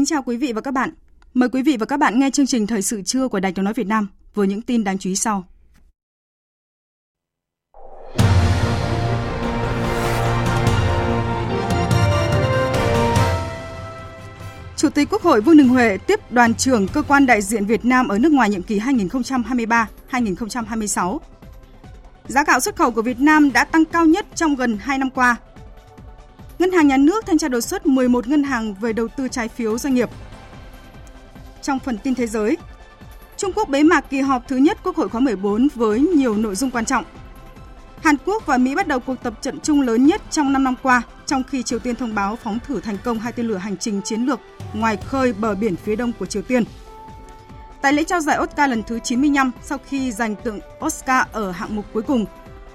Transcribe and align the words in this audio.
Kính 0.00 0.06
chào 0.06 0.22
quý 0.22 0.36
vị 0.36 0.52
và 0.52 0.60
các 0.60 0.70
bạn. 0.70 0.90
Mời 1.34 1.48
quý 1.48 1.62
vị 1.62 1.76
và 1.76 1.86
các 1.86 1.96
bạn 1.96 2.18
nghe 2.18 2.30
chương 2.30 2.46
trình 2.46 2.66
Thời 2.66 2.82
sự 2.82 3.02
trưa 3.02 3.28
của 3.28 3.40
Đài 3.40 3.52
Tiếng 3.52 3.64
nói 3.64 3.74
Việt 3.74 3.86
Nam 3.86 4.08
với 4.34 4.46
những 4.46 4.62
tin 4.62 4.84
đáng 4.84 4.98
chú 4.98 5.10
ý 5.10 5.16
sau. 5.16 5.44
Chủ 14.76 14.88
tịch 14.88 15.08
Quốc 15.10 15.22
hội 15.22 15.40
Vương 15.40 15.56
Đình 15.56 15.68
Huệ 15.68 15.98
tiếp 15.98 16.32
đoàn 16.32 16.54
trưởng 16.54 16.88
cơ 16.88 17.02
quan 17.02 17.26
đại 17.26 17.42
diện 17.42 17.66
Việt 17.66 17.84
Nam 17.84 18.08
ở 18.08 18.18
nước 18.18 18.32
ngoài 18.32 18.50
nhiệm 18.50 18.62
kỳ 18.62 18.78
2023-2026. 18.78 21.18
Giá 22.28 22.44
gạo 22.44 22.60
xuất 22.60 22.76
khẩu 22.76 22.90
của 22.90 23.02
Việt 23.02 23.20
Nam 23.20 23.52
đã 23.52 23.64
tăng 23.64 23.84
cao 23.84 24.06
nhất 24.06 24.26
trong 24.34 24.54
gần 24.54 24.78
2 24.80 24.98
năm 24.98 25.10
qua 25.10 25.36
Ngân 26.60 26.72
hàng 26.72 26.88
Nhà 26.88 26.96
nước 26.96 27.26
thanh 27.26 27.38
tra 27.38 27.48
đột 27.48 27.60
xuất 27.60 27.86
11 27.86 28.28
ngân 28.28 28.42
hàng 28.42 28.74
về 28.74 28.92
đầu 28.92 29.08
tư 29.08 29.28
trái 29.28 29.48
phiếu 29.48 29.78
doanh 29.78 29.94
nghiệp. 29.94 30.10
Trong 31.62 31.78
phần 31.78 31.98
tin 31.98 32.14
thế 32.14 32.26
giới, 32.26 32.56
Trung 33.36 33.52
Quốc 33.52 33.68
bế 33.68 33.82
mạc 33.82 34.10
kỳ 34.10 34.20
họp 34.20 34.48
thứ 34.48 34.56
nhất 34.56 34.78
Quốc 34.84 34.96
hội 34.96 35.08
khóa 35.08 35.20
14 35.20 35.68
với 35.74 36.00
nhiều 36.00 36.36
nội 36.36 36.54
dung 36.54 36.70
quan 36.70 36.84
trọng. 36.84 37.04
Hàn 38.02 38.16
Quốc 38.24 38.46
và 38.46 38.56
Mỹ 38.56 38.74
bắt 38.74 38.86
đầu 38.86 39.00
cuộc 39.00 39.14
tập 39.22 39.34
trận 39.40 39.60
chung 39.60 39.80
lớn 39.80 40.06
nhất 40.06 40.22
trong 40.30 40.52
5 40.52 40.64
năm 40.64 40.74
qua, 40.82 41.02
trong 41.26 41.42
khi 41.44 41.62
Triều 41.62 41.78
Tiên 41.78 41.96
thông 41.96 42.14
báo 42.14 42.36
phóng 42.36 42.58
thử 42.66 42.80
thành 42.80 42.96
công 43.04 43.18
hai 43.18 43.32
tên 43.32 43.46
lửa 43.46 43.56
hành 43.56 43.76
trình 43.76 44.02
chiến 44.02 44.20
lược 44.20 44.40
ngoài 44.74 44.96
khơi 44.96 45.32
bờ 45.32 45.54
biển 45.54 45.76
phía 45.76 45.96
đông 45.96 46.12
của 46.18 46.26
Triều 46.26 46.42
Tiên. 46.42 46.64
Tại 47.82 47.92
lễ 47.92 48.04
trao 48.04 48.20
giải 48.20 48.38
Oscar 48.42 48.70
lần 48.70 48.82
thứ 48.82 48.98
95 48.98 49.50
sau 49.62 49.78
khi 49.86 50.12
giành 50.12 50.36
tượng 50.36 50.60
Oscar 50.84 51.26
ở 51.32 51.50
hạng 51.50 51.76
mục 51.76 51.84
cuối 51.92 52.02
cùng, 52.02 52.24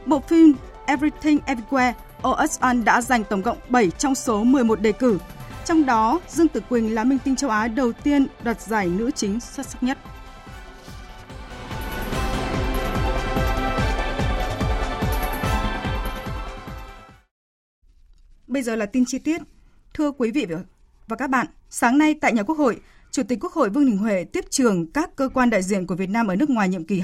bộ 0.06 0.20
phim 0.20 0.54
Everything 0.86 1.40
Everywhere 1.46 1.94
OSN 2.24 2.84
đã 2.86 3.02
giành 3.02 3.24
tổng 3.24 3.42
cộng 3.42 3.58
7 3.70 3.92
trong 3.92 4.16
số 4.16 4.44
11 4.44 4.82
đề 4.82 4.92
cử. 4.92 5.20
Trong 5.66 5.86
đó, 5.86 6.20
Dương 6.30 6.48
Tử 6.48 6.62
Quỳnh 6.70 6.96
là 6.96 7.04
minh 7.04 7.20
tinh 7.24 7.36
châu 7.36 7.50
Á 7.50 7.68
đầu 7.68 7.92
tiên 7.92 8.28
đoạt 8.44 8.62
giải 8.62 8.88
nữ 8.88 9.12
chính 9.12 9.40
xuất 9.40 9.66
sắc 9.66 9.84
nhất. 9.84 9.98
Bây 18.48 18.64
giờ 18.64 18.76
là 18.76 18.86
tin 18.86 19.04
chi 19.08 19.20
tiết. 19.20 19.42
Thưa 19.94 20.12
quý 20.12 20.32
vị 20.32 20.48
và 21.08 21.16
các 21.16 21.30
bạn, 21.30 21.48
sáng 21.70 21.98
nay 21.98 22.16
tại 22.22 22.34
nhà 22.34 22.44
Quốc 22.44 22.58
hội, 22.58 22.82
Chủ 23.12 23.24
tịch 23.24 23.40
Quốc 23.42 23.54
hội 23.54 23.70
Vương 23.70 23.86
Đình 23.86 23.98
Huệ 23.98 24.24
tiếp 24.24 24.46
trường 24.50 24.92
các 24.92 25.16
cơ 25.16 25.30
quan 25.34 25.50
đại 25.50 25.64
diện 25.64 25.88
của 25.88 25.96
Việt 25.96 26.10
Nam 26.10 26.28
ở 26.28 26.36
nước 26.36 26.50
ngoài 26.50 26.70
nhiệm 26.70 26.84
kỳ 26.84 27.02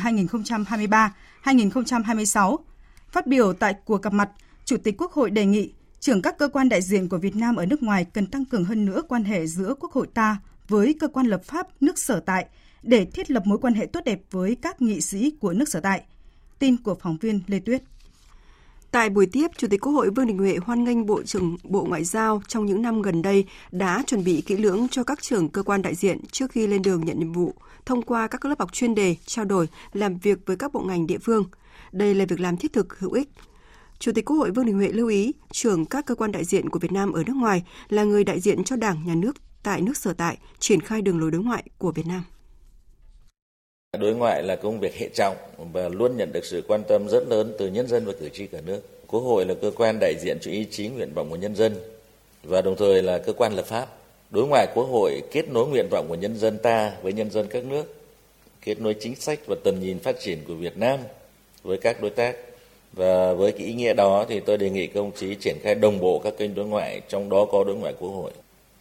2023-2026. 1.43 2.57
Phát 3.11 3.27
biểu 3.27 3.53
tại 3.53 3.75
cuộc 3.85 4.01
gặp 4.01 4.13
mặt, 4.13 4.29
Chủ 4.65 4.77
tịch 4.77 4.95
Quốc 4.97 5.11
hội 5.11 5.29
đề 5.29 5.45
nghị 5.45 5.73
trưởng 5.99 6.21
các 6.21 6.37
cơ 6.37 6.47
quan 6.47 6.69
đại 6.69 6.81
diện 6.81 7.09
của 7.09 7.17
Việt 7.17 7.35
Nam 7.35 7.55
ở 7.55 7.65
nước 7.65 7.83
ngoài 7.83 8.05
cần 8.05 8.27
tăng 8.27 8.45
cường 8.45 8.65
hơn 8.65 8.85
nữa 8.85 9.01
quan 9.07 9.23
hệ 9.23 9.47
giữa 9.47 9.73
Quốc 9.79 9.91
hội 9.91 10.07
ta 10.13 10.37
với 10.67 10.95
cơ 10.99 11.07
quan 11.07 11.25
lập 11.25 11.43
pháp 11.45 11.67
nước 11.81 11.99
sở 11.99 12.19
tại 12.19 12.45
để 12.83 13.05
thiết 13.05 13.31
lập 13.31 13.43
mối 13.45 13.57
quan 13.57 13.73
hệ 13.73 13.85
tốt 13.85 13.99
đẹp 14.05 14.21
với 14.31 14.57
các 14.61 14.81
nghị 14.81 15.01
sĩ 15.01 15.31
của 15.39 15.53
nước 15.53 15.69
sở 15.69 15.79
tại. 15.79 16.03
Tin 16.59 16.77
của 16.77 16.95
phóng 16.95 17.17
viên 17.17 17.41
Lê 17.47 17.59
Tuyết. 17.59 17.83
Tại 18.91 19.09
buổi 19.09 19.25
tiếp, 19.25 19.47
Chủ 19.57 19.67
tịch 19.67 19.81
Quốc 19.81 19.91
hội 19.91 20.09
Vương 20.09 20.27
Đình 20.27 20.37
Huệ 20.37 20.57
hoan 20.65 20.83
nghênh 20.83 21.05
Bộ 21.05 21.23
trưởng 21.23 21.57
Bộ 21.63 21.85
Ngoại 21.89 22.03
giao 22.03 22.41
trong 22.47 22.65
những 22.65 22.81
năm 22.81 23.01
gần 23.01 23.21
đây 23.21 23.45
đã 23.71 24.03
chuẩn 24.07 24.23
bị 24.23 24.41
kỹ 24.41 24.57
lưỡng 24.57 24.87
cho 24.91 25.03
các 25.03 25.21
trưởng 25.21 25.49
cơ 25.49 25.63
quan 25.63 25.81
đại 25.81 25.95
diện 25.95 26.17
trước 26.31 26.51
khi 26.51 26.67
lên 26.67 26.81
đường 26.81 27.05
nhận 27.05 27.19
nhiệm 27.19 27.33
vụ, 27.33 27.53
thông 27.85 28.01
qua 28.01 28.27
các 28.27 28.45
lớp 28.45 28.59
học 28.59 28.73
chuyên 28.73 28.95
đề, 28.95 29.15
trao 29.25 29.45
đổi, 29.45 29.67
làm 29.93 30.17
việc 30.17 30.37
với 30.45 30.55
các 30.55 30.73
bộ 30.73 30.79
ngành 30.79 31.07
địa 31.07 31.17
phương. 31.17 31.45
Đây 31.91 32.15
là 32.15 32.25
việc 32.25 32.39
làm 32.39 32.57
thiết 32.57 32.73
thực, 32.73 32.99
hữu 32.99 33.11
ích, 33.11 33.29
Chủ 34.01 34.11
tịch 34.15 34.25
Quốc 34.25 34.37
hội 34.37 34.51
Vương 34.51 34.65
Đình 34.65 34.75
Huệ 34.75 34.87
lưu 34.87 35.07
ý, 35.07 35.33
trưởng 35.51 35.85
các 35.85 36.05
cơ 36.05 36.15
quan 36.15 36.31
đại 36.31 36.43
diện 36.43 36.69
của 36.69 36.79
Việt 36.79 36.91
Nam 36.91 37.13
ở 37.13 37.23
nước 37.27 37.35
ngoài 37.35 37.63
là 37.89 38.03
người 38.03 38.23
đại 38.23 38.39
diện 38.39 38.63
cho 38.63 38.75
Đảng, 38.75 39.05
Nhà 39.05 39.15
nước 39.15 39.35
tại 39.63 39.81
nước 39.81 39.97
sở 39.97 40.13
tại, 40.13 40.37
triển 40.59 40.81
khai 40.81 41.01
đường 41.01 41.19
lối 41.19 41.31
đối 41.31 41.41
ngoại 41.41 41.63
của 41.77 41.91
Việt 41.91 42.05
Nam. 42.07 42.23
Đối 43.99 44.15
ngoại 44.15 44.43
là 44.43 44.55
công 44.55 44.79
việc 44.79 44.95
hệ 44.95 45.09
trọng 45.13 45.35
và 45.73 45.89
luôn 45.89 46.17
nhận 46.17 46.31
được 46.33 46.45
sự 46.45 46.63
quan 46.67 46.83
tâm 46.87 47.09
rất 47.09 47.27
lớn 47.27 47.55
từ 47.59 47.67
nhân 47.67 47.87
dân 47.87 48.05
và 48.05 48.13
cử 48.19 48.29
tri 48.33 48.47
cả 48.47 48.61
nước. 48.65 48.81
Quốc 49.07 49.21
hội 49.21 49.45
là 49.45 49.53
cơ 49.61 49.71
quan 49.75 49.97
đại 50.01 50.15
diện 50.21 50.37
cho 50.41 50.51
ý 50.51 50.65
chí 50.71 50.87
nguyện 50.87 51.13
vọng 51.13 51.29
của 51.29 51.35
nhân 51.35 51.55
dân 51.55 51.75
và 52.43 52.61
đồng 52.61 52.75
thời 52.77 53.03
là 53.03 53.17
cơ 53.17 53.33
quan 53.33 53.53
lập 53.53 53.65
pháp. 53.65 53.87
Đối 54.31 54.47
ngoại 54.47 54.67
Quốc 54.75 54.85
hội 54.85 55.21
kết 55.31 55.49
nối 55.49 55.67
nguyện 55.67 55.87
vọng 55.91 56.05
của 56.09 56.15
nhân 56.15 56.37
dân 56.37 56.57
ta 56.63 56.91
với 57.01 57.13
nhân 57.13 57.31
dân 57.31 57.47
các 57.49 57.65
nước, 57.65 57.95
kết 58.61 58.81
nối 58.81 58.95
chính 58.99 59.15
sách 59.15 59.39
và 59.47 59.55
tầm 59.63 59.79
nhìn 59.79 59.99
phát 59.99 60.15
triển 60.19 60.39
của 60.47 60.55
Việt 60.55 60.77
Nam 60.77 60.99
với 61.63 61.77
các 61.77 62.01
đối 62.01 62.09
tác 62.09 62.35
và 62.93 63.33
với 63.33 63.51
cái 63.51 63.67
ý 63.67 63.73
nghĩa 63.73 63.93
đó 63.93 64.25
thì 64.29 64.39
tôi 64.39 64.57
đề 64.57 64.69
nghị 64.69 64.87
các 64.87 64.99
ông 64.99 65.11
chí 65.15 65.35
triển 65.35 65.57
khai 65.63 65.75
đồng 65.75 65.99
bộ 65.99 66.19
các 66.19 66.33
kênh 66.37 66.55
đối 66.55 66.65
ngoại, 66.65 67.01
trong 67.09 67.29
đó 67.29 67.45
có 67.51 67.63
đối 67.63 67.75
ngoại 67.75 67.93
quốc 67.99 68.09
hội, 68.09 68.31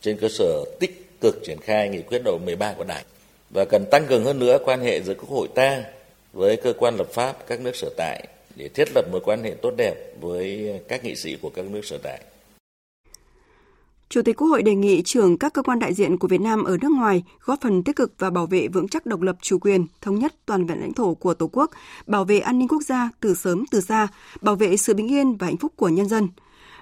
trên 0.00 0.16
cơ 0.16 0.28
sở 0.28 0.64
tích 0.80 1.06
cực 1.20 1.34
triển 1.44 1.58
khai 1.60 1.88
nghị 1.88 2.02
quyết 2.02 2.22
đầu 2.24 2.38
13 2.44 2.72
của 2.72 2.84
Đảng 2.84 3.04
và 3.50 3.64
cần 3.64 3.84
tăng 3.90 4.06
cường 4.06 4.24
hơn 4.24 4.38
nữa 4.38 4.58
quan 4.64 4.80
hệ 4.80 5.00
giữa 5.00 5.14
quốc 5.14 5.30
hội 5.30 5.48
ta 5.54 5.84
với 6.32 6.56
cơ 6.56 6.72
quan 6.72 6.96
lập 6.96 7.06
pháp 7.12 7.46
các 7.46 7.60
nước 7.60 7.76
sở 7.76 7.90
tại 7.96 8.26
để 8.56 8.68
thiết 8.68 8.88
lập 8.94 9.04
mối 9.12 9.20
quan 9.24 9.44
hệ 9.44 9.54
tốt 9.62 9.74
đẹp 9.76 9.94
với 10.20 10.74
các 10.88 11.04
nghị 11.04 11.14
sĩ 11.14 11.36
của 11.42 11.50
các 11.50 11.64
nước 11.64 11.84
sở 11.84 11.98
tại. 12.02 12.20
Chủ 14.10 14.22
tịch 14.22 14.36
Quốc 14.36 14.48
hội 14.48 14.62
đề 14.62 14.74
nghị 14.74 15.02
trưởng 15.02 15.38
các 15.38 15.52
cơ 15.52 15.62
quan 15.62 15.78
đại 15.78 15.94
diện 15.94 16.18
của 16.18 16.28
Việt 16.28 16.40
Nam 16.40 16.64
ở 16.64 16.76
nước 16.82 16.90
ngoài 16.92 17.24
góp 17.44 17.60
phần 17.60 17.82
tích 17.82 17.96
cực 17.96 18.14
và 18.18 18.30
bảo 18.30 18.46
vệ 18.46 18.68
vững 18.68 18.88
chắc 18.88 19.06
độc 19.06 19.20
lập 19.20 19.36
chủ 19.42 19.58
quyền, 19.58 19.86
thống 20.00 20.18
nhất 20.18 20.34
toàn 20.46 20.66
vẹn 20.66 20.80
lãnh 20.80 20.92
thổ 20.92 21.14
của 21.14 21.34
Tổ 21.34 21.50
quốc, 21.52 21.70
bảo 22.06 22.24
vệ 22.24 22.40
an 22.40 22.58
ninh 22.58 22.68
quốc 22.68 22.82
gia 22.82 23.10
từ 23.20 23.34
sớm 23.34 23.64
từ 23.70 23.80
xa, 23.80 24.08
bảo 24.40 24.56
vệ 24.56 24.76
sự 24.76 24.94
bình 24.94 25.08
yên 25.08 25.36
và 25.36 25.46
hạnh 25.46 25.56
phúc 25.56 25.72
của 25.76 25.88
nhân 25.88 26.08
dân. 26.08 26.28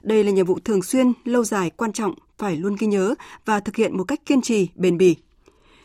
Đây 0.03 0.25
là 0.25 0.31
nhiệm 0.31 0.47
vụ 0.47 0.59
thường 0.65 0.83
xuyên, 0.83 1.13
lâu 1.25 1.45
dài, 1.45 1.71
quan 1.71 1.93
trọng, 1.93 2.15
phải 2.39 2.57
luôn 2.57 2.77
ghi 2.79 2.87
nhớ 2.87 3.15
và 3.45 3.61
thực 3.61 3.77
hiện 3.77 3.97
một 3.97 4.05
cách 4.05 4.27
kiên 4.27 4.43
trì, 4.43 4.69
bền 4.75 4.99
bỉ. 4.99 5.17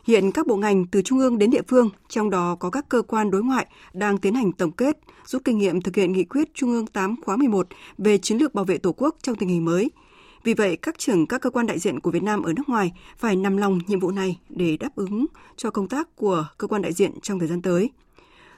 Hiện 0.08 0.32
các 0.32 0.48
bộ 0.48 0.56
ngành 0.56 0.86
từ 0.86 1.02
trung 1.02 1.20
ương 1.20 1.38
đến 1.38 1.50
địa 1.50 1.64
phương, 1.68 1.90
trong 2.10 2.30
đó 2.30 2.56
có 2.60 2.70
các 2.70 2.90
cơ 2.90 3.02
quan 3.02 3.32
đối 3.32 3.44
ngoại 3.44 3.68
đang 3.94 4.18
tiến 4.18 4.34
hành 4.34 4.52
tổng 4.52 4.72
kết, 4.72 4.98
rút 5.26 5.42
kinh 5.46 5.58
nghiệm 5.58 5.82
thực 5.82 5.96
hiện 5.96 6.12
nghị 6.12 6.24
quyết 6.24 6.54
Trung 6.54 6.72
ương 6.72 6.88
8 6.88 7.16
khóa 7.26 7.38
11 7.38 7.68
về 7.98 8.18
chiến 8.18 8.38
lược 8.38 8.54
bảo 8.54 8.66
vệ 8.66 8.78
Tổ 8.78 8.92
quốc 8.92 9.16
trong 9.22 9.36
tình 9.36 9.50
hình 9.50 9.66
mới– 9.66 9.92
vì 10.44 10.54
vậy, 10.54 10.78
các 10.82 10.98
trưởng 10.98 11.28
các 11.28 11.42
cơ 11.42 11.50
quan 11.50 11.66
đại 11.66 11.80
diện 11.80 12.00
của 12.00 12.12
Việt 12.12 12.24
Nam 12.24 12.44
ở 12.44 12.54
nước 12.54 12.70
ngoài 12.70 12.92
phải 13.18 13.36
nằm 13.36 13.58
lòng 13.58 13.80
nhiệm 13.88 14.00
vụ 14.00 14.12
này 14.12 14.40
để 14.50 14.78
đáp 14.78 14.90
ứng 14.96 15.26
cho 15.58 15.70
công 15.72 15.88
tác 15.88 16.16
của 16.16 16.46
cơ 16.58 16.68
quan 16.68 16.82
đại 16.82 16.94
diện 16.94 17.12
trong 17.22 17.40
thời 17.40 17.48
gian 17.48 17.62
tới. 17.62 17.90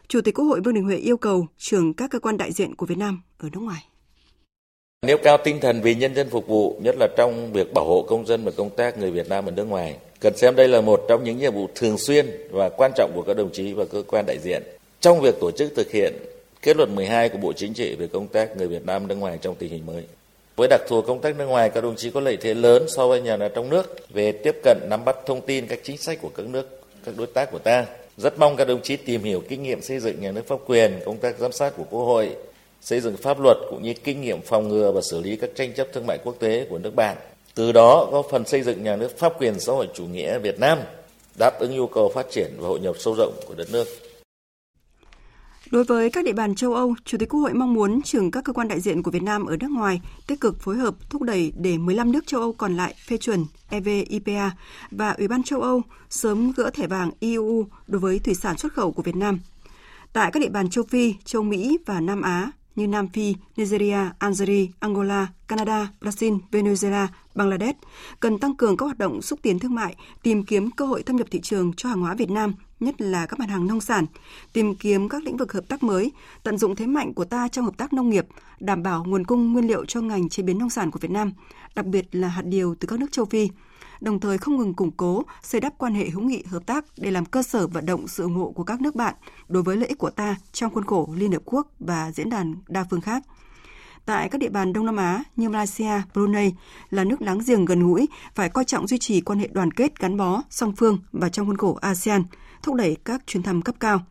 Chủ 0.07 0.22
tịch 0.22 0.35
Quốc 0.35 0.46
hội 0.46 0.62
Vương 0.62 0.73
Đình 0.73 0.84
Huệ 0.84 0.97
yêu 0.97 1.18
cầu 1.18 1.47
trưởng 1.57 1.94
các 1.94 2.12
cơ 2.12 2.19
quan 2.19 2.38
đại 2.38 2.51
diện 2.51 2.75
của 2.75 2.85
Việt 2.85 2.97
Nam 2.97 3.22
ở 3.38 3.50
nước 3.53 3.59
ngoài. 3.59 3.88
Nêu 5.06 5.18
cao 5.23 5.38
tinh 5.44 5.59
thần 5.62 5.82
vì 5.82 5.96
nhân 5.96 6.16
dân 6.16 6.29
phục 6.29 6.47
vụ, 6.47 6.79
nhất 6.84 6.96
là 6.99 7.08
trong 7.17 7.53
việc 7.53 7.73
bảo 7.73 7.85
hộ 7.85 8.05
công 8.08 8.26
dân 8.26 8.46
và 8.46 8.52
công 8.52 8.70
tác 8.70 8.97
người 8.97 9.11
Việt 9.11 9.29
Nam 9.29 9.46
ở 9.46 9.52
nước 9.52 9.66
ngoài. 9.66 9.97
Cần 10.20 10.38
xem 10.38 10.55
đây 10.55 10.67
là 10.67 10.81
một 10.81 11.05
trong 11.09 11.23
những 11.23 11.38
nhiệm 11.38 11.53
vụ 11.53 11.70
thường 11.76 11.97
xuyên 11.97 12.26
và 12.52 12.70
quan 12.70 12.91
trọng 12.96 13.11
của 13.16 13.22
các 13.22 13.38
đồng 13.38 13.52
chí 13.53 13.73
và 13.73 13.85
cơ 13.85 14.03
quan 14.08 14.26
đại 14.26 14.40
diện 14.40 14.64
trong 14.99 15.22
việc 15.22 15.35
tổ 15.40 15.52
chức 15.52 15.73
thực 15.76 15.91
hiện 15.91 16.14
kết 16.61 16.78
luận 16.78 16.96
12 16.96 17.29
của 17.29 17.38
Bộ 17.38 17.53
Chính 17.53 17.73
trị 17.73 17.96
về 17.96 18.08
công 18.08 18.28
tác 18.28 18.58
người 18.58 18.67
Việt 18.67 18.85
Nam 18.85 19.08
nước 19.08 19.16
ngoài 19.16 19.40
trong 19.41 19.55
tình 19.55 19.72
hình 19.72 19.85
mới. 19.85 20.03
Với 20.55 20.67
đặc 20.67 20.81
thù 20.87 21.02
công 21.02 21.22
tác 21.22 21.35
nước 21.37 21.46
ngoài, 21.46 21.69
các 21.69 21.81
đồng 21.81 21.96
chí 21.96 22.11
có 22.11 22.19
lợi 22.19 22.37
thế 22.37 22.53
lớn 22.53 22.85
so 22.87 23.07
với 23.07 23.22
nhà 23.22 23.37
nước 23.37 23.47
trong 23.55 23.69
nước 23.69 24.09
về 24.09 24.31
tiếp 24.31 24.55
cận 24.63 24.78
nắm 24.90 25.05
bắt 25.05 25.16
thông 25.25 25.41
tin 25.41 25.67
các 25.67 25.79
chính 25.84 25.97
sách 25.97 26.17
của 26.22 26.29
các 26.35 26.46
nước, 26.46 26.81
các 27.05 27.16
đối 27.17 27.28
tác 27.28 27.52
của 27.52 27.59
ta. 27.59 27.85
Rất 28.17 28.40
mong 28.40 28.55
các 28.55 28.67
đồng 28.67 28.81
chí 28.81 28.96
tìm 28.96 29.23
hiểu 29.23 29.41
kinh 29.49 29.63
nghiệm 29.63 29.81
xây 29.81 29.99
dựng 29.99 30.22
nhà 30.22 30.31
nước 30.31 30.47
pháp 30.47 30.59
quyền, 30.67 30.99
công 31.05 31.17
tác 31.17 31.40
giám 31.40 31.52
sát 31.52 31.73
của 31.78 31.84
Quốc 31.90 32.03
hội, 32.05 32.29
xây 32.81 32.99
dựng 32.99 33.17
pháp 33.17 33.40
luật 33.40 33.57
cũng 33.69 33.84
như 33.84 33.93
kinh 33.93 34.22
nghiệm 34.22 34.41
phòng 34.41 34.69
ngừa 34.69 34.91
và 34.91 35.02
xử 35.02 35.22
lý 35.22 35.35
các 35.35 35.49
tranh 35.55 35.73
chấp 35.73 35.87
thương 35.93 36.07
mại 36.07 36.17
quốc 36.23 36.35
tế 36.40 36.66
của 36.69 36.78
nước 36.78 36.96
bạn. 36.96 37.17
Từ 37.55 37.72
đó 37.72 38.07
có 38.11 38.23
phần 38.31 38.46
xây 38.46 38.61
dựng 38.61 38.84
nhà 38.84 38.96
nước 38.96 39.17
pháp 39.17 39.41
quyền 39.41 39.59
xã 39.59 39.73
hội 39.73 39.87
chủ 39.93 40.05
nghĩa 40.05 40.40
Việt 40.40 40.59
Nam 40.59 40.79
đáp 41.40 41.59
ứng 41.59 41.75
nhu 41.75 41.87
cầu 41.87 42.09
phát 42.09 42.25
triển 42.31 42.52
và 42.57 42.67
hội 42.67 42.79
nhập 42.79 42.96
sâu 42.99 43.16
rộng 43.17 43.34
của 43.47 43.53
đất 43.57 43.67
nước. 43.72 43.87
Đối 45.72 45.84
với 45.84 46.09
các 46.09 46.26
địa 46.26 46.34
bàn 46.34 46.56
châu 46.56 46.73
Âu, 46.73 46.96
Chủ 47.06 47.17
tịch 47.17 47.29
Quốc 47.29 47.40
hội 47.40 47.53
mong 47.53 47.73
muốn 47.73 48.02
trưởng 48.02 48.32
các 48.32 48.44
cơ 48.44 48.53
quan 48.53 48.67
đại 48.67 48.79
diện 48.79 49.03
của 49.03 49.12
Việt 49.12 49.23
Nam 49.23 49.46
ở 49.46 49.58
nước 49.58 49.72
ngoài 49.72 50.02
tích 50.28 50.40
cực 50.40 50.62
phối 50.62 50.78
hợp 50.78 50.96
thúc 51.09 51.22
đẩy 51.22 51.53
để 51.58 51.78
15 51.78 52.12
nước 52.12 52.28
châu 52.28 52.41
Âu 52.41 52.53
còn 52.53 52.78
lại 52.78 52.96
phê 53.08 53.17
chuẩn 53.17 53.46
EVIPA 53.70 54.52
và 54.91 55.12
Ủy 55.12 55.28
ban 55.28 55.44
châu 55.44 55.62
Âu 55.62 55.82
sớm 56.09 56.52
gỡ 56.56 56.70
thẻ 56.73 56.88
vàng 56.88 57.12
EU 57.20 57.66
đối 57.88 58.00
với 58.00 58.20
thủy 58.20 58.35
sản 58.35 58.58
xuất 58.58 58.73
khẩu 58.73 58.91
của 58.91 59.02
Việt 59.02 59.16
Nam. 59.16 59.40
Tại 60.14 60.32
các 60.32 60.40
địa 60.40 60.50
bàn 60.50 60.70
châu 60.70 60.84
Phi, 60.84 61.16
châu 61.26 61.44
Mỹ 61.44 61.78
và 61.85 62.02
Nam 62.02 62.22
Á 62.22 62.52
như 62.76 62.88
Nam 62.88 63.08
Phi, 63.08 63.35
Nigeria, 63.58 64.00
Algeria, 64.20 64.66
Angola, 64.79 65.28
Canada, 65.47 65.88
Brazil, 66.02 66.40
Venezuela, 66.52 67.08
Bangladesh 67.35 67.78
cần 68.20 68.40
tăng 68.40 68.56
cường 68.56 68.78
các 68.78 68.85
hoạt 68.85 68.97
động 68.97 69.22
xúc 69.22 69.40
tiến 69.41 69.59
thương 69.59 69.76
mại, 69.76 69.96
tìm 70.23 70.44
kiếm 70.44 70.72
cơ 70.72 70.85
hội 70.85 71.03
thâm 71.03 71.16
nhập 71.16 71.28
thị 71.32 71.41
trường 71.41 71.73
cho 71.78 71.90
hàng 71.90 72.02
hóa 72.02 72.16
Việt 72.16 72.29
Nam, 72.29 72.53
nhất 72.80 73.02
là 73.02 73.26
các 73.26 73.40
mặt 73.40 73.50
hàng 73.50 73.68
nông 73.68 73.82
sản, 73.82 74.06
tìm 74.54 74.76
kiếm 74.76 75.10
các 75.10 75.24
lĩnh 75.24 75.38
vực 75.38 75.54
hợp 75.54 75.68
tác 75.68 75.84
mới, 75.84 76.12
tận 76.44 76.58
dụng 76.58 76.76
thế 76.76 76.86
mạnh 76.86 77.14
của 77.14 77.26
ta 77.26 77.48
trong 77.48 77.66
hợp 77.66 77.78
tác 77.78 77.94
nông 77.94 78.10
nghiệp, 78.10 78.26
đảm 78.60 78.84
bảo 78.84 79.04
nguồn 79.04 79.26
cung 79.26 79.54
nguyên 79.54 79.68
liệu 79.68 79.86
cho 79.86 80.02
ngành 80.02 80.30
chế 80.30 80.44
biến 80.44 80.58
nông 80.58 80.70
sản 80.70 80.92
của 80.92 81.00
Việt 81.00 81.12
Nam, 81.12 81.32
đặc 81.76 81.86
biệt 81.86 82.06
là 82.12 82.28
hạt 82.28 82.46
điều 82.46 82.76
từ 82.76 82.88
các 82.88 83.00
nước 83.00 83.12
châu 83.12 83.26
Phi 83.26 83.50
đồng 84.02 84.20
thời 84.20 84.38
không 84.38 84.58
ngừng 84.58 84.74
củng 84.74 84.92
cố, 84.92 85.24
xây 85.44 85.62
đắp 85.62 85.74
quan 85.78 85.94
hệ 85.94 86.10
hữu 86.10 86.22
nghị 86.22 86.44
hợp 86.44 86.66
tác 86.66 86.86
để 86.98 87.12
làm 87.12 87.26
cơ 87.26 87.44
sở 87.44 87.68
vận 87.68 87.86
động 87.86 88.08
sự 88.08 88.24
ủng 88.24 88.36
hộ 88.36 88.52
của 88.52 88.64
các 88.64 88.82
nước 88.82 88.96
bạn 88.96 89.16
đối 89.48 89.64
với 89.64 89.78
lợi 89.78 89.90
ích 89.90 89.98
của 89.98 90.10
ta 90.10 90.36
trong 90.52 90.74
khuôn 90.74 90.86
khổ 90.86 91.10
Liên 91.16 91.32
Hợp 91.32 91.42
Quốc 91.46 91.68
và 91.80 92.12
diễn 92.12 92.30
đàn 92.30 92.56
đa 92.68 92.86
phương 92.90 93.02
khác. 93.02 93.24
Tại 94.06 94.30
các 94.30 94.38
địa 94.38 94.50
bàn 94.50 94.74
Đông 94.74 94.86
Nam 94.86 94.98
Á 94.98 95.24
như 95.36 95.50
Malaysia, 95.50 96.02
Brunei 96.14 96.54
là 96.90 97.04
nước 97.04 97.22
láng 97.22 97.40
giềng 97.48 97.66
gần 97.66 97.88
gũi, 97.88 98.08
phải 98.36 98.50
coi 98.50 98.66
trọng 98.66 98.88
duy 98.88 98.98
trì 98.98 99.22
quan 99.22 99.40
hệ 99.40 99.48
đoàn 99.48 99.72
kết 99.72 100.00
gắn 100.00 100.18
bó, 100.18 100.42
song 100.50 100.74
phương 100.78 101.00
và 101.12 101.30
trong 101.30 101.48
khuôn 101.48 101.58
khổ 101.58 101.78
ASEAN, 101.82 102.24
thúc 102.66 102.76
đẩy 102.76 102.97
các 103.06 103.22
chuyến 103.28 103.44
thăm 103.44 103.62
cấp 103.62 103.76
cao. 103.79 104.06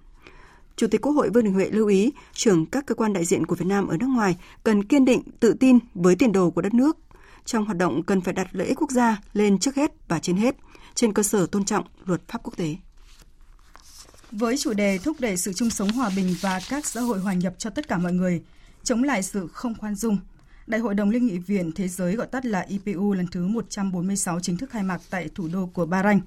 Chủ 0.76 0.86
tịch 0.86 1.00
Quốc 1.00 1.12
hội 1.12 1.30
Vương 1.30 1.44
Đình 1.44 1.54
Huệ 1.54 1.70
lưu 1.70 1.88
ý, 1.88 2.12
trưởng 2.32 2.66
các 2.66 2.86
cơ 2.86 2.94
quan 2.94 3.12
đại 3.12 3.24
diện 3.24 3.46
của 3.46 3.54
Việt 3.54 3.66
Nam 3.66 3.88
ở 3.88 3.96
nước 3.96 4.06
ngoài 4.06 4.36
cần 4.64 4.84
kiên 4.84 5.04
định, 5.04 5.22
tự 5.40 5.54
tin 5.60 5.78
với 5.94 6.16
tiền 6.16 6.32
đồ 6.32 6.50
của 6.50 6.62
đất 6.62 6.74
nước, 6.74 6.98
trong 7.44 7.64
hoạt 7.64 7.78
động 7.78 8.02
cần 8.02 8.20
phải 8.20 8.34
đặt 8.34 8.48
lợi 8.52 8.66
ích 8.66 8.80
quốc 8.80 8.90
gia 8.90 9.20
lên 9.32 9.58
trước 9.58 9.74
hết 9.74 9.92
và 10.08 10.18
trên 10.18 10.36
hết, 10.36 10.56
trên 10.94 11.12
cơ 11.12 11.22
sở 11.22 11.46
tôn 11.46 11.64
trọng 11.64 11.84
luật 12.04 12.28
pháp 12.28 12.42
quốc 12.42 12.56
tế. 12.56 12.76
Với 14.30 14.56
chủ 14.56 14.72
đề 14.72 14.98
thúc 14.98 15.16
đẩy 15.20 15.36
sự 15.36 15.52
chung 15.52 15.70
sống 15.70 15.88
hòa 15.88 16.10
bình 16.16 16.34
và 16.40 16.60
các 16.68 16.86
xã 16.86 17.00
hội 17.00 17.18
hòa 17.20 17.32
nhập 17.32 17.54
cho 17.58 17.70
tất 17.70 17.88
cả 17.88 17.98
mọi 17.98 18.12
người, 18.12 18.42
chống 18.82 19.02
lại 19.02 19.22
sự 19.22 19.48
không 19.52 19.74
khoan 19.74 19.94
dung, 19.94 20.18
Đại 20.66 20.80
hội 20.80 20.94
đồng 20.94 21.10
Liên 21.10 21.26
nghị 21.26 21.38
viện 21.38 21.72
Thế 21.72 21.88
giới 21.88 22.16
gọi 22.16 22.26
tắt 22.26 22.46
là 22.46 22.60
IPU 22.60 23.12
lần 23.12 23.26
thứ 23.26 23.46
146 23.46 24.40
chính 24.40 24.56
thức 24.56 24.70
khai 24.70 24.82
mạc 24.82 25.00
tại 25.10 25.28
thủ 25.34 25.48
đô 25.52 25.66
của 25.66 25.86
Bahrain. 25.86 26.20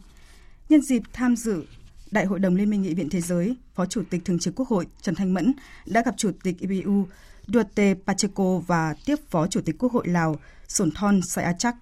Nhân 0.70 0.82
dịp 0.82 1.02
tham 1.14 1.36
dự 1.36 1.64
Đại 2.12 2.26
hội 2.26 2.40
đồng 2.40 2.56
Liên 2.56 2.70
minh 2.70 2.82
Nghị 2.82 2.94
viện 2.94 3.10
Thế 3.10 3.22
giới, 3.22 3.56
Phó 3.76 3.86
Chủ 3.86 4.04
tịch 4.10 4.26
Thường 4.26 4.40
trực 4.40 4.56
Quốc 4.56 4.68
hội 4.68 4.88
Trần 5.02 5.16
Thanh 5.16 5.34
Mẫn 5.34 5.54
đã 5.86 6.04
gặp 6.06 6.16
Chủ 6.18 6.32
tịch 6.44 6.56
IPU 6.60 7.06
Duarte 7.48 7.94
Pacheco 7.94 8.58
và 8.68 8.96
tiếp 9.06 9.16
Phó 9.30 9.48
Chủ 9.48 9.62
tịch 9.62 9.76
Quốc 9.80 9.92
hội 9.92 10.08
Lào 10.08 10.36
Sổn 10.68 10.92
Thon 10.92 11.22
Sayachak. 11.22 11.76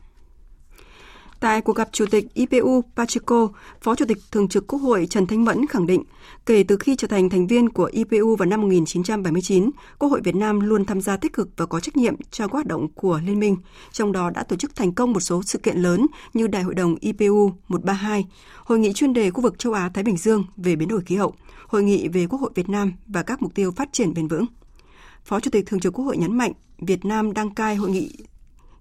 Tại 1.45 1.62
cuộc 1.62 1.75
gặp 1.75 1.89
Chủ 1.92 2.06
tịch 2.12 2.33
IPU 2.33 2.83
Pacheco, 2.95 3.50
Phó 3.81 3.95
Chủ 3.95 4.06
tịch 4.06 4.18
Thường 4.31 4.47
trực 4.47 4.68
Quốc 4.68 4.80
hội 4.80 5.07
Trần 5.09 5.27
Thanh 5.27 5.45
Mẫn 5.45 5.68
khẳng 5.68 5.88
định, 5.88 6.03
kể 6.45 6.63
từ 6.63 6.77
khi 6.77 6.95
trở 6.95 7.07
thành 7.07 7.30
thành 7.30 7.47
viên 7.47 7.69
của 7.69 7.86
IPU 7.86 8.36
vào 8.36 8.45
năm 8.45 8.62
1979, 8.62 9.69
Quốc 10.00 10.09
hội 10.09 10.21
Việt 10.24 10.36
Nam 10.36 10.59
luôn 10.59 10.86
tham 10.86 11.01
gia 11.01 11.18
tích 11.18 11.33
cực 11.33 11.50
và 11.57 11.65
có 11.65 11.80
trách 11.80 11.97
nhiệm 11.97 12.15
cho 12.31 12.47
các 12.47 12.53
hoạt 12.53 12.68
động 12.68 12.88
của 12.95 13.21
Liên 13.25 13.39
minh, 13.39 13.57
trong 13.92 14.12
đó 14.12 14.30
đã 14.30 14.44
tổ 14.44 14.56
chức 14.56 14.75
thành 14.75 14.94
công 14.94 15.13
một 15.13 15.19
số 15.19 15.44
sự 15.44 15.59
kiện 15.59 15.77
lớn 15.77 16.06
như 16.33 16.47
Đại 16.47 16.63
hội 16.63 16.75
đồng 16.75 16.95
IPU 17.00 17.51
132, 17.68 18.25
Hội 18.63 18.80
nghị 18.80 18.94
chuyên 18.94 19.13
đề 19.13 19.31
khu 19.31 19.42
vực 19.42 19.59
châu 19.59 19.74
Á-Thái 19.74 20.03
Bình 20.03 20.18
Dương 20.18 20.44
về 20.57 20.75
biến 20.75 20.88
đổi 20.88 21.01
khí 21.01 21.15
hậu, 21.15 21.33
Hội 21.68 21.83
nghị 21.83 22.07
về 22.07 22.27
Quốc 22.27 22.42
hội 22.42 22.51
Việt 22.56 22.69
Nam 22.69 22.94
và 23.07 23.24
các 23.24 23.42
mục 23.42 23.56
tiêu 23.56 23.71
phát 23.71 23.94
triển 23.94 24.13
bền 24.13 24.27
vững. 24.27 24.45
Phó 25.25 25.39
Chủ 25.39 25.51
tịch 25.51 25.65
Thường 25.68 25.80
trực 25.80 25.94
Quốc 25.94 26.06
hội 26.06 26.18
nhấn 26.18 26.38
mạnh, 26.38 26.51
Việt 26.80 27.06
Nam 27.06 27.33
đăng 27.33 27.56
cai 27.56 27.75
hội 27.75 27.89
nghị 27.89 28.12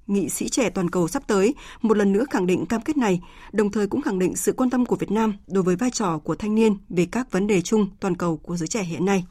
nghị 0.07 0.29
sĩ 0.29 0.49
trẻ 0.49 0.71
toàn 0.71 0.91
cầu 0.91 1.09
sắp 1.09 1.23
tới 1.27 1.55
một 1.83 1.97
lần 1.97 2.13
nữa 2.13 2.25
khẳng 2.31 2.47
định 2.47 2.67
cam 2.67 2.81
kết 2.81 2.97
này, 2.97 3.21
đồng 3.53 3.71
thời 3.71 3.87
cũng 3.87 4.03
khẳng 4.03 4.19
định 4.19 4.37
sự 4.37 4.53
quan 4.53 4.71
tâm 4.71 4.87
của 4.87 4.97
Việt 4.97 5.11
Nam 5.11 5.35
đối 5.47 5.63
với 5.63 5.77
vai 5.77 5.91
trò 5.91 6.19
của 6.19 6.35
thanh 6.35 6.55
niên 6.55 6.77
về 6.89 7.07
các 7.13 7.33
vấn 7.33 7.47
đề 7.47 7.61
chung 7.61 7.89
toàn 8.01 8.17
cầu 8.17 8.37
của 8.37 8.57
giới 8.57 8.69
trẻ 8.69 8.83
hiện 8.83 9.05
nay. 9.05 9.25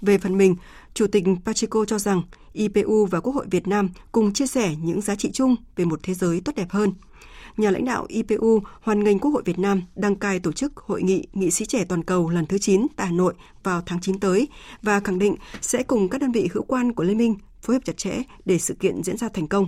Về 0.00 0.18
phần 0.18 0.38
mình, 0.38 0.56
Chủ 0.94 1.06
tịch 1.06 1.24
Pacheco 1.44 1.84
cho 1.84 1.98
rằng 1.98 2.22
IPU 2.52 3.06
và 3.06 3.20
Quốc 3.20 3.32
hội 3.32 3.46
Việt 3.50 3.68
Nam 3.68 3.88
cùng 4.12 4.32
chia 4.32 4.46
sẻ 4.46 4.74
những 4.82 5.00
giá 5.00 5.14
trị 5.14 5.30
chung 5.32 5.56
về 5.76 5.84
một 5.84 6.00
thế 6.02 6.14
giới 6.14 6.40
tốt 6.40 6.52
đẹp 6.56 6.70
hơn– 6.70 6.92
nhà 7.58 7.70
lãnh 7.70 7.84
đạo 7.84 8.06
IPU 8.08 8.62
hoan 8.80 9.04
nghênh 9.04 9.18
Quốc 9.18 9.30
hội 9.30 9.42
Việt 9.44 9.58
Nam 9.58 9.82
đăng 9.96 10.16
cai 10.16 10.38
tổ 10.40 10.52
chức 10.52 10.76
Hội 10.76 11.02
nghị 11.02 11.26
Nghị 11.32 11.50
sĩ 11.50 11.66
trẻ 11.66 11.84
toàn 11.84 12.02
cầu 12.02 12.30
lần 12.30 12.46
thứ 12.46 12.58
9 12.58 12.86
tại 12.96 13.06
Hà 13.06 13.12
Nội 13.12 13.34
vào 13.62 13.82
tháng 13.86 14.00
9 14.00 14.20
tới 14.20 14.48
và 14.82 15.00
khẳng 15.00 15.18
định 15.18 15.36
sẽ 15.60 15.82
cùng 15.82 16.08
các 16.08 16.20
đơn 16.20 16.32
vị 16.32 16.48
hữu 16.52 16.62
quan 16.62 16.92
của 16.92 17.02
Liên 17.02 17.18
minh 17.18 17.34
phối 17.62 17.76
hợp 17.76 17.82
chặt 17.84 17.96
chẽ 17.96 18.22
để 18.44 18.58
sự 18.58 18.74
kiện 18.74 19.02
diễn 19.02 19.16
ra 19.16 19.28
thành 19.28 19.48
công. 19.48 19.66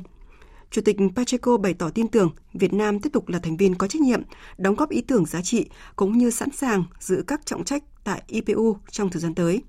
Chủ 0.71 0.83
tịch 0.83 0.97
Pacheco 1.17 1.57
bày 1.57 1.75
tỏ 1.75 1.91
tin 1.91 2.09
tưởng 2.09 2.31
Việt 2.53 2.73
Nam 2.73 3.01
tiếp 3.01 3.11
tục 3.13 3.29
là 3.29 3.39
thành 3.39 3.57
viên 3.57 3.75
có 3.75 3.87
trách 3.87 4.03
nhiệm, 4.03 4.23
đóng 4.59 4.75
góp 4.75 4.91
ý 4.91 5.01
tưởng 5.01 5.27
giá 5.27 5.43
trị 5.43 5.69
cũng 5.97 6.19
như 6.19 6.31
sẵn 6.31 6.51
sàng 6.51 6.85
giữ 7.01 7.25
các 7.27 7.47
trọng 7.47 7.65
trách 7.65 7.85
tại 8.05 8.23
IPU 8.27 8.77
trong 8.91 9.11
thời 9.11 9.23
gian 9.23 9.35
tới. 9.35 9.63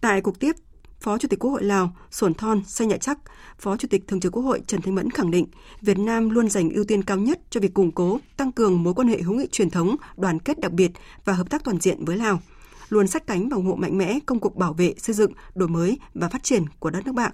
Tại 0.00 0.20
cuộc 0.20 0.40
tiếp 0.40 0.52
Phó 1.00 1.18
Chủ 1.18 1.28
tịch 1.28 1.38
Quốc 1.38 1.50
hội 1.50 1.64
Lào 1.64 1.96
Sổn 2.10 2.34
Thon 2.34 2.62
Say 2.66 2.86
Nhạ 2.86 2.96
Chắc, 2.96 3.18
Phó 3.58 3.76
Chủ 3.76 3.88
tịch 3.90 4.08
Thường 4.08 4.20
trực 4.20 4.32
Quốc 4.32 4.42
hội 4.42 4.62
Trần 4.66 4.82
Thanh 4.82 4.94
Mẫn 4.94 5.10
khẳng 5.10 5.30
định 5.30 5.46
Việt 5.80 5.98
Nam 5.98 6.30
luôn 6.30 6.48
dành 6.48 6.70
ưu 6.70 6.84
tiên 6.84 7.02
cao 7.02 7.16
nhất 7.16 7.40
cho 7.50 7.60
việc 7.60 7.74
củng 7.74 7.92
cố, 7.92 8.18
tăng 8.36 8.52
cường 8.52 8.82
mối 8.82 8.94
quan 8.94 9.08
hệ 9.08 9.22
hữu 9.22 9.34
nghị 9.34 9.46
truyền 9.52 9.70
thống, 9.70 9.96
đoàn 10.16 10.38
kết 10.38 10.60
đặc 10.60 10.72
biệt 10.72 10.90
và 11.24 11.32
hợp 11.32 11.50
tác 11.50 11.64
toàn 11.64 11.80
diện 11.80 12.04
với 12.04 12.16
Lào, 12.16 12.40
luôn 12.88 13.06
sát 13.06 13.26
cánh 13.26 13.48
và 13.48 13.56
ủng 13.56 13.66
hộ 13.66 13.74
mạnh 13.74 13.98
mẽ 13.98 14.18
công 14.26 14.40
cuộc 14.40 14.56
bảo 14.56 14.72
vệ, 14.72 14.94
xây 14.98 15.14
dựng, 15.14 15.32
đổi 15.54 15.68
mới 15.68 15.98
và 16.14 16.28
phát 16.28 16.42
triển 16.42 16.64
của 16.78 16.90
đất 16.90 17.06
nước 17.06 17.12
bạn. 17.12 17.32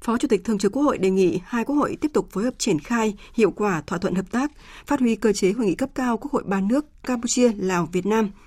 Phó 0.00 0.18
Chủ 0.18 0.28
tịch 0.28 0.44
Thường 0.44 0.58
trực 0.58 0.72
Quốc 0.72 0.82
hội 0.82 0.98
đề 0.98 1.10
nghị 1.10 1.40
hai 1.44 1.64
quốc 1.64 1.76
hội 1.76 1.96
tiếp 2.00 2.10
tục 2.14 2.28
phối 2.30 2.44
hợp 2.44 2.54
triển 2.58 2.78
khai 2.78 3.14
hiệu 3.34 3.50
quả 3.50 3.82
thỏa 3.86 3.98
thuận 3.98 4.14
hợp 4.14 4.30
tác, 4.30 4.52
phát 4.86 5.00
huy 5.00 5.16
cơ 5.16 5.32
chế 5.32 5.52
hội 5.52 5.66
nghị 5.66 5.74
cấp 5.74 5.90
cao 5.94 6.16
Quốc 6.16 6.32
hội 6.32 6.42
ba 6.46 6.60
nước 6.60 6.86
Campuchia, 7.02 7.52
Lào, 7.56 7.88
Việt 7.92 8.06
Nam– 8.06 8.30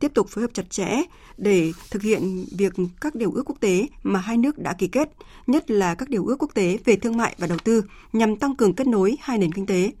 tiếp 0.00 0.14
tục 0.14 0.28
phối 0.28 0.42
hợp 0.42 0.50
chặt 0.54 0.70
chẽ 0.70 1.02
để 1.36 1.72
thực 1.90 2.02
hiện 2.02 2.44
việc 2.58 2.72
các 3.00 3.14
điều 3.14 3.32
ước 3.32 3.42
quốc 3.46 3.56
tế 3.60 3.86
mà 4.02 4.20
hai 4.20 4.36
nước 4.36 4.58
đã 4.58 4.72
ký 4.72 4.88
kết, 4.88 5.10
nhất 5.46 5.70
là 5.70 5.94
các 5.94 6.08
điều 6.08 6.26
ước 6.26 6.36
quốc 6.38 6.50
tế 6.54 6.78
về 6.84 6.96
thương 6.96 7.16
mại 7.16 7.34
và 7.38 7.46
đầu 7.46 7.58
tư 7.64 7.84
nhằm 8.12 8.36
tăng 8.36 8.56
cường 8.56 8.74
kết 8.74 8.86
nối 8.86 9.16
hai 9.20 9.38
nền 9.38 9.52
kinh 9.52 9.66
tế. 9.66 9.92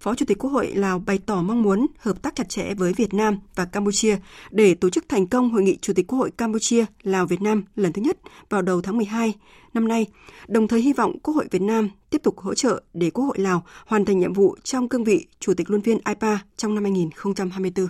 Phó 0.00 0.14
Chủ 0.14 0.26
tịch 0.26 0.38
Quốc 0.38 0.50
hội 0.50 0.72
Lào 0.74 0.98
bày 0.98 1.18
tỏ 1.18 1.42
mong 1.42 1.62
muốn 1.62 1.86
hợp 1.98 2.22
tác 2.22 2.34
chặt 2.34 2.48
chẽ 2.48 2.74
với 2.74 2.92
Việt 2.92 3.14
Nam 3.14 3.38
và 3.54 3.64
Campuchia 3.64 4.16
để 4.50 4.74
tổ 4.74 4.90
chức 4.90 5.08
thành 5.08 5.26
công 5.26 5.50
hội 5.50 5.62
nghị 5.62 5.78
Chủ 5.80 5.92
tịch 5.92 6.06
Quốc 6.06 6.18
hội 6.18 6.30
Campuchia 6.30 6.84
Lào 7.02 7.26
Việt 7.26 7.42
Nam 7.42 7.64
lần 7.76 7.92
thứ 7.92 8.02
nhất 8.02 8.18
vào 8.48 8.62
đầu 8.62 8.82
tháng 8.82 8.96
12 8.96 9.34
năm 9.74 9.88
nay, 9.88 10.06
đồng 10.48 10.68
thời 10.68 10.80
hy 10.80 10.92
vọng 10.92 11.18
Quốc 11.22 11.34
hội 11.34 11.48
Việt 11.50 11.62
Nam 11.62 11.88
tiếp 12.10 12.20
tục 12.22 12.38
hỗ 12.38 12.54
trợ 12.54 12.82
để 12.94 13.10
Quốc 13.10 13.24
hội 13.24 13.38
Lào 13.38 13.64
hoàn 13.86 14.04
thành 14.04 14.18
nhiệm 14.18 14.32
vụ 14.32 14.56
trong 14.62 14.88
cương 14.88 15.04
vị 15.04 15.26
Chủ 15.40 15.54
tịch 15.54 15.70
luân 15.70 15.82
phiên 15.82 15.98
IPA 16.08 16.38
trong 16.56 16.74
năm 16.74 16.84
2024. 16.84 17.86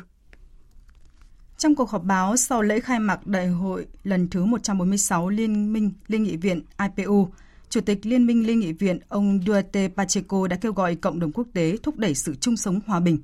Trong 1.59 1.75
cuộc 1.75 1.91
họp 1.91 2.05
báo 2.05 2.37
sau 2.37 2.63
lễ 2.63 2.81
khai 2.81 3.01
mạc 3.01 3.27
đại 3.27 3.49
hội 3.49 3.87
lần 4.03 4.29
thứ 4.29 4.45
146 4.45 5.29
Liên 5.29 5.73
minh 5.73 5.93
Liên 6.09 6.23
nghị 6.23 6.37
viện 6.37 6.63
IPU, 6.97 7.29
Chủ 7.71 7.81
tịch 7.81 8.07
Liên 8.07 8.27
minh 8.27 8.47
Liên 8.47 8.61
nghị 8.61 8.73
viện 8.73 8.99
ông 9.09 9.41
Duarte 9.47 9.89
Pacheco 9.89 10.49
đã 10.49 10.57
kêu 10.57 10.73
gọi 10.73 10.95
cộng 10.95 11.21
đồng 11.21 11.33
quốc 11.33 11.47
tế 11.55 11.77
thúc 11.83 11.97
đẩy 11.99 12.15
sự 12.15 12.35
chung 12.35 12.57
sống 12.57 12.81
hòa 12.87 13.01
bình. 13.01 13.19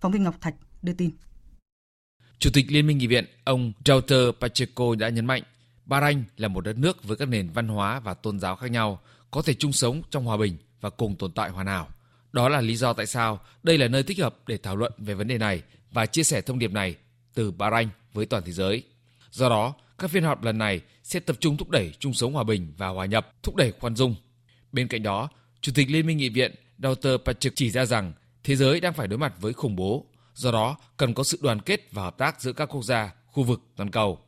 Phóng 0.00 0.12
viên 0.12 0.22
Ngọc 0.22 0.40
Thạch 0.40 0.54
đưa 0.82 0.92
tin. 0.92 1.10
Chủ 2.38 2.50
tịch 2.52 2.66
Liên 2.68 2.86
minh 2.86 2.98
nghị 2.98 3.06
viện 3.06 3.24
ông 3.44 3.72
Duarte 3.84 4.16
Pacheco 4.40 4.94
đã 4.94 5.08
nhấn 5.08 5.26
mạnh 5.26 5.42
Bahrain 5.84 6.24
là 6.36 6.48
một 6.48 6.60
đất 6.60 6.78
nước 6.78 7.04
với 7.04 7.16
các 7.16 7.28
nền 7.28 7.48
văn 7.48 7.68
hóa 7.68 8.00
và 8.00 8.14
tôn 8.14 8.40
giáo 8.40 8.56
khác 8.56 8.70
nhau, 8.70 9.00
có 9.30 9.42
thể 9.42 9.54
chung 9.54 9.72
sống 9.72 10.02
trong 10.10 10.24
hòa 10.24 10.36
bình 10.36 10.56
và 10.80 10.90
cùng 10.90 11.16
tồn 11.16 11.32
tại 11.32 11.50
hoàn 11.50 11.66
hảo. 11.66 11.88
Đó 12.32 12.48
là 12.48 12.60
lý 12.60 12.76
do 12.76 12.92
tại 12.92 13.06
sao 13.06 13.40
đây 13.62 13.78
là 13.78 13.88
nơi 13.88 14.02
thích 14.02 14.18
hợp 14.18 14.36
để 14.46 14.58
thảo 14.58 14.76
luận 14.76 14.92
về 14.98 15.14
vấn 15.14 15.28
đề 15.28 15.38
này 15.38 15.62
và 15.92 16.06
chia 16.06 16.22
sẻ 16.22 16.40
thông 16.40 16.58
điệp 16.58 16.72
này 16.72 16.96
từ 17.34 17.50
Bahrain 17.50 17.88
với 18.12 18.26
toàn 18.26 18.42
thế 18.46 18.52
giới. 18.52 18.82
Do 19.30 19.48
đó, 19.48 19.74
các 19.98 20.10
phiên 20.10 20.22
họp 20.22 20.42
lần 20.42 20.58
này 20.58 20.80
sẽ 21.06 21.20
tập 21.20 21.36
trung 21.40 21.56
thúc 21.56 21.70
đẩy 21.70 21.92
chung 21.98 22.14
sống 22.14 22.32
hòa 22.32 22.44
bình 22.44 22.72
và 22.76 22.88
hòa 22.88 23.06
nhập, 23.06 23.32
thúc 23.42 23.56
đẩy 23.56 23.72
khoan 23.72 23.96
dung. 23.96 24.14
Bên 24.72 24.88
cạnh 24.88 25.02
đó, 25.02 25.28
Chủ 25.60 25.72
tịch 25.74 25.90
Liên 25.90 26.06
minh 26.06 26.16
Nghị 26.16 26.28
viện 26.28 26.54
Dr. 26.78 27.08
Patrick 27.24 27.56
chỉ 27.56 27.70
ra 27.70 27.86
rằng 27.86 28.12
thế 28.44 28.56
giới 28.56 28.80
đang 28.80 28.92
phải 28.92 29.08
đối 29.08 29.18
mặt 29.18 29.34
với 29.40 29.52
khủng 29.52 29.76
bố, 29.76 30.06
do 30.34 30.52
đó 30.52 30.76
cần 30.96 31.14
có 31.14 31.24
sự 31.24 31.38
đoàn 31.42 31.60
kết 31.60 31.92
và 31.92 32.02
hợp 32.02 32.18
tác 32.18 32.40
giữa 32.40 32.52
các 32.52 32.66
quốc 32.66 32.82
gia, 32.82 33.14
khu 33.26 33.42
vực, 33.42 33.62
toàn 33.76 33.90
cầu. 33.90 34.18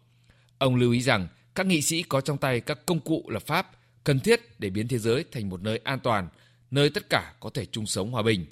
Ông 0.58 0.76
lưu 0.76 0.92
ý 0.92 1.00
rằng 1.00 1.28
các 1.54 1.66
nghị 1.66 1.82
sĩ 1.82 2.02
có 2.02 2.20
trong 2.20 2.38
tay 2.38 2.60
các 2.60 2.86
công 2.86 3.00
cụ 3.00 3.24
lập 3.28 3.42
pháp 3.46 3.70
cần 4.04 4.20
thiết 4.20 4.60
để 4.60 4.70
biến 4.70 4.88
thế 4.88 4.98
giới 4.98 5.24
thành 5.32 5.48
một 5.48 5.62
nơi 5.62 5.80
an 5.84 5.98
toàn, 6.02 6.28
nơi 6.70 6.90
tất 6.90 7.10
cả 7.10 7.34
có 7.40 7.50
thể 7.54 7.66
chung 7.66 7.86
sống 7.86 8.10
hòa 8.10 8.22
bình. 8.22 8.46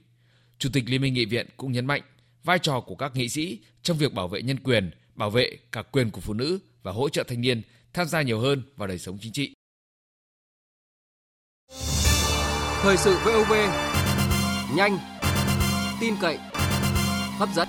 Chủ 0.59 0.69
tịch 0.73 0.85
Liên 0.87 1.03
minh 1.03 1.15
Nghị 1.15 1.25
viện 1.25 1.47
cũng 1.57 1.73
nhấn 1.73 1.87
mạnh 1.87 2.03
vai 2.45 2.59
trò 2.59 2.81
của 2.81 2.95
các 2.95 3.17
nghị 3.17 3.29
sĩ 3.29 3.59
trong 3.83 3.97
việc 3.97 4.13
bảo 4.13 4.29
vệ 4.29 4.43
nhân 4.43 4.59
quyền, 4.61 4.91
bảo 5.15 5.31
vệ 5.31 5.57
cả 5.73 5.83
quyền 5.83 6.11
của 6.11 6.21
phụ 6.21 6.35
nữ 6.35 6.59
và 6.83 6.93
hỗ 6.93 7.09
trợ 7.09 7.25
thanh 7.29 7.41
niên 7.41 7.63
tham 7.97 8.09
gia 8.09 8.23
nhiều 8.23 8.41
hơn 8.41 8.63
vào 8.77 8.89
đời 8.89 8.99
sống 8.99 9.19
chính 9.21 9.33
trị. 9.33 9.55
Thời 12.83 12.97
sự 12.97 13.17
VOV 13.25 13.53
nhanh, 14.77 14.99
tin 16.01 16.15
cậy, 16.21 16.39
hấp 17.39 17.49
dẫn. 17.57 17.69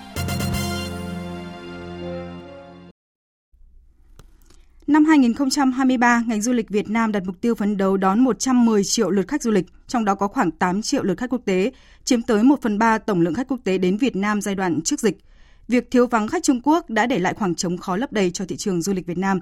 Năm 4.87 5.05
2023, 5.05 6.23
ngành 6.27 6.41
du 6.41 6.53
lịch 6.53 6.69
Việt 6.69 6.89
Nam 6.89 7.11
đặt 7.11 7.23
mục 7.25 7.41
tiêu 7.41 7.55
phấn 7.55 7.77
đấu 7.77 7.97
đón 7.97 8.19
110 8.19 8.83
triệu 8.83 9.09
lượt 9.09 9.27
khách 9.27 9.41
du 9.41 9.51
lịch, 9.51 9.65
trong 9.87 10.05
đó 10.05 10.15
có 10.15 10.27
khoảng 10.27 10.51
8 10.51 10.81
triệu 10.81 11.03
lượt 11.03 11.17
khách 11.17 11.29
quốc 11.29 11.41
tế, 11.45 11.71
chiếm 12.03 12.21
tới 12.21 12.43
1 12.43 12.61
phần 12.61 12.77
3 12.79 12.97
tổng 12.97 13.21
lượng 13.21 13.33
khách 13.33 13.47
quốc 13.47 13.59
tế 13.63 13.77
đến 13.77 13.97
Việt 13.97 14.15
Nam 14.15 14.41
giai 14.41 14.55
đoạn 14.55 14.81
trước 14.81 14.99
dịch. 14.99 15.17
Việc 15.67 15.91
thiếu 15.91 16.07
vắng 16.07 16.27
khách 16.27 16.43
Trung 16.43 16.61
Quốc 16.63 16.89
đã 16.89 17.05
để 17.05 17.19
lại 17.19 17.33
khoảng 17.33 17.55
trống 17.55 17.77
khó 17.77 17.97
lấp 17.97 18.13
đầy 18.13 18.31
cho 18.31 18.45
thị 18.45 18.57
trường 18.57 18.81
du 18.81 18.93
lịch 18.93 19.05
Việt 19.05 19.17
Nam. 19.17 19.39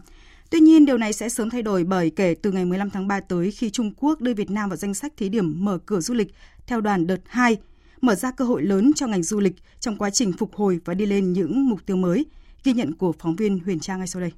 Tuy 0.49 0.59
nhiên, 0.59 0.85
điều 0.85 0.97
này 0.97 1.13
sẽ 1.13 1.29
sớm 1.29 1.49
thay 1.49 1.61
đổi 1.61 1.83
bởi 1.83 2.09
kể 2.09 2.35
từ 2.41 2.51
ngày 2.51 2.65
15 2.65 2.89
tháng 2.89 3.07
3 3.07 3.19
tới 3.19 3.51
khi 3.51 3.69
Trung 3.69 3.93
Quốc 3.97 4.21
đưa 4.21 4.33
Việt 4.33 4.51
Nam 4.51 4.69
vào 4.69 4.77
danh 4.77 4.93
sách 4.93 5.13
thí 5.17 5.29
điểm 5.29 5.65
mở 5.65 5.77
cửa 5.85 5.99
du 5.99 6.13
lịch 6.13 6.33
theo 6.67 6.81
đoàn 6.81 7.07
đợt 7.07 7.19
2, 7.25 7.57
mở 8.01 8.15
ra 8.15 8.31
cơ 8.31 8.45
hội 8.45 8.63
lớn 8.63 8.91
cho 8.95 9.07
ngành 9.07 9.23
du 9.23 9.39
lịch 9.39 9.55
trong 9.79 9.97
quá 9.97 10.09
trình 10.09 10.33
phục 10.33 10.55
hồi 10.55 10.79
và 10.85 10.93
đi 10.93 11.05
lên 11.05 11.33
những 11.33 11.69
mục 11.69 11.85
tiêu 11.85 11.97
mới. 11.97 12.25
Ghi 12.63 12.73
nhận 12.73 12.93
của 12.95 13.13
phóng 13.19 13.35
viên 13.35 13.59
Huyền 13.59 13.79
Trang 13.79 13.97
ngay 13.97 14.07
sau 14.07 14.21
đây. 14.21 14.31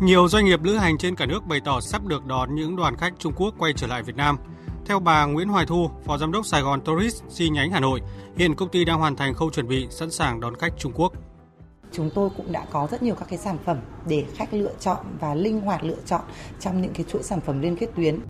Nhiều 0.00 0.28
doanh 0.28 0.44
nghiệp 0.44 0.62
lữ 0.62 0.76
hành 0.76 0.98
trên 0.98 1.16
cả 1.16 1.26
nước 1.26 1.46
bày 1.46 1.60
tỏ 1.64 1.80
sắp 1.80 2.06
được 2.06 2.26
đón 2.26 2.54
những 2.54 2.76
đoàn 2.76 2.96
khách 2.96 3.12
Trung 3.18 3.32
Quốc 3.36 3.54
quay 3.58 3.72
trở 3.72 3.86
lại 3.86 4.02
Việt 4.02 4.16
Nam. 4.16 4.36
Theo 4.86 5.00
bà 5.00 5.24
Nguyễn 5.24 5.48
Hoài 5.48 5.66
Thu, 5.66 5.90
Phó 6.06 6.18
Giám 6.18 6.32
đốc 6.32 6.46
Sài 6.46 6.62
Gòn 6.62 6.80
Tourist 6.84 7.22
chi 7.34 7.48
nhánh 7.48 7.70
Hà 7.70 7.80
Nội, 7.80 8.00
hiện 8.36 8.54
công 8.54 8.68
ty 8.68 8.84
đang 8.84 8.98
hoàn 8.98 9.16
thành 9.16 9.34
khâu 9.34 9.50
chuẩn 9.50 9.68
bị 9.68 9.86
sẵn 9.90 10.10
sàng 10.10 10.40
đón 10.40 10.56
khách 10.56 10.72
Trung 10.78 10.92
Quốc. 10.94 11.12
Chúng 11.92 12.10
tôi 12.14 12.30
cũng 12.36 12.52
đã 12.52 12.66
có 12.70 12.88
rất 12.90 13.02
nhiều 13.02 13.14
các 13.14 13.28
cái 13.28 13.38
sản 13.38 13.58
phẩm 13.64 13.78
để 14.06 14.24
khách 14.36 14.54
lựa 14.54 14.72
chọn 14.80 14.96
và 15.20 15.34
linh 15.34 15.60
hoạt 15.60 15.84
lựa 15.84 16.00
chọn 16.06 16.20
trong 16.60 16.82
những 16.82 16.92
cái 16.92 17.04
chuỗi 17.08 17.22
sản 17.22 17.40
phẩm 17.40 17.60
liên 17.60 17.76
kết 17.76 17.88
tuyến. 17.96 18.20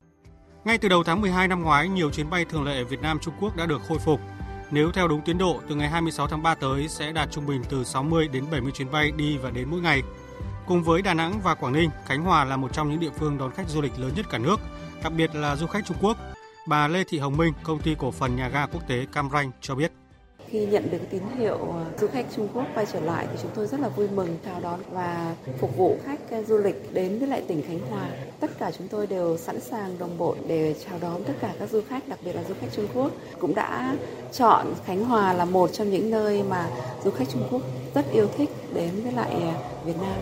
Ngay 0.65 0.79
từ 0.79 0.89
đầu 0.89 1.05
tháng 1.05 1.21
12 1.21 1.49
năm 1.49 1.63
ngoái, 1.63 1.89
nhiều 1.89 2.11
chuyến 2.11 2.31
bay 2.31 2.45
thường 2.45 2.65
lệ 2.65 2.85
Việt 2.85 3.01
Nam 3.01 3.19
Trung 3.19 3.35
Quốc 3.41 3.57
đã 3.57 3.67
được 3.67 3.81
khôi 3.89 3.99
phục. 3.99 4.21
Nếu 4.71 4.91
theo 4.93 5.09
đúng 5.09 5.21
tiến 5.21 5.39
độ, 5.39 5.61
từ 5.69 5.75
ngày 5.75 5.89
26 5.89 6.27
tháng 6.27 6.43
3 6.43 6.55
tới 6.55 6.89
sẽ 6.89 7.13
đạt 7.13 7.31
trung 7.31 7.47
bình 7.47 7.63
từ 7.69 7.85
60 7.85 8.29
đến 8.29 8.45
70 8.51 8.73
chuyến 8.73 8.91
bay 8.91 9.13
đi 9.17 9.37
và 9.37 9.51
đến 9.51 9.69
mỗi 9.71 9.81
ngày. 9.81 10.03
Cùng 10.67 10.83
với 10.83 11.03
Đà 11.03 11.15
Nẵng 11.15 11.41
và 11.43 11.55
Quảng 11.55 11.73
Ninh, 11.73 11.91
Khánh 12.07 12.25
Hòa 12.25 12.45
là 12.45 12.57
một 12.57 12.73
trong 12.73 12.91
những 12.91 13.01
địa 13.01 13.11
phương 13.19 13.39
đón 13.39 13.51
khách 13.51 13.69
du 13.69 13.83
lịch 13.83 13.99
lớn 13.99 14.13
nhất 14.17 14.27
cả 14.31 14.39
nước, 14.39 14.61
đặc 15.03 15.13
biệt 15.17 15.35
là 15.35 15.57
du 15.57 15.67
khách 15.67 15.85
Trung 15.87 15.97
Quốc. 16.01 16.17
Bà 16.67 16.89
Lê 16.89 17.05
Thị 17.05 17.19
Hồng 17.19 17.37
Minh, 17.37 17.53
công 17.63 17.81
ty 17.81 17.95
cổ 17.99 18.11
phần 18.11 18.37
nhà 18.37 18.49
ga 18.49 18.67
quốc 18.67 18.89
tế 18.89 19.07
Cam 19.13 19.31
Ranh 19.31 19.51
cho 19.61 19.75
biết. 19.75 19.93
Khi 20.51 20.67
nhận 20.67 20.91
được 20.91 20.99
tín 21.11 21.23
hiệu 21.39 21.57
ờ, 21.57 21.85
du 22.01 22.07
khách 22.07 22.27
Trung 22.37 22.49
Quốc 22.55 22.65
quay 22.75 22.87
trở 22.93 23.01
lại 23.01 23.27
thì 23.33 23.39
chúng 23.43 23.51
tôi 23.55 23.67
rất 23.67 23.81
là 23.81 23.89
vui 23.89 24.09
mừng 24.15 24.37
chào 24.45 24.61
đón 24.61 24.81
và 24.91 25.35
phục 25.61 25.77
vụ 25.77 25.99
khách 26.05 26.21
ờ, 26.31 26.43
du 26.43 26.59
lịch 26.59 26.95
đến 26.95 27.19
với 27.19 27.29
lại 27.29 27.43
tỉnh 27.49 27.63
Khánh 27.63 27.79
Hòa. 27.91 28.09
Tất 28.41 28.51
cả 28.59 28.71
chúng 28.79 28.89
tôi 28.89 29.07
đều 29.07 29.37
sẵn 29.37 29.61
sàng 29.61 29.99
đồng 29.99 30.19
bộ 30.19 30.37
để 30.47 30.75
chào 30.89 30.99
đón 30.99 31.25
tất 31.25 31.33
cả 31.41 31.53
các 31.59 31.71
du 31.71 31.81
khách, 31.89 32.09
đặc 32.09 32.19
biệt 32.25 32.33
là 32.33 32.43
du 32.49 32.55
khách 32.61 32.67
Trung 32.77 32.87
Quốc. 32.95 33.13
Cũng 33.39 33.55
đã 33.55 33.97
chọn 34.33 34.67
Khánh 34.87 35.05
Hòa 35.05 35.33
là 35.33 35.45
một 35.45 35.71
trong 35.73 35.91
những 35.91 36.11
nơi 36.11 36.43
mà 36.43 36.69
du 37.05 37.11
khách 37.11 37.29
Trung 37.33 37.49
Quốc 37.51 37.63
rất 37.95 38.13
yêu 38.13 38.29
thích 38.37 38.51
đến 38.75 38.91
với 39.03 39.13
lại 39.13 39.31
ờ, 39.31 39.53
Việt 39.85 39.97
Nam. 40.01 40.17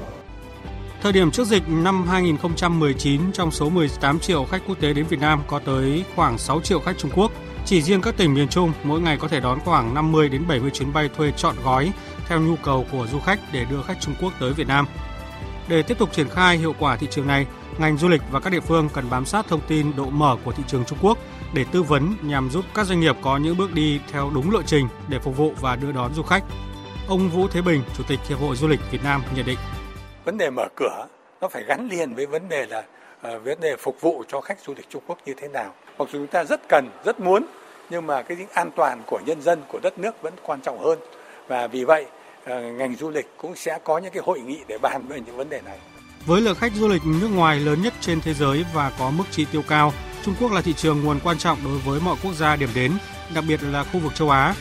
Thời 1.03 1.13
điểm 1.13 1.31
trước 1.31 1.47
dịch 1.47 1.63
năm 1.69 2.07
2019, 2.09 3.33
trong 3.33 3.51
số 3.51 3.69
18 3.69 4.21
triệu 4.21 4.45
khách 4.45 4.63
quốc 4.69 4.81
tế 4.81 4.93
đến 4.93 5.07
Việt 5.07 5.21
Nam 5.21 5.43
có 5.47 5.59
tới 5.59 6.05
khoảng 6.17 6.39
6 6.39 6.61
triệu 6.61 6.81
khách 6.81 6.99
Trung 6.99 7.11
Quốc. 7.15 7.33
Chỉ 7.67 7.83
riêng 7.83 8.03
các 8.03 8.15
tỉnh 8.17 8.35
miền 8.35 8.49
Trung 8.49 8.73
mỗi 8.83 9.01
ngày 9.01 9.17
có 9.21 9.29
thể 9.29 9.41
đón 9.41 9.61
khoảng 9.61 9.95
50 9.95 10.29
đến 10.29 10.45
70 10.49 10.71
chuyến 10.71 10.93
bay 10.93 11.11
thuê 11.17 11.33
chọn 11.37 11.55
gói 11.65 11.93
theo 12.29 12.41
nhu 12.41 12.57
cầu 12.57 12.87
của 12.93 13.07
du 13.13 13.21
khách 13.21 13.39
để 13.53 13.65
đưa 13.71 13.83
khách 13.83 14.01
Trung 14.01 14.15
Quốc 14.21 14.33
tới 14.41 14.53
Việt 14.53 14.69
Nam. 14.69 14.87
Để 15.69 15.83
tiếp 15.83 15.99
tục 15.99 16.13
triển 16.13 16.29
khai 16.29 16.57
hiệu 16.57 16.75
quả 16.79 16.97
thị 16.97 17.07
trường 17.11 17.27
này, 17.27 17.47
ngành 17.79 17.99
du 17.99 18.09
lịch 18.09 18.23
và 18.31 18.41
các 18.41 18.53
địa 18.53 18.61
phương 18.61 18.89
cần 18.95 19.11
bám 19.11 19.27
sát 19.27 19.47
thông 19.49 19.61
tin 19.69 19.97
độ 19.97 20.07
mở 20.11 20.37
của 20.45 20.53
thị 20.53 20.63
trường 20.67 20.85
Trung 20.85 20.99
Quốc 21.03 21.19
để 21.55 21.65
tư 21.73 21.83
vấn 21.83 22.15
nhằm 22.23 22.51
giúp 22.51 22.65
các 22.75 22.87
doanh 22.87 23.01
nghiệp 23.01 23.17
có 23.23 23.37
những 23.37 23.57
bước 23.57 23.73
đi 23.73 24.01
theo 24.13 24.31
đúng 24.35 24.51
lộ 24.51 24.63
trình 24.63 24.89
để 25.09 25.19
phục 25.19 25.37
vụ 25.37 25.53
và 25.61 25.77
đưa 25.77 25.93
đón 25.93 26.15
du 26.15 26.23
khách. 26.23 26.45
Ông 27.09 27.29
Vũ 27.29 27.49
Thế 27.49 27.61
Bình, 27.63 27.83
Chủ 27.97 28.05
tịch 28.09 28.21
Hiệp 28.29 28.39
hội 28.39 28.57
Du 28.57 28.69
lịch 28.69 28.81
Việt 28.91 29.05
Nam 29.05 29.23
nhận 29.37 29.47
định 29.47 29.59
vấn 30.27 30.39
đề 30.39 30.51
mở 30.51 30.69
cửa 30.77 31.07
nó 31.41 31.49
phải 31.49 31.65
gắn 31.65 31.89
liền 31.89 32.15
với 32.15 32.27
vấn 32.27 32.49
đề 32.49 32.67
là 32.67 32.79
uh, 32.79 33.45
vấn 33.45 33.61
đề 33.61 33.77
phục 33.77 34.01
vụ 34.01 34.25
cho 34.29 34.41
khách 34.41 34.61
du 34.61 34.75
lịch 34.77 34.91
Trung 34.91 35.03
Quốc 35.07 35.19
như 35.27 35.35
thế 35.37 35.49
nào. 35.49 35.75
Mặc 35.99 36.09
dù 36.13 36.19
chúng 36.19 36.27
ta 36.27 36.45
rất 36.45 36.61
cần, 36.69 36.91
rất 37.05 37.21
muốn, 37.21 37.47
nhưng 37.91 38.07
mà 38.07 38.23
cái 38.23 38.37
tính 38.37 38.49
an 38.53 38.71
toàn 38.77 39.03
của 39.07 39.21
nhân 39.27 39.43
dân, 39.43 39.63
của 39.69 39.79
đất 39.83 39.99
nước 39.99 40.23
vẫn 40.23 40.35
quan 40.43 40.61
trọng 40.61 40.79
hơn. 40.79 40.99
Và 41.49 41.67
vì 41.67 41.85
vậy, 41.85 42.07
ờ, 42.45 42.61
ngành 42.61 42.97
du 42.97 43.11
lịch 43.11 43.27
cũng 43.37 43.57
sẽ 43.57 43.79
có 43.85 43.99
những 43.99 44.13
cái 44.13 44.23
hội 44.27 44.41
nghị 44.41 44.59
để 44.69 44.79
bàn 44.79 45.07
về 45.09 45.21
những 45.27 45.37
vấn 45.37 45.49
đề 45.49 45.61
này. 45.61 45.79
Với 46.27 46.41
lượng 46.41 46.57
khách 46.57 46.73
du 46.73 46.89
lịch 46.89 47.03
nước 47.05 47.29
ngoài 47.35 47.61
lớn 47.61 47.83
nhất 47.83 47.95
trên 48.01 48.21
thế 48.21 48.35
giới 48.35 48.65
và 48.75 48.93
có 48.99 49.11
mức 49.11 49.25
chi 49.31 49.47
tiêu 49.53 49.63
cao, 49.69 49.93
Trung 50.25 50.35
Quốc 50.41 50.53
là 50.53 50.63
thị 50.63 50.73
trường 50.73 51.05
nguồn 51.05 51.21
quan 51.25 51.39
trọng 51.39 51.59
đối 51.65 51.79
với 51.79 52.01
mọi 52.01 52.17
quốc 52.23 52.33
gia 52.35 52.57
điểm 52.57 52.71
đến, 52.75 52.93
đặc 53.35 53.45
biệt 53.49 53.61
là 53.63 53.85
khu 53.85 54.01
vực 54.01 54.15
châu 54.15 54.31
Á. 54.31 54.55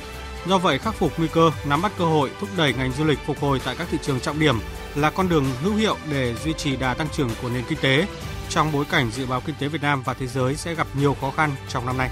Do 0.48 0.58
vậy, 0.58 0.80
khắc 0.80 0.94
phục 0.94 1.12
nguy 1.18 1.28
cơ, 1.34 1.52
nắm 1.70 1.82
bắt 1.82 1.92
cơ 1.98 2.06
hội, 2.06 2.30
thúc 2.40 2.50
đẩy 2.58 2.74
ngành 2.74 2.92
du 2.92 3.06
lịch 3.06 3.20
phục 3.26 3.40
hồi 3.40 3.62
tại 3.66 3.76
các 3.78 3.88
thị 3.92 3.98
trường 4.02 4.20
trọng 4.20 4.40
điểm 4.40 4.56
là 4.96 5.10
con 5.10 5.30
đường 5.30 5.46
hữu 5.64 5.76
hiệu 5.76 5.96
để 6.12 6.36
duy 6.44 6.54
trì 6.54 6.76
đà 6.76 6.94
tăng 6.94 7.08
trưởng 7.12 7.30
của 7.42 7.50
nền 7.50 7.64
kinh 7.70 7.80
tế 7.82 8.06
trong 8.50 8.72
bối 8.74 8.86
cảnh 8.92 9.12
dự 9.12 9.26
báo 9.26 9.42
kinh 9.46 9.56
tế 9.60 9.68
Việt 9.68 9.82
Nam 9.82 10.02
và 10.06 10.14
thế 10.14 10.28
giới 10.28 10.56
sẽ 10.56 10.76
gặp 10.76 10.88
nhiều 11.00 11.16
khó 11.22 11.32
khăn 11.32 11.52
trong 11.70 11.86
năm 11.86 11.98
nay. 11.98 12.10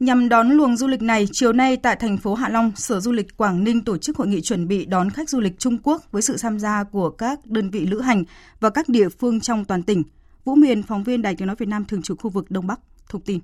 Nhằm 0.00 0.28
đón 0.28 0.50
luồng 0.50 0.76
du 0.76 0.86
lịch 0.86 1.02
này, 1.02 1.26
chiều 1.32 1.52
nay 1.52 1.76
tại 1.76 1.96
thành 1.96 2.16
phố 2.16 2.34
Hạ 2.34 2.48
Long, 2.48 2.72
Sở 2.76 3.00
Du 3.00 3.12
lịch 3.12 3.36
Quảng 3.36 3.64
Ninh 3.64 3.84
tổ 3.84 3.98
chức 3.98 4.16
hội 4.16 4.26
nghị 4.26 4.40
chuẩn 4.40 4.68
bị 4.68 4.84
đón 4.84 5.10
khách 5.10 5.28
du 5.30 5.40
lịch 5.40 5.58
Trung 5.58 5.78
Quốc 5.82 6.02
với 6.12 6.22
sự 6.22 6.36
tham 6.42 6.58
gia 6.58 6.84
của 6.84 7.10
các 7.10 7.46
đơn 7.46 7.70
vị 7.70 7.86
lữ 7.86 8.00
hành 8.00 8.24
và 8.60 8.70
các 8.70 8.88
địa 8.88 9.08
phương 9.08 9.40
trong 9.40 9.64
toàn 9.64 9.82
tỉnh. 9.82 10.02
Vũ 10.44 10.54
Miền, 10.54 10.82
phóng 10.82 11.04
viên 11.04 11.22
Đài 11.22 11.34
Tiếng 11.34 11.46
Nói 11.46 11.56
Việt 11.58 11.68
Nam 11.68 11.84
thường 11.84 12.02
trú 12.02 12.16
khu 12.16 12.30
vực 12.30 12.50
Đông 12.50 12.66
Bắc, 12.66 12.80
thông 13.08 13.20
tin. 13.20 13.40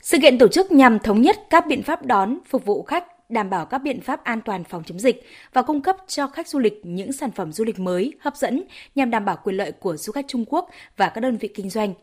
Sự 0.00 0.18
kiện 0.22 0.38
tổ 0.38 0.48
chức 0.48 0.72
nhằm 0.72 0.98
thống 0.98 1.22
nhất 1.22 1.36
các 1.50 1.66
biện 1.66 1.82
pháp 1.82 2.06
đón, 2.06 2.38
phục 2.50 2.64
vụ 2.64 2.82
khách, 2.82 3.04
đảm 3.28 3.50
bảo 3.50 3.66
các 3.66 3.78
biện 3.78 4.00
pháp 4.00 4.24
an 4.24 4.40
toàn 4.44 4.64
phòng 4.64 4.82
chống 4.86 4.98
dịch 4.98 5.24
và 5.52 5.62
cung 5.62 5.80
cấp 5.80 5.96
cho 6.06 6.26
khách 6.26 6.48
du 6.48 6.58
lịch 6.58 6.80
những 6.82 7.12
sản 7.12 7.30
phẩm 7.30 7.52
du 7.52 7.64
lịch 7.64 7.78
mới, 7.78 8.12
hấp 8.20 8.36
dẫn 8.36 8.62
nhằm 8.94 9.10
đảm 9.10 9.24
bảo 9.24 9.38
quyền 9.44 9.56
lợi 9.56 9.72
của 9.72 9.96
du 9.96 10.12
khách 10.12 10.24
Trung 10.28 10.44
Quốc 10.48 10.70
và 10.96 11.08
các 11.08 11.20
đơn 11.20 11.36
vị 11.36 11.48
kinh 11.48 11.70
doanh. 11.70 11.94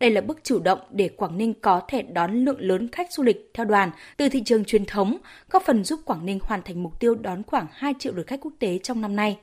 Đây 0.00 0.10
là 0.10 0.20
bước 0.20 0.38
chủ 0.42 0.58
động 0.58 0.78
để 0.90 1.08
Quảng 1.08 1.38
Ninh 1.38 1.54
có 1.60 1.80
thể 1.88 2.02
đón 2.02 2.44
lượng 2.44 2.60
lớn 2.60 2.88
khách 2.92 3.12
du 3.12 3.22
lịch 3.22 3.50
theo 3.54 3.66
đoàn 3.66 3.90
từ 4.16 4.28
thị 4.28 4.42
trường 4.44 4.64
truyền 4.64 4.84
thống, 4.84 5.16
góp 5.50 5.62
phần 5.62 5.84
giúp 5.84 6.00
Quảng 6.04 6.26
Ninh 6.26 6.38
hoàn 6.42 6.62
thành 6.62 6.82
mục 6.82 7.00
tiêu 7.00 7.14
đón 7.14 7.42
khoảng 7.42 7.66
2 7.72 7.94
triệu 7.98 8.12
lượt 8.14 8.26
khách 8.26 8.40
quốc 8.40 8.52
tế 8.58 8.78
trong 8.78 9.00
năm 9.00 9.16
nay. 9.16 9.38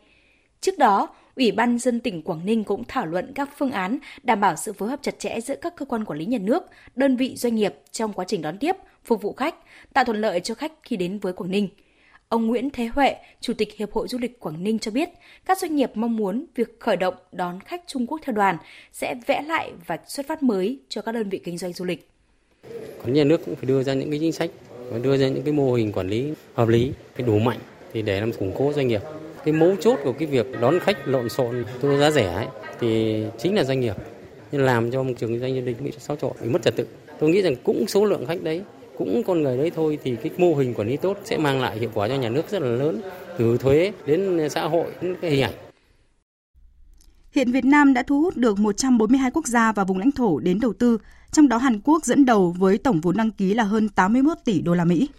Trước 0.61 0.77
đó, 0.77 1.09
Ủy 1.35 1.51
ban 1.51 1.79
dân 1.79 1.99
tỉnh 1.99 2.21
Quảng 2.21 2.45
Ninh 2.45 2.63
cũng 2.63 2.83
thảo 2.87 3.05
luận 3.05 3.31
các 3.35 3.49
phương 3.57 3.71
án 3.71 3.97
đảm 4.23 4.39
bảo 4.39 4.55
sự 4.55 4.73
phối 4.73 4.89
hợp 4.89 4.99
chặt 5.01 5.19
chẽ 5.19 5.41
giữa 5.41 5.55
các 5.61 5.75
cơ 5.75 5.85
quan 5.85 6.05
quản 6.05 6.19
lý 6.19 6.25
nhà 6.25 6.37
nước, 6.37 6.63
đơn 6.95 7.15
vị 7.15 7.35
doanh 7.35 7.55
nghiệp 7.55 7.75
trong 7.91 8.13
quá 8.13 8.25
trình 8.27 8.41
đón 8.41 8.57
tiếp, 8.57 8.75
phục 9.05 9.21
vụ 9.21 9.33
khách, 9.33 9.55
tạo 9.93 10.05
thuận 10.05 10.21
lợi 10.21 10.39
cho 10.39 10.55
khách 10.55 10.71
khi 10.83 10.95
đến 10.95 11.19
với 11.19 11.33
Quảng 11.33 11.51
Ninh. 11.51 11.67
Ông 12.29 12.47
Nguyễn 12.47 12.69
Thế 12.69 12.85
Huệ, 12.85 13.15
Chủ 13.41 13.53
tịch 13.53 13.77
Hiệp 13.77 13.91
hội 13.91 14.07
Du 14.07 14.17
lịch 14.17 14.39
Quảng 14.39 14.63
Ninh 14.63 14.79
cho 14.79 14.91
biết, 14.91 15.09
các 15.45 15.57
doanh 15.57 15.75
nghiệp 15.75 15.91
mong 15.93 16.15
muốn 16.15 16.45
việc 16.55 16.79
khởi 16.79 16.97
động 16.97 17.13
đón 17.31 17.59
khách 17.59 17.83
Trung 17.87 18.07
Quốc 18.07 18.21
theo 18.23 18.35
đoàn 18.35 18.57
sẽ 18.91 19.15
vẽ 19.27 19.41
lại 19.47 19.71
và 19.87 19.97
xuất 20.07 20.27
phát 20.27 20.43
mới 20.43 20.79
cho 20.89 21.01
các 21.01 21.11
đơn 21.11 21.29
vị 21.29 21.41
kinh 21.43 21.57
doanh 21.57 21.73
du 21.73 21.85
lịch. 21.85 22.09
Còn 23.03 23.13
nhà 23.13 23.23
nước 23.23 23.45
cũng 23.45 23.55
phải 23.55 23.65
đưa 23.65 23.83
ra 23.83 23.93
những 23.93 24.09
cái 24.09 24.19
chính 24.19 24.31
sách 24.31 24.49
và 24.77 24.97
đưa 24.97 25.17
ra 25.17 25.27
những 25.27 25.43
cái 25.43 25.53
mô 25.53 25.73
hình 25.73 25.91
quản 25.91 26.07
lý 26.07 26.33
hợp 26.53 26.67
lý, 26.67 26.91
cái 27.15 27.27
đủ 27.27 27.39
mạnh 27.39 27.59
thì 27.93 28.01
để 28.01 28.19
làm 28.19 28.33
củng 28.33 28.53
cố 28.57 28.73
doanh 28.73 28.87
nghiệp 28.87 29.01
cái 29.45 29.53
mấu 29.53 29.75
chốt 29.75 29.99
của 30.03 30.13
cái 30.13 30.27
việc 30.27 30.45
đón 30.61 30.79
khách 30.79 31.07
lộn 31.07 31.29
xộn 31.29 31.65
thu 31.81 31.97
giá 31.97 32.11
rẻ 32.11 32.33
ấy, 32.33 32.47
thì 32.79 33.23
chính 33.37 33.55
là 33.55 33.63
doanh 33.63 33.79
nghiệp 33.79 33.95
nhưng 34.51 34.61
làm 34.61 34.91
cho 34.91 35.03
môi 35.03 35.13
trường 35.13 35.39
doanh 35.39 35.53
nghiệp 35.53 35.75
bị 35.79 35.91
xáo 35.99 36.17
trộn 36.17 36.31
bị 36.41 36.49
mất 36.49 36.61
trật 36.61 36.75
tự 36.75 36.87
tôi 37.19 37.29
nghĩ 37.29 37.41
rằng 37.41 37.55
cũng 37.63 37.87
số 37.87 38.05
lượng 38.05 38.25
khách 38.25 38.43
đấy 38.43 38.61
cũng 38.97 39.23
con 39.23 39.43
người 39.43 39.57
đấy 39.57 39.71
thôi 39.75 39.99
thì 40.03 40.15
cái 40.15 40.31
mô 40.37 40.55
hình 40.55 40.73
quản 40.73 40.87
lý 40.87 40.97
tốt 40.97 41.17
sẽ 41.23 41.37
mang 41.37 41.61
lại 41.61 41.79
hiệu 41.79 41.89
quả 41.93 42.07
cho 42.07 42.15
nhà 42.15 42.29
nước 42.29 42.49
rất 42.49 42.61
là 42.61 42.67
lớn 42.67 43.01
từ 43.37 43.57
thuế 43.57 43.91
đến 44.05 44.49
xã 44.49 44.67
hội 44.67 44.85
đến 45.01 45.15
cái 45.21 45.31
hình 45.31 45.41
ảnh 45.41 45.53
Hiện 47.35 47.51
Việt 47.51 47.65
Nam 47.65 47.93
đã 47.93 48.03
thu 48.03 48.21
hút 48.21 48.37
được 48.37 48.59
142 48.59 49.31
quốc 49.31 49.47
gia 49.47 49.71
và 49.71 49.83
vùng 49.83 49.97
lãnh 49.97 50.11
thổ 50.11 50.39
đến 50.39 50.59
đầu 50.59 50.73
tư, 50.73 50.97
trong 51.31 51.47
đó 51.47 51.57
Hàn 51.57 51.79
Quốc 51.83 52.05
dẫn 52.05 52.25
đầu 52.25 52.55
với 52.57 52.77
tổng 52.77 53.01
vốn 53.01 53.17
đăng 53.17 53.31
ký 53.31 53.53
là 53.53 53.63
hơn 53.63 53.89
81 53.89 54.37
tỷ 54.45 54.61
đô 54.61 54.73
la 54.73 54.85
Mỹ. 54.85 55.09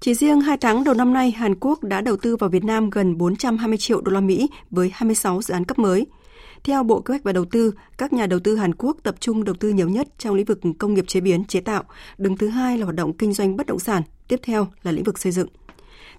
Chỉ 0.00 0.14
riêng 0.14 0.40
2 0.40 0.56
tháng 0.56 0.84
đầu 0.84 0.94
năm 0.94 1.12
nay, 1.12 1.30
Hàn 1.30 1.54
Quốc 1.60 1.84
đã 1.84 2.00
đầu 2.00 2.16
tư 2.16 2.36
vào 2.36 2.50
Việt 2.50 2.64
Nam 2.64 2.90
gần 2.90 3.18
420 3.18 3.78
triệu 3.78 4.00
đô 4.00 4.12
la 4.12 4.20
Mỹ 4.20 4.48
với 4.70 4.90
26 4.94 5.42
dự 5.42 5.54
án 5.54 5.64
cấp 5.64 5.78
mới. 5.78 6.06
Theo 6.66 6.82
Bộ 6.82 7.00
Kế 7.00 7.12
hoạch 7.12 7.22
và 7.22 7.32
Đầu 7.32 7.44
tư, 7.44 7.72
các 7.98 8.12
nhà 8.12 8.26
đầu 8.26 8.40
tư 8.40 8.56
Hàn 8.56 8.74
Quốc 8.74 8.96
tập 9.02 9.14
trung 9.20 9.44
đầu 9.44 9.54
tư 9.60 9.68
nhiều 9.68 9.88
nhất 9.88 10.08
trong 10.18 10.34
lĩnh 10.34 10.46
vực 10.46 10.60
công 10.78 10.94
nghiệp 10.94 11.04
chế 11.08 11.20
biến, 11.20 11.44
chế 11.44 11.60
tạo, 11.60 11.84
đứng 12.18 12.36
thứ 12.36 12.48
hai 12.48 12.78
là 12.78 12.84
hoạt 12.84 12.96
động 12.96 13.12
kinh 13.12 13.32
doanh 13.32 13.56
bất 13.56 13.66
động 13.66 13.78
sản, 13.78 14.02
tiếp 14.28 14.40
theo 14.42 14.68
là 14.82 14.92
lĩnh 14.92 15.04
vực 15.04 15.18
xây 15.18 15.32
dựng. 15.32 15.48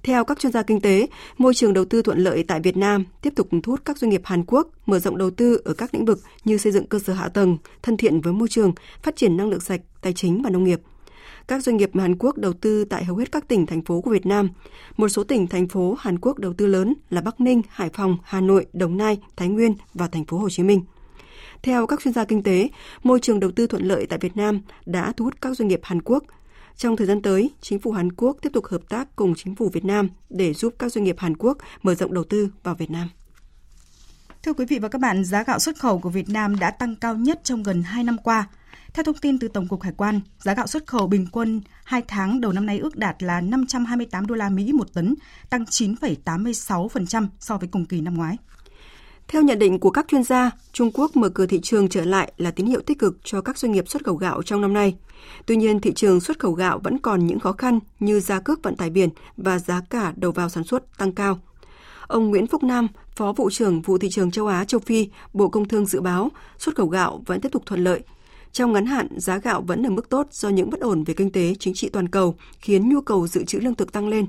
Theo 0.04 0.26
các 0.26 0.40
chuyên 0.40 0.52
gia 0.52 0.64
kinh 0.64 0.82
tế, 0.82 1.08
môi 1.38 1.54
trường 1.54 1.74
đầu 1.74 1.86
tư 1.86 2.02
thuận 2.02 2.20
lợi 2.20 2.44
tại 2.48 2.60
Việt 2.60 2.78
Nam 2.78 3.06
tiếp 3.22 3.34
tục 3.36 3.48
thu 3.64 3.72
hút 3.72 3.82
các 3.86 3.98
doanh 3.98 4.10
nghiệp 4.10 4.22
Hàn 4.24 4.44
Quốc 4.48 4.68
mở 4.86 5.00
rộng 5.00 5.18
đầu 5.18 5.32
tư 5.32 5.62
ở 5.66 5.74
các 5.74 5.94
lĩnh 5.94 6.06
vực 6.06 6.20
như 6.46 6.58
xây 6.58 6.72
dựng 6.72 6.88
cơ 6.88 7.00
sở 7.00 7.14
hạ 7.14 7.30
tầng, 7.30 7.58
thân 7.82 7.98
thiện 7.98 8.22
với 8.22 8.34
môi 8.34 8.48
trường, 8.48 8.74
phát 9.04 9.16
triển 9.16 9.38
năng 9.38 9.50
lượng 9.50 9.60
sạch, 9.60 9.82
tài 10.02 10.14
chính 10.14 10.42
và 10.42 10.50
nông 10.50 10.64
nghiệp– 10.64 10.82
các 11.48 11.64
doanh 11.64 11.78
nghiệp 11.78 11.90
Hàn 11.94 12.16
Quốc 12.20 12.38
đầu 12.38 12.54
tư 12.54 12.86
tại 12.86 13.06
hầu 13.06 13.18
hết 13.18 13.32
các 13.32 13.48
tỉnh, 13.48 13.66
thành 13.66 13.82
phố 13.82 14.02
của 14.02 14.12
Việt 14.12 14.26
Nam. 14.26 14.50
Một 14.98 15.10
số 15.10 15.24
tỉnh, 15.24 15.48
thành 15.48 15.68
phố 15.68 15.96
Hàn 16.00 16.20
Quốc 16.20 16.40
đầu 16.40 16.54
tư 16.54 16.66
lớn 16.66 16.94
là 17.10 17.22
Bắc 17.22 17.42
Ninh, 17.42 17.62
Hải 17.70 17.90
Phòng, 17.90 18.18
Hà 18.24 18.42
Nội, 18.42 18.66
Đồng 18.74 18.98
Nai, 18.98 19.18
Thái 19.36 19.48
Nguyên 19.48 19.76
và 19.94 20.08
thành 20.08 20.26
phố 20.26 20.38
Hồ 20.38 20.50
Chí 20.50 20.64
Minh. 20.64 20.82
Theo 21.64 21.88
các 21.88 22.00
chuyên 22.04 22.14
gia 22.14 22.26
kinh 22.26 22.44
tế, 22.44 22.70
môi 23.04 23.20
trường 23.20 23.40
đầu 23.40 23.52
tư 23.52 23.68
thuận 23.68 23.84
lợi 23.84 24.06
tại 24.06 24.20
Việt 24.20 24.38
Nam 24.38 24.62
đã 24.86 25.14
thu 25.18 25.26
hút 25.26 25.42
các 25.42 25.58
doanh 25.58 25.68
nghiệp 25.68 25.80
Hàn 25.84 26.02
Quốc. 26.02 26.24
Trong 26.76 26.98
thời 26.98 27.08
gian 27.08 27.22
tới, 27.22 27.52
chính 27.62 27.80
phủ 27.80 27.92
Hàn 27.92 28.12
Quốc 28.12 28.38
tiếp 28.42 28.50
tục 28.54 28.66
hợp 28.66 28.82
tác 28.90 29.16
cùng 29.16 29.34
chính 29.36 29.56
phủ 29.56 29.70
Việt 29.70 29.86
Nam 29.86 30.10
để 30.30 30.54
giúp 30.54 30.74
các 30.80 30.92
doanh 30.92 31.04
nghiệp 31.04 31.16
Hàn 31.20 31.38
Quốc 31.38 31.58
mở 31.84 31.96
rộng 31.96 32.14
đầu 32.14 32.24
tư 32.24 32.50
vào 32.64 32.76
Việt 32.76 32.92
Nam. 32.92 33.10
Thưa 34.44 34.54
quý 34.54 34.66
vị 34.66 34.80
và 34.80 34.88
các 34.88 35.02
bạn, 35.02 35.24
giá 35.24 35.44
gạo 35.44 35.60
xuất 35.60 35.78
khẩu 35.80 36.00
của 36.00 36.10
Việt 36.10 36.30
Nam 36.30 36.60
đã 36.60 36.72
tăng 36.72 36.96
cao 36.96 37.16
nhất 37.16 37.40
trong 37.44 37.64
gần 37.64 37.84
2 37.84 38.04
năm 38.04 38.18
qua. 38.18 38.48
Theo 38.98 39.04
thông 39.04 39.16
tin 39.16 39.40
từ 39.40 39.48
Tổng 39.48 39.68
cục 39.68 39.82
Hải 39.82 39.94
quan, 39.98 40.22
giá 40.40 40.54
gạo 40.54 40.68
xuất 40.68 40.88
khẩu 40.88 41.08
bình 41.08 41.28
quân 41.32 41.62
2 41.84 42.02
tháng 42.08 42.42
đầu 42.42 42.52
năm 42.52 42.66
nay 42.66 42.80
ước 42.80 42.96
đạt 42.96 43.24
là 43.24 43.42
528 43.42 44.28
đô 44.28 44.36
la 44.36 44.50
Mỹ 44.50 44.74
một 44.74 44.94
tấn, 44.94 45.16
tăng 45.50 45.64
9,86% 45.64 47.28
so 47.40 47.58
với 47.58 47.70
cùng 47.72 47.86
kỳ 47.86 48.02
năm 48.02 48.14
ngoái. 48.18 48.38
Theo 49.28 49.42
nhận 49.42 49.60
định 49.60 49.80
của 49.80 49.90
các 49.90 50.06
chuyên 50.08 50.24
gia, 50.24 50.52
Trung 50.72 50.92
Quốc 50.94 51.16
mở 51.16 51.30
cửa 51.30 51.46
thị 51.46 51.60
trường 51.64 51.90
trở 51.90 52.06
lại 52.06 52.32
là 52.38 52.52
tín 52.52 52.66
hiệu 52.66 52.82
tích 52.82 53.00
cực 53.00 53.18
cho 53.24 53.42
các 53.42 53.58
doanh 53.58 53.72
nghiệp 53.72 53.90
xuất 53.90 54.06
khẩu 54.06 54.16
gạo 54.16 54.44
trong 54.44 54.62
năm 54.62 54.74
nay. 54.74 54.96
Tuy 55.46 55.56
nhiên, 55.56 55.80
thị 55.80 55.94
trường 55.94 56.20
xuất 56.20 56.40
khẩu 56.40 56.52
gạo 56.52 56.80
vẫn 56.84 57.00
còn 57.00 57.28
những 57.28 57.40
khó 57.40 57.52
khăn 57.52 57.80
như 58.00 58.20
giá 58.20 58.40
cước 58.40 58.64
vận 58.64 58.76
tải 58.76 58.90
biển 58.90 59.10
và 59.38 59.60
giá 59.60 59.82
cả 59.90 60.14
đầu 60.16 60.32
vào 60.32 60.50
sản 60.50 60.64
xuất 60.64 60.98
tăng 60.98 61.12
cao. 61.12 61.40
Ông 62.08 62.30
Nguyễn 62.30 62.48
Phúc 62.48 62.64
Nam, 62.64 62.88
Phó 63.16 63.34
vụ 63.34 63.50
trưởng 63.50 63.82
vụ 63.82 63.98
thị 63.98 64.10
trường 64.10 64.32
châu 64.32 64.48
Á 64.48 64.66
châu 64.66 64.80
Phi, 64.80 65.10
Bộ 65.34 65.50
Công 65.50 65.68
Thương 65.68 65.86
dự 65.86 66.02
báo 66.02 66.32
xuất 66.58 66.76
khẩu 66.76 66.88
gạo 66.88 67.24
vẫn 67.26 67.42
tiếp 67.42 67.50
tục 67.52 67.64
thuận 67.66 67.84
lợi. 67.84 68.04
Trong 68.52 68.74
ngắn 68.74 68.86
hạn, 68.86 69.08
giá 69.18 69.38
gạo 69.38 69.62
vẫn 69.62 69.86
ở 69.86 69.90
mức 69.90 70.10
tốt 70.10 70.28
do 70.32 70.50
những 70.50 70.70
bất 70.70 70.80
ổn 70.82 71.04
về 71.04 71.14
kinh 71.14 71.32
tế, 71.32 71.56
chính 71.60 71.74
trị 71.74 71.90
toàn 71.90 72.08
cầu 72.08 72.36
khiến 72.60 72.90
nhu 72.90 73.02
cầu 73.02 73.28
dự 73.28 73.44
trữ 73.44 73.60
lương 73.60 73.76
thực 73.76 73.92
tăng 73.92 74.08
lên. 74.08 74.26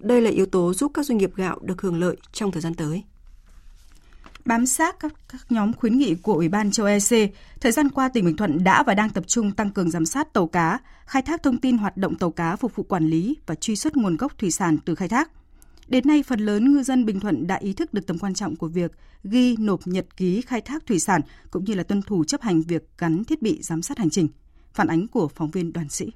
Đây 0.00 0.20
là 0.20 0.30
yếu 0.30 0.46
tố 0.46 0.74
giúp 0.74 0.90
các 0.94 1.06
doanh 1.06 1.18
nghiệp 1.18 1.30
gạo 1.36 1.58
được 1.62 1.82
hưởng 1.82 2.00
lợi 2.00 2.16
trong 2.32 2.50
thời 2.52 2.62
gian 2.62 2.74
tới 2.74 3.04
bám 4.46 4.66
sát 4.66 5.00
các, 5.00 5.12
các 5.28 5.40
nhóm 5.50 5.72
khuyến 5.72 5.98
nghị 5.98 6.14
của 6.14 6.34
Ủy 6.34 6.48
ban 6.48 6.70
châu 6.70 6.86
EC, 6.86 7.32
thời 7.60 7.72
gian 7.72 7.88
qua 7.88 8.08
tỉnh 8.08 8.24
Bình 8.24 8.36
Thuận 8.36 8.64
đã 8.64 8.82
và 8.82 8.94
đang 8.94 9.10
tập 9.10 9.24
trung 9.26 9.52
tăng 9.52 9.70
cường 9.70 9.90
giám 9.90 10.06
sát 10.06 10.32
tàu 10.32 10.46
cá, 10.46 10.78
khai 11.06 11.22
thác 11.22 11.42
thông 11.42 11.58
tin 11.58 11.78
hoạt 11.78 11.96
động 11.96 12.14
tàu 12.14 12.30
cá 12.30 12.56
phục 12.56 12.76
vụ 12.76 12.84
quản 12.84 13.06
lý 13.06 13.36
và 13.46 13.54
truy 13.54 13.76
xuất 13.76 13.96
nguồn 13.96 14.16
gốc 14.16 14.38
thủy 14.38 14.50
sản 14.50 14.78
từ 14.84 14.94
khai 14.94 15.08
thác. 15.08 15.30
Đến 15.88 16.04
nay, 16.06 16.22
phần 16.26 16.40
lớn 16.40 16.72
ngư 16.72 16.82
dân 16.82 17.04
Bình 17.04 17.20
Thuận 17.20 17.46
đã 17.46 17.56
ý 17.56 17.72
thức 17.72 17.94
được 17.94 18.06
tầm 18.06 18.18
quan 18.18 18.34
trọng 18.34 18.56
của 18.56 18.68
việc 18.68 18.92
ghi 19.24 19.56
nộp 19.56 19.80
nhật 19.84 20.16
ký 20.16 20.40
khai 20.40 20.60
thác 20.60 20.86
thủy 20.86 20.98
sản 20.98 21.20
cũng 21.50 21.64
như 21.64 21.74
là 21.74 21.82
tuân 21.82 22.02
thủ 22.02 22.24
chấp 22.24 22.42
hành 22.42 22.62
việc 22.62 22.82
gắn 22.98 23.24
thiết 23.24 23.42
bị 23.42 23.62
giám 23.62 23.82
sát 23.82 23.98
hành 23.98 24.10
trình. 24.10 24.28
Phản 24.72 24.86
ánh 24.86 25.06
của 25.06 25.28
phóng 25.28 25.50
viên 25.50 25.72
đoàn 25.72 25.88
sĩ. 25.88 26.12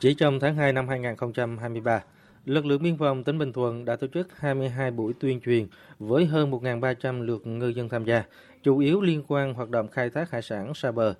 Chỉ 0.00 0.14
trong 0.14 0.40
tháng 0.40 0.56
2 0.56 0.72
năm 0.72 0.88
2023, 0.88 2.02
lực 2.44 2.66
lượng 2.66 2.82
biên 2.82 2.98
phòng 2.98 3.24
tỉnh 3.24 3.38
Bình 3.38 3.52
Thuận 3.52 3.84
đã 3.84 3.96
tổ 3.96 4.06
chức 4.06 4.28
22 4.38 4.90
buổi 4.90 5.12
tuyên 5.20 5.40
truyền 5.40 5.66
với 5.98 6.26
hơn 6.26 6.50
1.300 6.50 7.22
lượt 7.22 7.46
ngư 7.46 7.68
dân 7.68 7.88
tham 7.88 8.04
gia, 8.04 8.24
chủ 8.62 8.78
yếu 8.78 9.00
liên 9.00 9.22
quan 9.28 9.54
hoạt 9.54 9.70
động 9.70 9.88
khai 9.88 10.10
thác 10.10 10.30
hải 10.30 10.42
sản 10.42 10.74
xa 10.74 10.92
bờ. 10.92 11.14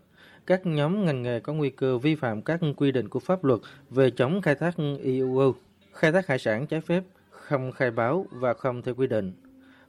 Các 0.47 0.67
nhóm 0.67 1.05
ngành 1.05 1.23
nghề 1.23 1.41
có 1.41 1.53
nguy 1.53 1.71
cơ 1.71 1.99
vi 1.99 2.15
phạm 2.15 2.43
các 2.43 2.61
quy 2.77 2.93
định 2.93 3.09
của 3.09 3.21
pháp 3.21 3.45
luật 3.45 3.61
về 3.91 4.11
chống 4.11 4.43
khai 4.43 4.55
thác 4.55 4.75
IUU, 5.03 5.55
khai 5.95 6.13
thác 6.13 6.27
hải 6.27 6.39
sản 6.39 6.67
trái 6.67 6.81
phép, 6.81 7.03
không 7.31 7.73
khai 7.73 7.91
báo 7.91 8.27
và 8.31 8.55
không 8.55 8.83
theo 8.83 8.95
quy 8.95 9.07
định. 9.07 9.33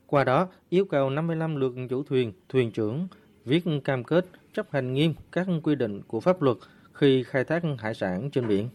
Qua 0.08 0.24
đó, 0.24 0.48
yêu 0.70 0.86
cầu 0.86 1.10
55 1.10 1.56
lượt 1.56 1.74
chủ 1.90 2.04
thuyền, 2.04 2.34
thuyền 2.50 2.72
trưởng 2.72 3.08
viết 3.46 3.64
cam 3.84 4.04
kết 4.04 4.26
chấp 4.54 4.72
hành 4.72 4.94
nghiêm 4.94 5.14
các 5.32 5.48
quy 5.64 5.76
định 5.76 6.02
của 6.08 6.20
pháp 6.20 6.42
luật 6.42 6.58
khi 6.94 7.24
khai 7.24 7.44
thác 7.44 7.64
hải 7.80 7.94
sản 7.94 8.32
trên 8.32 8.48
biển. 8.48 8.70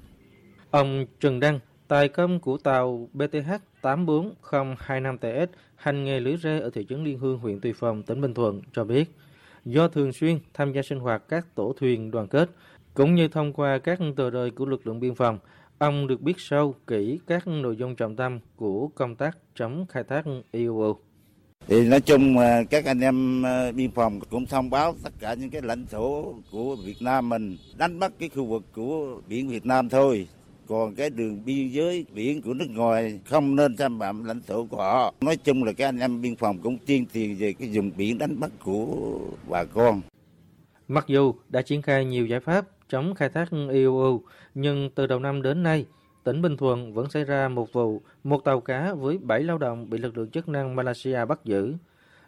Ông 0.70 1.06
Trần 1.20 1.40
Đăng, 1.40 1.60
Tài 1.88 2.08
công 2.08 2.40
của 2.40 2.56
tàu 2.56 3.08
BTH 3.12 3.50
84025TS 3.82 5.46
hành 5.76 6.04
nghề 6.04 6.20
lưới 6.20 6.36
rê 6.36 6.60
ở 6.60 6.70
thị 6.70 6.86
trấn 6.88 7.04
Liên 7.04 7.18
Hương, 7.18 7.38
huyện 7.38 7.60
Tuy 7.60 7.72
Phong, 7.72 8.02
tỉnh 8.02 8.20
Bình 8.20 8.34
Thuận 8.34 8.62
cho 8.72 8.84
biết, 8.84 9.10
do 9.64 9.88
thường 9.88 10.12
xuyên 10.12 10.38
tham 10.54 10.72
gia 10.72 10.82
sinh 10.82 10.98
hoạt 10.98 11.22
các 11.28 11.46
tổ 11.54 11.74
thuyền 11.78 12.10
đoàn 12.10 12.28
kết, 12.28 12.50
cũng 12.94 13.14
như 13.14 13.28
thông 13.28 13.52
qua 13.52 13.78
các 13.78 13.98
tờ 14.16 14.30
rơi 14.30 14.50
của 14.50 14.66
lực 14.66 14.86
lượng 14.86 15.00
biên 15.00 15.14
phòng, 15.14 15.38
ông 15.80 16.06
được 16.06 16.20
biết 16.20 16.34
sâu 16.38 16.74
kỹ 16.86 17.20
các 17.26 17.46
nội 17.46 17.76
dung 17.76 17.96
trọng 17.96 18.16
tâm 18.16 18.40
của 18.56 18.88
công 18.88 19.16
tác 19.16 19.38
chống 19.54 19.86
khai 19.88 20.04
thác 20.08 20.24
IUU. 20.52 20.96
Thì 21.66 21.88
nói 21.88 22.00
chung 22.00 22.36
các 22.70 22.84
anh 22.84 23.00
em 23.00 23.42
ờ, 23.42 23.72
biên 23.72 23.90
phòng 23.90 24.20
cũng 24.30 24.46
thông 24.46 24.70
báo 24.70 24.94
tất 25.02 25.12
cả 25.20 25.34
những 25.34 25.50
cái 25.50 25.62
lãnh 25.62 25.86
thổ 25.86 26.34
của 26.50 26.76
Việt 26.84 26.96
Nam 27.00 27.28
mình 27.28 27.56
đánh 27.78 27.98
bắt 27.98 28.12
cái 28.18 28.28
khu 28.28 28.44
vực 28.44 28.62
của 28.74 29.20
biển 29.28 29.48
Việt 29.48 29.66
Nam 29.66 29.88
thôi 29.88 30.28
còn 30.66 30.94
cái 30.94 31.10
đường 31.10 31.44
biên 31.44 31.68
giới 31.68 32.06
biển 32.14 32.42
của 32.42 32.54
nước 32.54 32.68
ngoài 32.70 33.20
không 33.24 33.56
nên 33.56 33.76
xâm 33.76 33.98
phạm 33.98 34.24
lãnh 34.24 34.40
thổ 34.46 34.64
của 34.64 34.76
họ. 34.76 35.14
Nói 35.20 35.36
chung 35.36 35.64
là 35.64 35.72
các 35.72 35.88
anh 35.88 35.98
em 35.98 36.22
biên 36.22 36.36
phòng 36.36 36.58
cũng 36.62 36.78
tuyên 36.86 37.06
truyền 37.14 37.34
về 37.34 37.52
cái 37.52 37.68
vùng 37.72 37.90
biển 37.96 38.18
đánh 38.18 38.40
bắt 38.40 38.50
của 38.64 39.18
bà 39.48 39.64
con. 39.64 40.00
Mặc 40.88 41.04
dù 41.08 41.34
đã 41.48 41.62
triển 41.62 41.82
khai 41.82 42.04
nhiều 42.04 42.26
giải 42.26 42.40
pháp 42.40 42.66
chống 42.90 43.14
khai 43.14 43.28
thác 43.28 43.48
IUU, 43.70 44.22
nhưng 44.54 44.90
từ 44.94 45.06
đầu 45.06 45.18
năm 45.18 45.42
đến 45.42 45.62
nay, 45.62 45.86
tỉnh 46.24 46.42
Bình 46.42 46.56
Thuận 46.56 46.94
vẫn 46.94 47.10
xảy 47.10 47.24
ra 47.24 47.48
một 47.48 47.72
vụ, 47.72 48.02
một 48.24 48.44
tàu 48.44 48.60
cá 48.60 48.94
với 48.94 49.18
7 49.18 49.42
lao 49.42 49.58
động 49.58 49.90
bị 49.90 49.98
lực 49.98 50.18
lượng 50.18 50.30
chức 50.30 50.48
năng 50.48 50.76
Malaysia 50.76 51.24
bắt 51.24 51.40
giữ. 51.44 51.74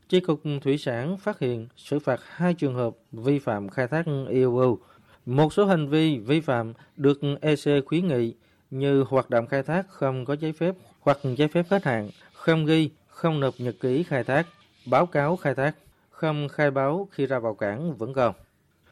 Chi 0.08 0.20
cục 0.20 0.40
Thủy 0.62 0.78
sản 0.78 1.16
phát 1.16 1.38
hiện 1.38 1.68
xử 1.76 1.98
phạt 1.98 2.20
hai 2.24 2.54
trường 2.54 2.74
hợp 2.74 2.94
vi 3.12 3.38
phạm 3.38 3.68
khai 3.68 3.88
thác 3.88 4.06
IUU 4.28 4.78
một 5.26 5.52
số 5.52 5.66
hành 5.66 5.88
vi 5.88 6.18
vi 6.18 6.40
phạm 6.40 6.72
được 6.96 7.20
EC 7.40 7.84
khuyến 7.86 8.08
nghị 8.08 8.34
như 8.70 9.04
hoạt 9.08 9.30
động 9.30 9.46
khai 9.46 9.62
thác 9.62 9.88
không 9.88 10.24
có 10.24 10.36
giấy 10.40 10.52
phép 10.52 10.74
hoặc 11.00 11.18
giấy 11.36 11.48
phép 11.48 11.66
hết 11.70 11.84
hạn, 11.84 12.10
không 12.32 12.66
ghi, 12.66 12.90
không 13.08 13.40
nộp 13.40 13.54
nhật 13.58 13.74
ký 13.80 14.02
khai 14.02 14.24
thác, 14.24 14.46
báo 14.86 15.06
cáo 15.06 15.36
khai 15.36 15.54
thác, 15.54 15.74
không 16.10 16.48
khai 16.48 16.70
báo 16.70 17.08
khi 17.12 17.26
ra 17.26 17.38
vào 17.38 17.54
cảng 17.54 17.94
vẫn 17.96 18.12
còn. 18.12 18.34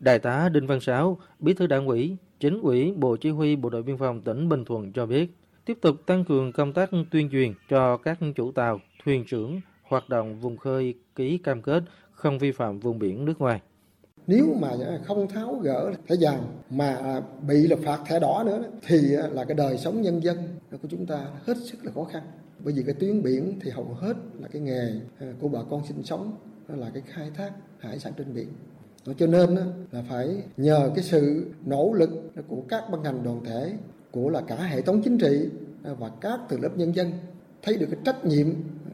Đại 0.01 0.19
tá 0.19 0.49
Đinh 0.49 0.67
Văn 0.67 0.81
Sáu, 0.81 1.19
Bí 1.39 1.55
thư 1.55 1.67
Đảng 1.67 1.87
ủy, 1.87 2.17
Chính 2.41 2.61
ủy 2.61 2.93
Bộ 2.93 3.17
Chỉ 3.17 3.31
huy 3.31 3.57
Bộ 3.57 3.71
đội 3.71 3.83
Biên 3.83 3.99
phòng 3.99 4.21
tỉnh 4.21 4.49
Bình 4.49 4.65
Thuận 4.65 4.93
cho 4.93 5.07
biết, 5.07 5.37
tiếp 5.65 5.79
tục 5.81 5.97
tăng 6.07 6.25
cường 6.25 6.53
công 6.53 6.73
tác 6.73 6.91
tuyên 7.11 7.31
truyền 7.31 7.53
cho 7.69 7.97
các 7.97 8.19
chủ 8.37 8.53
tàu, 8.53 8.81
thuyền 9.05 9.25
trưởng 9.29 9.61
hoạt 9.83 10.09
động 10.09 10.41
vùng 10.41 10.57
khơi 10.57 10.95
ký 11.15 11.39
cam 11.39 11.63
kết 11.63 11.83
không 12.13 12.39
vi 12.39 12.53
phạm 12.53 12.81
vùng 12.81 12.99
biển 12.99 13.25
nước 13.25 13.41
ngoài. 13.41 13.61
Nếu 14.27 14.57
mà 14.61 14.69
không 15.05 15.29
tháo 15.29 15.55
gỡ 15.55 15.93
thẻ 16.09 16.17
vàng 16.21 16.43
mà 16.71 17.21
bị 17.49 17.67
là 17.67 17.77
phạt 17.85 17.99
thẻ 18.07 18.21
đỏ 18.21 18.43
nữa 18.47 18.63
thì 18.87 18.99
là 19.33 19.45
cái 19.45 19.55
đời 19.55 19.79
sống 19.79 20.03
nhân 20.03 20.23
dân 20.23 20.37
của 20.71 20.89
chúng 20.89 21.07
ta 21.07 21.27
hết 21.47 21.57
sức 21.57 21.79
là 21.85 21.93
khó 21.95 22.05
khăn. 22.05 22.23
Bởi 22.65 22.75
vì 22.77 22.83
cái 22.87 22.95
tuyến 22.95 23.23
biển 23.23 23.59
thì 23.63 23.71
hầu 23.71 23.97
hết 24.01 24.17
là 24.41 24.49
cái 24.49 24.63
nghề 24.63 24.93
của 25.41 25.49
bà 25.49 25.61
con 25.71 25.87
sinh 25.87 26.03
sống 26.03 26.33
là 26.69 26.91
cái 26.95 27.03
khai 27.07 27.31
thác 27.37 27.51
hải 27.79 27.99
sản 27.99 28.13
trên 28.17 28.35
biển. 28.35 28.49
Cho 29.05 29.27
nên 29.27 29.57
là 29.93 30.03
phải 30.09 30.43
nhờ 30.57 30.91
cái 30.95 31.05
sự 31.05 31.47
nỗ 31.67 31.93
lực 31.93 32.11
của 32.49 32.63
các 32.69 32.85
ban 32.93 33.03
ngành 33.03 33.23
đoàn 33.25 33.45
thể, 33.45 33.73
của 34.11 34.31
là 34.31 34.41
cả 34.41 34.57
hệ 34.57 34.83
thống 34.83 35.03
chính 35.05 35.19
trị 35.19 35.49
và 35.83 36.11
các 36.21 36.41
tầng 36.49 36.63
lớp 36.63 36.71
nhân 36.77 36.95
dân 36.95 37.13
thấy 37.63 37.77
được 37.77 37.87
cái 37.91 38.01
trách 38.05 38.25
nhiệm 38.25 38.47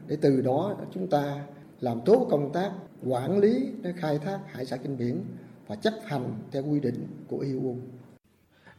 để 0.07 0.17
từ 0.21 0.41
đó 0.41 0.77
chúng 0.93 1.07
ta 1.07 1.45
làm 1.81 1.99
tốt 2.05 2.27
công 2.31 2.53
tác 2.53 2.71
quản 3.05 3.39
lý 3.39 3.67
khai 3.95 4.19
thác 4.19 4.39
hải 4.47 4.65
sản 4.65 4.79
trên 4.83 4.97
biển 4.97 5.21
và 5.67 5.75
chấp 5.75 5.93
hành 6.05 6.33
theo 6.51 6.63
quy 6.63 6.79
định 6.79 7.07
của 7.27 7.39
EU. 7.39 7.75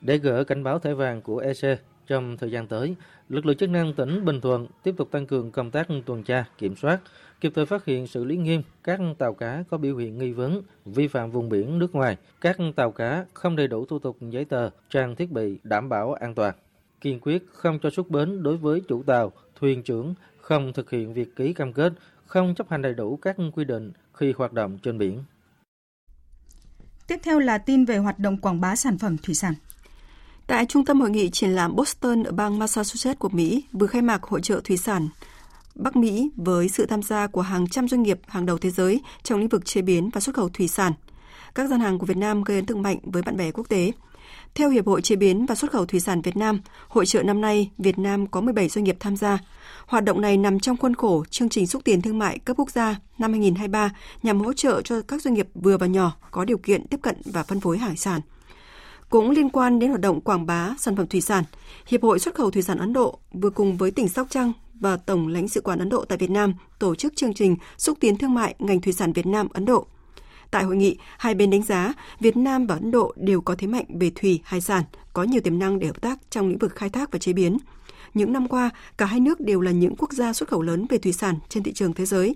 Để 0.00 0.18
gỡ 0.18 0.44
cảnh 0.44 0.64
báo 0.64 0.78
thẻ 0.78 0.94
vàng 0.94 1.22
của 1.22 1.38
EC 1.38 1.78
trong 2.06 2.36
thời 2.36 2.50
gian 2.50 2.66
tới, 2.66 2.94
lực 3.28 3.46
lượng 3.46 3.56
chức 3.56 3.70
năng 3.70 3.94
tỉnh 3.94 4.24
Bình 4.24 4.40
Thuận 4.40 4.66
tiếp 4.82 4.94
tục 4.96 5.10
tăng 5.10 5.26
cường 5.26 5.50
công 5.50 5.70
tác 5.70 5.88
tuần 6.06 6.22
tra, 6.22 6.44
kiểm 6.58 6.76
soát, 6.76 7.00
kịp 7.40 7.52
thời 7.54 7.66
phát 7.66 7.84
hiện 7.84 8.06
xử 8.06 8.24
lý 8.24 8.36
nghiêm 8.36 8.62
các 8.84 9.00
tàu 9.18 9.34
cá 9.34 9.64
có 9.70 9.78
biểu 9.78 9.96
hiện 9.96 10.18
nghi 10.18 10.32
vấn 10.32 10.62
vi 10.84 11.08
phạm 11.08 11.30
vùng 11.30 11.48
biển 11.48 11.78
nước 11.78 11.94
ngoài, 11.94 12.16
các 12.40 12.56
tàu 12.76 12.92
cá 12.92 13.24
không 13.32 13.56
đầy 13.56 13.68
đủ 13.68 13.86
thủ 13.86 13.98
tục 13.98 14.16
giấy 14.20 14.44
tờ, 14.44 14.70
trang 14.90 15.16
thiết 15.16 15.30
bị 15.30 15.58
đảm 15.62 15.88
bảo 15.88 16.12
an 16.12 16.34
toàn. 16.34 16.54
Kiên 17.00 17.20
quyết 17.20 17.46
không 17.52 17.78
cho 17.82 17.90
xuất 17.90 18.10
bến 18.10 18.42
đối 18.42 18.56
với 18.56 18.82
chủ 18.88 19.02
tàu, 19.02 19.32
thuyền 19.60 19.82
trưởng 19.82 20.14
không 20.40 20.72
thực 20.72 20.90
hiện 20.90 21.14
việc 21.14 21.36
ký 21.36 21.52
cam 21.52 21.72
kết, 21.72 21.92
không 22.26 22.54
chấp 22.54 22.70
hành 22.70 22.82
đầy 22.82 22.94
đủ 22.94 23.16
các 23.16 23.36
quy 23.54 23.64
định 23.64 23.92
khi 24.12 24.32
hoạt 24.36 24.52
động 24.52 24.78
trên 24.82 24.98
biển. 24.98 25.24
Tiếp 27.06 27.20
theo 27.22 27.38
là 27.38 27.58
tin 27.58 27.84
về 27.84 27.96
hoạt 27.96 28.18
động 28.18 28.36
quảng 28.36 28.60
bá 28.60 28.76
sản 28.76 28.98
phẩm 28.98 29.16
thủy 29.22 29.34
sản. 29.34 29.54
Tại 30.46 30.66
Trung 30.66 30.84
tâm 30.84 31.00
Hội 31.00 31.10
nghị 31.10 31.30
Triển 31.30 31.50
lãm 31.50 31.76
Boston 31.76 32.22
ở 32.22 32.32
bang 32.32 32.58
Massachusetts 32.58 33.18
của 33.18 33.28
Mỹ 33.28 33.64
vừa 33.72 33.86
khai 33.86 34.02
mạc 34.02 34.22
Hội 34.22 34.40
trợ 34.40 34.60
Thủy 34.64 34.76
sản 34.76 35.08
Bắc 35.78 35.96
Mỹ 35.96 36.30
với 36.36 36.68
sự 36.68 36.86
tham 36.86 37.02
gia 37.02 37.26
của 37.26 37.40
hàng 37.40 37.66
trăm 37.66 37.88
doanh 37.88 38.02
nghiệp 38.02 38.20
hàng 38.26 38.46
đầu 38.46 38.58
thế 38.58 38.70
giới 38.70 39.00
trong 39.22 39.38
lĩnh 39.38 39.48
vực 39.48 39.64
chế 39.64 39.82
biến 39.82 40.10
và 40.12 40.20
xuất 40.20 40.36
khẩu 40.36 40.48
thủy 40.48 40.68
sản. 40.68 40.92
Các 41.54 41.70
gian 41.70 41.80
hàng 41.80 41.98
của 41.98 42.06
Việt 42.06 42.16
Nam 42.16 42.44
gây 42.44 42.56
ấn 42.56 42.66
tượng 42.66 42.82
mạnh 42.82 42.98
với 43.02 43.22
bạn 43.22 43.36
bè 43.36 43.50
quốc 43.50 43.68
tế. 43.68 43.92
Theo 44.54 44.70
Hiệp 44.70 44.86
hội 44.86 45.02
Chế 45.02 45.16
biến 45.16 45.46
và 45.46 45.54
Xuất 45.54 45.70
khẩu 45.70 45.86
Thủy 45.86 46.00
sản 46.00 46.22
Việt 46.22 46.36
Nam, 46.36 46.60
hội 46.88 47.06
trợ 47.06 47.22
năm 47.22 47.40
nay 47.40 47.70
Việt 47.78 47.98
Nam 47.98 48.26
có 48.26 48.40
17 48.40 48.68
doanh 48.68 48.84
nghiệp 48.84 48.96
tham 49.00 49.16
gia. 49.16 49.38
Hoạt 49.86 50.04
động 50.04 50.20
này 50.20 50.36
nằm 50.36 50.60
trong 50.60 50.76
khuôn 50.76 50.94
khổ 50.94 51.24
chương 51.30 51.48
trình 51.48 51.66
xúc 51.66 51.82
tiến 51.84 52.02
thương 52.02 52.18
mại 52.18 52.38
cấp 52.38 52.56
quốc 52.56 52.70
gia 52.70 53.00
năm 53.18 53.32
2023 53.32 53.90
nhằm 54.22 54.40
hỗ 54.40 54.52
trợ 54.52 54.82
cho 54.82 55.00
các 55.02 55.22
doanh 55.22 55.34
nghiệp 55.34 55.48
vừa 55.54 55.76
và 55.76 55.86
nhỏ 55.86 56.16
có 56.30 56.44
điều 56.44 56.58
kiện 56.58 56.86
tiếp 56.86 57.00
cận 57.02 57.16
và 57.24 57.42
phân 57.42 57.60
phối 57.60 57.78
hải 57.78 57.96
sản. 57.96 58.20
Cũng 59.10 59.30
liên 59.30 59.50
quan 59.50 59.78
đến 59.78 59.90
hoạt 59.90 60.00
động 60.00 60.20
quảng 60.20 60.46
bá 60.46 60.74
sản 60.78 60.96
phẩm 60.96 61.06
thủy 61.06 61.20
sản, 61.20 61.44
Hiệp 61.86 62.02
hội 62.02 62.18
Xuất 62.18 62.34
khẩu 62.34 62.50
Thủy 62.50 62.62
sản 62.62 62.78
Ấn 62.78 62.92
Độ 62.92 63.18
vừa 63.32 63.50
cùng 63.50 63.76
với 63.76 63.90
tỉnh 63.90 64.08
Sóc 64.08 64.26
Trăng 64.30 64.52
và 64.80 64.96
Tổng 64.96 65.28
lãnh 65.28 65.48
sự 65.48 65.60
quán 65.60 65.78
Ấn 65.78 65.88
Độ 65.88 66.04
tại 66.04 66.18
Việt 66.18 66.30
Nam 66.30 66.54
tổ 66.78 66.94
chức 66.94 67.16
chương 67.16 67.34
trình 67.34 67.56
xúc 67.78 67.98
tiến 68.00 68.16
thương 68.16 68.34
mại 68.34 68.54
ngành 68.58 68.80
thủy 68.80 68.92
sản 68.92 69.12
Việt 69.12 69.26
Nam 69.26 69.48
Ấn 69.52 69.64
Độ– 69.64 69.86
Tại 70.50 70.64
hội 70.64 70.76
nghị, 70.76 70.96
hai 71.18 71.34
bên 71.34 71.50
đánh 71.50 71.62
giá 71.62 71.92
Việt 72.20 72.36
Nam 72.36 72.66
và 72.66 72.74
Ấn 72.74 72.90
Độ 72.90 73.12
đều 73.16 73.40
có 73.40 73.54
thế 73.58 73.66
mạnh 73.66 73.84
về 74.00 74.10
thủy, 74.14 74.40
hải 74.44 74.60
sản, 74.60 74.84
có 75.12 75.22
nhiều 75.22 75.40
tiềm 75.40 75.58
năng 75.58 75.78
để 75.78 75.86
hợp 75.86 76.00
tác 76.00 76.18
trong 76.30 76.48
lĩnh 76.48 76.58
vực 76.58 76.76
khai 76.76 76.88
thác 76.88 77.12
và 77.12 77.18
chế 77.18 77.32
biến. 77.32 77.58
Những 78.14 78.32
năm 78.32 78.48
qua, 78.48 78.70
cả 78.96 79.06
hai 79.06 79.20
nước 79.20 79.40
đều 79.40 79.60
là 79.60 79.70
những 79.70 79.96
quốc 79.98 80.12
gia 80.12 80.32
xuất 80.32 80.48
khẩu 80.48 80.62
lớn 80.62 80.86
về 80.90 80.98
thủy 80.98 81.12
sản 81.12 81.38
trên 81.48 81.62
thị 81.62 81.72
trường 81.72 81.92
thế 81.92 82.06
giới. 82.06 82.34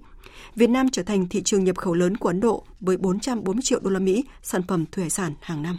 Việt 0.55 0.70
Nam 0.70 0.90
trở 0.90 1.02
thành 1.02 1.28
thị 1.28 1.42
trường 1.42 1.64
nhập 1.64 1.76
khẩu 1.76 1.94
lớn 1.94 2.16
của 2.16 2.28
Ấn 2.28 2.40
Độ 2.40 2.64
với 2.81 2.96
440 2.96 3.62
triệu 3.62 3.81
đô 3.81 3.90
la 3.90 3.98
Mỹ 3.98 4.24
sản 4.42 4.62
phẩm 4.68 4.85
thủy 4.92 5.02
hải 5.02 5.11
sản 5.11 5.35
hàng 5.40 5.62
năm. 5.62 5.78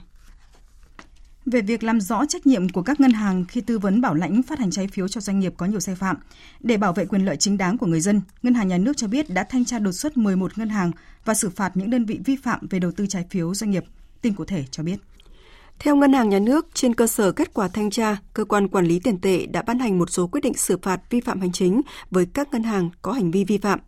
Về 1.45 1.61
việc 1.61 1.83
làm 1.83 2.01
rõ 2.01 2.25
trách 2.25 2.47
nhiệm 2.47 2.69
của 2.69 2.81
các 2.81 2.99
ngân 2.99 3.11
hàng 3.11 3.45
khi 3.45 3.61
tư 3.61 3.79
vấn 3.79 4.01
bảo 4.01 4.13
lãnh 4.13 4.43
phát 4.43 4.59
hành 4.59 4.71
trái 4.71 4.87
phiếu 4.87 5.07
cho 5.07 5.21
doanh 5.21 5.39
nghiệp 5.39 5.53
có 5.57 5.65
nhiều 5.65 5.79
sai 5.79 5.95
phạm, 5.95 6.17
để 6.59 6.77
bảo 6.77 6.93
vệ 6.93 7.05
quyền 7.05 7.25
lợi 7.25 7.37
chính 7.37 7.57
đáng 7.57 7.77
của 7.77 7.85
người 7.85 7.99
dân, 7.99 8.21
Ngân 8.43 8.53
hàng 8.53 8.67
Nhà 8.67 8.77
nước 8.77 8.97
cho 8.97 9.07
biết 9.07 9.29
đã 9.29 9.43
thanh 9.43 9.65
tra 9.65 9.79
đột 9.79 9.91
xuất 9.91 10.17
11 10.17 10.57
ngân 10.57 10.69
hàng 10.69 10.91
và 11.25 11.33
xử 11.33 11.49
phạt 11.49 11.77
những 11.77 11.89
đơn 11.89 12.05
vị 12.05 12.19
vi 12.25 12.35
phạm 12.35 12.67
về 12.69 12.79
đầu 12.79 12.91
tư 12.91 13.05
trái 13.07 13.25
phiếu 13.29 13.53
doanh 13.53 13.71
nghiệp. 13.71 13.83
Tin 14.21 14.33
cụ 14.33 14.45
thể 14.45 14.65
cho 14.71 14.83
biết. 14.83 14.95
Theo 15.79 15.95
Ngân 15.95 16.13
hàng 16.13 16.29
Nhà 16.29 16.39
nước, 16.39 16.67
trên 16.73 16.95
cơ 16.95 17.07
sở 17.07 17.31
kết 17.31 17.53
quả 17.53 17.67
thanh 17.67 17.89
tra, 17.89 18.17
cơ 18.33 18.45
quan 18.45 18.67
quản 18.67 18.85
lý 18.85 18.99
tiền 18.99 19.21
tệ 19.21 19.45
đã 19.45 19.61
ban 19.61 19.79
hành 19.79 19.99
một 19.99 20.09
số 20.09 20.27
quyết 20.27 20.41
định 20.41 20.53
xử 20.53 20.77
phạt 20.81 21.01
vi 21.09 21.21
phạm 21.21 21.41
hành 21.41 21.51
chính 21.51 21.81
với 22.11 22.25
các 22.25 22.51
ngân 22.51 22.63
hàng 22.63 22.89
có 23.01 23.11
hành 23.11 23.31
vi 23.31 23.43
vi 23.43 23.57
phạm. 23.57 23.79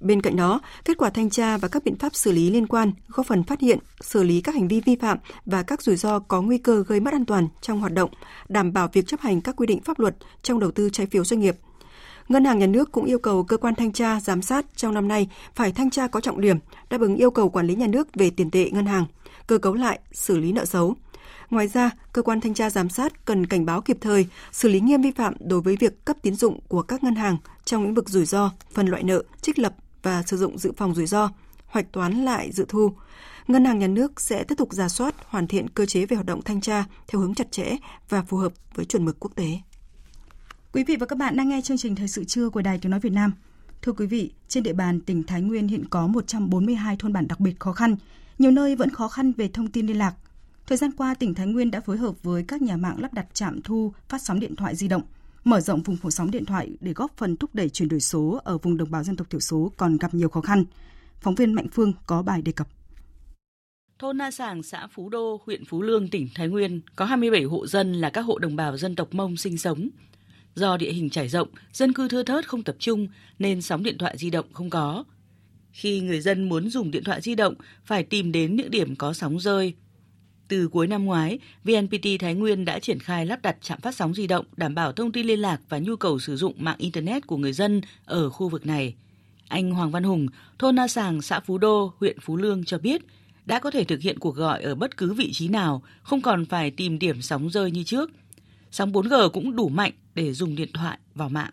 Bên 0.00 0.22
cạnh 0.22 0.36
đó, 0.36 0.60
kết 0.84 0.96
quả 0.98 1.10
thanh 1.10 1.30
tra 1.30 1.56
và 1.56 1.68
các 1.68 1.84
biện 1.84 1.98
pháp 1.98 2.14
xử 2.14 2.32
lý 2.32 2.50
liên 2.50 2.66
quan 2.66 2.92
góp 3.08 3.26
phần 3.26 3.44
phát 3.44 3.60
hiện, 3.60 3.78
xử 4.00 4.22
lý 4.22 4.40
các 4.40 4.54
hành 4.54 4.68
vi 4.68 4.80
vi 4.80 4.96
phạm 4.96 5.18
và 5.46 5.62
các 5.62 5.82
rủi 5.82 5.96
ro 5.96 6.18
có 6.18 6.42
nguy 6.42 6.58
cơ 6.58 6.84
gây 6.88 7.00
mất 7.00 7.14
an 7.14 7.24
toàn 7.24 7.48
trong 7.60 7.80
hoạt 7.80 7.92
động, 7.92 8.10
đảm 8.48 8.72
bảo 8.72 8.88
việc 8.92 9.06
chấp 9.06 9.20
hành 9.20 9.40
các 9.40 9.56
quy 9.56 9.66
định 9.66 9.82
pháp 9.82 9.98
luật 9.98 10.16
trong 10.42 10.60
đầu 10.60 10.70
tư 10.70 10.90
trái 10.92 11.06
phiếu 11.06 11.24
doanh 11.24 11.40
nghiệp. 11.40 11.56
Ngân 12.28 12.44
hàng 12.44 12.58
Nhà 12.58 12.66
nước 12.66 12.92
cũng 12.92 13.04
yêu 13.04 13.18
cầu 13.18 13.44
cơ 13.44 13.56
quan 13.56 13.74
thanh 13.74 13.92
tra 13.92 14.20
giám 14.20 14.42
sát 14.42 14.66
trong 14.76 14.94
năm 14.94 15.08
nay 15.08 15.28
phải 15.54 15.72
thanh 15.72 15.90
tra 15.90 16.08
có 16.08 16.20
trọng 16.20 16.40
điểm, 16.40 16.58
đáp 16.90 17.00
ứng 17.00 17.16
yêu 17.16 17.30
cầu 17.30 17.48
quản 17.48 17.66
lý 17.66 17.74
nhà 17.74 17.86
nước 17.86 18.08
về 18.14 18.30
tiền 18.30 18.50
tệ 18.50 18.70
ngân 18.70 18.86
hàng, 18.86 19.06
cơ 19.46 19.58
cấu 19.58 19.74
lại, 19.74 19.98
xử 20.12 20.38
lý 20.38 20.52
nợ 20.52 20.64
xấu. 20.64 20.94
Ngoài 21.50 21.68
ra, 21.68 21.90
cơ 22.12 22.22
quan 22.22 22.40
thanh 22.40 22.54
tra 22.54 22.70
giám 22.70 22.88
sát 22.88 23.24
cần 23.24 23.46
cảnh 23.46 23.66
báo 23.66 23.80
kịp 23.80 23.96
thời, 24.00 24.26
xử 24.52 24.68
lý 24.68 24.80
nghiêm 24.80 25.02
vi 25.02 25.10
phạm 25.10 25.34
đối 25.40 25.60
với 25.60 25.76
việc 25.80 26.04
cấp 26.04 26.16
tín 26.22 26.34
dụng 26.34 26.60
của 26.68 26.82
các 26.82 27.04
ngân 27.04 27.14
hàng 27.14 27.36
trong 27.64 27.82
lĩnh 27.82 27.94
vực 27.94 28.08
rủi 28.08 28.24
ro, 28.24 28.50
phân 28.72 28.86
loại 28.86 29.02
nợ, 29.02 29.22
trích 29.42 29.58
lập 29.58 29.74
và 30.06 30.22
sử 30.22 30.36
dụng 30.36 30.58
dự 30.58 30.72
phòng 30.76 30.94
rủi 30.94 31.06
ro, 31.06 31.30
hoạch 31.66 31.92
toán 31.92 32.24
lại 32.24 32.52
dự 32.52 32.64
thu. 32.68 32.92
Ngân 33.48 33.64
hàng 33.64 33.78
nhà 33.78 33.86
nước 33.86 34.20
sẽ 34.20 34.44
tiếp 34.44 34.54
tục 34.58 34.72
giả 34.72 34.88
soát, 34.88 35.14
hoàn 35.26 35.46
thiện 35.46 35.68
cơ 35.68 35.86
chế 35.86 36.06
về 36.06 36.14
hoạt 36.14 36.26
động 36.26 36.42
thanh 36.42 36.60
tra 36.60 36.84
theo 37.06 37.20
hướng 37.20 37.34
chặt 37.34 37.52
chẽ 37.52 37.76
và 38.08 38.22
phù 38.22 38.36
hợp 38.36 38.52
với 38.74 38.84
chuẩn 38.84 39.04
mực 39.04 39.16
quốc 39.20 39.30
tế. 39.34 39.58
Quý 40.72 40.84
vị 40.84 40.96
và 40.96 41.06
các 41.06 41.18
bạn 41.18 41.36
đang 41.36 41.48
nghe 41.48 41.60
chương 41.60 41.78
trình 41.78 41.94
Thời 41.94 42.08
sự 42.08 42.24
trưa 42.24 42.50
của 42.50 42.62
Đài 42.62 42.78
Tiếng 42.78 42.90
Nói 42.90 43.00
Việt 43.00 43.12
Nam. 43.12 43.32
Thưa 43.82 43.92
quý 43.92 44.06
vị, 44.06 44.32
trên 44.48 44.62
địa 44.62 44.72
bàn 44.72 45.00
tỉnh 45.00 45.22
Thái 45.22 45.42
Nguyên 45.42 45.68
hiện 45.68 45.84
có 45.88 46.06
142 46.06 46.96
thôn 46.96 47.12
bản 47.12 47.28
đặc 47.28 47.40
biệt 47.40 47.60
khó 47.60 47.72
khăn. 47.72 47.96
Nhiều 48.38 48.50
nơi 48.50 48.76
vẫn 48.76 48.90
khó 48.90 49.08
khăn 49.08 49.32
về 49.32 49.48
thông 49.48 49.70
tin 49.70 49.86
liên 49.86 49.98
lạc. 49.98 50.14
Thời 50.66 50.78
gian 50.78 50.90
qua, 50.92 51.14
tỉnh 51.14 51.34
Thái 51.34 51.46
Nguyên 51.46 51.70
đã 51.70 51.80
phối 51.80 51.96
hợp 51.96 52.14
với 52.22 52.44
các 52.48 52.62
nhà 52.62 52.76
mạng 52.76 53.00
lắp 53.00 53.14
đặt 53.14 53.26
trạm 53.34 53.62
thu 53.62 53.92
phát 54.08 54.22
sóng 54.22 54.40
điện 54.40 54.56
thoại 54.56 54.76
di 54.76 54.88
động– 54.88 55.02
mở 55.46 55.60
rộng 55.60 55.82
vùng 55.82 55.96
phủ 55.96 56.10
sóng 56.10 56.30
điện 56.30 56.44
thoại 56.44 56.70
để 56.80 56.92
góp 56.92 57.16
phần 57.16 57.36
thúc 57.36 57.54
đẩy 57.54 57.68
chuyển 57.68 57.88
đổi 57.88 58.00
số 58.00 58.40
ở 58.44 58.58
vùng 58.58 58.76
đồng 58.76 58.90
bào 58.90 59.04
dân 59.04 59.16
tộc 59.16 59.30
thiểu 59.30 59.40
số 59.40 59.72
còn 59.76 59.96
gặp 59.96 60.14
nhiều 60.14 60.28
khó 60.28 60.40
khăn. 60.40 60.64
Phóng 61.20 61.34
viên 61.34 61.52
Mạnh 61.52 61.66
Phương 61.72 61.92
có 62.06 62.22
bài 62.22 62.42
đề 62.42 62.52
cập. 62.52 62.68
Thôn 63.98 64.18
Na 64.18 64.30
Sàng, 64.30 64.62
xã 64.62 64.86
Phú 64.86 65.08
Đô, 65.08 65.40
huyện 65.46 65.64
Phú 65.64 65.82
Lương, 65.82 66.08
tỉnh 66.08 66.28
Thái 66.34 66.48
Nguyên 66.48 66.80
có 66.96 67.04
27 67.04 67.42
hộ 67.42 67.66
dân 67.66 67.92
là 67.92 68.10
các 68.10 68.20
hộ 68.20 68.38
đồng 68.38 68.56
bào 68.56 68.76
dân 68.76 68.96
tộc 68.96 69.14
Mông 69.14 69.36
sinh 69.36 69.58
sống. 69.58 69.88
Do 70.54 70.76
địa 70.76 70.92
hình 70.92 71.10
trải 71.10 71.28
rộng, 71.28 71.48
dân 71.72 71.92
cư 71.92 72.08
thưa 72.08 72.22
thớt 72.22 72.48
không 72.48 72.62
tập 72.62 72.76
trung 72.78 73.08
nên 73.38 73.62
sóng 73.62 73.82
điện 73.82 73.98
thoại 73.98 74.16
di 74.18 74.30
động 74.30 74.46
không 74.52 74.70
có. 74.70 75.04
Khi 75.72 76.00
người 76.00 76.20
dân 76.20 76.48
muốn 76.48 76.70
dùng 76.70 76.90
điện 76.90 77.04
thoại 77.04 77.20
di 77.20 77.34
động 77.34 77.54
phải 77.84 78.02
tìm 78.02 78.32
đến 78.32 78.56
những 78.56 78.70
điểm 78.70 78.96
có 78.96 79.12
sóng 79.12 79.40
rơi, 79.40 79.74
từ 80.48 80.68
cuối 80.68 80.86
năm 80.86 81.04
ngoái, 81.04 81.38
VNPT 81.64 82.06
Thái 82.20 82.34
Nguyên 82.34 82.64
đã 82.64 82.78
triển 82.78 83.00
khai 83.00 83.26
lắp 83.26 83.42
đặt 83.42 83.56
trạm 83.62 83.80
phát 83.80 83.94
sóng 83.94 84.14
di 84.14 84.26
động 84.26 84.44
đảm 84.56 84.74
bảo 84.74 84.92
thông 84.92 85.12
tin 85.12 85.26
liên 85.26 85.40
lạc 85.40 85.60
và 85.68 85.78
nhu 85.78 85.96
cầu 85.96 86.18
sử 86.18 86.36
dụng 86.36 86.54
mạng 86.58 86.76
Internet 86.78 87.26
của 87.26 87.36
người 87.36 87.52
dân 87.52 87.80
ở 88.04 88.30
khu 88.30 88.48
vực 88.48 88.66
này. 88.66 88.94
Anh 89.48 89.70
Hoàng 89.70 89.90
Văn 89.90 90.02
Hùng, 90.02 90.26
thôn 90.58 90.74
Na 90.74 90.88
Sàng, 90.88 91.22
xã 91.22 91.40
Phú 91.40 91.58
Đô, 91.58 91.92
huyện 92.00 92.20
Phú 92.20 92.36
Lương 92.36 92.64
cho 92.64 92.78
biết, 92.78 93.02
đã 93.44 93.58
có 93.58 93.70
thể 93.70 93.84
thực 93.84 94.00
hiện 94.00 94.18
cuộc 94.18 94.36
gọi 94.36 94.62
ở 94.62 94.74
bất 94.74 94.96
cứ 94.96 95.12
vị 95.12 95.30
trí 95.32 95.48
nào, 95.48 95.82
không 96.02 96.22
còn 96.22 96.46
phải 96.46 96.70
tìm 96.70 96.98
điểm 96.98 97.22
sóng 97.22 97.50
rơi 97.50 97.70
như 97.70 97.82
trước. 97.84 98.10
Sóng 98.70 98.92
4G 98.92 99.28
cũng 99.28 99.56
đủ 99.56 99.68
mạnh 99.68 99.92
để 100.14 100.32
dùng 100.32 100.56
điện 100.56 100.72
thoại 100.74 100.98
vào 101.14 101.28
mạng. 101.28 101.50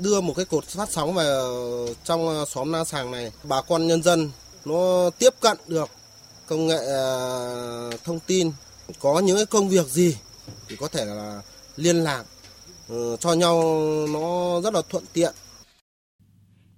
Đưa 0.00 0.20
một 0.20 0.34
cái 0.36 0.44
cột 0.44 0.64
phát 0.64 0.90
sóng 0.90 1.14
vào 1.14 1.88
trong 2.04 2.44
xóm 2.48 2.72
Na 2.72 2.84
Sàng 2.84 3.10
này, 3.10 3.32
bà 3.48 3.62
con 3.62 3.86
nhân 3.86 4.02
dân 4.02 4.30
nó 4.64 5.10
tiếp 5.18 5.30
cận 5.40 5.58
được 5.68 5.88
công 6.50 6.66
nghệ 6.66 6.78
à, 6.92 7.04
thông 8.04 8.20
tin 8.26 8.50
có 9.00 9.18
những 9.18 9.36
cái 9.36 9.46
công 9.46 9.68
việc 9.68 9.86
gì 9.86 10.16
thì 10.68 10.76
có 10.76 10.88
thể 10.88 11.04
là 11.04 11.42
liên 11.76 11.96
lạc 11.96 12.24
ừ, 12.88 13.16
cho 13.20 13.32
nhau 13.32 13.62
nó 14.12 14.60
rất 14.60 14.74
là 14.74 14.82
thuận 14.88 15.04
tiện. 15.12 15.34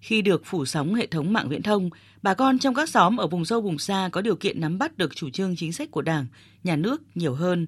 Khi 0.01 0.23
được 0.23 0.43
phủ 0.45 0.65
sóng 0.65 0.95
hệ 0.95 1.07
thống 1.07 1.33
mạng 1.33 1.49
viễn 1.49 1.63
thông, 1.63 1.91
bà 2.23 2.35
con 2.35 2.59
trong 2.59 2.75
các 2.75 2.89
xóm 2.89 3.17
ở 3.17 3.27
vùng 3.27 3.45
sâu 3.45 3.61
vùng 3.61 3.79
xa 3.79 4.09
có 4.13 4.21
điều 4.21 4.37
kiện 4.37 4.61
nắm 4.61 4.79
bắt 4.79 4.99
được 4.99 5.17
chủ 5.17 5.31
trương 5.31 5.57
chính 5.57 5.73
sách 5.73 5.91
của 5.91 6.03
Đảng, 6.03 6.27
nhà 6.65 6.77
nước 6.77 7.03
nhiều 7.15 7.35
hơn. 7.35 7.67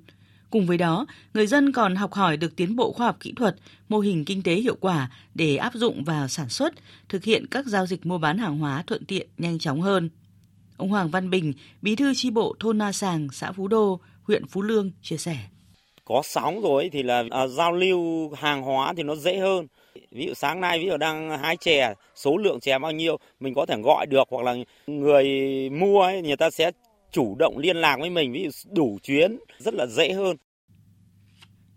Cùng 0.50 0.66
với 0.66 0.78
đó, 0.78 1.06
người 1.34 1.46
dân 1.46 1.72
còn 1.72 1.96
học 1.96 2.12
hỏi 2.12 2.36
được 2.36 2.56
tiến 2.56 2.76
bộ 2.76 2.92
khoa 2.92 3.06
học 3.06 3.16
kỹ 3.20 3.32
thuật, 3.36 3.56
mô 3.88 3.98
hình 3.98 4.24
kinh 4.24 4.42
tế 4.42 4.54
hiệu 4.54 4.76
quả 4.80 5.10
để 5.34 5.56
áp 5.56 5.74
dụng 5.74 6.04
vào 6.04 6.28
sản 6.28 6.48
xuất, 6.48 6.74
thực 7.08 7.24
hiện 7.24 7.46
các 7.46 7.66
giao 7.66 7.86
dịch 7.86 8.06
mua 8.06 8.18
bán 8.18 8.38
hàng 8.38 8.58
hóa 8.58 8.84
thuận 8.86 9.04
tiện, 9.04 9.28
nhanh 9.38 9.58
chóng 9.58 9.80
hơn. 9.80 10.10
Ông 10.76 10.88
Hoàng 10.88 11.10
Văn 11.10 11.30
Bình, 11.30 11.52
bí 11.82 11.96
thư 11.96 12.14
chi 12.14 12.30
bộ 12.30 12.54
thôn 12.60 12.78
Na 12.78 12.92
Sàng, 12.92 13.28
xã 13.32 13.52
Phú 13.52 13.68
Đô, 13.68 14.00
huyện 14.22 14.46
Phú 14.46 14.62
Lương 14.62 14.90
chia 15.02 15.16
sẻ. 15.16 15.36
Có 16.04 16.22
sóng 16.24 16.60
rồi 16.60 16.90
thì 16.92 17.02
là 17.02 17.24
à, 17.30 17.46
giao 17.46 17.72
lưu 17.72 18.30
hàng 18.30 18.62
hóa 18.62 18.94
thì 18.96 19.02
nó 19.02 19.16
dễ 19.16 19.38
hơn. 19.38 19.66
Ví 20.10 20.26
dụ 20.26 20.34
sáng 20.34 20.60
nay 20.60 20.78
ví 20.78 20.86
dụ 20.86 20.96
đang 20.96 21.38
hái 21.38 21.56
chè, 21.56 21.94
số 22.14 22.36
lượng 22.36 22.60
chè 22.60 22.78
bao 22.78 22.92
nhiêu 22.92 23.16
mình 23.40 23.54
có 23.54 23.66
thể 23.66 23.76
gọi 23.84 24.06
được 24.06 24.28
hoặc 24.30 24.44
là 24.44 24.54
người 24.86 25.24
mua 25.70 26.00
ấy, 26.00 26.22
người 26.22 26.36
ta 26.36 26.50
sẽ 26.50 26.70
chủ 27.12 27.34
động 27.38 27.58
liên 27.58 27.76
lạc 27.76 27.96
với 28.00 28.10
mình 28.10 28.32
ví 28.32 28.48
dụ 28.48 28.70
đủ 28.72 28.98
chuyến 29.02 29.38
rất 29.58 29.74
là 29.74 29.86
dễ 29.86 30.12
hơn. 30.12 30.36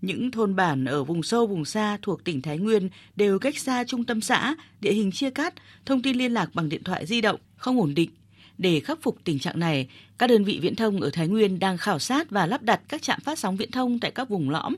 Những 0.02 0.32
thôn 0.32 0.56
bản 0.56 0.86
ở 0.86 1.04
vùng 1.04 1.24
sâu 1.24 1.48
vùng 1.48 1.66
xa 1.66 1.98
thuộc 2.02 2.24
tỉnh 2.24 2.42
Thái 2.42 2.58
Nguyên 2.58 2.90
đều 3.16 3.40
cách 3.40 3.58
xa 3.58 3.84
trung 3.88 4.06
tâm 4.06 4.22
xã, 4.22 4.56
địa 4.80 4.92
hình 4.92 5.12
chia 5.12 5.30
cắt, 5.30 5.54
thông 5.86 6.02
tin 6.02 6.16
liên 6.16 6.32
lạc 6.32 6.50
bằng 6.54 6.70
điện 6.70 6.84
thoại 6.84 7.06
di 7.06 7.22
động 7.22 7.40
không 7.56 7.80
ổn 7.80 7.94
định 7.96 8.10
để 8.58 8.80
khắc 8.80 9.02
phục 9.02 9.18
tình 9.24 9.40
trạng 9.40 9.60
này, 9.60 9.88
các 10.18 10.28
đơn 10.28 10.44
vị 10.44 10.60
viễn 10.62 10.76
thông 10.76 11.02
ở 11.02 11.10
Thái 11.10 11.28
Nguyên 11.28 11.60
đang 11.60 11.78
khảo 11.78 12.00
sát 12.00 12.30
và 12.30 12.46
lắp 12.46 12.62
đặt 12.62 12.82
các 12.88 13.02
trạm 13.02 13.20
phát 13.20 13.40
sóng 13.40 13.58
viễn 13.58 13.72
thông 13.72 14.00
tại 14.00 14.12
các 14.12 14.30
vùng 14.30 14.50
lõm. 14.50 14.76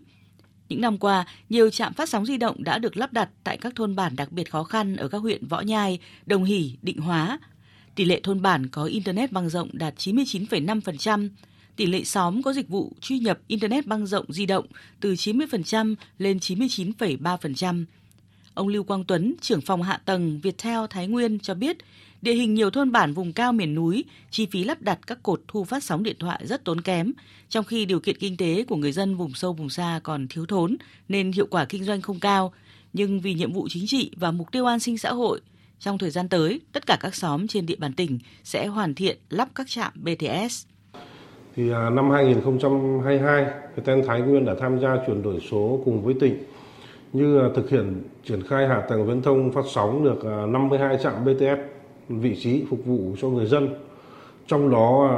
Những 0.69 0.81
năm 0.81 0.97
qua, 0.97 1.25
nhiều 1.49 1.69
trạm 1.69 1.93
phát 1.93 2.09
sóng 2.09 2.25
di 2.25 2.37
động 2.37 2.63
đã 2.63 2.77
được 2.77 2.97
lắp 2.97 3.13
đặt 3.13 3.29
tại 3.43 3.57
các 3.57 3.75
thôn 3.75 3.95
bản 3.95 4.15
đặc 4.15 4.31
biệt 4.31 4.51
khó 4.51 4.63
khăn 4.63 4.95
ở 4.95 5.07
các 5.07 5.17
huyện 5.17 5.47
Võ 5.47 5.61
Nhai, 5.61 5.99
Đồng 6.25 6.43
Hỷ, 6.43 6.77
Định 6.81 6.97
Hóa. 6.97 7.39
Tỷ 7.95 8.05
lệ 8.05 8.19
thôn 8.23 8.41
bản 8.41 8.67
có 8.67 8.83
Internet 8.83 9.31
băng 9.31 9.49
rộng 9.49 9.69
đạt 9.73 9.93
99,5%, 9.97 11.29
tỷ 11.75 11.85
lệ 11.85 12.03
xóm 12.03 12.41
có 12.41 12.53
dịch 12.53 12.69
vụ 12.69 12.93
truy 13.01 13.19
nhập 13.19 13.39
Internet 13.47 13.85
băng 13.85 14.05
rộng 14.05 14.33
di 14.33 14.45
động 14.45 14.65
từ 14.99 15.13
90% 15.13 15.95
lên 16.17 16.37
99,3%. 16.37 17.85
Ông 18.53 18.67
Lưu 18.67 18.83
Quang 18.83 19.03
Tuấn, 19.03 19.35
trưởng 19.41 19.61
phòng 19.61 19.81
hạ 19.81 20.01
tầng 20.05 20.39
Viettel 20.39 20.79
Thái 20.89 21.07
Nguyên 21.07 21.39
cho 21.39 21.53
biết, 21.53 21.77
Địa 22.21 22.33
hình 22.33 22.53
nhiều 22.53 22.69
thôn 22.69 22.91
bản 22.91 23.13
vùng 23.13 23.33
cao 23.33 23.53
miền 23.53 23.75
núi, 23.75 24.03
chi 24.29 24.47
phí 24.51 24.63
lắp 24.63 24.81
đặt 24.81 24.99
các 25.07 25.23
cột 25.23 25.41
thu 25.47 25.63
phát 25.63 25.83
sóng 25.83 26.03
điện 26.03 26.15
thoại 26.19 26.41
rất 26.43 26.63
tốn 26.63 26.81
kém, 26.81 27.13
trong 27.49 27.65
khi 27.65 27.85
điều 27.85 27.99
kiện 27.99 28.17
kinh 28.19 28.37
tế 28.37 28.65
của 28.67 28.75
người 28.75 28.91
dân 28.91 29.15
vùng 29.15 29.33
sâu 29.33 29.53
vùng 29.53 29.69
xa 29.69 29.99
còn 30.03 30.27
thiếu 30.27 30.45
thốn 30.45 30.77
nên 31.09 31.31
hiệu 31.31 31.47
quả 31.49 31.65
kinh 31.65 31.83
doanh 31.83 32.01
không 32.01 32.19
cao. 32.19 32.53
Nhưng 32.93 33.19
vì 33.19 33.33
nhiệm 33.33 33.53
vụ 33.53 33.67
chính 33.69 33.87
trị 33.87 34.11
và 34.15 34.31
mục 34.31 34.51
tiêu 34.51 34.65
an 34.65 34.79
sinh 34.79 34.97
xã 34.97 35.11
hội, 35.11 35.41
trong 35.79 35.97
thời 35.97 36.09
gian 36.09 36.29
tới, 36.29 36.61
tất 36.71 36.85
cả 36.85 36.97
các 36.99 37.15
xóm 37.15 37.47
trên 37.47 37.65
địa 37.65 37.75
bàn 37.75 37.93
tỉnh 37.93 38.19
sẽ 38.43 38.67
hoàn 38.67 38.95
thiện 38.95 39.17
lắp 39.29 39.49
các 39.55 39.67
trạm 39.67 39.91
BTS. 39.95 40.65
Thì 41.55 41.71
à, 41.71 41.89
năm 41.89 42.09
2022, 42.09 43.45
Viettel 43.75 44.05
Thái 44.07 44.21
Nguyên 44.21 44.45
đã 44.45 44.55
tham 44.59 44.79
gia 44.79 44.97
chuyển 45.07 45.21
đổi 45.21 45.39
số 45.51 45.81
cùng 45.85 46.03
với 46.03 46.13
tỉnh 46.19 46.43
như 47.13 47.39
à, 47.39 47.47
thực 47.55 47.69
hiện 47.69 48.03
triển 48.25 48.47
khai 48.47 48.67
hạ 48.67 48.81
tầng 48.89 49.07
viễn 49.07 49.21
thông 49.21 49.51
phát 49.51 49.65
sóng 49.73 50.03
được 50.03 50.23
à, 50.23 50.45
52 50.45 50.97
trạm 51.03 51.25
BTS 51.25 51.78
vị 52.09 52.35
trí 52.41 52.63
phục 52.69 52.85
vụ 52.85 53.15
cho 53.21 53.27
người 53.27 53.45
dân 53.45 53.69
trong 54.47 54.71
đó 54.71 55.07
à, 55.11 55.17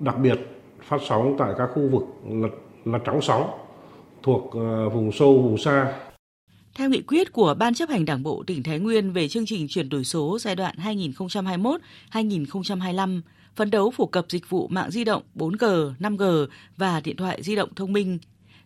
đặc 0.00 0.18
biệt 0.22 0.38
phát 0.82 1.00
sóng 1.08 1.36
tại 1.38 1.52
các 1.58 1.66
khu 1.74 1.88
vực 1.88 2.02
là, 2.30 2.48
là 2.84 2.98
trắng 3.04 3.20
sóng 3.22 3.50
thuộc 4.22 4.54
à, 4.54 4.88
vùng 4.94 5.12
sâu 5.12 5.42
vùng 5.42 5.58
xa 5.58 5.94
theo 6.78 6.88
nghị 6.90 7.02
quyết 7.02 7.32
của 7.32 7.54
Ban 7.58 7.74
chấp 7.74 7.88
hành 7.88 8.04
Đảng 8.04 8.22
bộ 8.22 8.44
tỉnh 8.46 8.62
Thái 8.62 8.78
Nguyên 8.78 9.12
về 9.12 9.28
chương 9.28 9.46
trình 9.46 9.68
chuyển 9.68 9.88
đổi 9.88 10.04
số 10.04 10.38
giai 10.40 10.56
đoạn 10.56 10.74
2021-2025, 12.12 13.20
phấn 13.56 13.70
đấu 13.70 13.90
phổ 13.90 14.06
cập 14.06 14.26
dịch 14.28 14.50
vụ 14.50 14.68
mạng 14.68 14.90
di 14.90 15.04
động 15.04 15.22
4G, 15.34 15.92
5G 16.00 16.46
và 16.76 17.00
điện 17.04 17.16
thoại 17.16 17.42
di 17.42 17.56
động 17.56 17.74
thông 17.76 17.92
minh. 17.92 18.18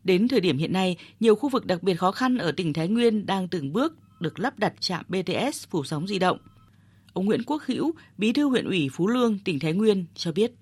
Đến 0.04 0.28
thời 0.28 0.40
điểm 0.40 0.58
hiện 0.58 0.72
nay, 0.72 0.96
nhiều 1.20 1.35
khu 1.35 1.48
vực 1.48 1.66
đặc 1.66 1.82
biệt 1.82 1.94
khó 1.94 2.12
khăn 2.12 2.38
ở 2.38 2.52
tỉnh 2.52 2.72
Thái 2.72 2.88
Nguyên 2.88 3.26
đang 3.26 3.48
từng 3.48 3.72
bước 3.72 3.94
được 4.20 4.40
lắp 4.40 4.58
đặt 4.58 4.72
trạm 4.80 5.04
BTS 5.08 5.68
phủ 5.70 5.85
sóng 5.85 6.06
di 6.06 6.18
động. 6.18 6.38
Ông 7.14 7.25
Nguyễn 7.25 7.42
Quốc 7.46 7.62
Hữu, 7.66 7.92
Bí 8.18 8.33
thư 8.33 8.48
huyện 8.48 8.64
ủy 8.64 8.88
Phú 8.92 9.07
Lương, 9.07 9.38
tỉnh 9.44 9.59
Thái 9.59 9.72
Nguyên 9.72 10.05
cho 10.14 10.33
biết. 10.33 10.53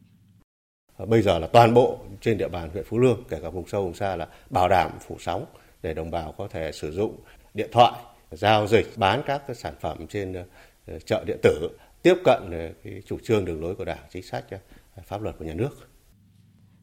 Bây 1.06 1.22
giờ 1.22 1.38
là 1.38 1.46
toàn 1.46 1.74
bộ 1.74 1.98
trên 2.20 2.38
địa 2.38 2.48
bàn 2.48 2.70
huyện 2.70 2.84
Phú 2.84 2.98
Lương, 2.98 3.24
kể 3.28 3.38
cả 3.42 3.50
vùng 3.50 3.68
sâu 3.68 3.82
vùng 3.82 3.94
xa 3.94 4.16
là 4.16 4.28
bảo 4.50 4.68
đảm 4.68 4.90
phủ 5.06 5.16
sóng 5.20 5.44
để 5.82 5.94
đồng 5.94 6.10
bào 6.10 6.34
có 6.38 6.48
thể 6.48 6.72
sử 6.72 6.92
dụng 6.92 7.16
điện 7.54 7.68
thoại, 7.72 7.92
giao 8.30 8.66
dịch, 8.66 8.86
bán 8.96 9.22
các 9.26 9.42
cái 9.46 9.56
sản 9.56 9.74
phẩm 9.80 10.06
trên 10.06 10.32
ờ, 10.86 10.98
chợ 10.98 11.24
điện 11.26 11.38
tử, 11.42 11.68
tiếp 12.02 12.14
cận 12.24 12.50
ờ, 12.50 12.68
cái 12.84 13.02
chủ 13.06 13.18
trương 13.22 13.44
đường 13.44 13.62
lối 13.62 13.74
của 13.74 13.84
Đảng, 13.84 14.04
chính 14.10 14.22
sách, 14.22 14.44
ờ, 14.50 14.58
pháp 15.06 15.22
luật 15.22 15.36
của 15.38 15.44
nhà 15.44 15.54
nước. 15.54 15.89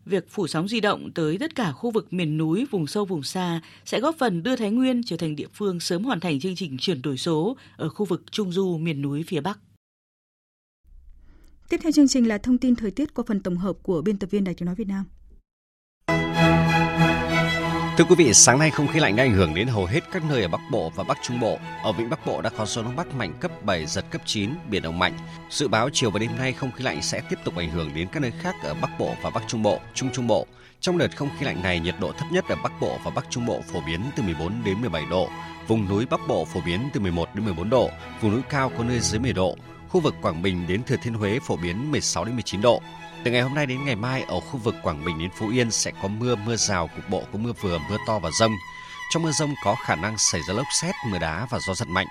Việc 0.09 0.29
phủ 0.29 0.47
sóng 0.47 0.67
di 0.67 0.79
động 0.79 1.11
tới 1.15 1.37
tất 1.37 1.55
cả 1.55 1.71
khu 1.71 1.91
vực 1.91 2.13
miền 2.13 2.37
núi, 2.37 2.65
vùng 2.71 2.87
sâu, 2.87 3.05
vùng 3.05 3.23
xa 3.23 3.61
sẽ 3.85 3.99
góp 3.99 4.15
phần 4.17 4.43
đưa 4.43 4.55
Thái 4.55 4.71
Nguyên 4.71 5.01
trở 5.05 5.17
thành 5.17 5.35
địa 5.35 5.47
phương 5.53 5.79
sớm 5.79 6.03
hoàn 6.03 6.19
thành 6.19 6.39
chương 6.39 6.55
trình 6.55 6.77
chuyển 6.79 7.01
đổi 7.01 7.17
số 7.17 7.57
ở 7.77 7.89
khu 7.89 8.05
vực 8.05 8.31
Trung 8.31 8.51
Du 8.51 8.77
miền 8.77 9.01
núi 9.01 9.23
phía 9.27 9.41
Bắc. 9.41 9.59
Tiếp 11.69 11.79
theo 11.83 11.91
chương 11.91 12.07
trình 12.07 12.27
là 12.27 12.37
thông 12.37 12.57
tin 12.57 12.75
thời 12.75 12.91
tiết 12.91 13.13
qua 13.13 13.25
phần 13.27 13.39
tổng 13.39 13.57
hợp 13.57 13.77
của 13.83 14.01
biên 14.01 14.17
tập 14.17 14.31
viên 14.31 14.43
Đài 14.43 14.55
tiếng 14.55 14.65
nói 14.65 14.75
Việt 14.75 14.87
Nam. 14.87 15.05
Thưa 17.97 18.03
quý 18.03 18.15
vị, 18.15 18.33
sáng 18.33 18.59
nay 18.59 18.71
không 18.71 18.87
khí 18.87 18.99
lạnh 18.99 19.15
đã 19.15 19.23
ảnh 19.23 19.33
hưởng 19.33 19.53
đến 19.55 19.67
hầu 19.67 19.85
hết 19.85 19.99
các 20.11 20.23
nơi 20.29 20.41
ở 20.41 20.47
Bắc 20.47 20.61
Bộ 20.71 20.91
và 20.95 21.03
Bắc 21.03 21.17
Trung 21.21 21.39
Bộ. 21.39 21.57
Ở 21.83 21.91
vịnh 21.91 22.09
Bắc 22.09 22.25
Bộ 22.25 22.41
đã 22.41 22.49
có 22.49 22.65
gió 22.65 22.81
đông 22.81 22.95
bắc 22.95 23.15
mạnh 23.15 23.33
cấp 23.39 23.51
7, 23.63 23.85
giật 23.85 24.05
cấp 24.09 24.21
9, 24.25 24.51
biển 24.69 24.83
động 24.83 24.99
mạnh. 24.99 25.17
Dự 25.49 25.67
báo 25.67 25.89
chiều 25.93 26.11
và 26.11 26.19
đêm 26.19 26.31
nay 26.37 26.53
không 26.53 26.71
khí 26.71 26.83
lạnh 26.83 27.01
sẽ 27.01 27.21
tiếp 27.29 27.39
tục 27.43 27.55
ảnh 27.55 27.69
hưởng 27.69 27.91
đến 27.95 28.07
các 28.11 28.19
nơi 28.19 28.31
khác 28.41 28.55
ở 28.63 28.73
Bắc 28.73 28.99
Bộ 28.99 29.15
và 29.21 29.29
Bắc 29.29 29.43
Trung 29.47 29.63
Bộ, 29.63 29.79
Trung 29.93 30.09
Trung 30.13 30.27
Bộ. 30.27 30.45
Trong 30.79 30.97
đợt 30.97 31.17
không 31.17 31.29
khí 31.39 31.45
lạnh 31.45 31.63
này, 31.63 31.79
nhiệt 31.79 31.95
độ 31.99 32.11
thấp 32.11 32.27
nhất 32.31 32.45
ở 32.49 32.55
Bắc 32.63 32.71
Bộ 32.81 32.99
và 33.03 33.11
Bắc 33.11 33.25
Trung 33.29 33.45
Bộ 33.45 33.61
phổ 33.73 33.81
biến 33.87 34.01
từ 34.15 34.23
14 34.23 34.53
đến 34.65 34.81
17 34.81 35.03
độ. 35.09 35.29
Vùng 35.67 35.89
núi 35.89 36.05
Bắc 36.05 36.19
Bộ 36.27 36.45
phổ 36.45 36.59
biến 36.65 36.89
từ 36.93 36.99
11 36.99 37.35
đến 37.35 37.45
14 37.45 37.69
độ, 37.69 37.89
vùng 38.21 38.31
núi 38.31 38.41
cao 38.49 38.71
có 38.77 38.83
nơi 38.83 38.99
dưới 38.99 39.19
10 39.19 39.33
độ. 39.33 39.57
Khu 39.89 39.99
vực 39.99 40.15
Quảng 40.21 40.41
Bình 40.41 40.67
đến 40.67 40.83
Thừa 40.83 40.97
Thiên 41.03 41.13
Huế 41.13 41.39
phổ 41.39 41.55
biến 41.55 41.91
16 41.91 42.25
đến 42.25 42.35
19 42.35 42.61
độ. 42.61 42.81
Từ 43.23 43.31
ngày 43.31 43.41
hôm 43.41 43.53
nay 43.53 43.65
đến 43.65 43.85
ngày 43.85 43.95
mai 43.95 44.23
ở 44.27 44.39
khu 44.39 44.57
vực 44.57 44.75
Quảng 44.83 45.05
Bình 45.05 45.19
đến 45.19 45.29
Phú 45.35 45.49
Yên 45.49 45.71
sẽ 45.71 45.91
có 46.01 46.07
mưa, 46.07 46.35
mưa 46.35 46.55
rào, 46.55 46.87
cục 46.95 47.09
bộ 47.09 47.23
có 47.33 47.39
mưa 47.39 47.53
vừa, 47.61 47.79
mưa 47.89 47.97
to 48.07 48.19
và 48.19 48.29
rông. 48.31 48.51
Trong 49.11 49.23
mưa 49.23 49.31
rông 49.31 49.53
có 49.63 49.75
khả 49.85 49.95
năng 49.95 50.17
xảy 50.17 50.41
ra 50.47 50.53
lốc 50.53 50.65
xét, 50.81 50.95
mưa 51.11 51.19
đá 51.19 51.47
và 51.49 51.59
gió 51.67 51.73
giật 51.73 51.87
mạnh. 51.87 52.07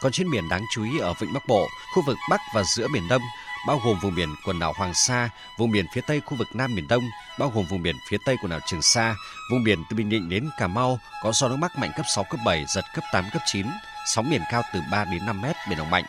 Còn 0.00 0.12
trên 0.12 0.30
biển 0.30 0.48
đáng 0.48 0.62
chú 0.70 0.84
ý 0.84 0.98
ở 0.98 1.14
vịnh 1.20 1.32
Bắc 1.32 1.48
Bộ, 1.48 1.68
khu 1.94 2.02
vực 2.06 2.16
Bắc 2.30 2.40
và 2.54 2.62
giữa 2.62 2.88
Biển 2.88 3.08
Đông, 3.08 3.22
bao 3.66 3.80
gồm 3.84 3.98
vùng 3.98 4.14
biển 4.14 4.28
quần 4.44 4.58
đảo 4.58 4.72
Hoàng 4.76 4.94
Sa, 4.94 5.30
vùng 5.58 5.70
biển 5.70 5.86
phía 5.94 6.00
Tây 6.00 6.20
khu 6.26 6.36
vực 6.36 6.48
Nam 6.54 6.74
Biển 6.74 6.88
Đông, 6.88 7.02
bao 7.38 7.52
gồm 7.54 7.64
vùng 7.64 7.82
biển 7.82 7.96
phía 8.08 8.16
Tây 8.24 8.36
quần 8.42 8.50
đảo 8.50 8.60
Trường 8.66 8.82
Sa, 8.82 9.14
vùng 9.50 9.64
biển 9.64 9.84
từ 9.90 9.96
Bình 9.96 10.08
Định 10.08 10.28
đến 10.28 10.50
Cà 10.58 10.66
Mau 10.66 10.98
có 11.22 11.32
gió 11.32 11.48
đông 11.48 11.60
bắc 11.60 11.78
mạnh 11.78 11.90
cấp 11.96 12.06
6, 12.14 12.24
cấp 12.24 12.40
7, 12.44 12.64
giật 12.68 12.84
cấp 12.94 13.04
8, 13.12 13.24
cấp 13.32 13.42
9, 13.46 13.66
sóng 14.06 14.30
biển 14.30 14.42
cao 14.50 14.62
từ 14.74 14.80
3 14.90 15.04
đến 15.04 15.26
5 15.26 15.40
mét, 15.42 15.56
biển 15.68 15.78
động 15.78 15.90
mạnh. 15.90 16.04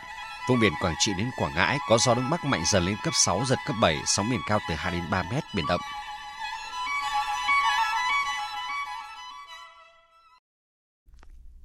Vùng 0.50 0.60
biển 0.60 0.72
Quảng 0.80 0.94
Trị 0.98 1.12
đến 1.18 1.30
Quảng 1.36 1.52
Ngãi 1.54 1.78
có 1.88 1.98
gió 1.98 2.14
đông 2.14 2.30
bắc 2.30 2.44
mạnh 2.44 2.62
dần 2.72 2.84
lên 2.84 2.96
cấp 3.04 3.14
6, 3.14 3.44
giật 3.48 3.58
cấp 3.66 3.76
7, 3.82 3.96
sóng 4.06 4.30
biển 4.30 4.40
cao 4.48 4.58
từ 4.68 4.74
2 4.74 4.92
đến 4.92 5.02
3 5.10 5.22
mét, 5.32 5.44
biển 5.54 5.64
động. 5.68 5.80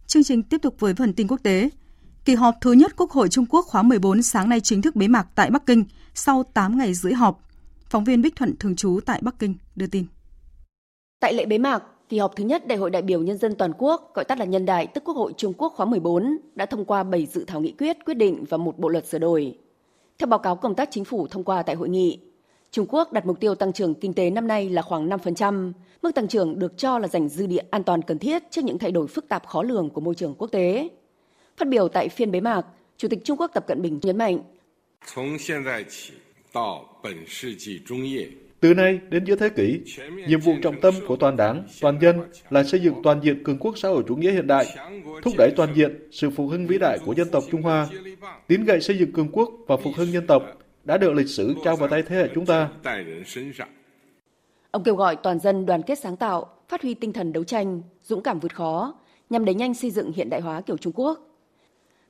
Chương 0.08 0.24
trình 0.24 0.43
tiếp 0.43 0.58
tục 0.62 0.76
với 0.80 0.93
phần 0.93 1.13
tin 1.13 1.28
quốc 1.28 1.39
tế. 1.43 1.69
Kỳ 2.26 2.36
họp 2.36 2.56
thứ 2.62 2.71
nhất 2.71 2.93
Quốc 2.98 3.12
hội 3.12 3.30
Trung 3.30 3.45
Quốc 3.45 3.65
khóa 3.65 3.82
14 3.82 4.21
sáng 4.21 4.50
nay 4.50 4.60
chính 4.62 4.82
thức 4.82 4.95
bế 4.95 5.08
mạc 5.08 5.28
tại 5.36 5.50
Bắc 5.50 5.65
Kinh 5.65 5.86
sau 6.13 6.43
8 6.54 6.78
ngày 6.78 6.93
rưỡi 6.93 7.13
họp. 7.13 7.39
Phóng 7.89 8.04
viên 8.04 8.21
Bích 8.21 8.36
Thuận 8.36 8.56
thường 8.60 8.76
trú 8.76 9.00
tại 9.06 9.19
Bắc 9.24 9.39
Kinh 9.39 9.56
đưa 9.76 9.88
tin. 9.88 10.06
Tại 11.19 11.34
lễ 11.34 11.45
bế 11.45 11.58
mạc, 11.58 11.84
kỳ 12.10 12.18
họp 12.18 12.36
thứ 12.36 12.44
nhất 12.44 12.68
Đại 12.68 12.78
hội 12.78 12.89
đại 12.89 13.02
biểu 13.02 13.22
nhân 13.22 13.38
dân 13.38 13.56
toàn 13.56 13.72
quốc, 13.78 14.12
gọi 14.13 14.26
tắt 14.26 14.39
là 14.39 14.46
Nhân 14.46 14.65
đại, 14.65 14.88
tức 14.88 15.04
Quốc 15.04 15.18
hội 15.18 15.34
Trung 15.38 15.54
Quốc 15.58 15.74
khóa 15.76 15.86
14, 15.86 16.38
đã 16.56 16.65
thông 16.65 16.86
qua 16.86 17.04
7 17.04 17.26
dự 17.26 17.44
thảo 17.48 17.62
nghị 17.62 17.72
quyết, 17.72 17.98
quyết 18.06 18.13
định 18.13 18.46
và 18.50 18.58
một 18.58 18.80
bộ 18.80 18.89
luật 18.89 19.08
sửa 19.08 19.20
đổi. 19.20 19.58
Theo 20.18 20.28
báo 20.28 20.39
cáo 20.39 20.56
công 20.56 20.76
tác 20.76 20.89
chính 20.91 21.06
phủ 21.06 21.28
thông 21.28 21.44
qua 21.44 21.63
tại 21.63 21.76
hội 21.76 21.89
nghị, 21.89 22.20
Trung 22.72 22.86
Quốc 22.89 23.13
đặt 23.13 23.26
mục 23.26 23.39
tiêu 23.39 23.56
tăng 23.56 23.74
trưởng 23.74 23.94
kinh 23.94 24.13
tế 24.13 24.30
năm 24.30 24.48
nay 24.48 24.70
là 24.70 24.82
khoảng 24.82 25.10
5%, 25.10 25.72
mức 26.02 26.15
tăng 26.15 26.28
trưởng 26.28 26.60
được 26.60 26.78
cho 26.78 27.00
là 27.00 27.08
dành 27.08 27.30
dư 27.30 27.46
địa 27.46 27.63
an 27.70 27.84
toàn 27.84 28.02
cần 28.02 28.20
thiết 28.20 28.44
trước 28.52 28.62
những 28.63 28.78
thay 28.78 28.91
đổi 28.91 29.08
phức 29.08 29.30
tạp 29.30 29.48
khó 29.48 29.63
lường 29.63 29.89
của 29.89 30.02
môi 30.02 30.15
trường 30.15 30.36
quốc 30.38 30.48
tế. 30.48 30.89
Phát 31.58 31.68
biểu 31.68 31.88
tại 31.88 32.10
phiên 32.10 32.32
bế 32.32 32.39
mạc, 32.39 32.65
Chủ 32.98 33.08
tịch 33.08 33.20
Trung 33.24 33.38
Quốc 33.38 33.52
Tập 33.54 33.68
Cận 33.68 33.82
Bình 33.82 34.00
nhấn 34.02 34.18
mạnh, 34.18 34.39
từ 38.65 38.73
nay 38.73 38.99
đến 39.10 39.25
giữa 39.25 39.36
thế 39.36 39.49
kỷ, 39.49 39.82
nhiệm 40.28 40.39
vụ 40.39 40.54
trọng 40.63 40.82
tâm 40.82 40.93
của 41.08 41.15
toàn 41.15 41.38
đảng, 41.38 41.63
toàn 41.82 41.97
dân 42.01 42.21
là 42.49 42.63
xây 42.63 42.82
dựng 42.82 42.93
toàn 43.04 43.19
diện 43.23 43.43
cường 43.43 43.58
quốc 43.60 43.78
xã 43.78 43.89
hội 43.89 44.04
chủ 44.08 44.15
nghĩa 44.15 44.32
hiện 44.32 44.47
đại, 44.47 44.65
thúc 45.23 45.34
đẩy 45.38 45.51
toàn 45.56 45.69
diện 45.75 46.10
sự 46.12 46.30
phục 46.30 46.49
hưng 46.51 46.67
vĩ 46.67 46.78
đại 46.78 46.99
của 47.06 47.13
dân 47.13 47.30
tộc 47.32 47.43
Trung 47.51 47.62
Hoa, 47.62 47.88
tín 48.47 48.63
gậy 48.63 48.82
xây 48.82 48.97
dựng 48.97 49.12
cường 49.12 49.30
quốc 49.32 49.49
và 49.67 49.78
phục 49.78 49.93
hưng 49.95 50.12
dân 50.12 50.28
tộc 50.28 50.43
đã 50.84 50.97
được 50.97 51.13
lịch 51.13 51.28
sử 51.28 51.56
trao 51.63 51.75
vào 51.75 51.89
tay 51.89 52.04
thế 52.04 52.15
hệ 52.15 52.30
chúng 52.36 52.45
ta. 52.45 52.69
Ông 54.71 54.84
kêu 54.84 54.95
gọi 54.95 55.15
toàn 55.15 55.39
dân 55.39 55.65
đoàn 55.65 55.82
kết 55.82 55.99
sáng 55.99 56.17
tạo, 56.17 56.49
phát 56.69 56.82
huy 56.82 56.93
tinh 56.93 57.13
thần 57.13 57.34
đấu 57.34 57.43
tranh, 57.43 57.82
dũng 58.04 58.23
cảm 58.23 58.39
vượt 58.39 58.56
khó, 58.56 58.95
nhằm 59.30 59.45
đẩy 59.45 59.56
nhanh 59.56 59.73
xây 59.73 59.91
dựng 59.91 60.12
hiện 60.12 60.30
đại 60.30 60.41
hóa 60.41 60.62
kiểu 60.62 60.78
Trung 60.78 60.93
Quốc. 60.95 61.19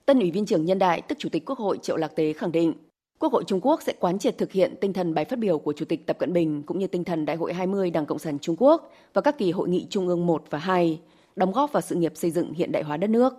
Tân 0.06 0.20
Ủy 0.20 0.32
viên 0.32 0.46
trưởng 0.46 0.66
Nhân 0.66 0.80
đại, 0.80 1.02
tức 1.02 1.18
Chủ 1.20 1.30
tịch 1.30 1.46
Quốc 1.46 1.60
hội 1.60 1.78
Triệu 1.82 1.98
Lạc 1.98 2.16
Tế 2.16 2.34
khẳng 2.34 2.52
định, 2.52 2.74
Quốc 3.20 3.34
hội 3.34 3.44
Trung 3.48 3.60
Quốc 3.62 3.82
sẽ 3.82 3.94
quán 4.00 4.20
triệt 4.20 4.38
thực 4.38 4.52
hiện 4.52 4.76
tinh 4.82 4.94
thần 4.94 5.14
bài 5.14 5.26
phát 5.26 5.40
biểu 5.40 5.60
của 5.60 5.74
Chủ 5.74 5.86
tịch 5.86 6.08
Tập 6.08 6.18
Cận 6.20 6.34
Bình 6.34 6.64
cũng 6.64 6.80
như 6.80 6.88
tinh 6.88 7.04
thần 7.04 7.26
Đại 7.26 7.36
hội 7.36 7.54
20 7.54 7.92
Đảng 7.92 8.06
Cộng 8.06 8.20
sản 8.20 8.40
Trung 8.40 8.56
Quốc 8.60 8.92
và 9.14 9.22
các 9.22 9.38
kỳ 9.38 9.52
hội 9.52 9.70
nghị 9.70 9.86
Trung 9.90 10.08
ương 10.08 10.26
1 10.26 10.44
và 10.50 10.60
2, 10.60 11.00
đóng 11.36 11.52
góp 11.52 11.72
vào 11.72 11.82
sự 11.82 11.96
nghiệp 11.96 12.12
xây 12.16 12.32
dựng 12.32 12.54
hiện 12.54 12.72
đại 12.72 12.84
hóa 12.84 12.98
đất 12.98 13.10
nước. 13.10 13.34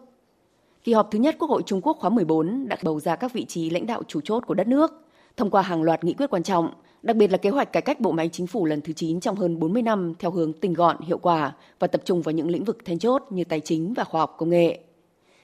Kỳ 0.85 0.93
họp 0.93 1.11
thứ 1.11 1.19
nhất 1.19 1.37
Quốc 1.39 1.51
hội 1.51 1.63
Trung 1.67 1.81
Quốc 1.81 1.97
khóa 2.01 2.11
14 2.11 2.69
đã 2.69 2.77
bầu 2.83 3.01
ra 3.01 3.17
các 3.17 3.33
vị 3.33 3.45
trí 3.45 3.71
lãnh 3.71 3.87
đạo 3.87 4.03
chủ 4.09 4.21
chốt 4.25 4.43
của 4.47 4.55
đất 4.55 4.67
nước, 4.67 4.93
thông 5.37 5.51
qua 5.51 5.63
hàng 5.63 5.83
loạt 5.83 6.05
nghị 6.05 6.15
quyết 6.15 6.31
quan 6.31 6.43
trọng, 6.43 6.71
đặc 7.03 7.17
biệt 7.17 7.33
là 7.33 7.39
kế 7.39 7.51
hoạch 7.51 7.73
cải 7.73 7.83
cách 7.83 8.01
bộ 8.01 8.13
máy 8.13 8.29
chính 8.33 8.47
phủ 8.47 8.65
lần 8.65 8.81
thứ 8.81 8.93
9 8.93 9.21
trong 9.21 9.37
hơn 9.37 9.59
40 9.59 9.83
năm 9.83 10.13
theo 10.19 10.31
hướng 10.31 10.53
tinh 10.53 10.75
gọn, 10.75 11.01
hiệu 11.01 11.19
quả 11.19 11.53
và 11.79 11.87
tập 11.87 12.03
trung 12.05 12.23
vào 12.23 12.33
những 12.33 12.51
lĩnh 12.51 12.65
vực 12.65 12.79
then 12.85 12.99
chốt 12.99 13.23
như 13.31 13.45
tài 13.45 13.61
chính 13.61 13.95
và 13.95 14.05
khoa 14.05 14.21
học 14.21 14.35
công 14.39 14.51
nghệ. 14.51 14.81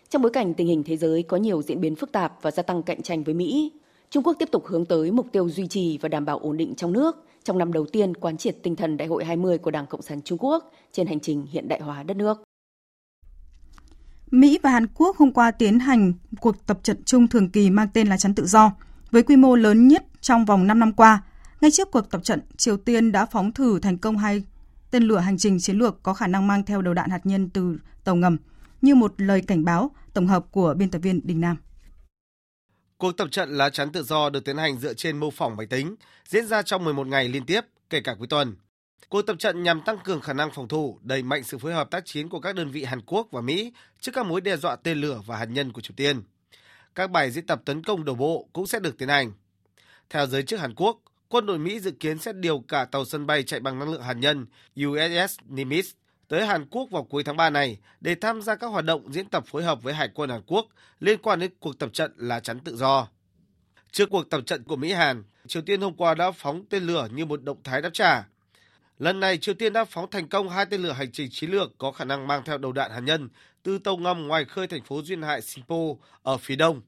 Trong 0.08 0.22
bối 0.22 0.30
cảnh 0.30 0.54
tình 0.54 0.66
hình 0.66 0.82
thế 0.82 0.96
giới 0.96 1.22
có 1.22 1.36
nhiều 1.36 1.62
diễn 1.62 1.80
biến 1.80 1.94
phức 1.94 2.12
tạp 2.12 2.42
và 2.42 2.50
gia 2.50 2.62
tăng 2.62 2.82
cạnh 2.82 3.02
tranh 3.02 3.24
với 3.24 3.34
Mỹ, 3.34 3.72
Trung 4.12 4.22
Quốc 4.22 4.36
tiếp 4.38 4.48
tục 4.52 4.66
hướng 4.66 4.84
tới 4.84 5.10
mục 5.10 5.26
tiêu 5.32 5.48
duy 5.48 5.66
trì 5.66 5.98
và 5.98 6.08
đảm 6.08 6.24
bảo 6.24 6.38
ổn 6.38 6.56
định 6.56 6.74
trong 6.74 6.92
nước 6.92 7.16
trong 7.44 7.58
năm 7.58 7.72
đầu 7.72 7.86
tiên 7.92 8.14
quán 8.14 8.36
triệt 8.36 8.56
tinh 8.62 8.76
thần 8.76 8.96
Đại 8.96 9.08
hội 9.08 9.24
20 9.24 9.58
của 9.58 9.70
Đảng 9.70 9.86
Cộng 9.86 10.02
sản 10.02 10.22
Trung 10.22 10.38
Quốc 10.38 10.72
trên 10.92 11.06
hành 11.06 11.20
trình 11.20 11.46
hiện 11.50 11.68
đại 11.68 11.80
hóa 11.80 12.02
đất 12.02 12.16
nước. 12.16 12.42
Mỹ 14.30 14.58
và 14.62 14.70
Hàn 14.70 14.86
Quốc 14.86 15.16
hôm 15.16 15.32
qua 15.32 15.50
tiến 15.50 15.78
hành 15.78 16.12
cuộc 16.40 16.66
tập 16.66 16.78
trận 16.82 17.02
chung 17.04 17.28
thường 17.28 17.50
kỳ 17.50 17.70
mang 17.70 17.88
tên 17.94 18.08
là 18.08 18.16
Chắn 18.16 18.34
Tự 18.34 18.46
Do, 18.46 18.72
với 19.10 19.22
quy 19.22 19.36
mô 19.36 19.56
lớn 19.56 19.88
nhất 19.88 20.04
trong 20.20 20.44
vòng 20.44 20.66
5 20.66 20.78
năm 20.78 20.92
qua. 20.92 21.22
Ngay 21.60 21.70
trước 21.70 21.90
cuộc 21.90 22.10
tập 22.10 22.24
trận, 22.24 22.40
Triều 22.56 22.76
Tiên 22.76 23.12
đã 23.12 23.26
phóng 23.26 23.52
thử 23.52 23.78
thành 23.78 23.98
công 23.98 24.18
hai 24.18 24.42
tên 24.90 25.02
lửa 25.02 25.18
hành 25.18 25.38
trình 25.38 25.58
chiến 25.60 25.78
lược 25.78 26.02
có 26.02 26.14
khả 26.14 26.26
năng 26.26 26.46
mang 26.46 26.64
theo 26.64 26.82
đầu 26.82 26.94
đạn 26.94 27.10
hạt 27.10 27.26
nhân 27.26 27.50
từ 27.50 27.78
tàu 28.04 28.16
ngầm, 28.16 28.36
như 28.82 28.94
một 28.94 29.14
lời 29.16 29.42
cảnh 29.46 29.64
báo 29.64 29.90
tổng 30.14 30.26
hợp 30.26 30.46
của 30.50 30.74
biên 30.78 30.90
tập 30.90 30.98
viên 30.98 31.20
Đình 31.24 31.40
Nam. 31.40 31.56
Cuộc 33.02 33.16
tập 33.16 33.28
trận 33.30 33.56
lá 33.56 33.70
chắn 33.70 33.92
tự 33.92 34.02
do 34.02 34.30
được 34.30 34.44
tiến 34.44 34.56
hành 34.56 34.78
dựa 34.78 34.94
trên 34.94 35.18
mô 35.18 35.30
phỏng 35.30 35.56
máy 35.56 35.66
tính, 35.66 35.94
diễn 36.28 36.46
ra 36.46 36.62
trong 36.62 36.84
11 36.84 37.06
ngày 37.06 37.28
liên 37.28 37.46
tiếp, 37.46 37.60
kể 37.90 38.00
cả 38.00 38.14
cuối 38.18 38.26
tuần. 38.26 38.56
Cuộc 39.08 39.22
tập 39.22 39.36
trận 39.38 39.62
nhằm 39.62 39.80
tăng 39.80 39.98
cường 40.04 40.20
khả 40.20 40.32
năng 40.32 40.50
phòng 40.50 40.68
thủ, 40.68 40.98
đẩy 41.02 41.22
mạnh 41.22 41.44
sự 41.44 41.58
phối 41.58 41.72
hợp 41.72 41.90
tác 41.90 42.06
chiến 42.06 42.28
của 42.28 42.40
các 42.40 42.54
đơn 42.54 42.70
vị 42.70 42.84
Hàn 42.84 43.00
Quốc 43.00 43.28
và 43.30 43.40
Mỹ 43.40 43.72
trước 44.00 44.12
các 44.14 44.26
mối 44.26 44.40
đe 44.40 44.56
dọa 44.56 44.76
tên 44.76 44.98
lửa 44.98 45.20
và 45.26 45.36
hạt 45.36 45.44
nhân 45.44 45.72
của 45.72 45.80
Triều 45.80 45.94
Tiên. 45.96 46.22
Các 46.94 47.10
bài 47.10 47.30
diễn 47.30 47.46
tập 47.46 47.62
tấn 47.64 47.82
công 47.82 48.04
đổ 48.04 48.14
bộ 48.14 48.48
cũng 48.52 48.66
sẽ 48.66 48.80
được 48.80 48.98
tiến 48.98 49.08
hành. 49.08 49.32
Theo 50.10 50.26
giới 50.26 50.42
chức 50.42 50.60
Hàn 50.60 50.74
Quốc, 50.74 51.00
quân 51.28 51.46
đội 51.46 51.58
Mỹ 51.58 51.80
dự 51.80 51.90
kiến 51.90 52.18
sẽ 52.18 52.32
điều 52.32 52.60
cả 52.68 52.84
tàu 52.84 53.04
sân 53.04 53.26
bay 53.26 53.42
chạy 53.42 53.60
bằng 53.60 53.78
năng 53.78 53.92
lượng 53.92 54.02
hạt 54.02 54.14
nhân 54.14 54.46
USS 54.84 55.38
Nimitz 55.48 55.92
tới 56.32 56.46
Hàn 56.46 56.66
Quốc 56.66 56.90
vào 56.90 57.04
cuối 57.04 57.24
tháng 57.24 57.36
3 57.36 57.50
này 57.50 57.78
để 58.00 58.14
tham 58.14 58.42
gia 58.42 58.54
các 58.54 58.66
hoạt 58.66 58.84
động 58.84 59.12
diễn 59.12 59.28
tập 59.28 59.44
phối 59.46 59.64
hợp 59.64 59.82
với 59.82 59.94
Hải 59.94 60.08
quân 60.14 60.30
Hàn 60.30 60.42
Quốc 60.46 60.66
liên 61.00 61.18
quan 61.22 61.40
đến 61.40 61.50
cuộc 61.60 61.78
tập 61.78 61.90
trận 61.92 62.12
lá 62.16 62.40
chắn 62.40 62.60
tự 62.60 62.76
do. 62.76 63.08
Trước 63.90 64.10
cuộc 64.10 64.30
tập 64.30 64.40
trận 64.46 64.64
của 64.64 64.76
Mỹ-Hàn, 64.76 65.22
Triều 65.46 65.62
Tiên 65.62 65.80
hôm 65.80 65.94
qua 65.94 66.14
đã 66.14 66.30
phóng 66.30 66.64
tên 66.70 66.82
lửa 66.82 67.08
như 67.12 67.24
một 67.24 67.42
động 67.42 67.62
thái 67.64 67.82
đáp 67.82 67.90
trả. 67.92 68.24
Lần 68.98 69.20
này, 69.20 69.38
Triều 69.38 69.54
Tiên 69.54 69.72
đã 69.72 69.84
phóng 69.84 70.10
thành 70.10 70.28
công 70.28 70.48
hai 70.48 70.66
tên 70.66 70.82
lửa 70.82 70.92
hành 70.92 71.12
trình 71.12 71.28
chiến 71.30 71.50
lược 71.50 71.78
có 71.78 71.92
khả 71.92 72.04
năng 72.04 72.26
mang 72.26 72.42
theo 72.44 72.58
đầu 72.58 72.72
đạn 72.72 72.90
hạt 72.90 73.00
nhân 73.00 73.28
từ 73.62 73.78
tàu 73.78 73.96
ngầm 73.96 74.26
ngoài 74.26 74.44
khơi 74.44 74.66
thành 74.66 74.82
phố 74.82 75.02
duyên 75.02 75.22
hải 75.22 75.42
Sinpo 75.42 75.76
ở 76.22 76.38
phía 76.38 76.56
đông. 76.56 76.80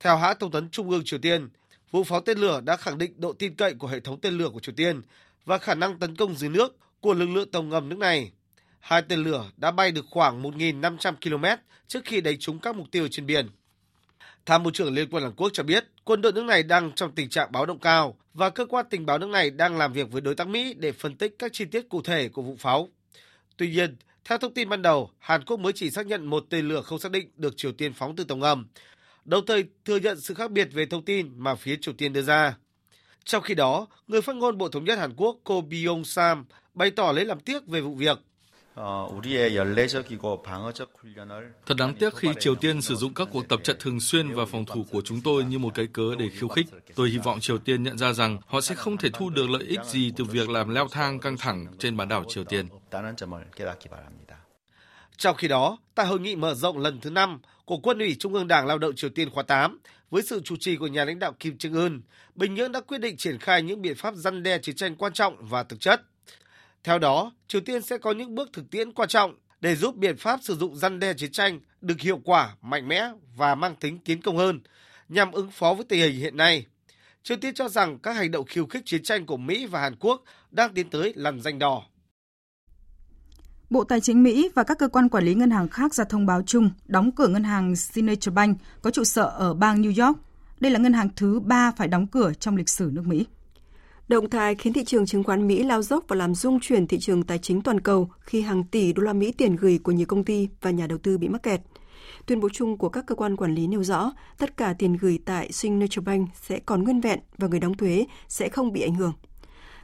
Theo 0.00 0.16
hãng 0.16 0.36
thông 0.40 0.50
tấn 0.50 0.70
Trung 0.70 0.90
ương 0.90 1.02
Triều 1.04 1.18
Tiên, 1.18 1.48
vụ 1.90 2.04
phóng 2.04 2.24
tên 2.24 2.38
lửa 2.38 2.60
đã 2.60 2.76
khẳng 2.76 2.98
định 2.98 3.20
độ 3.20 3.32
tin 3.32 3.54
cậy 3.54 3.74
của 3.74 3.88
hệ 3.88 4.00
thống 4.00 4.20
tên 4.20 4.38
lửa 4.38 4.48
của 4.48 4.60
Triều 4.60 4.74
Tiên 4.74 5.02
và 5.44 5.58
khả 5.58 5.74
năng 5.74 5.98
tấn 5.98 6.16
công 6.16 6.34
dưới 6.34 6.50
nước 6.50 6.76
của 7.00 7.14
lực 7.14 7.28
lượng 7.28 7.50
tàu 7.50 7.62
ngầm 7.62 7.88
nước 7.88 7.98
này 7.98 8.32
hai 8.82 9.02
tên 9.02 9.22
lửa 9.22 9.44
đã 9.56 9.70
bay 9.70 9.92
được 9.92 10.04
khoảng 10.10 10.42
1.500 10.42 11.14
km 11.22 11.62
trước 11.88 12.00
khi 12.04 12.20
đánh 12.20 12.38
trúng 12.38 12.58
các 12.58 12.76
mục 12.76 12.86
tiêu 12.90 13.08
trên 13.10 13.26
biển. 13.26 13.48
Tham 14.46 14.62
mưu 14.62 14.72
trưởng 14.72 14.94
Liên 14.94 15.08
quân 15.10 15.22
Hàn 15.22 15.32
Quốc 15.32 15.50
cho 15.52 15.62
biết 15.62 15.84
quân 16.04 16.22
đội 16.22 16.32
nước 16.32 16.44
này 16.44 16.62
đang 16.62 16.92
trong 16.92 17.12
tình 17.14 17.28
trạng 17.28 17.52
báo 17.52 17.66
động 17.66 17.78
cao 17.78 18.16
và 18.34 18.50
cơ 18.50 18.66
quan 18.66 18.86
tình 18.90 19.06
báo 19.06 19.18
nước 19.18 19.28
này 19.28 19.50
đang 19.50 19.78
làm 19.78 19.92
việc 19.92 20.10
với 20.10 20.20
đối 20.20 20.34
tác 20.34 20.48
Mỹ 20.48 20.74
để 20.78 20.92
phân 20.92 21.16
tích 21.16 21.34
các 21.38 21.52
chi 21.52 21.64
tiết 21.64 21.88
cụ 21.88 22.02
thể 22.02 22.28
của 22.28 22.42
vụ 22.42 22.56
pháo. 22.58 22.88
Tuy 23.56 23.70
nhiên, 23.70 23.96
theo 24.24 24.38
thông 24.38 24.54
tin 24.54 24.68
ban 24.68 24.82
đầu, 24.82 25.10
Hàn 25.18 25.44
Quốc 25.44 25.60
mới 25.60 25.72
chỉ 25.72 25.90
xác 25.90 26.06
nhận 26.06 26.26
một 26.26 26.44
tên 26.50 26.68
lửa 26.68 26.82
không 26.82 26.98
xác 26.98 27.12
định 27.12 27.30
được 27.36 27.56
Triều 27.56 27.72
Tiên 27.72 27.92
phóng 27.92 28.16
từ 28.16 28.24
tàu 28.24 28.38
ngầm. 28.38 28.66
đồng 29.24 29.46
thời 29.46 29.64
thừa 29.84 29.96
nhận 29.96 30.20
sự 30.20 30.34
khác 30.34 30.50
biệt 30.50 30.68
về 30.72 30.86
thông 30.86 31.04
tin 31.04 31.32
mà 31.36 31.54
phía 31.54 31.76
Triều 31.80 31.94
Tiên 31.94 32.12
đưa 32.12 32.22
ra. 32.22 32.56
Trong 33.24 33.42
khi 33.42 33.54
đó, 33.54 33.86
người 34.08 34.22
phát 34.22 34.36
ngôn 34.36 34.58
Bộ 34.58 34.68
Thống 34.68 34.84
nhất 34.84 34.98
Hàn 34.98 35.14
Quốc 35.16 35.36
Ko 35.44 35.60
Byung 35.60 36.04
Sam 36.04 36.44
bày 36.74 36.90
tỏ 36.90 37.12
lấy 37.12 37.24
làm 37.24 37.40
tiếc 37.40 37.66
về 37.66 37.80
vụ 37.80 37.94
việc. 37.94 38.18
Thật 41.66 41.76
đáng 41.78 41.94
tiếc 41.98 42.14
khi 42.14 42.28
Triều 42.40 42.54
Tiên 42.54 42.82
sử 42.82 42.94
dụng 42.94 43.14
các 43.14 43.28
cuộc 43.32 43.48
tập 43.48 43.60
trận 43.64 43.76
thường 43.80 44.00
xuyên 44.00 44.32
và 44.34 44.44
phòng 44.44 44.64
thủ 44.64 44.86
của 44.90 45.00
chúng 45.00 45.20
tôi 45.20 45.44
như 45.44 45.58
một 45.58 45.74
cái 45.74 45.86
cớ 45.86 46.14
để 46.18 46.28
khiêu 46.28 46.48
khích. 46.48 46.66
Tôi 46.94 47.10
hy 47.10 47.18
vọng 47.18 47.40
Triều 47.40 47.58
Tiên 47.58 47.82
nhận 47.82 47.98
ra 47.98 48.12
rằng 48.12 48.38
họ 48.46 48.60
sẽ 48.60 48.74
không 48.74 48.96
thể 48.96 49.08
thu 49.12 49.30
được 49.30 49.50
lợi 49.50 49.62
ích 49.62 49.84
gì 49.84 50.12
từ 50.16 50.24
việc 50.24 50.50
làm 50.50 50.74
leo 50.74 50.88
thang 50.88 51.18
căng 51.18 51.36
thẳng 51.36 51.66
trên 51.78 51.96
bán 51.96 52.08
đảo 52.08 52.24
Triều 52.28 52.44
Tiên. 52.44 52.68
Trong 55.16 55.36
khi 55.36 55.48
đó, 55.48 55.78
tại 55.94 56.06
hội 56.06 56.20
nghị 56.20 56.36
mở 56.36 56.54
rộng 56.54 56.78
lần 56.78 57.00
thứ 57.00 57.10
5 57.10 57.40
của 57.64 57.76
Quân 57.76 57.98
ủy 57.98 58.16
Trung 58.18 58.34
ương 58.34 58.48
Đảng 58.48 58.66
Lao 58.66 58.78
động 58.78 58.94
Triều 58.96 59.10
Tiên 59.10 59.30
khóa 59.30 59.42
8, 59.42 59.78
với 60.10 60.22
sự 60.22 60.40
chủ 60.44 60.56
trì 60.60 60.76
của 60.76 60.86
nhà 60.86 61.04
lãnh 61.04 61.18
đạo 61.18 61.32
Kim 61.40 61.56
Jong 61.56 61.82
Un, 61.82 62.00
Bình 62.34 62.54
Nhưỡng 62.54 62.72
đã 62.72 62.80
quyết 62.80 62.98
định 62.98 63.16
triển 63.16 63.38
khai 63.38 63.62
những 63.62 63.82
biện 63.82 63.96
pháp 63.96 64.14
răn 64.14 64.42
đe 64.42 64.58
chiến 64.58 64.76
tranh 64.76 64.96
quan 64.96 65.12
trọng 65.12 65.36
và 65.40 65.62
thực 65.62 65.80
chất. 65.80 66.02
Theo 66.84 66.98
đó, 66.98 67.32
Triều 67.48 67.60
Tiên 67.60 67.82
sẽ 67.82 67.98
có 67.98 68.12
những 68.12 68.34
bước 68.34 68.50
thực 68.52 68.70
tiễn 68.70 68.92
quan 68.92 69.08
trọng 69.08 69.34
để 69.60 69.76
giúp 69.76 69.96
biện 69.96 70.16
pháp 70.16 70.40
sử 70.42 70.56
dụng 70.56 70.76
răn 70.76 71.00
đe 71.00 71.14
chiến 71.14 71.32
tranh 71.32 71.60
được 71.80 72.00
hiệu 72.00 72.20
quả, 72.24 72.56
mạnh 72.62 72.88
mẽ 72.88 73.10
và 73.36 73.54
mang 73.54 73.76
tính 73.76 73.98
tiến 74.04 74.22
công 74.22 74.36
hơn, 74.36 74.60
nhằm 75.08 75.32
ứng 75.32 75.50
phó 75.50 75.74
với 75.74 75.84
tình 75.84 76.00
hình 76.00 76.20
hiện 76.20 76.36
nay. 76.36 76.66
Triều 77.22 77.36
Tiên 77.36 77.54
cho 77.54 77.68
rằng 77.68 77.98
các 77.98 78.16
hành 78.16 78.30
động 78.30 78.46
khiêu 78.46 78.66
khích 78.66 78.82
chiến 78.86 79.02
tranh 79.02 79.26
của 79.26 79.36
Mỹ 79.36 79.66
và 79.66 79.80
Hàn 79.80 79.96
Quốc 79.96 80.22
đang 80.50 80.74
tiến 80.74 80.90
tới 80.90 81.12
lằn 81.16 81.40
danh 81.40 81.58
đỏ. 81.58 81.82
Bộ 83.70 83.84
Tài 83.84 84.00
chính 84.00 84.22
Mỹ 84.22 84.50
và 84.54 84.64
các 84.64 84.78
cơ 84.78 84.88
quan 84.88 85.08
quản 85.08 85.24
lý 85.24 85.34
ngân 85.34 85.50
hàng 85.50 85.68
khác 85.68 85.94
ra 85.94 86.04
thông 86.04 86.26
báo 86.26 86.42
chung 86.46 86.70
đóng 86.86 87.12
cửa 87.12 87.28
ngân 87.28 87.44
hàng 87.44 87.76
Signature 87.76 88.30
Bank 88.30 88.58
có 88.82 88.90
trụ 88.90 89.04
sở 89.04 89.22
ở 89.24 89.54
bang 89.54 89.82
New 89.82 90.06
York. 90.06 90.18
Đây 90.60 90.72
là 90.72 90.78
ngân 90.78 90.92
hàng 90.92 91.08
thứ 91.16 91.40
ba 91.40 91.72
phải 91.76 91.88
đóng 91.88 92.06
cửa 92.06 92.32
trong 92.40 92.56
lịch 92.56 92.68
sử 92.68 92.90
nước 92.92 93.06
Mỹ. 93.06 93.26
Động 94.12 94.30
thái 94.30 94.54
khiến 94.54 94.72
thị 94.72 94.84
trường 94.84 95.06
chứng 95.06 95.24
khoán 95.24 95.46
Mỹ 95.46 95.62
lao 95.62 95.82
dốc 95.82 96.04
và 96.08 96.16
làm 96.16 96.34
rung 96.34 96.60
chuyển 96.60 96.86
thị 96.86 96.98
trường 96.98 97.22
tài 97.22 97.38
chính 97.38 97.62
toàn 97.62 97.80
cầu 97.80 98.10
khi 98.20 98.40
hàng 98.40 98.64
tỷ 98.64 98.92
đô 98.92 99.02
la 99.02 99.12
Mỹ 99.12 99.32
tiền 99.32 99.56
gửi 99.56 99.78
của 99.82 99.92
nhiều 99.92 100.06
công 100.06 100.24
ty 100.24 100.48
và 100.60 100.70
nhà 100.70 100.86
đầu 100.86 100.98
tư 100.98 101.18
bị 101.18 101.28
mắc 101.28 101.42
kẹt. 101.42 101.60
Tuyên 102.26 102.40
bố 102.40 102.48
chung 102.52 102.78
của 102.78 102.88
các 102.88 103.06
cơ 103.06 103.14
quan 103.14 103.36
quản 103.36 103.54
lý 103.54 103.66
nêu 103.66 103.84
rõ 103.84 104.12
tất 104.38 104.56
cả 104.56 104.74
tiền 104.78 104.96
gửi 104.96 105.18
tại 105.24 105.52
Signature 105.52 106.00
Bank 106.00 106.28
sẽ 106.42 106.58
còn 106.58 106.82
nguyên 106.82 107.00
vẹn 107.00 107.20
và 107.38 107.48
người 107.48 107.60
đóng 107.60 107.74
thuế 107.74 108.06
sẽ 108.28 108.48
không 108.48 108.72
bị 108.72 108.82
ảnh 108.82 108.94
hưởng 108.94 109.12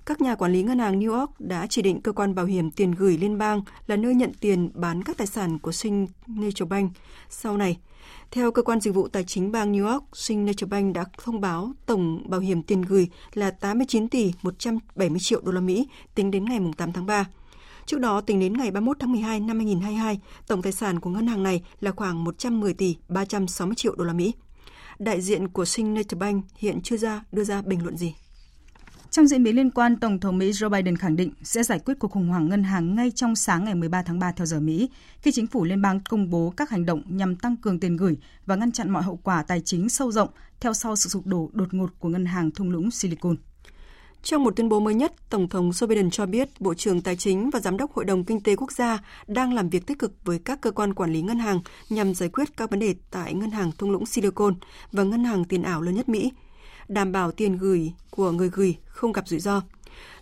các 0.09 0.21
nhà 0.21 0.35
quản 0.35 0.53
lý 0.53 0.63
ngân 0.63 0.79
hàng 0.79 1.01
New 1.01 1.19
York 1.19 1.41
đã 1.41 1.67
chỉ 1.71 1.83
định 1.83 2.01
cơ 2.01 2.13
quan 2.13 2.35
bảo 2.35 2.47
hiểm 2.47 2.71
tiền 2.71 2.93
gửi 2.93 3.19
liên 3.19 3.39
bang 3.39 3.63
là 3.87 3.97
nơi 3.97 4.15
nhận 4.15 4.33
tiền 4.41 4.71
bán 4.75 5.03
các 5.03 5.17
tài 5.17 5.27
sản 5.27 5.59
của 5.59 5.73
Signature 5.73 6.65
Bank. 6.69 6.93
Sau 7.29 7.57
này, 7.57 7.79
theo 8.31 8.53
cơ 8.53 8.63
quan 8.63 8.81
dịch 8.81 8.95
vụ 8.95 9.09
tài 9.09 9.25
chính 9.25 9.53
bang 9.53 9.73
New 9.73 9.93
York, 9.93 10.05
Signature 10.17 10.67
Bank 10.67 10.95
đã 10.95 11.05
thông 11.25 11.41
báo 11.41 11.73
tổng 11.87 12.31
bảo 12.31 12.41
hiểm 12.41 12.63
tiền 12.63 12.83
gửi 12.83 13.09
là 13.35 13.51
89 13.51 14.09
tỷ 14.09 14.33
170 14.43 15.21
triệu 15.21 15.41
đô 15.41 15.53
la 15.53 15.61
Mỹ 15.61 15.89
tính 16.15 16.31
đến 16.31 16.45
ngày 16.45 16.61
8 16.77 16.93
tháng 16.93 17.07
3. 17.07 17.27
Trước 17.87 18.01
đó, 18.01 18.21
tính 18.21 18.41
đến 18.41 18.53
ngày 18.53 18.71
31 18.71 18.97
tháng 19.01 19.13
12 19.13 19.41
năm 19.41 19.59
2022, 19.59 20.21
tổng 20.47 20.63
tài 20.63 20.73
sản 20.73 21.01
của 21.01 21.11
ngân 21.11 21.27
hàng 21.27 21.43
này 21.43 21.63
là 21.81 21.91
khoảng 21.91 22.25
110 22.25 22.75
tỷ 22.75 22.97
360 23.09 23.75
triệu 23.75 23.95
đô 23.95 24.05
la 24.05 24.13
Mỹ. 24.13 24.35
Đại 24.99 25.21
diện 25.21 25.49
của 25.49 25.65
Signature 25.65 26.17
Bank 26.19 26.45
hiện 26.57 26.81
chưa 26.83 26.97
ra 26.97 27.25
đưa 27.33 27.45
ra 27.45 27.63
bình 27.63 27.83
luận 27.83 27.97
gì. 27.97 28.15
Trong 29.11 29.27
diễn 29.27 29.43
biến 29.43 29.57
liên 29.57 29.71
quan, 29.71 29.97
Tổng 29.97 30.21
thống 30.21 30.39
Mỹ 30.39 30.51
Joe 30.51 30.71
Biden 30.71 30.97
khẳng 30.97 31.17
định 31.17 31.33
sẽ 31.43 31.63
giải 31.63 31.79
quyết 31.79 31.95
cuộc 31.99 32.11
khủng 32.11 32.29
hoảng 32.29 32.49
ngân 32.49 32.63
hàng 32.63 32.95
ngay 32.95 33.11
trong 33.11 33.37
sáng 33.37 33.65
ngày 33.65 33.75
13 33.75 34.03
tháng 34.03 34.19
3 34.19 34.33
theo 34.33 34.47
giờ 34.47 34.61
Mỹ, 34.61 34.91
khi 35.23 35.33
chính 35.33 35.47
phủ 35.47 35.65
liên 35.65 35.83
bang 35.83 36.01
công 36.09 36.31
bố 36.31 36.53
các 36.57 36.71
hành 36.71 36.87
động 36.87 37.03
nhằm 37.07 37.37
tăng 37.37 37.57
cường 37.57 37.81
tiền 37.81 37.97
gửi 37.97 38.17
và 38.47 38.57
ngăn 38.57 38.73
chặn 38.73 38.91
mọi 38.91 39.03
hậu 39.03 39.17
quả 39.23 39.43
tài 39.43 39.61
chính 39.61 39.89
sâu 39.89 40.13
rộng 40.13 40.29
theo 40.61 40.73
sau 40.73 40.97
sự 40.97 41.09
sụp 41.09 41.27
đổ 41.27 41.51
đột 41.53 41.75
ngột 41.75 41.91
của 41.99 42.09
ngân 42.09 42.27
hàng 42.27 42.51
thung 42.51 42.71
lũng 42.71 42.91
Silicon. 42.91 43.37
Trong 44.23 44.45
một 44.45 44.57
tuyên 44.57 44.69
bố 44.69 44.81
mới 44.81 44.95
nhất, 44.95 45.13
Tổng 45.31 45.49
thống 45.49 45.71
Joe 45.71 45.87
Biden 45.87 46.11
cho 46.11 46.27
biết 46.27 46.49
Bộ 46.61 46.75
trưởng 46.75 47.01
Tài 47.01 47.17
chính 47.17 47.51
và 47.51 47.61
Giám 47.61 47.77
đốc 47.77 47.93
Hội 47.93 48.05
đồng 48.05 48.25
Kinh 48.25 48.41
tế 48.41 48.57
Quốc 48.57 48.73
gia 48.73 48.99
đang 49.27 49.55
làm 49.55 49.69
việc 49.69 49.87
tích 49.87 49.99
cực 49.99 50.13
với 50.25 50.39
các 50.39 50.61
cơ 50.61 50.71
quan 50.71 50.95
quản 50.95 51.13
lý 51.13 51.23
ngân 51.23 51.39
hàng 51.39 51.61
nhằm 51.91 52.15
giải 52.15 52.29
quyết 52.29 52.57
các 52.57 52.71
vấn 52.71 52.81
đề 52.81 52.95
tại 53.11 53.35
ngân 53.35 53.51
hàng 53.51 53.73
thung 53.79 53.91
lũng 53.91 54.07
Silicon 54.07 54.55
và 54.93 55.03
ngân 55.03 55.25
hàng 55.25 55.45
tiền 55.45 55.63
ảo 55.63 55.83
lớn 55.83 55.95
nhất 55.95 56.09
Mỹ– 56.09 56.33
đảm 56.89 57.13
bảo 57.13 57.31
tiền 57.31 57.57
gửi 57.57 57.93
của 58.11 58.33
người 58.33 58.51
gửi 58.53 58.77
không 58.87 59.13
gặp 59.13 59.29
rủi 59.29 59.41
ro. 59.41 59.63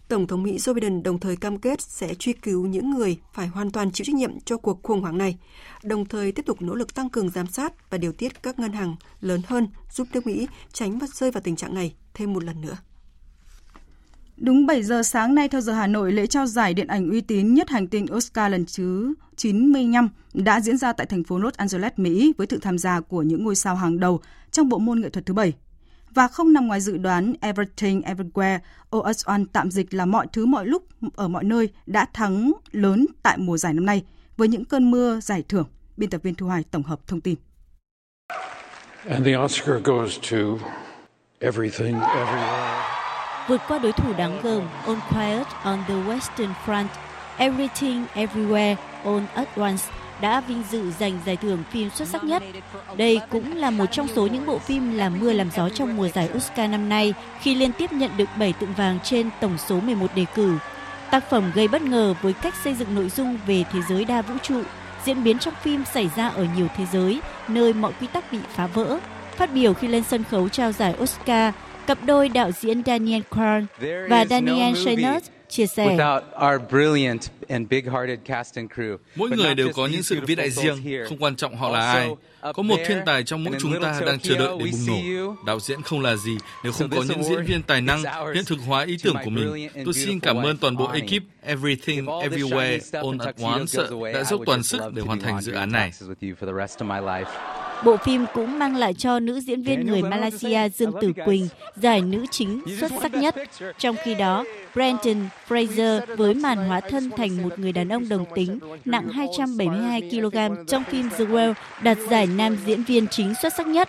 Tổng 0.08 0.26
thống 0.26 0.42
Mỹ 0.42 0.56
Joe 0.56 0.74
Biden 0.74 1.02
đồng 1.02 1.18
thời 1.18 1.36
cam 1.36 1.58
kết 1.58 1.80
sẽ 1.80 2.14
truy 2.14 2.32
cứu 2.32 2.66
những 2.66 2.90
người 2.90 3.18
phải 3.32 3.46
hoàn 3.46 3.70
toàn 3.70 3.92
chịu 3.92 4.04
trách 4.04 4.14
nhiệm 4.14 4.40
cho 4.40 4.56
cuộc 4.56 4.82
khủng 4.82 5.00
hoảng 5.00 5.18
này, 5.18 5.38
đồng 5.84 6.06
thời 6.06 6.32
tiếp 6.32 6.46
tục 6.46 6.62
nỗ 6.62 6.74
lực 6.74 6.94
tăng 6.94 7.10
cường 7.10 7.30
giám 7.30 7.46
sát 7.46 7.90
và 7.90 7.98
điều 7.98 8.12
tiết 8.12 8.42
các 8.42 8.58
ngân 8.58 8.72
hàng 8.72 8.96
lớn 9.20 9.40
hơn 9.46 9.68
giúp 9.92 10.08
nước 10.12 10.26
Mỹ 10.26 10.48
tránh 10.72 10.98
và 10.98 11.06
rơi 11.12 11.30
vào 11.30 11.40
tình 11.40 11.56
trạng 11.56 11.74
này 11.74 11.94
thêm 12.14 12.32
một 12.32 12.44
lần 12.44 12.60
nữa. 12.60 12.76
Đúng 14.36 14.66
7 14.66 14.82
giờ 14.82 15.02
sáng 15.02 15.34
nay 15.34 15.48
theo 15.48 15.60
giờ 15.60 15.72
Hà 15.72 15.86
Nội, 15.86 16.12
lễ 16.12 16.26
trao 16.26 16.46
giải 16.46 16.74
điện 16.74 16.86
ảnh 16.86 17.10
uy 17.10 17.20
tín 17.20 17.54
nhất 17.54 17.68
hành 17.68 17.88
tinh 17.88 18.06
Oscar 18.14 18.52
lần 18.52 18.64
thứ 18.76 19.14
95 19.36 20.08
đã 20.34 20.60
diễn 20.60 20.76
ra 20.76 20.92
tại 20.92 21.06
thành 21.06 21.24
phố 21.24 21.38
Los 21.38 21.54
Angeles, 21.54 21.92
Mỹ 21.96 22.32
với 22.36 22.46
sự 22.50 22.58
tham 22.62 22.78
gia 22.78 23.00
của 23.00 23.22
những 23.22 23.44
ngôi 23.44 23.56
sao 23.56 23.76
hàng 23.76 24.00
đầu 24.00 24.20
trong 24.50 24.68
bộ 24.68 24.78
môn 24.78 25.00
nghệ 25.00 25.10
thuật 25.10 25.26
thứ 25.26 25.34
bảy 25.34 25.52
và 26.16 26.28
không 26.28 26.52
nằm 26.52 26.66
ngoài 26.66 26.80
dự 26.80 26.96
đoán 26.96 27.34
Everything 27.40 28.02
Everywhere 28.02 28.58
All 28.90 29.06
at 29.06 29.16
One 29.24 29.42
tạm 29.52 29.70
dịch 29.70 29.94
là 29.94 30.06
mọi 30.06 30.26
thứ 30.32 30.46
mọi 30.46 30.66
lúc 30.66 30.82
ở 31.16 31.28
mọi 31.28 31.44
nơi 31.44 31.68
đã 31.86 32.06
thắng 32.12 32.52
lớn 32.72 33.06
tại 33.22 33.38
mùa 33.38 33.56
giải 33.56 33.72
năm 33.72 33.86
nay 33.86 34.04
với 34.36 34.48
những 34.48 34.64
cơn 34.64 34.90
mưa 34.90 35.20
giải 35.20 35.42
thưởng. 35.48 35.66
Biên 35.96 36.10
tập 36.10 36.20
viên 36.22 36.34
Thu 36.34 36.46
Hoài 36.46 36.64
tổng 36.70 36.82
hợp 36.82 37.06
thông 37.06 37.20
tin. 37.20 37.34
And 39.08 39.26
the 39.26 39.36
Oscar 39.36 39.82
goes 39.84 40.18
to 40.30 40.36
Everything 41.38 42.00
Everywhere. 42.00 42.82
Vượt 43.48 43.60
qua 43.68 43.78
đối 43.78 43.92
thủ 43.92 44.12
đáng 44.18 44.40
gờm 44.42 44.62
All 44.86 44.98
Quiet 45.10 45.46
on 45.62 45.78
the 45.88 45.94
Western 45.94 46.52
Front, 46.66 46.86
Everything 47.36 48.04
Everywhere 48.14 48.76
All 49.04 49.22
at 49.34 49.58
Once 49.58 49.82
đã 50.20 50.40
vinh 50.40 50.62
dự 50.70 50.90
giành 50.90 51.18
giải 51.26 51.36
thưởng 51.36 51.62
phim 51.70 51.90
xuất 51.90 52.08
sắc 52.08 52.24
nhất. 52.24 52.42
Đây 52.96 53.20
cũng 53.30 53.56
là 53.56 53.70
một 53.70 53.86
trong 53.86 54.08
số 54.08 54.26
những 54.26 54.46
bộ 54.46 54.58
phim 54.58 54.96
làm 54.96 55.20
mưa 55.20 55.32
làm 55.32 55.50
gió 55.56 55.68
trong 55.68 55.96
mùa 55.96 56.08
giải 56.08 56.28
Oscar 56.36 56.70
năm 56.70 56.88
nay 56.88 57.14
khi 57.40 57.54
liên 57.54 57.72
tiếp 57.72 57.92
nhận 57.92 58.10
được 58.16 58.28
7 58.38 58.52
tượng 58.52 58.74
vàng 58.76 58.98
trên 59.04 59.30
tổng 59.40 59.58
số 59.58 59.80
11 59.80 60.06
đề 60.14 60.24
cử. 60.34 60.58
Tác 61.10 61.30
phẩm 61.30 61.52
gây 61.54 61.68
bất 61.68 61.82
ngờ 61.82 62.14
với 62.22 62.32
cách 62.32 62.54
xây 62.64 62.74
dựng 62.74 62.94
nội 62.94 63.08
dung 63.08 63.38
về 63.46 63.64
thế 63.72 63.80
giới 63.88 64.04
đa 64.04 64.22
vũ 64.22 64.34
trụ, 64.42 64.62
diễn 65.04 65.24
biến 65.24 65.38
trong 65.38 65.54
phim 65.62 65.84
xảy 65.84 66.10
ra 66.16 66.28
ở 66.28 66.46
nhiều 66.56 66.66
thế 66.76 66.86
giới, 66.92 67.20
nơi 67.48 67.72
mọi 67.72 67.92
quy 68.00 68.06
tắc 68.06 68.32
bị 68.32 68.38
phá 68.54 68.66
vỡ. 68.66 68.98
Phát 69.36 69.52
biểu 69.54 69.74
khi 69.74 69.88
lên 69.88 70.02
sân 70.02 70.24
khấu 70.24 70.48
trao 70.48 70.72
giải 70.72 70.94
Oscar, 71.02 71.54
cặp 71.86 71.98
đôi 72.04 72.28
đạo 72.28 72.50
diễn 72.60 72.82
Daniel 72.86 73.22
Craig 73.30 73.66
và 74.08 74.24
Daniel 74.24 74.74
Scheinert 74.74 75.24
chia 75.48 75.66
sẻ. 75.66 75.96
Mỗi 79.16 79.30
người 79.30 79.54
đều 79.54 79.72
có 79.74 79.86
những 79.86 80.02
sự 80.02 80.20
vĩ 80.26 80.34
đại 80.34 80.50
riêng, 80.50 81.04
không 81.08 81.18
quan 81.18 81.36
trọng 81.36 81.56
họ 81.56 81.70
là 81.70 81.92
ai. 81.92 82.08
Có 82.54 82.62
một 82.62 82.76
thiên 82.86 82.98
tài 83.06 83.22
trong 83.22 83.44
mỗi 83.44 83.54
chúng 83.60 83.82
ta 83.82 84.00
đang 84.06 84.20
chờ 84.20 84.34
đợi 84.34 84.56
để 84.58 84.64
bùng 84.72 84.86
nổ. 84.86 85.34
Đạo 85.46 85.60
diễn 85.60 85.82
không 85.82 86.00
là 86.00 86.16
gì 86.16 86.36
nếu 86.64 86.72
không 86.72 86.90
có 86.90 87.04
những 87.08 87.22
diễn 87.24 87.44
viên 87.44 87.62
tài 87.62 87.80
năng 87.80 88.02
hiện 88.34 88.44
thực 88.46 88.58
hóa 88.66 88.84
ý 88.84 88.96
tưởng 89.02 89.16
của 89.24 89.30
mình. 89.30 89.68
Tôi 89.84 89.94
xin 89.94 90.20
cảm 90.20 90.36
ơn 90.36 90.56
toàn 90.56 90.76
bộ 90.76 90.86
ekip 90.86 91.22
Everything 91.42 92.04
Everywhere 92.04 92.78
All 92.92 93.26
at 93.26 93.36
Once 93.42 93.78
đã 94.14 94.24
dốc 94.24 94.40
toàn 94.46 94.62
sức 94.62 94.82
để 94.94 95.02
hoàn 95.02 95.20
thành 95.20 95.40
dự 95.40 95.52
án 95.52 95.72
này. 95.72 95.92
Bộ 97.86 97.96
phim 97.96 98.26
cũng 98.34 98.58
mang 98.58 98.76
lại 98.76 98.94
cho 98.94 99.20
nữ 99.20 99.40
diễn 99.40 99.62
viên 99.62 99.86
người 99.86 100.02
Malaysia 100.02 100.68
Dương 100.68 100.92
Tử 101.00 101.12
Quỳnh 101.24 101.48
giải 101.76 102.00
nữ 102.00 102.26
chính 102.30 102.60
xuất 102.80 102.92
sắc 103.02 103.14
nhất. 103.14 103.34
Trong 103.78 103.96
khi 104.04 104.14
đó, 104.14 104.44
Brandon 104.74 105.28
Fraser 105.48 106.16
với 106.16 106.34
màn 106.34 106.58
hóa 106.68 106.80
thân 106.80 107.10
thành 107.16 107.42
một 107.42 107.58
người 107.58 107.72
đàn 107.72 107.88
ông 107.88 108.08
đồng 108.08 108.24
tính 108.34 108.58
nặng 108.84 109.08
272 109.08 110.00
kg 110.10 110.64
trong 110.66 110.84
phim 110.84 111.10
The 111.10 111.24
Well 111.24 111.54
đạt 111.82 111.98
giải 112.10 112.26
nam 112.26 112.56
diễn 112.66 112.82
viên 112.82 113.06
chính 113.08 113.34
xuất 113.42 113.52
sắc 113.56 113.66
nhất. 113.66 113.88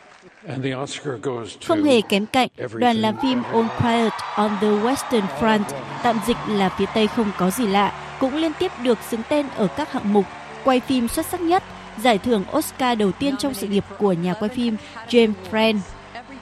Không 1.68 1.84
hề 1.84 2.02
kém 2.02 2.26
cạnh, 2.26 2.50
đoàn 2.74 2.98
làm 2.98 3.16
phim 3.22 3.44
All 3.44 3.68
Quiet 3.82 4.14
on 4.36 4.52
the 4.62 4.68
Western 4.68 5.28
Front, 5.40 5.64
tạm 6.04 6.20
dịch 6.28 6.38
là 6.50 6.70
phía 6.70 6.86
Tây 6.94 7.08
không 7.08 7.32
có 7.38 7.50
gì 7.50 7.68
lạ, 7.68 8.18
cũng 8.20 8.36
liên 8.36 8.52
tiếp 8.60 8.72
được 8.84 8.98
xứng 9.10 9.22
tên 9.30 9.46
ở 9.56 9.68
các 9.78 9.92
hạng 9.92 10.14
mục 10.14 10.26
quay 10.64 10.80
phim 10.80 11.08
xuất 11.08 11.26
sắc 11.26 11.42
nhất, 11.42 11.64
giải 12.04 12.18
thưởng 12.18 12.44
Oscar 12.58 13.00
đầu 13.00 13.12
tiên 13.12 13.36
trong 13.40 13.54
sự 13.54 13.68
nghiệp 13.68 13.86
của 13.98 14.14
nhà 14.14 14.34
quay 14.34 14.50
phim 14.50 14.78
James 15.10 15.34
Friend, 15.52 15.78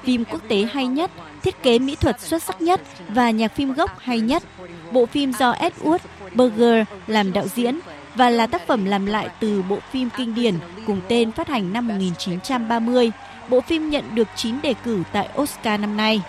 phim 0.04 0.26
quốc 0.26 0.42
tế 0.48 0.68
hay 0.74 0.88
nhất, 0.88 1.12
thiết 1.44 1.64
kế 1.64 1.80
mỹ 1.80 1.96
thuật 1.96 2.22
xuất 2.22 2.44
sắc 2.44 2.62
nhất 2.62 2.82
và 3.10 3.32
nhạc 3.32 3.56
phim 3.56 3.74
gốc 3.74 4.00
hay 4.00 4.20
nhất. 4.20 4.44
Bộ 4.92 5.06
phim 5.06 5.34
do 5.34 5.54
Edward 5.54 5.98
Berger 6.34 6.88
làm 7.08 7.34
đạo 7.34 7.48
diễn 7.48 7.80
và 8.16 8.30
là 8.30 8.48
tác 8.48 8.68
phẩm 8.68 8.86
làm 8.86 9.06
lại 9.06 9.30
từ 9.40 9.64
bộ 9.70 9.78
phim 9.92 10.10
kinh 10.18 10.36
điển 10.36 10.54
cùng 10.88 11.02
tên 11.08 11.32
phát 11.32 11.48
hành 11.48 11.74
năm 11.74 11.88
1930. 11.88 13.12
Bộ 13.50 13.62
phim 13.62 13.90
nhận 13.90 14.16
được 14.16 14.28
9 14.36 14.62
đề 14.62 14.74
cử 14.84 15.04
tại 15.12 15.30
Oscar 15.42 15.82
năm 15.82 15.98
nay. 15.98 16.22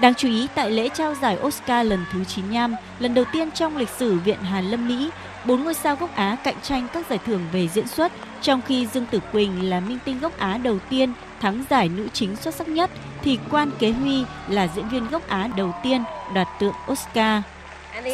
Đáng 0.00 0.14
chú 0.14 0.28
ý 0.28 0.46
tại 0.54 0.70
lễ 0.70 0.88
trao 0.88 1.14
giải 1.14 1.38
Oscar 1.42 1.86
lần 1.86 2.04
thứ 2.12 2.24
95, 2.24 2.74
lần 2.98 3.14
đầu 3.14 3.24
tiên 3.32 3.50
trong 3.50 3.76
lịch 3.76 3.88
sử 3.88 4.18
Viện 4.18 4.38
Hàn 4.42 4.70
Lâm 4.70 4.88
Mỹ, 4.88 5.10
Bốn 5.44 5.64
ngôi 5.64 5.74
sao 5.74 5.96
gốc 5.96 6.14
Á 6.14 6.36
cạnh 6.44 6.54
tranh 6.62 6.86
các 6.92 7.06
giải 7.10 7.18
thưởng 7.26 7.40
về 7.52 7.68
diễn 7.68 7.88
xuất, 7.88 8.12
trong 8.42 8.60
khi 8.66 8.86
Dương 8.86 9.06
Tử 9.06 9.20
Quỳnh 9.32 9.70
là 9.70 9.80
minh 9.80 9.98
tinh 10.04 10.20
gốc 10.20 10.38
Á 10.38 10.58
đầu 10.62 10.78
tiên 10.90 11.12
thắng 11.40 11.64
giải 11.70 11.88
nữ 11.88 12.08
chính 12.12 12.36
xuất 12.36 12.54
sắc 12.54 12.68
nhất, 12.68 12.90
thì 13.22 13.38
Quan 13.50 13.70
Kế 13.78 13.90
Huy 13.90 14.24
là 14.48 14.68
diễn 14.76 14.88
viên 14.88 15.08
gốc 15.08 15.28
Á 15.28 15.48
đầu 15.56 15.74
tiên 15.82 16.04
đoạt 16.34 16.48
tượng 16.60 16.74
Oscar. 16.92 17.42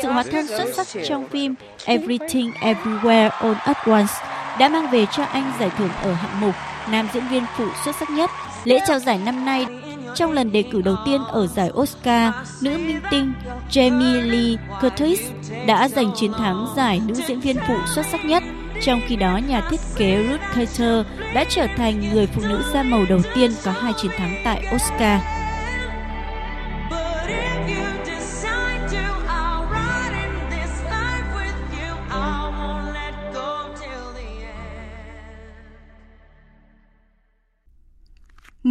Sự 0.03 0.13
hóa 0.13 0.23
thân 0.33 0.47
xuất 0.47 0.75
sắc 0.77 0.87
trong 1.09 1.29
phim 1.29 1.55
Everything 1.85 2.51
Everywhere 2.51 3.31
All 3.31 3.55
at 3.55 3.77
Once 3.87 4.15
đã 4.59 4.69
mang 4.69 4.91
về 4.91 5.07
cho 5.13 5.25
anh 5.25 5.53
giải 5.61 5.71
thưởng 5.79 5.91
ở 6.03 6.13
hạng 6.13 6.41
mục 6.41 6.55
nam 6.91 7.09
diễn 7.15 7.29
viên 7.29 7.45
phụ 7.57 7.67
xuất 7.85 7.97
sắc 7.97 8.11
nhất. 8.11 8.31
Lễ 8.65 8.79
trao 8.87 8.99
giải 8.99 9.19
năm 9.19 9.45
nay 9.45 9.67
trong 10.15 10.33
lần 10.33 10.53
đề 10.53 10.63
cử 10.63 10.83
đầu 10.83 10.97
tiên 11.05 11.21
ở 11.25 11.47
giải 11.47 11.71
Oscar, 11.71 12.35
nữ 12.61 12.71
minh 12.71 13.01
tinh 13.11 13.33
Jamie 13.71 14.31
Lee 14.31 14.57
Curtis 14.83 15.21
đã 15.67 15.89
giành 15.89 16.13
chiến 16.17 16.33
thắng 16.33 16.67
giải 16.77 17.01
nữ 17.07 17.15
diễn 17.29 17.41
viên 17.41 17.57
phụ 17.69 17.75
xuất 17.95 18.07
sắc 18.07 18.25
nhất. 18.25 18.43
Trong 18.83 19.01
khi 19.07 19.17
đó, 19.17 19.41
nhà 19.49 19.63
thiết 19.71 19.81
kế 19.97 20.27
Ruth 20.31 20.41
Carter 20.55 21.07
đã 21.35 21.45
trở 21.49 21.67
thành 21.77 22.11
người 22.15 22.27
phụ 22.27 22.43
nữ 22.49 22.65
da 22.75 22.83
màu 22.83 23.05
đầu 23.09 23.21
tiên 23.35 23.51
có 23.65 23.73
hai 23.73 23.93
chiến 24.03 24.11
thắng 24.17 24.41
tại 24.45 24.65
Oscar. 24.75 25.21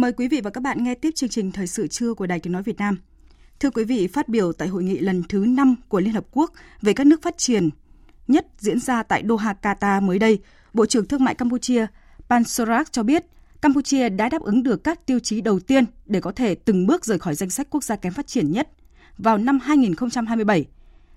Mời 0.04 0.12
quý 0.12 0.28
vị 0.28 0.40
và 0.40 0.50
các 0.50 0.60
bạn 0.60 0.84
nghe 0.84 0.94
tiếp 0.94 1.10
chương 1.14 1.28
trình 1.28 1.52
Thời 1.52 1.66
sự 1.66 1.86
trưa 1.86 2.14
của 2.14 2.26
Đài 2.26 2.40
Tiếng 2.40 2.52
Nói 2.52 2.62
Việt 2.62 2.78
Nam. 2.78 2.98
Thưa 3.60 3.70
quý 3.70 3.84
vị, 3.84 4.06
phát 4.06 4.28
biểu 4.28 4.52
tại 4.52 4.68
hội 4.68 4.84
nghị 4.84 4.98
lần 4.98 5.22
thứ 5.28 5.44
5 5.48 5.76
của 5.88 6.00
Liên 6.00 6.14
Hợp 6.14 6.24
Quốc 6.30 6.52
về 6.82 6.92
các 6.92 7.06
nước 7.06 7.22
phát 7.22 7.38
triển 7.38 7.70
nhất 8.28 8.46
diễn 8.58 8.80
ra 8.80 9.02
tại 9.02 9.22
Doha, 9.28 9.54
Qatar 9.62 10.02
mới 10.02 10.18
đây, 10.18 10.38
Bộ 10.74 10.86
trưởng 10.86 11.06
Thương 11.06 11.24
mại 11.24 11.34
Campuchia 11.34 11.86
Pansorak 12.28 12.92
cho 12.92 13.02
biết 13.02 13.24
Campuchia 13.62 14.08
đã 14.08 14.28
đáp 14.28 14.42
ứng 14.42 14.62
được 14.62 14.84
các 14.84 15.06
tiêu 15.06 15.18
chí 15.18 15.40
đầu 15.40 15.60
tiên 15.60 15.84
để 16.06 16.20
có 16.20 16.32
thể 16.32 16.54
từng 16.54 16.86
bước 16.86 17.04
rời 17.04 17.18
khỏi 17.18 17.34
danh 17.34 17.50
sách 17.50 17.66
quốc 17.70 17.84
gia 17.84 17.96
kém 17.96 18.12
phát 18.12 18.26
triển 18.26 18.52
nhất 18.52 18.68
vào 19.18 19.38
năm 19.38 19.58
2027. 19.62 20.66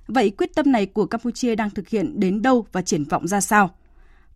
Vậy 0.08 0.30
quyết 0.30 0.56
tâm 0.56 0.72
này 0.72 0.86
của 0.86 1.06
Campuchia 1.06 1.56
đang 1.56 1.70
thực 1.70 1.90
hiện 1.90 2.20
đến 2.20 2.42
đâu 2.42 2.66
và 2.72 2.82
triển 2.82 3.04
vọng 3.04 3.28
ra 3.28 3.42
sao? 3.42 3.76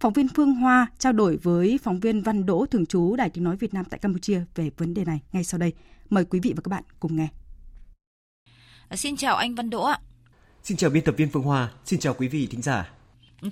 Phóng 0.02 0.14
viên 0.14 0.28
Phương 0.28 0.54
Hoa 0.54 0.88
trao 0.98 1.14
đổi 1.14 1.38
với 1.38 1.80
phóng 1.84 2.00
viên 2.00 2.22
Văn 2.22 2.46
Đỗ 2.46 2.66
thường 2.66 2.86
trú 2.86 3.16
Đài 3.16 3.30
Tiếng 3.30 3.44
nói 3.44 3.58
Việt 3.58 3.74
Nam 3.74 3.86
tại 3.86 4.00
Campuchia 4.00 4.42
về 4.56 4.70
vấn 4.78 4.94
đề 4.94 5.06
này 5.06 5.20
ngay 5.32 5.44
sau 5.44 5.58
đây. 5.58 5.74
Mời 6.10 6.26
quý 6.26 6.40
vị 6.40 6.54
và 6.56 6.62
các 6.62 6.70
bạn 6.70 6.84
cùng 7.00 7.16
nghe. 7.16 7.28
Xin 8.92 9.18
chào 9.18 9.36
anh 9.36 9.56
Văn 9.56 9.70
Đỗ 9.70 9.84
ạ. 9.84 10.00
Xin 10.64 10.78
chào 10.78 10.90
biên 10.90 11.04
tập 11.04 11.16
viên 11.18 11.30
Phương 11.30 11.44
Hoa, 11.44 11.72
xin 11.86 12.00
chào 12.00 12.14
quý 12.14 12.28
vị 12.28 12.48
thính 12.52 12.62
giả. 12.62 12.92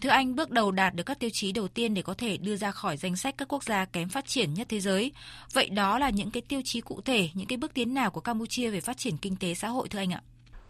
Thưa 0.01 0.09
anh, 0.09 0.35
bước 0.35 0.51
đầu 0.51 0.71
đạt 0.71 0.95
được 0.95 1.03
các 1.03 1.19
tiêu 1.19 1.29
chí 1.33 1.51
đầu 1.51 1.67
tiên 1.67 1.93
để 1.93 2.01
có 2.01 2.13
thể 2.13 2.37
đưa 2.37 2.55
ra 2.55 2.71
khỏi 2.71 2.97
danh 2.97 3.15
sách 3.15 3.35
các 3.37 3.47
quốc 3.47 3.63
gia 3.63 3.85
kém 3.85 4.09
phát 4.09 4.25
triển 4.25 4.53
nhất 4.53 4.67
thế 4.69 4.79
giới. 4.79 5.11
Vậy 5.53 5.69
đó 5.69 5.99
là 5.99 6.09
những 6.09 6.31
cái 6.31 6.41
tiêu 6.41 6.61
chí 6.65 6.81
cụ 6.81 7.01
thể, 7.01 7.29
những 7.33 7.47
cái 7.47 7.57
bước 7.57 7.73
tiến 7.73 7.93
nào 7.93 8.11
của 8.11 8.21
Campuchia 8.21 8.69
về 8.69 8.81
phát 8.81 8.97
triển 8.97 9.17
kinh 9.17 9.35
tế 9.35 9.53
xã 9.53 9.67
hội 9.67 9.89
thưa 9.89 9.99
anh 9.99 10.13
ạ? 10.13 10.21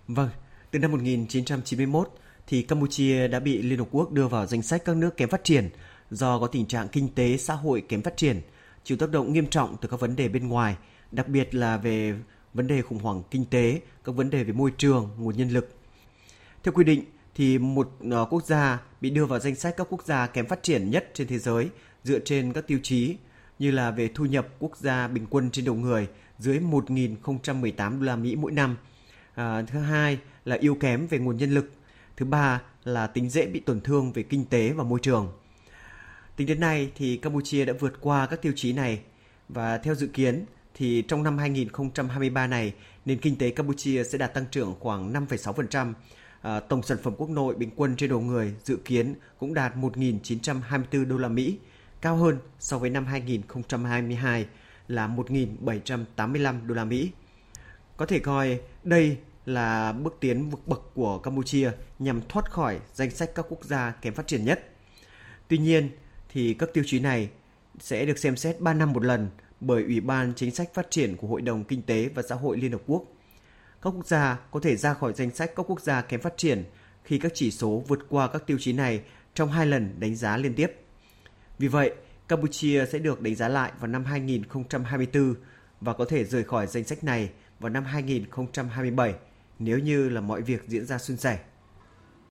Vâng, 0.08 0.30
từ 0.72 0.80
năm 0.80 0.92
1991, 0.92 2.20
thì 2.50 2.62
Campuchia 2.62 3.28
đã 3.28 3.39
bị 3.39 3.62
Liên 3.62 3.80
Hợp 3.80 3.88
Quốc 3.91 4.12
đưa 4.12 4.28
vào 4.28 4.45
danh 4.45 4.62
sách 4.62 4.86
các 4.86 4.95
nước 4.95 5.18
kém 5.18 5.30
phát 5.30 5.43
triển 5.43 5.70
do 6.12 6.39
có 6.39 6.47
tình 6.47 6.66
trạng 6.66 6.88
kinh 6.88 7.08
tế 7.16 7.38
xã 7.38 7.54
hội 7.54 7.84
kém 7.89 8.02
phát 8.02 8.18
triển, 8.18 8.41
chịu 8.84 8.97
tác 8.97 9.10
động 9.10 9.34
nghiêm 9.34 9.47
trọng 9.47 9.78
từ 9.82 9.89
các 9.89 10.00
vấn 10.00 10.16
đề 10.16 10.28
bên 10.28 10.47
ngoài, 10.47 10.76
đặc 11.12 11.28
biệt 11.28 11.56
là 11.56 11.78
về 11.78 12.14
vấn 12.54 12.68
đề 12.68 12.82
khủng 12.82 13.00
hoảng 13.00 13.24
kinh 13.32 13.45
tế, 13.45 13.82
các 14.04 14.16
vấn 14.16 14.30
đề 14.30 14.43
về 14.43 14.54
môi 14.54 14.72
trường, 14.78 15.10
nguồn 15.18 15.38
nhân 15.38 15.50
lực. 15.50 15.70
Theo 16.64 16.74
quy 16.74 16.84
định 16.84 17.04
thì 17.36 17.58
một 17.58 17.89
ờ, 18.12 18.26
quốc 18.30 18.45
gia 18.45 18.82
bị 19.02 19.10
đưa 19.10 19.26
vào 19.26 19.39
danh 19.39 19.56
sách 19.56 19.74
các 19.78 19.88
quốc 19.89 20.04
gia 20.06 20.28
kém 20.28 20.45
phát 20.45 20.64
triển 20.64 20.91
nhất 20.91 21.10
trên 21.14 21.28
thế 21.28 21.39
giới 21.39 21.70
dựa 22.04 22.20
trên 22.20 22.54
các 22.54 22.68
tiêu 22.68 22.80
chí 22.84 23.16
như 23.60 23.72
là 23.72 23.91
về 23.91 24.10
thu 24.16 24.26
nhập 24.26 24.47
quốc 24.60 24.78
gia 24.78 25.08
bình 25.08 25.26
quân 25.30 25.52
trên 25.52 25.66
đầu 25.66 25.76
người 25.76 26.08
dưới 26.39 26.60
1.018 26.60 28.00
đô 28.00 28.06
la 28.06 28.16
Mỹ 28.16 28.36
mỗi 28.36 28.52
năm. 28.52 28.78
À, 29.36 29.62
thứ 29.62 29.80
hai 29.80 30.20
là 30.45 30.56
yếu 30.56 30.76
kém 30.76 31.08
về 31.08 31.20
nguồn 31.20 31.38
nhân 31.38 31.52
lực 31.52 31.72
Thứ 32.20 32.26
ba 32.26 32.61
là 32.84 33.07
tính 33.07 33.30
dễ 33.30 33.47
bị 33.47 33.59
tổn 33.59 33.82
thương 33.82 34.11
về 34.11 34.24
kinh 34.24 34.45
tế 34.45 34.72
và 34.72 34.84
môi 34.84 34.99
trường. 35.01 35.32
Tính 36.36 36.47
đến 36.47 36.59
nay 36.59 36.91
thì 36.95 37.17
Campuchia 37.17 37.65
đã 37.65 37.74
vượt 37.80 37.93
qua 38.01 38.26
các 38.26 38.41
tiêu 38.41 38.53
chí 38.55 38.74
này 38.74 39.01
và 39.49 39.78
theo 39.78 39.95
dự 39.95 40.07
kiến 40.07 40.45
thì 40.76 41.01
trong 41.07 41.24
năm 41.24 41.38
2023 41.38 42.47
này 42.47 42.74
nền 43.05 43.20
kinh 43.20 43.38
tế 43.38 43.49
Campuchia 43.49 44.03
sẽ 44.03 44.17
đạt 44.17 44.34
tăng 44.34 44.45
trưởng 44.51 44.76
khoảng 44.80 45.13
5,6%. 45.13 45.93
À, 46.41 46.59
tổng 46.59 46.84
sản 46.84 46.97
phẩm 47.03 47.13
quốc 47.17 47.30
nội 47.30 47.55
bình 47.55 47.70
quân 47.76 47.95
trên 47.95 48.09
đầu 48.09 48.22
người 48.22 48.53
dự 48.63 48.78
kiến 48.86 49.15
cũng 49.39 49.53
đạt 49.53 49.76
1.924 49.76 51.07
đô 51.07 51.17
la 51.17 51.28
Mỹ, 51.28 51.59
cao 52.01 52.15
hơn 52.15 52.38
so 52.59 52.78
với 52.78 52.89
năm 52.89 53.05
2022 53.05 54.45
là 54.88 55.07
1.785 55.07 56.67
đô 56.67 56.76
la 56.76 56.86
Mỹ. 56.86 57.11
Có 57.97 58.05
thể 58.05 58.20
coi 58.20 58.59
đây 58.84 59.17
là 59.46 59.92
bước 59.92 60.18
tiến 60.20 60.50
vượt 60.50 60.68
bậc 60.68 60.82
của 60.94 61.18
Campuchia 61.18 61.72
nhằm 62.00 62.22
thoát 62.30 62.52
khỏi 62.52 62.80
danh 62.94 63.12
sách 63.12 63.32
các 63.36 63.46
quốc 63.50 63.64
gia 63.64 63.92
kém 63.92 64.14
phát 64.14 64.28
triển 64.28 64.46
nhất. 64.46 64.70
Tuy 65.48 65.58
nhiên, 65.58 65.90
thì 66.30 66.54
các 66.54 66.70
tiêu 66.74 66.84
chí 66.88 67.00
này 67.00 67.30
sẽ 67.80 68.06
được 68.06 68.20
xem 68.20 68.36
xét 68.36 68.60
3 68.60 68.74
năm 68.74 68.94
một 68.94 69.06
lần 69.06 69.30
bởi 69.60 69.84
Ủy 69.84 70.00
ban 70.00 70.34
Chính 70.36 70.52
sách 70.52 70.74
Phát 70.74 70.92
triển 70.92 71.18
của 71.18 71.28
Hội 71.28 71.42
đồng 71.42 71.64
Kinh 71.64 71.82
tế 71.82 72.10
và 72.16 72.22
Xã 72.22 72.36
hội 72.36 72.58
Liên 72.58 72.72
Hợp 72.72 72.82
Quốc. 72.88 73.04
Các 73.82 73.90
quốc 73.90 74.08
gia 74.08 74.40
có 74.52 74.60
thể 74.60 74.76
ra 74.76 74.94
khỏi 74.94 75.14
danh 75.14 75.32
sách 75.32 75.52
các 75.56 75.66
quốc 75.70 75.82
gia 75.82 76.02
kém 76.02 76.22
phát 76.22 76.38
triển 76.38 76.64
khi 77.04 77.20
các 77.20 77.32
chỉ 77.36 77.52
số 77.52 77.84
vượt 77.88 78.00
qua 78.10 78.28
các 78.28 78.48
tiêu 78.48 78.58
chí 78.60 78.74
này 78.74 79.02
trong 79.34 79.52
hai 79.52 79.66
lần 79.66 80.00
đánh 80.00 80.16
giá 80.16 80.38
liên 80.38 80.54
tiếp. 80.54 80.72
Vì 81.60 81.68
vậy, 81.68 81.94
Campuchia 82.28 82.86
sẽ 82.86 83.00
được 83.00 83.22
đánh 83.22 83.36
giá 83.36 83.48
lại 83.48 83.72
vào 83.80 83.88
năm 83.88 84.06
2024 84.06 85.36
và 85.82 85.94
có 85.94 86.06
thể 86.06 86.26
rời 86.26 86.44
khỏi 86.44 86.68
danh 86.68 86.84
sách 86.84 87.04
này 87.04 87.30
vào 87.60 87.70
năm 87.70 87.84
2027 87.84 89.14
nếu 89.60 89.80
như 89.80 90.10
là 90.10 90.22
mọi 90.22 90.41
việc 90.41 90.64
diễn 90.68 90.86
ra 90.86 90.97
suôn 90.97 91.18
sẻ. 91.18 91.39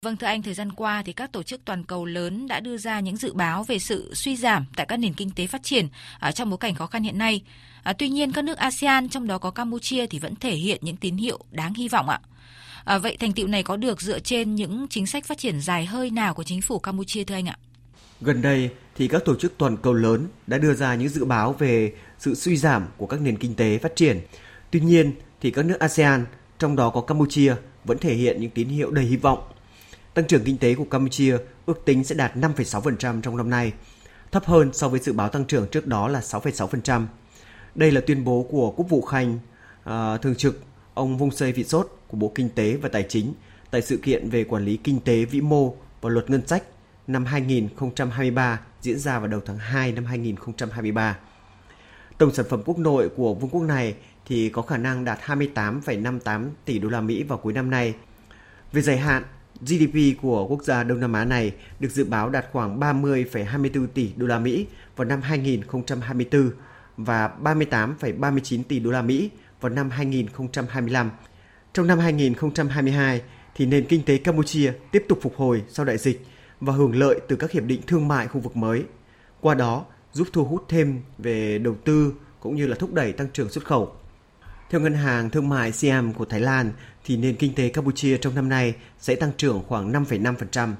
Vâng 0.03 0.17
thưa 0.17 0.27
anh, 0.27 0.43
thời 0.43 0.55
gian 0.55 0.73
qua 0.73 1.03
thì 1.07 1.13
các 1.13 1.33
tổ 1.33 1.43
chức 1.43 1.61
toàn 1.65 1.85
cầu 1.85 2.05
lớn 2.05 2.49
đã 2.49 2.61
đưa 2.61 2.77
ra 2.77 3.01
những 3.01 3.17
dự 3.17 3.33
báo 3.33 3.65
về 3.65 3.79
sự 3.79 4.15
suy 4.15 4.37
giảm 4.37 4.67
tại 4.77 4.87
các 4.87 4.97
nền 4.97 5.15
kinh 5.15 5.31
tế 5.31 5.47
phát 5.47 5.63
triển 5.63 5.89
ở 6.19 6.31
trong 6.31 6.51
bối 6.51 6.59
cảnh 6.59 6.75
khó 6.75 6.87
khăn 6.87 7.03
hiện 7.03 7.19
nay. 7.19 7.43
À, 7.83 7.93
tuy 7.93 8.09
nhiên 8.09 8.33
các 8.33 8.45
nước 8.45 8.59
ASEAN 8.59 9.09
trong 9.09 9.27
đó 9.27 9.39
có 9.39 9.51
Campuchia 9.51 10.07
thì 10.07 10.19
vẫn 10.19 10.37
thể 10.37 10.55
hiện 10.55 10.79
những 10.83 10.97
tín 10.97 11.17
hiệu 11.17 11.39
đáng 11.51 11.75
hy 11.75 11.89
vọng 11.89 12.09
ạ. 12.09 12.21
À, 12.85 12.99
vậy 12.99 13.17
thành 13.21 13.33
tựu 13.33 13.47
này 13.47 13.63
có 13.63 13.77
được 13.77 14.01
dựa 14.01 14.19
trên 14.19 14.55
những 14.55 14.87
chính 14.91 15.07
sách 15.07 15.25
phát 15.25 15.39
triển 15.39 15.61
dài 15.61 15.87
hơi 15.87 16.11
nào 16.11 16.35
của 16.35 16.45
chính 16.45 16.63
phủ 16.63 16.79
Campuchia 16.79 17.25
thưa 17.25 17.35
anh 17.35 17.49
ạ? 17.49 17.59
Gần 18.21 18.43
đây 18.43 18.71
thì 18.97 19.09
các 19.09 19.23
tổ 19.25 19.35
chức 19.37 19.59
toàn 19.59 19.77
cầu 19.77 19.95
lớn 19.95 20.29
đã 20.47 20.59
đưa 20.59 20.75
ra 20.75 20.95
những 20.95 21.09
dự 21.09 21.25
báo 21.25 21.53
về 21.53 21.93
sự 22.19 22.35
suy 22.35 22.57
giảm 22.57 22.87
của 22.97 23.07
các 23.07 23.21
nền 23.21 23.39
kinh 23.39 23.55
tế 23.55 23.79
phát 23.79 23.97
triển. 23.97 24.21
Tuy 24.71 24.81
nhiên 24.81 25.13
thì 25.41 25.51
các 25.51 25.65
nước 25.65 25.79
ASEAN 25.79 26.27
trong 26.59 26.77
đó 26.77 26.91
có 26.91 27.01
Campuchia, 27.01 27.55
vẫn 27.85 27.99
thể 27.99 28.15
hiện 28.15 28.41
những 28.41 28.51
tín 28.51 28.69
hiệu 28.69 28.91
đầy 28.91 29.05
hy 29.05 29.17
vọng. 29.17 29.39
Tăng 30.15 30.27
trưởng 30.27 30.45
kinh 30.45 30.59
tế 30.59 30.75
của 30.75 30.85
Campuchia 30.85 31.37
ước 31.67 31.85
tính 31.85 32.05
sẽ 32.05 32.15
đạt 32.15 32.37
5,6% 32.37 33.21
trong 33.21 33.37
năm 33.37 33.51
nay, 33.51 33.73
thấp 34.33 34.45
hơn 34.45 34.73
so 34.73 34.89
với 34.89 35.01
dự 35.01 35.13
báo 35.13 35.29
tăng 35.29 35.45
trưởng 35.45 35.69
trước 35.69 35.87
đó 35.87 36.09
là 36.09 36.21
6,6%. 36.21 37.07
Đây 37.75 37.93
là 37.93 38.01
tuyên 38.01 38.25
bố 38.25 38.47
của 38.51 38.71
Quốc 38.71 38.87
vụ 38.89 39.03
Khanh 39.03 39.39
à, 39.85 40.17
thường 40.17 40.35
trực 40.35 40.63
ông 40.95 41.19
Vung 41.19 41.31
Sê 41.31 41.53
Vị 41.53 41.65
Sốt 41.65 41.99
của 42.09 42.17
Bộ 42.17 42.33
Kinh 42.35 42.49
tế 42.49 42.77
và 42.77 42.89
Tài 42.89 43.03
chính 43.03 43.33
tại 43.71 43.83
sự 43.83 43.97
kiện 43.97 44.31
về 44.31 44.45
quản 44.45 44.65
lý 44.65 44.77
kinh 44.77 45.01
tế 45.01 45.25
vĩ 45.25 45.41
mô 45.41 45.75
và 46.01 46.11
luật 46.11 46.31
ngân 46.31 46.47
sách 46.47 46.63
năm 47.07 47.25
2023 47.25 48.61
diễn 48.81 48.99
ra 48.99 49.19
vào 49.19 49.29
đầu 49.29 49.41
tháng 49.47 49.59
2 49.59 49.93
năm 49.93 50.05
2023. 50.05 51.19
Tổng 52.19 52.35
sản 52.35 52.47
phẩm 52.49 52.63
quốc 52.65 52.79
nội 52.79 53.09
của 53.09 53.35
vương 53.35 53.51
quốc 53.51 53.63
này 53.63 53.95
thì 54.29 54.49
có 54.49 54.63
khả 54.63 54.77
năng 54.77 55.05
đạt 55.05 55.19
28,58 55.27 56.49
tỷ 56.65 56.79
đô 56.79 56.89
la 56.89 57.01
Mỹ 57.01 57.23
vào 57.23 57.39
cuối 57.39 57.53
năm 57.53 57.71
nay. 57.71 57.95
Về 58.73 58.83
dài 58.83 58.99
hạn, 58.99 59.23
GDP 59.61 60.23
của 60.23 60.47
quốc 60.47 60.63
gia 60.63 60.83
Đông 60.85 61.01
Nam 61.01 61.13
Á 61.13 61.25
này 61.25 61.53
được 61.81 61.89
dự 61.89 62.05
báo 62.05 62.31
đạt 62.31 62.47
khoảng 62.53 62.81
30,24 62.81 63.87
tỷ 63.87 64.13
đô 64.17 64.27
la 64.27 64.39
Mỹ 64.39 64.67
vào 64.97 65.05
năm 65.05 65.23
2024 65.23 66.51
và 66.97 67.31
38,39 67.43 68.63
tỷ 68.69 68.79
đô 68.79 68.91
la 68.91 69.03
Mỹ 69.03 69.31
vào 69.61 69.73
năm 69.73 69.91
2025. 69.91 71.11
Trong 71.73 71.87
năm 71.87 71.99
2022 71.99 73.23
thì 73.55 73.67
nền 73.67 73.85
kinh 73.85 74.03
tế 74.03 74.19
Campuchia 74.19 74.73
tiếp 74.93 75.05
tục 75.09 75.19
phục 75.23 75.37
hồi 75.37 75.63
sau 75.69 75.87
đại 75.87 75.99
dịch 75.99 76.27
và 76.61 76.73
hưởng 76.73 76.97
lợi 76.97 77.21
từ 77.29 77.37
các 77.37 77.51
hiệp 77.51 77.65
định 77.65 77.81
thương 77.87 78.09
mại 78.09 78.29
khu 78.29 78.41
vực 78.41 78.57
mới. 78.57 78.85
Qua 79.41 79.55
đó 79.55 79.85
giúp 80.13 80.29
thu 80.33 80.45
hút 80.45 80.65
thêm 80.69 81.01
về 81.19 81.59
đầu 81.59 81.77
tư 81.85 82.13
cũng 82.41 82.57
như 82.57 82.67
là 82.67 82.77
thúc 82.77 82.95
đẩy 82.95 83.13
tăng 83.13 83.29
trưởng 83.33 83.49
xuất 83.49 83.65
khẩu. 83.65 83.97
Theo 84.71 84.81
Ngân 84.81 84.95
hàng 84.95 85.31
Thương 85.31 85.49
mại 85.49 85.73
Siam 85.73 86.13
của 86.13 86.25
Thái 86.25 86.41
Lan, 86.41 86.73
thì 87.05 87.17
nền 87.17 87.37
kinh 87.37 87.55
tế 87.55 87.69
Campuchia 87.69 88.19
trong 88.19 88.35
năm 88.35 88.49
nay 88.49 88.75
sẽ 88.99 89.15
tăng 89.15 89.31
trưởng 89.37 89.63
khoảng 89.69 89.93
5,5%. 89.93 90.75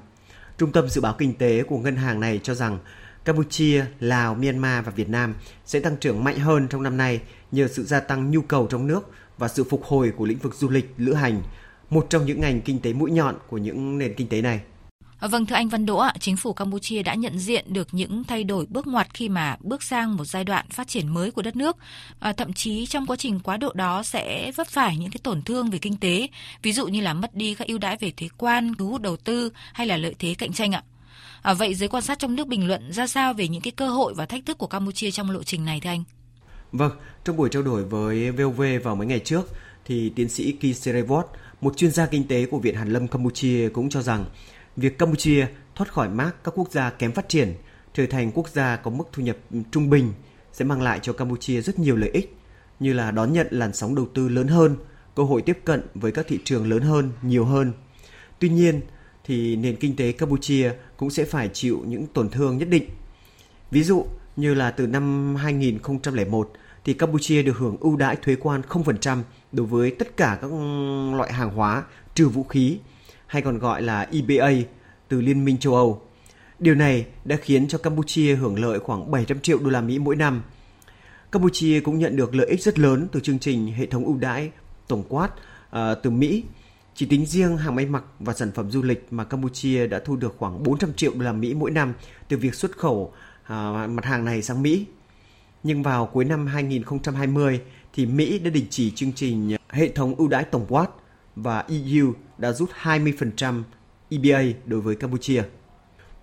Trung 0.57 0.71
tâm 0.71 0.89
Dự 0.89 1.01
báo 1.01 1.15
Kinh 1.17 1.33
tế 1.33 1.63
của 1.63 1.77
ngân 1.77 1.95
hàng 1.95 2.19
này 2.19 2.39
cho 2.43 2.53
rằng 2.53 2.79
Campuchia, 3.25 3.85
Lào, 3.99 4.35
Myanmar 4.35 4.85
và 4.85 4.91
Việt 4.91 5.09
Nam 5.09 5.35
sẽ 5.65 5.79
tăng 5.79 5.97
trưởng 5.97 6.23
mạnh 6.23 6.39
hơn 6.39 6.67
trong 6.67 6.83
năm 6.83 6.97
nay 6.97 7.21
nhờ 7.51 7.67
sự 7.67 7.83
gia 7.83 7.99
tăng 7.99 8.31
nhu 8.31 8.41
cầu 8.41 8.67
trong 8.67 8.87
nước 8.87 9.11
và 9.37 9.47
sự 9.47 9.63
phục 9.63 9.83
hồi 9.83 10.13
của 10.17 10.25
lĩnh 10.25 10.37
vực 10.37 10.55
du 10.55 10.69
lịch, 10.69 10.93
lữ 10.97 11.13
hành, 11.13 11.41
một 11.89 12.07
trong 12.09 12.25
những 12.25 12.41
ngành 12.41 12.61
kinh 12.61 12.79
tế 12.79 12.93
mũi 12.93 13.11
nhọn 13.11 13.35
của 13.47 13.57
những 13.57 13.97
nền 13.97 14.13
kinh 14.13 14.27
tế 14.27 14.41
này. 14.41 14.61
Vâng 15.21 15.45
thưa 15.45 15.55
anh 15.55 15.69
Văn 15.69 15.85
Đỗ 15.85 15.97
ạ, 15.97 16.13
chính 16.19 16.37
phủ 16.37 16.53
Campuchia 16.53 17.03
đã 17.03 17.13
nhận 17.13 17.39
diện 17.39 17.73
được 17.73 17.87
những 17.91 18.23
thay 18.23 18.43
đổi 18.43 18.65
bước 18.69 18.87
ngoặt 18.87 19.07
khi 19.13 19.29
mà 19.29 19.57
bước 19.59 19.83
sang 19.83 20.15
một 20.15 20.25
giai 20.25 20.43
đoạn 20.43 20.69
phát 20.69 20.87
triển 20.87 21.07
mới 21.07 21.31
của 21.31 21.41
đất 21.41 21.55
nước. 21.55 21.77
À, 22.19 22.33
thậm 22.33 22.53
chí 22.53 22.85
trong 22.85 23.05
quá 23.05 23.15
trình 23.15 23.39
quá 23.39 23.57
độ 23.57 23.73
đó 23.73 24.03
sẽ 24.03 24.51
vấp 24.55 24.67
phải 24.67 24.97
những 24.97 25.11
cái 25.11 25.19
tổn 25.23 25.41
thương 25.41 25.69
về 25.69 25.77
kinh 25.77 25.97
tế, 25.97 26.27
ví 26.63 26.73
dụ 26.73 26.87
như 26.87 27.01
là 27.01 27.13
mất 27.13 27.35
đi 27.35 27.55
các 27.55 27.67
ưu 27.67 27.77
đãi 27.77 27.97
về 27.97 28.11
thuế 28.11 28.29
quan, 28.37 28.73
thu 28.77 28.89
hút 28.89 29.01
đầu 29.01 29.17
tư 29.17 29.49
hay 29.73 29.87
là 29.87 29.97
lợi 29.97 30.15
thế 30.19 30.35
cạnh 30.37 30.53
tranh 30.53 30.71
ạ. 30.71 30.83
À, 31.41 31.53
vậy 31.53 31.75
giới 31.75 31.89
quan 31.89 32.03
sát 32.03 32.19
trong 32.19 32.35
nước 32.35 32.47
bình 32.47 32.67
luận 32.67 32.93
ra 32.93 33.07
sao 33.07 33.33
về 33.33 33.47
những 33.47 33.61
cái 33.61 33.71
cơ 33.71 33.87
hội 33.89 34.13
và 34.13 34.25
thách 34.25 34.45
thức 34.45 34.57
của 34.57 34.67
Campuchia 34.67 35.11
trong 35.11 35.31
lộ 35.31 35.43
trình 35.43 35.65
này 35.65 35.79
thưa 35.79 35.89
anh? 35.89 36.03
Vâng, 36.71 36.91
trong 37.23 37.37
buổi 37.37 37.49
trao 37.49 37.61
đổi 37.61 37.83
với 37.83 38.31
VOV 38.31 38.61
vào 38.83 38.95
mấy 38.95 39.07
ngày 39.07 39.19
trước 39.19 39.49
thì 39.85 40.09
tiến 40.15 40.29
sĩ 40.29 40.51
Kiserevot, 40.51 41.25
một 41.61 41.77
chuyên 41.77 41.91
gia 41.91 42.05
kinh 42.05 42.27
tế 42.27 42.45
của 42.45 42.59
Viện 42.59 42.75
Hàn 42.75 42.93
Lâm 42.93 43.07
Campuchia 43.07 43.69
cũng 43.69 43.89
cho 43.89 44.01
rằng 44.01 44.25
việc 44.79 44.97
Campuchia 44.97 45.47
thoát 45.75 45.93
khỏi 45.93 46.09
mác 46.09 46.43
các 46.43 46.53
quốc 46.57 46.71
gia 46.71 46.89
kém 46.89 47.11
phát 47.11 47.29
triển, 47.29 47.53
trở 47.93 48.05
thành 48.05 48.31
quốc 48.31 48.49
gia 48.49 48.75
có 48.75 48.91
mức 48.91 49.03
thu 49.11 49.23
nhập 49.23 49.37
trung 49.71 49.89
bình 49.89 50.13
sẽ 50.53 50.65
mang 50.65 50.81
lại 50.81 50.99
cho 51.01 51.13
Campuchia 51.13 51.61
rất 51.61 51.79
nhiều 51.79 51.95
lợi 51.95 52.09
ích 52.09 52.35
như 52.79 52.93
là 52.93 53.11
đón 53.11 53.33
nhận 53.33 53.47
làn 53.49 53.73
sóng 53.73 53.95
đầu 53.95 54.07
tư 54.13 54.29
lớn 54.29 54.47
hơn, 54.47 54.75
cơ 55.15 55.23
hội 55.23 55.41
tiếp 55.41 55.59
cận 55.65 55.81
với 55.95 56.11
các 56.11 56.25
thị 56.27 56.39
trường 56.43 56.69
lớn 56.69 56.81
hơn, 56.81 57.11
nhiều 57.21 57.45
hơn. 57.45 57.73
Tuy 58.39 58.49
nhiên, 58.49 58.81
thì 59.23 59.55
nền 59.55 59.75
kinh 59.75 59.95
tế 59.95 60.11
Campuchia 60.11 60.71
cũng 60.97 61.09
sẽ 61.09 61.25
phải 61.25 61.49
chịu 61.53 61.83
những 61.87 62.07
tổn 62.07 62.29
thương 62.29 62.57
nhất 62.57 62.69
định. 62.69 62.89
Ví 63.71 63.83
dụ 63.83 64.05
như 64.35 64.53
là 64.53 64.71
từ 64.71 64.87
năm 64.87 65.35
2001 65.35 66.51
thì 66.85 66.93
Campuchia 66.93 67.43
được 67.43 67.57
hưởng 67.57 67.77
ưu 67.79 67.95
đãi 67.95 68.15
thuế 68.15 68.35
quan 68.35 68.61
0% 68.69 69.21
đối 69.51 69.65
với 69.65 69.91
tất 69.91 70.17
cả 70.17 70.37
các 70.41 70.51
loại 71.15 71.33
hàng 71.33 71.55
hóa 71.55 71.83
trừ 72.15 72.27
vũ 72.27 72.43
khí 72.43 72.77
hay 73.29 73.41
còn 73.41 73.59
gọi 73.59 73.81
là 73.81 74.07
EBA 74.11 74.51
từ 75.07 75.21
Liên 75.21 75.45
minh 75.45 75.57
châu 75.57 75.75
Âu. 75.75 76.01
Điều 76.59 76.75
này 76.75 77.05
đã 77.25 77.35
khiến 77.35 77.67
cho 77.67 77.77
Campuchia 77.77 78.35
hưởng 78.35 78.59
lợi 78.59 78.79
khoảng 78.79 79.11
700 79.11 79.39
triệu 79.39 79.59
đô 79.59 79.69
la 79.69 79.81
Mỹ 79.81 79.99
mỗi 79.99 80.15
năm. 80.15 80.41
Campuchia 81.31 81.79
cũng 81.79 81.99
nhận 81.99 82.15
được 82.15 82.35
lợi 82.35 82.47
ích 82.47 82.63
rất 82.63 82.79
lớn 82.79 83.07
từ 83.11 83.19
chương 83.19 83.39
trình 83.39 83.73
hệ 83.73 83.85
thống 83.85 84.05
ưu 84.05 84.17
đãi 84.17 84.51
tổng 84.87 85.03
quát 85.09 85.29
uh, 85.69 85.77
từ 86.03 86.09
Mỹ. 86.09 86.43
Chỉ 86.95 87.05
tính 87.05 87.25
riêng 87.25 87.57
hàng 87.57 87.75
may 87.75 87.85
mặc 87.85 88.03
và 88.19 88.33
sản 88.33 88.51
phẩm 88.51 88.71
du 88.71 88.81
lịch 88.81 89.07
mà 89.11 89.23
Campuchia 89.23 89.87
đã 89.87 89.99
thu 89.99 90.15
được 90.15 90.35
khoảng 90.37 90.63
400 90.63 90.93
triệu 90.93 91.13
đô 91.13 91.19
la 91.19 91.31
Mỹ 91.31 91.53
mỗi 91.53 91.71
năm 91.71 91.93
từ 92.27 92.37
việc 92.37 92.55
xuất 92.55 92.77
khẩu 92.77 93.01
uh, 93.01 93.49
mặt 93.89 94.05
hàng 94.05 94.25
này 94.25 94.41
sang 94.41 94.61
Mỹ. 94.61 94.85
Nhưng 95.63 95.83
vào 95.83 96.05
cuối 96.05 96.25
năm 96.25 96.47
2020 96.47 97.61
thì 97.93 98.05
Mỹ 98.05 98.39
đã 98.39 98.49
đình 98.49 98.65
chỉ 98.69 98.91
chương 98.91 99.13
trình 99.13 99.55
hệ 99.69 99.89
thống 99.89 100.15
ưu 100.15 100.27
đãi 100.27 100.43
tổng 100.43 100.65
quát 100.69 100.87
và 101.43 101.65
EU 101.67 102.13
đã 102.37 102.51
rút 102.51 102.69
20% 102.81 103.63
EBA 104.09 104.41
đối 104.65 104.81
với 104.81 104.95
Campuchia. 104.95 105.43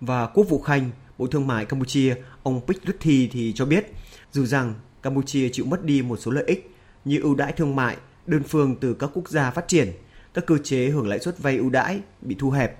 Và 0.01 0.27
Quốc 0.27 0.43
vụ 0.49 0.61
Khanh, 0.61 0.89
Bộ 1.17 1.27
Thương 1.27 1.47
mại 1.47 1.65
Campuchia, 1.65 2.15
ông 2.43 2.61
Pich 2.67 2.81
Ruthi 2.87 3.27
thì 3.27 3.53
cho 3.55 3.65
biết, 3.65 3.91
dù 4.31 4.45
rằng 4.45 4.73
Campuchia 5.03 5.49
chịu 5.49 5.65
mất 5.65 5.83
đi 5.83 6.01
một 6.01 6.19
số 6.19 6.31
lợi 6.31 6.43
ích 6.47 6.75
như 7.05 7.19
ưu 7.21 7.35
đãi 7.35 7.51
thương 7.51 7.75
mại 7.75 7.97
đơn 8.25 8.43
phương 8.43 8.75
từ 8.75 8.93
các 8.93 9.09
quốc 9.13 9.29
gia 9.29 9.51
phát 9.51 9.67
triển, 9.67 9.91
các 10.33 10.45
cơ 10.45 10.57
chế 10.63 10.89
hưởng 10.89 11.07
lãi 11.07 11.19
suất 11.19 11.39
vay 11.39 11.57
ưu 11.57 11.69
đãi 11.69 11.99
bị 12.21 12.35
thu 12.39 12.51
hẹp. 12.51 12.77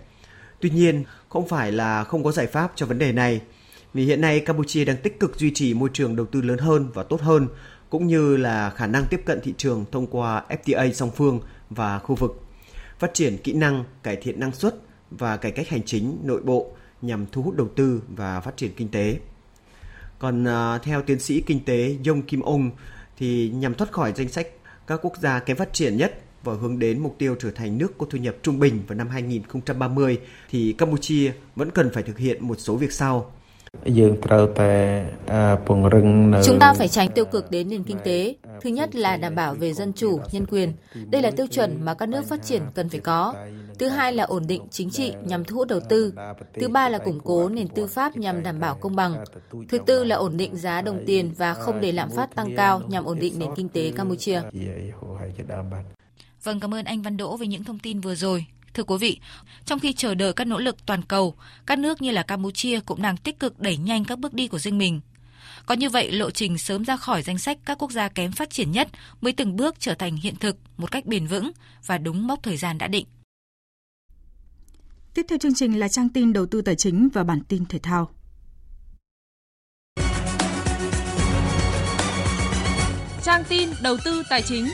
Tuy 0.60 0.70
nhiên, 0.70 1.04
không 1.30 1.48
phải 1.48 1.72
là 1.72 2.04
không 2.04 2.24
có 2.24 2.32
giải 2.32 2.48
pháp 2.48 2.72
cho 2.76 2.86
vấn 2.86 3.00
đề 3.00 3.12
này, 3.12 3.42
vì 3.94 4.06
hiện 4.06 4.22
nay 4.22 4.40
Campuchia 4.40 4.86
đang 4.86 4.98
tích 4.98 5.20
cực 5.20 5.36
duy 5.36 5.52
trì 5.54 5.74
môi 5.74 5.90
trường 5.94 6.16
đầu 6.16 6.26
tư 6.26 6.42
lớn 6.42 6.58
hơn 6.58 6.90
và 6.94 7.04
tốt 7.04 7.22
hơn, 7.22 7.48
cũng 7.90 8.08
như 8.08 8.38
là 8.38 8.70
khả 8.70 8.88
năng 8.88 9.06
tiếp 9.06 9.22
cận 9.26 9.42
thị 9.44 9.54
trường 9.58 9.86
thông 9.92 10.08
qua 10.08 10.44
FTA 10.50 10.94
song 10.94 11.12
phương 11.16 11.40
và 11.70 12.00
khu 12.00 12.16
vực, 12.16 12.44
phát 13.00 13.14
triển 13.14 13.38
kỹ 13.38 13.54
năng, 13.54 13.84
cải 14.04 14.16
thiện 14.16 14.40
năng 14.40 14.52
suất 14.52 14.76
và 15.12 15.38
cải 15.38 15.52
cách 15.52 15.70
hành 15.70 15.84
chính 15.84 16.18
nội 16.24 16.42
bộ 16.42 16.72
nhằm 17.02 17.26
thu 17.32 17.42
hút 17.42 17.56
đầu 17.56 17.68
tư 17.76 18.02
và 18.08 18.42
phát 18.42 18.58
triển 18.58 18.72
kinh 18.78 18.90
tế. 18.90 19.20
Còn 20.20 20.44
uh, 20.44 20.84
theo 20.84 21.02
tiến 21.02 21.20
sĩ 21.20 21.42
kinh 21.42 21.66
tế 21.66 21.98
Yong 22.08 22.22
Kim 22.22 22.42
Ong 22.42 22.72
thì 23.18 23.50
nhằm 23.50 23.74
thoát 23.74 23.92
khỏi 23.92 24.14
danh 24.16 24.30
sách 24.30 24.48
các 24.88 25.00
quốc 25.04 25.18
gia 25.18 25.40
kém 25.40 25.58
phát 25.58 25.74
triển 25.74 25.98
nhất 25.98 26.22
và 26.44 26.54
hướng 26.54 26.80
đến 26.80 27.00
mục 27.00 27.16
tiêu 27.18 27.36
trở 27.40 27.52
thành 27.52 27.78
nước 27.78 27.98
có 27.98 28.06
thu 28.10 28.18
nhập 28.18 28.36
trung 28.42 28.60
bình 28.60 28.84
vào 28.88 28.98
năm 28.98 29.10
2030 29.10 30.20
thì 30.50 30.74
Campuchia 30.74 31.32
vẫn 31.56 31.72
cần 31.72 31.90
phải 31.94 32.04
thực 32.04 32.18
hiện 32.18 32.48
một 32.48 32.56
số 32.60 32.76
việc 32.76 32.92
sau. 32.92 33.32
Chúng 36.46 36.60
ta 36.60 36.74
phải 36.74 36.88
tránh 36.88 37.12
tiêu 37.12 37.26
cực 37.26 37.52
đến 37.52 37.70
nền 37.70 37.84
kinh 37.84 37.98
tế. 38.04 38.36
Thứ 38.62 38.70
nhất 38.70 38.96
là 38.96 39.18
đảm 39.18 39.36
bảo 39.36 39.54
về 39.54 39.74
dân 39.74 39.94
chủ, 39.94 40.20
nhân 40.32 40.46
quyền. 40.46 40.74
Đây 41.10 41.22
là 41.22 41.32
tiêu 41.32 41.48
chuẩn 41.48 41.86
mà 41.86 41.94
các 41.94 42.10
nước 42.10 42.26
phát 42.26 42.44
triển 42.44 42.62
cần 42.74 42.90
phải 42.90 43.00
có. 43.00 43.34
Thứ 43.80 43.88
hai 43.88 44.14
là 44.14 44.24
ổn 44.24 44.48
định 44.48 44.62
chính 44.72 44.90
trị 44.90 45.14
nhằm 45.24 45.44
thu 45.44 45.56
hút 45.56 45.68
đầu 45.68 45.80
tư. 45.90 46.14
Thứ 46.54 46.68
ba 46.68 46.90
là 46.90 46.98
củng 46.98 47.20
cố 47.24 47.50
nền 47.50 47.68
tư 47.68 47.88
pháp 47.88 48.18
nhằm 48.18 48.44
đảm 48.44 48.60
bảo 48.60 48.76
công 48.76 48.96
bằng. 48.96 49.24
Thứ 49.70 49.78
tư 49.86 50.04
là 50.04 50.16
ổn 50.16 50.38
định 50.38 50.56
giá 50.56 50.82
đồng 50.82 51.04
tiền 51.06 51.34
và 51.38 51.54
không 51.54 51.82
để 51.82 51.92
lạm 51.92 52.10
phát 52.10 52.36
tăng 52.36 52.56
cao 52.58 52.82
nhằm 52.88 53.06
ổn 53.06 53.20
định 53.20 53.40
nền 53.40 53.50
kinh 53.56 53.70
tế 53.70 53.92
Campuchia. 53.92 54.42
Vâng, 56.44 56.60
cảm 56.60 56.74
ơn 56.74 56.86
anh 56.86 57.02
Văn 57.02 57.18
Đỗ 57.18 57.38
về 57.38 57.48
những 57.48 57.64
thông 57.64 57.80
tin 57.80 58.00
vừa 58.00 58.16
rồi. 58.16 58.46
Thưa 58.78 58.84
quý 58.84 58.98
vị, 58.98 59.20
trong 59.66 59.80
khi 59.80 59.94
chờ 59.94 60.16
đợi 60.16 60.34
các 60.34 60.48
nỗ 60.48 60.60
lực 60.60 60.86
toàn 60.86 61.02
cầu, 61.04 61.36
các 61.66 61.80
nước 61.80 62.02
như 62.02 62.12
là 62.12 62.24
Campuchia 62.24 62.80
cũng 62.80 63.02
đang 63.02 63.18
tích 63.18 63.40
cực 63.40 63.60
đẩy 63.60 63.78
nhanh 63.78 64.06
các 64.06 64.20
bước 64.20 64.34
đi 64.34 64.48
của 64.48 64.60
riêng 64.60 64.78
mình. 64.78 65.02
Có 65.66 65.76
như 65.76 65.90
vậy, 65.90 66.12
lộ 66.12 66.32
trình 66.32 66.58
sớm 66.58 66.86
ra 66.86 66.98
khỏi 66.98 67.22
danh 67.22 67.38
sách 67.38 67.58
các 67.66 67.78
quốc 67.78 67.92
gia 67.92 68.10
kém 68.10 68.32
phát 68.32 68.50
triển 68.50 68.72
nhất 68.72 68.88
mới 69.22 69.34
từng 69.34 69.56
bước 69.56 69.76
trở 69.80 69.94
thành 69.94 70.16
hiện 70.16 70.36
thực 70.36 70.58
một 70.78 70.92
cách 70.92 71.06
bền 71.06 71.28
vững 71.28 71.52
và 71.86 71.98
đúng 71.98 72.28
mốc 72.28 72.44
thời 72.44 72.58
gian 72.58 72.78
đã 72.78 72.88
định. 72.88 73.06
Tiếp 75.14 75.26
theo 75.30 75.38
chương 75.38 75.56
trình 75.56 75.80
là 75.80 75.88
trang 75.88 76.10
tin 76.10 76.34
đầu 76.34 76.46
tư 76.46 76.62
tài 76.62 76.76
chính 76.76 77.10
và 77.14 77.24
bản 77.24 77.40
tin 77.48 77.66
thể 77.66 77.80
thao. 77.80 78.10
Trang 83.24 83.44
tin 83.50 83.70
đầu 83.82 83.98
tư 84.06 84.24
tài 84.30 84.42
chính. 84.42 84.68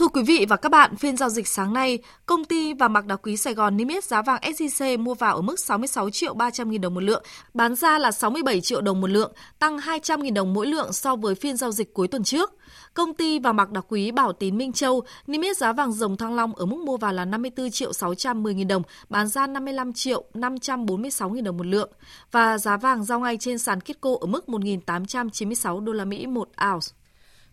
Thưa 0.00 0.08
quý 0.08 0.22
vị 0.22 0.46
và 0.48 0.56
các 0.56 0.68
bạn, 0.68 0.96
phiên 0.96 1.16
giao 1.16 1.28
dịch 1.28 1.48
sáng 1.48 1.72
nay, 1.72 1.98
công 2.26 2.44
ty 2.44 2.74
vàng 2.74 2.92
bạc 2.92 3.06
đá 3.06 3.16
quý 3.16 3.36
Sài 3.36 3.54
Gòn 3.54 3.76
niêm 3.76 3.88
yết 3.88 4.04
giá 4.04 4.22
vàng 4.22 4.40
SJC 4.42 4.98
mua 4.98 5.14
vào 5.14 5.36
ở 5.36 5.42
mức 5.42 5.60
66 5.60 6.10
triệu 6.10 6.34
300 6.34 6.70
nghìn 6.70 6.80
đồng 6.80 6.94
một 6.94 7.00
lượng, 7.00 7.22
bán 7.54 7.74
ra 7.74 7.98
là 7.98 8.12
67 8.12 8.60
triệu 8.60 8.80
đồng 8.80 9.00
một 9.00 9.06
lượng, 9.06 9.32
tăng 9.58 9.78
200 9.78 10.22
nghìn 10.22 10.34
đồng 10.34 10.54
mỗi 10.54 10.66
lượng 10.66 10.92
so 10.92 11.16
với 11.16 11.34
phiên 11.34 11.56
giao 11.56 11.72
dịch 11.72 11.94
cuối 11.94 12.08
tuần 12.08 12.24
trước. 12.24 12.54
Công 12.94 13.14
ty 13.14 13.38
vàng 13.38 13.56
bạc 13.56 13.70
đá 13.70 13.80
quý 13.80 14.10
Bảo 14.10 14.32
Tín 14.32 14.58
Minh 14.58 14.72
Châu 14.72 15.02
niêm 15.26 15.40
yết 15.40 15.56
giá 15.56 15.72
vàng 15.72 15.92
dòng 15.92 16.16
thăng 16.16 16.34
long 16.34 16.54
ở 16.54 16.66
mức 16.66 16.78
mua 16.86 16.96
vào 16.96 17.12
là 17.12 17.24
54 17.24 17.70
triệu 17.70 17.92
610 17.92 18.54
nghìn 18.54 18.68
đồng, 18.68 18.82
bán 19.08 19.28
ra 19.28 19.46
55 19.46 19.92
triệu 19.92 20.24
546 20.34 21.30
nghìn 21.30 21.44
đồng 21.44 21.56
một 21.56 21.66
lượng 21.66 21.90
và 22.32 22.58
giá 22.58 22.76
vàng 22.76 23.04
giao 23.04 23.20
ngay 23.20 23.36
trên 23.36 23.58
sàn 23.58 23.80
Kitco 23.80 24.10
ở 24.20 24.26
mức 24.26 24.44
1.896 24.46 25.80
đô 25.80 25.92
la 25.92 26.04
Mỹ 26.04 26.26
một 26.26 26.48
ounce. 26.72 26.99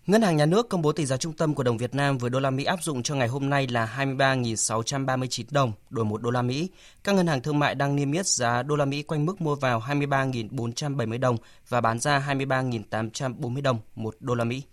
Ngân 0.07 0.21
hàng 0.21 0.37
Nhà 0.37 0.45
nước 0.45 0.69
công 0.69 0.81
bố 0.81 0.91
tỷ 0.91 1.05
giá 1.05 1.17
trung 1.17 1.33
tâm 1.33 1.55
của 1.55 1.63
đồng 1.63 1.77
Việt 1.77 1.95
Nam 1.95 2.17
với 2.17 2.29
đô 2.29 2.39
la 2.39 2.49
Mỹ 2.49 2.63
áp 2.63 2.83
dụng 2.83 3.03
cho 3.03 3.15
ngày 3.15 3.27
hôm 3.27 3.49
nay 3.49 3.67
là 3.67 3.95
23.639 3.97 5.43
đồng 5.51 5.73
đổi 5.89 6.05
1 6.05 6.21
đô 6.21 6.31
la 6.31 6.41
Mỹ. 6.41 6.69
Các 7.03 7.15
ngân 7.15 7.27
hàng 7.27 7.41
thương 7.41 7.59
mại 7.59 7.75
đang 7.75 7.95
niêm 7.95 8.11
yết 8.11 8.27
giá 8.27 8.63
đô 8.63 8.75
la 8.75 8.85
Mỹ 8.85 9.03
quanh 9.03 9.25
mức 9.25 9.41
mua 9.41 9.55
vào 9.55 9.79
23.470 9.79 11.19
đồng 11.19 11.37
và 11.69 11.81
bán 11.81 11.99
ra 11.99 12.25
23.840 12.27 13.61
đồng 13.61 13.79
1 13.95 14.15
đô 14.19 14.35
la 14.35 14.43
Mỹ. 14.43 14.63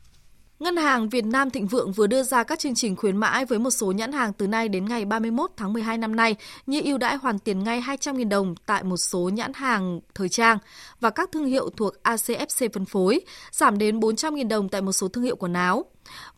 Ngân 0.65 0.77
hàng 0.77 1.09
Việt 1.09 1.25
Nam 1.25 1.51
Thịnh 1.51 1.67
Vượng 1.67 1.93
vừa 1.93 2.07
đưa 2.07 2.23
ra 2.23 2.45
các 2.45 2.59
chương 2.59 2.75
trình 2.75 2.97
khuyến 2.97 3.17
mãi 3.17 3.45
với 3.45 3.59
một 3.59 3.71
số 3.71 3.93
nhãn 3.93 4.13
hàng 4.13 4.33
từ 4.33 4.47
nay 4.47 4.69
đến 4.69 4.85
ngày 4.85 5.05
31 5.05 5.51
tháng 5.57 5.73
12 5.73 5.99
năm 5.99 6.17
nay 6.17 6.37
như 6.67 6.81
ưu 6.85 6.99
đãi 6.99 7.17
hoàn 7.17 7.39
tiền 7.39 7.65
ngay 7.65 7.81
200.000 7.81 8.29
đồng 8.29 8.55
tại 8.67 8.83
một 8.83 8.97
số 8.97 9.31
nhãn 9.33 9.53
hàng 9.55 10.01
thời 10.15 10.29
trang 10.29 10.59
và 11.01 11.11
các 11.11 11.33
thương 11.33 11.45
hiệu 11.45 11.71
thuộc 11.77 11.95
ACFC 12.03 12.69
phân 12.73 12.85
phối, 12.85 13.21
giảm 13.51 13.79
đến 13.79 14.01
400.000 14.01 14.49
đồng 14.49 14.69
tại 14.69 14.83
một 14.83 14.93
số 14.93 15.09
thương 15.09 15.25
hiệu 15.25 15.37
quần 15.37 15.53
áo. 15.53 15.85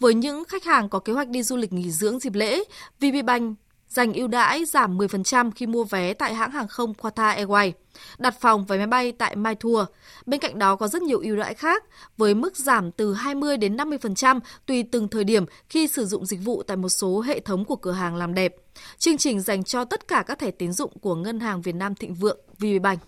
Với 0.00 0.14
những 0.14 0.44
khách 0.44 0.64
hàng 0.64 0.88
có 0.88 0.98
kế 0.98 1.12
hoạch 1.12 1.28
đi 1.28 1.42
du 1.42 1.56
lịch 1.56 1.72
nghỉ 1.72 1.90
dưỡng 1.90 2.18
dịp 2.18 2.34
lễ, 2.34 2.64
VPBank 3.00 3.56
dành 3.88 4.12
ưu 4.12 4.28
đãi 4.28 4.64
giảm 4.64 4.98
10% 4.98 5.50
khi 5.50 5.66
mua 5.66 5.84
vé 5.84 6.14
tại 6.14 6.34
hãng 6.34 6.50
hàng 6.50 6.68
không 6.68 6.92
Qatar 6.92 7.46
Airways, 7.46 7.72
đặt 8.18 8.34
phòng 8.40 8.64
vé 8.64 8.76
máy 8.76 8.86
bay 8.86 9.12
tại 9.12 9.36
Mai 9.36 9.54
Tour. 9.54 9.84
Bên 10.26 10.40
cạnh 10.40 10.58
đó 10.58 10.76
có 10.76 10.88
rất 10.88 11.02
nhiều 11.02 11.20
ưu 11.20 11.36
đãi 11.36 11.54
khác 11.54 11.84
với 12.16 12.34
mức 12.34 12.56
giảm 12.56 12.92
từ 12.92 13.14
20 13.14 13.56
đến 13.56 13.76
50% 13.76 14.40
tùy 14.66 14.82
từng 14.92 15.08
thời 15.08 15.24
điểm 15.24 15.44
khi 15.68 15.88
sử 15.88 16.06
dụng 16.06 16.26
dịch 16.26 16.40
vụ 16.44 16.62
tại 16.62 16.76
một 16.76 16.88
số 16.88 17.20
hệ 17.20 17.40
thống 17.40 17.64
của 17.64 17.76
cửa 17.76 17.92
hàng 17.92 18.16
làm 18.16 18.34
đẹp. 18.34 18.56
Chương 18.98 19.16
trình 19.16 19.40
dành 19.40 19.64
cho 19.64 19.84
tất 19.84 20.08
cả 20.08 20.24
các 20.26 20.38
thẻ 20.38 20.50
tín 20.50 20.72
dụng 20.72 20.98
của 20.98 21.14
Ngân 21.14 21.40
hàng 21.40 21.62
Việt 21.62 21.74
Nam 21.74 21.94
Thịnh 21.94 22.14
Vượng 22.14 22.38
VPBank. 22.58 23.00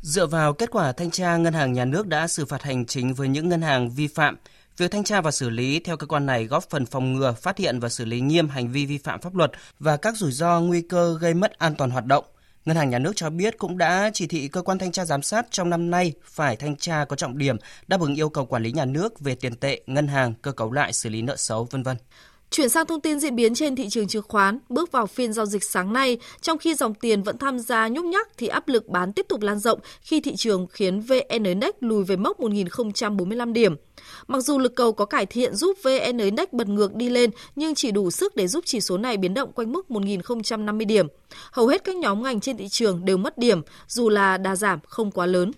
Dựa 0.00 0.26
vào 0.26 0.52
kết 0.52 0.70
quả 0.70 0.92
thanh 0.92 1.10
tra, 1.10 1.36
Ngân 1.36 1.54
hàng 1.54 1.72
Nhà 1.72 1.84
nước 1.84 2.06
đã 2.06 2.28
xử 2.28 2.44
phạt 2.44 2.62
hành 2.62 2.86
chính 2.86 3.14
với 3.14 3.28
những 3.28 3.48
ngân 3.48 3.62
hàng 3.62 3.90
vi 3.90 4.06
phạm– 4.06 4.36
Việc 4.76 4.90
thanh 4.90 5.04
tra 5.04 5.20
và 5.20 5.30
xử 5.30 5.50
lý 5.50 5.80
theo 5.80 5.96
cơ 5.96 6.06
quan 6.06 6.26
này 6.26 6.44
góp 6.44 6.70
phần 6.70 6.86
phòng 6.86 7.12
ngừa, 7.12 7.32
phát 7.32 7.58
hiện 7.58 7.80
và 7.80 7.88
xử 7.88 8.04
lý 8.04 8.20
nghiêm 8.20 8.48
hành 8.48 8.72
vi 8.72 8.86
vi 8.86 8.98
phạm 8.98 9.20
pháp 9.20 9.34
luật 9.34 9.50
và 9.78 9.96
các 9.96 10.16
rủi 10.16 10.32
ro 10.32 10.60
nguy 10.60 10.82
cơ 10.82 11.18
gây 11.20 11.34
mất 11.34 11.58
an 11.58 11.74
toàn 11.78 11.90
hoạt 11.90 12.06
động. 12.06 12.24
Ngân 12.64 12.76
hàng 12.76 12.90
Nhà 12.90 12.98
nước 12.98 13.12
cho 13.16 13.30
biết 13.30 13.58
cũng 13.58 13.78
đã 13.78 14.10
chỉ 14.14 14.26
thị 14.26 14.48
cơ 14.48 14.62
quan 14.62 14.78
thanh 14.78 14.92
tra 14.92 15.04
giám 15.04 15.22
sát 15.22 15.46
trong 15.50 15.70
năm 15.70 15.90
nay 15.90 16.12
phải 16.24 16.56
thanh 16.56 16.76
tra 16.76 17.04
có 17.04 17.16
trọng 17.16 17.38
điểm, 17.38 17.56
đáp 17.86 18.00
ứng 18.00 18.14
yêu 18.14 18.28
cầu 18.28 18.46
quản 18.46 18.62
lý 18.62 18.72
nhà 18.72 18.84
nước 18.84 19.20
về 19.20 19.34
tiền 19.34 19.56
tệ, 19.56 19.80
ngân 19.86 20.06
hàng, 20.08 20.34
cơ 20.42 20.52
cấu 20.52 20.72
lại 20.72 20.92
xử 20.92 21.08
lý 21.08 21.22
nợ 21.22 21.36
xấu, 21.36 21.64
vân 21.64 21.82
vân. 21.82 21.96
Chuyển 22.52 22.68
sang 22.68 22.86
thông 22.86 23.00
tin 23.00 23.20
diễn 23.20 23.36
biến 23.36 23.54
trên 23.54 23.76
thị 23.76 23.88
trường 23.88 24.08
chứng 24.08 24.22
khoán, 24.28 24.58
bước 24.68 24.92
vào 24.92 25.06
phiên 25.06 25.32
giao 25.32 25.46
dịch 25.46 25.64
sáng 25.64 25.92
nay, 25.92 26.18
trong 26.40 26.58
khi 26.58 26.74
dòng 26.74 26.94
tiền 26.94 27.22
vẫn 27.22 27.38
tham 27.38 27.58
gia 27.58 27.88
nhúc 27.88 28.04
nhắc 28.04 28.28
thì 28.38 28.46
áp 28.46 28.68
lực 28.68 28.88
bán 28.88 29.12
tiếp 29.12 29.26
tục 29.28 29.42
lan 29.42 29.58
rộng 29.58 29.80
khi 30.00 30.20
thị 30.20 30.36
trường 30.36 30.66
khiến 30.70 31.00
VN 31.00 31.44
Index 31.44 31.70
lùi 31.80 32.04
về 32.04 32.16
mốc 32.16 32.40
1.045 32.40 33.52
điểm. 33.52 33.76
Mặc 34.26 34.40
dù 34.40 34.58
lực 34.58 34.76
cầu 34.76 34.92
có 34.92 35.04
cải 35.04 35.26
thiện 35.26 35.54
giúp 35.54 35.76
VN 35.82 36.18
Index 36.18 36.48
bật 36.52 36.68
ngược 36.68 36.94
đi 36.94 37.08
lên 37.08 37.30
nhưng 37.56 37.74
chỉ 37.74 37.90
đủ 37.90 38.10
sức 38.10 38.36
để 38.36 38.48
giúp 38.48 38.64
chỉ 38.66 38.80
số 38.80 38.98
này 38.98 39.16
biến 39.16 39.34
động 39.34 39.52
quanh 39.52 39.72
mức 39.72 39.86
1.050 39.88 40.86
điểm. 40.86 41.06
Hầu 41.52 41.66
hết 41.66 41.84
các 41.84 41.96
nhóm 41.96 42.22
ngành 42.22 42.40
trên 42.40 42.56
thị 42.56 42.68
trường 42.68 43.04
đều 43.04 43.16
mất 43.16 43.38
điểm, 43.38 43.62
dù 43.88 44.08
là 44.08 44.38
đà 44.38 44.56
giảm 44.56 44.78
không 44.86 45.10
quá 45.10 45.26
lớn. 45.26 45.52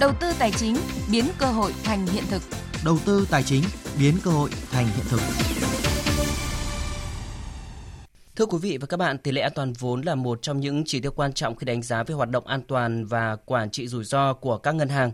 Đầu 0.00 0.12
tư 0.20 0.26
tài 0.38 0.52
chính 0.52 0.76
biến 1.12 1.24
cơ 1.38 1.46
hội 1.46 1.72
thành 1.84 2.06
hiện 2.06 2.24
thực. 2.30 2.42
Đầu 2.84 2.98
tư 3.06 3.26
tài 3.30 3.42
chính 3.42 3.62
biến 4.00 4.14
cơ 4.24 4.30
hội 4.30 4.50
thành 4.70 4.86
hiện 4.86 5.04
thực. 5.08 5.20
Thưa 8.36 8.46
quý 8.46 8.58
vị 8.62 8.78
và 8.80 8.86
các 8.86 8.96
bạn, 8.96 9.18
tỷ 9.18 9.32
lệ 9.32 9.40
an 9.40 9.52
toàn 9.54 9.72
vốn 9.72 10.02
là 10.02 10.14
một 10.14 10.42
trong 10.42 10.60
những 10.60 10.82
chỉ 10.86 11.00
tiêu 11.00 11.12
quan 11.16 11.32
trọng 11.32 11.56
khi 11.56 11.64
đánh 11.64 11.82
giá 11.82 12.02
về 12.02 12.14
hoạt 12.14 12.30
động 12.30 12.46
an 12.46 12.62
toàn 12.68 13.04
và 13.04 13.36
quản 13.36 13.70
trị 13.70 13.88
rủi 13.88 14.04
ro 14.04 14.32
của 14.32 14.58
các 14.58 14.74
ngân 14.74 14.88
hàng. 14.88 15.10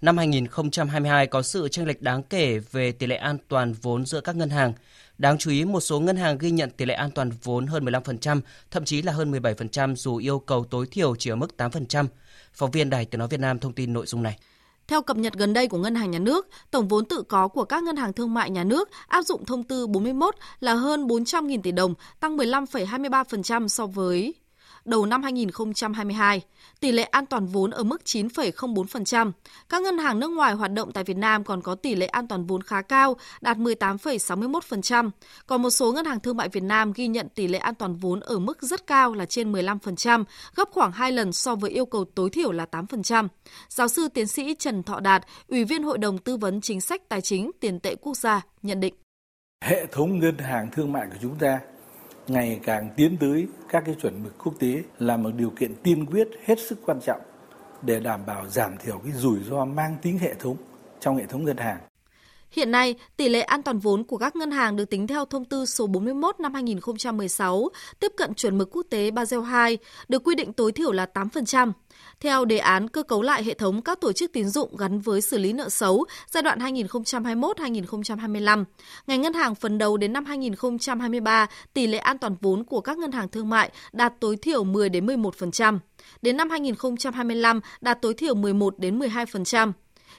Năm 0.00 0.16
2022 0.16 1.26
có 1.26 1.42
sự 1.42 1.68
chênh 1.68 1.86
lệch 1.86 2.02
đáng 2.02 2.22
kể 2.22 2.58
về 2.58 2.92
tỷ 2.92 3.06
lệ 3.06 3.16
an 3.16 3.38
toàn 3.48 3.72
vốn 3.72 4.06
giữa 4.06 4.20
các 4.20 4.36
ngân 4.36 4.50
hàng. 4.50 4.72
Đáng 5.18 5.38
chú 5.38 5.50
ý, 5.50 5.64
một 5.64 5.80
số 5.80 6.00
ngân 6.00 6.16
hàng 6.16 6.38
ghi 6.38 6.50
nhận 6.50 6.70
tỷ 6.70 6.84
lệ 6.84 6.94
an 6.94 7.10
toàn 7.10 7.30
vốn 7.42 7.66
hơn 7.66 7.84
15%, 7.84 8.40
thậm 8.70 8.84
chí 8.84 9.02
là 9.02 9.12
hơn 9.12 9.32
17% 9.32 9.94
dù 9.94 10.16
yêu 10.16 10.38
cầu 10.38 10.64
tối 10.64 10.86
thiểu 10.90 11.16
chỉ 11.16 11.30
ở 11.30 11.36
mức 11.36 11.50
8%. 11.58 12.06
Phóng 12.54 12.70
viên 12.70 12.90
Đài 12.90 13.04
Tiếng 13.04 13.18
Nói 13.18 13.28
Việt 13.28 13.40
Nam 13.40 13.58
thông 13.58 13.72
tin 13.72 13.92
nội 13.92 14.06
dung 14.06 14.22
này. 14.22 14.38
Theo 14.88 15.02
cập 15.02 15.16
nhật 15.16 15.32
gần 15.32 15.52
đây 15.52 15.68
của 15.68 15.78
Ngân 15.78 15.94
hàng 15.94 16.10
Nhà 16.10 16.18
nước, 16.18 16.48
tổng 16.70 16.88
vốn 16.88 17.04
tự 17.04 17.22
có 17.22 17.48
của 17.48 17.64
các 17.64 17.82
ngân 17.82 17.96
hàng 17.96 18.12
thương 18.12 18.34
mại 18.34 18.50
nhà 18.50 18.64
nước 18.64 18.88
áp 19.06 19.22
dụng 19.22 19.44
thông 19.44 19.64
tư 19.64 19.86
41 19.86 20.34
là 20.60 20.74
hơn 20.74 21.06
400.000 21.06 21.62
tỷ 21.62 21.72
đồng, 21.72 21.94
tăng 22.20 22.36
15,23% 22.36 23.68
so 23.68 23.86
với 23.86 24.34
đầu 24.86 25.06
năm 25.06 25.22
2022. 25.22 26.42
Tỷ 26.80 26.92
lệ 26.92 27.02
an 27.02 27.26
toàn 27.26 27.46
vốn 27.46 27.70
ở 27.70 27.82
mức 27.82 28.02
9,04%. 28.04 29.32
Các 29.68 29.82
ngân 29.82 29.98
hàng 29.98 30.20
nước 30.20 30.28
ngoài 30.28 30.54
hoạt 30.54 30.72
động 30.72 30.92
tại 30.92 31.04
Việt 31.04 31.16
Nam 31.16 31.44
còn 31.44 31.62
có 31.62 31.74
tỷ 31.74 31.94
lệ 31.94 32.06
an 32.06 32.28
toàn 32.28 32.46
vốn 32.46 32.62
khá 32.62 32.82
cao, 32.82 33.16
đạt 33.40 33.56
18,61%. 33.56 35.10
Còn 35.46 35.62
một 35.62 35.70
số 35.70 35.92
ngân 35.92 36.04
hàng 36.04 36.20
thương 36.20 36.36
mại 36.36 36.48
Việt 36.48 36.62
Nam 36.62 36.92
ghi 36.92 37.08
nhận 37.08 37.28
tỷ 37.28 37.46
lệ 37.46 37.58
an 37.58 37.74
toàn 37.74 37.96
vốn 37.96 38.20
ở 38.20 38.38
mức 38.38 38.62
rất 38.62 38.86
cao 38.86 39.14
là 39.14 39.26
trên 39.26 39.52
15%, 39.52 40.24
gấp 40.56 40.68
khoảng 40.72 40.92
2 40.92 41.12
lần 41.12 41.32
so 41.32 41.54
với 41.54 41.70
yêu 41.70 41.86
cầu 41.86 42.04
tối 42.04 42.30
thiểu 42.30 42.52
là 42.52 42.66
8%. 42.70 43.28
Giáo 43.68 43.88
sư 43.88 44.08
tiến 44.08 44.26
sĩ 44.26 44.54
Trần 44.58 44.82
Thọ 44.82 45.00
Đạt, 45.00 45.26
Ủy 45.48 45.64
viên 45.64 45.82
Hội 45.82 45.98
đồng 45.98 46.18
Tư 46.18 46.36
vấn 46.36 46.60
Chính 46.60 46.80
sách 46.80 47.08
Tài 47.08 47.20
chính 47.20 47.50
Tiền 47.60 47.80
tệ 47.80 47.94
Quốc 47.94 48.16
gia 48.16 48.40
nhận 48.62 48.80
định. 48.80 48.94
Hệ 49.64 49.86
thống 49.86 50.18
ngân 50.18 50.38
hàng 50.38 50.70
thương 50.72 50.92
mại 50.92 51.06
của 51.06 51.18
chúng 51.22 51.38
ta 51.38 51.60
ngày 52.28 52.60
càng 52.62 52.90
tiến 52.96 53.16
tới 53.20 53.46
các 53.68 53.82
cái 53.86 53.96
chuẩn 54.02 54.22
mực 54.22 54.44
quốc 54.44 54.54
tế 54.58 54.82
là 54.98 55.16
một 55.16 55.30
điều 55.36 55.50
kiện 55.50 55.74
tiên 55.82 56.06
quyết 56.06 56.28
hết 56.44 56.58
sức 56.68 56.78
quan 56.86 57.00
trọng 57.06 57.20
để 57.82 58.00
đảm 58.00 58.26
bảo 58.26 58.48
giảm 58.48 58.76
thiểu 58.84 58.98
cái 58.98 59.12
rủi 59.12 59.38
ro 59.50 59.64
mang 59.64 59.96
tính 60.02 60.18
hệ 60.18 60.34
thống 60.34 60.56
trong 61.00 61.16
hệ 61.16 61.26
thống 61.26 61.44
ngân 61.44 61.56
hàng. 61.56 61.78
Hiện 62.50 62.70
nay, 62.70 62.94
tỷ 63.16 63.28
lệ 63.28 63.40
an 63.40 63.62
toàn 63.62 63.78
vốn 63.78 64.04
của 64.04 64.16
các 64.16 64.36
ngân 64.36 64.50
hàng 64.50 64.76
được 64.76 64.90
tính 64.90 65.06
theo 65.06 65.24
thông 65.24 65.44
tư 65.44 65.66
số 65.66 65.86
41 65.86 66.40
năm 66.40 66.54
2016, 66.54 67.68
tiếp 68.00 68.12
cận 68.16 68.34
chuẩn 68.34 68.58
mực 68.58 68.76
quốc 68.76 68.86
tế 68.90 69.10
Basel 69.10 69.40
II, 69.40 69.78
được 70.08 70.24
quy 70.24 70.34
định 70.34 70.52
tối 70.52 70.72
thiểu 70.72 70.92
là 70.92 71.06
8%. 71.14 71.72
Theo 72.20 72.44
đề 72.44 72.58
án 72.58 72.88
cơ 72.88 73.02
cấu 73.02 73.22
lại 73.22 73.44
hệ 73.44 73.54
thống 73.54 73.82
các 73.82 74.00
tổ 74.00 74.12
chức 74.12 74.32
tín 74.32 74.48
dụng 74.48 74.76
gắn 74.76 75.00
với 75.00 75.20
xử 75.20 75.38
lý 75.38 75.52
nợ 75.52 75.68
xấu 75.68 76.04
giai 76.30 76.42
đoạn 76.42 76.58
2021-2025, 76.58 78.64
ngành 79.06 79.22
ngân 79.22 79.32
hàng 79.32 79.54
phấn 79.54 79.78
đấu 79.78 79.96
đến 79.96 80.12
năm 80.12 80.24
2023, 80.24 81.46
tỷ 81.74 81.86
lệ 81.86 81.98
an 81.98 82.18
toàn 82.18 82.36
vốn 82.40 82.64
của 82.64 82.80
các 82.80 82.98
ngân 82.98 83.12
hàng 83.12 83.28
thương 83.28 83.48
mại 83.48 83.70
đạt 83.92 84.12
tối 84.20 84.36
thiểu 84.36 84.64
10 84.64 84.88
đến 84.88 85.06
11%. 85.06 85.78
Đến 86.22 86.36
năm 86.36 86.50
2025 86.50 87.60
đạt 87.80 88.02
tối 88.02 88.14
thiểu 88.14 88.34
11 88.34 88.78
đến 88.78 88.98
12%. 88.98 89.72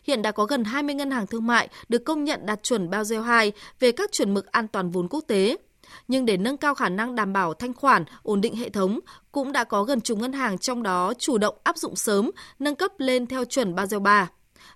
Hiện 0.04 0.22
đã 0.22 0.32
có 0.32 0.46
gần 0.46 0.64
20 0.64 0.96
ngân 0.96 1.12
hàng 1.12 1.28
thương 1.28 1.48
mại 1.48 1.70
được 1.90 2.06
công 2.06 2.24
nhận 2.24 2.46
đạt 2.46 2.64
chuẩn 2.64 2.90
Basel 2.90 3.22
II 3.42 3.52
về 3.80 3.92
các 3.92 4.12
chuẩn 4.12 4.34
mực 4.34 4.52
an 4.52 4.68
toàn 4.68 4.90
vốn 4.90 5.08
quốc 5.10 5.24
tế. 5.28 5.58
Nhưng 6.08 6.26
để 6.26 6.38
nâng 6.38 6.58
cao 6.58 6.76
khả 6.76 6.90
năng 6.90 7.16
đảm 7.16 7.34
bảo 7.34 7.54
thanh 7.54 7.74
khoản, 7.74 8.06
ổn 8.24 8.42
định 8.42 8.56
hệ 8.56 8.70
thống, 8.70 9.00
cũng 9.32 9.52
đã 9.52 9.64
có 9.64 9.84
gần 9.84 10.02
chục 10.02 10.20
ngân 10.20 10.34
hàng 10.34 10.58
trong 10.58 10.84
đó 10.84 11.14
chủ 11.14 11.38
động 11.38 11.56
áp 11.64 11.78
dụng 11.78 11.96
sớm, 11.96 12.32
nâng 12.60 12.76
cấp 12.76 12.92
lên 12.98 13.28
theo 13.28 13.46
chuẩn 13.46 13.76
Basel 13.76 14.00
III. 14.00 14.26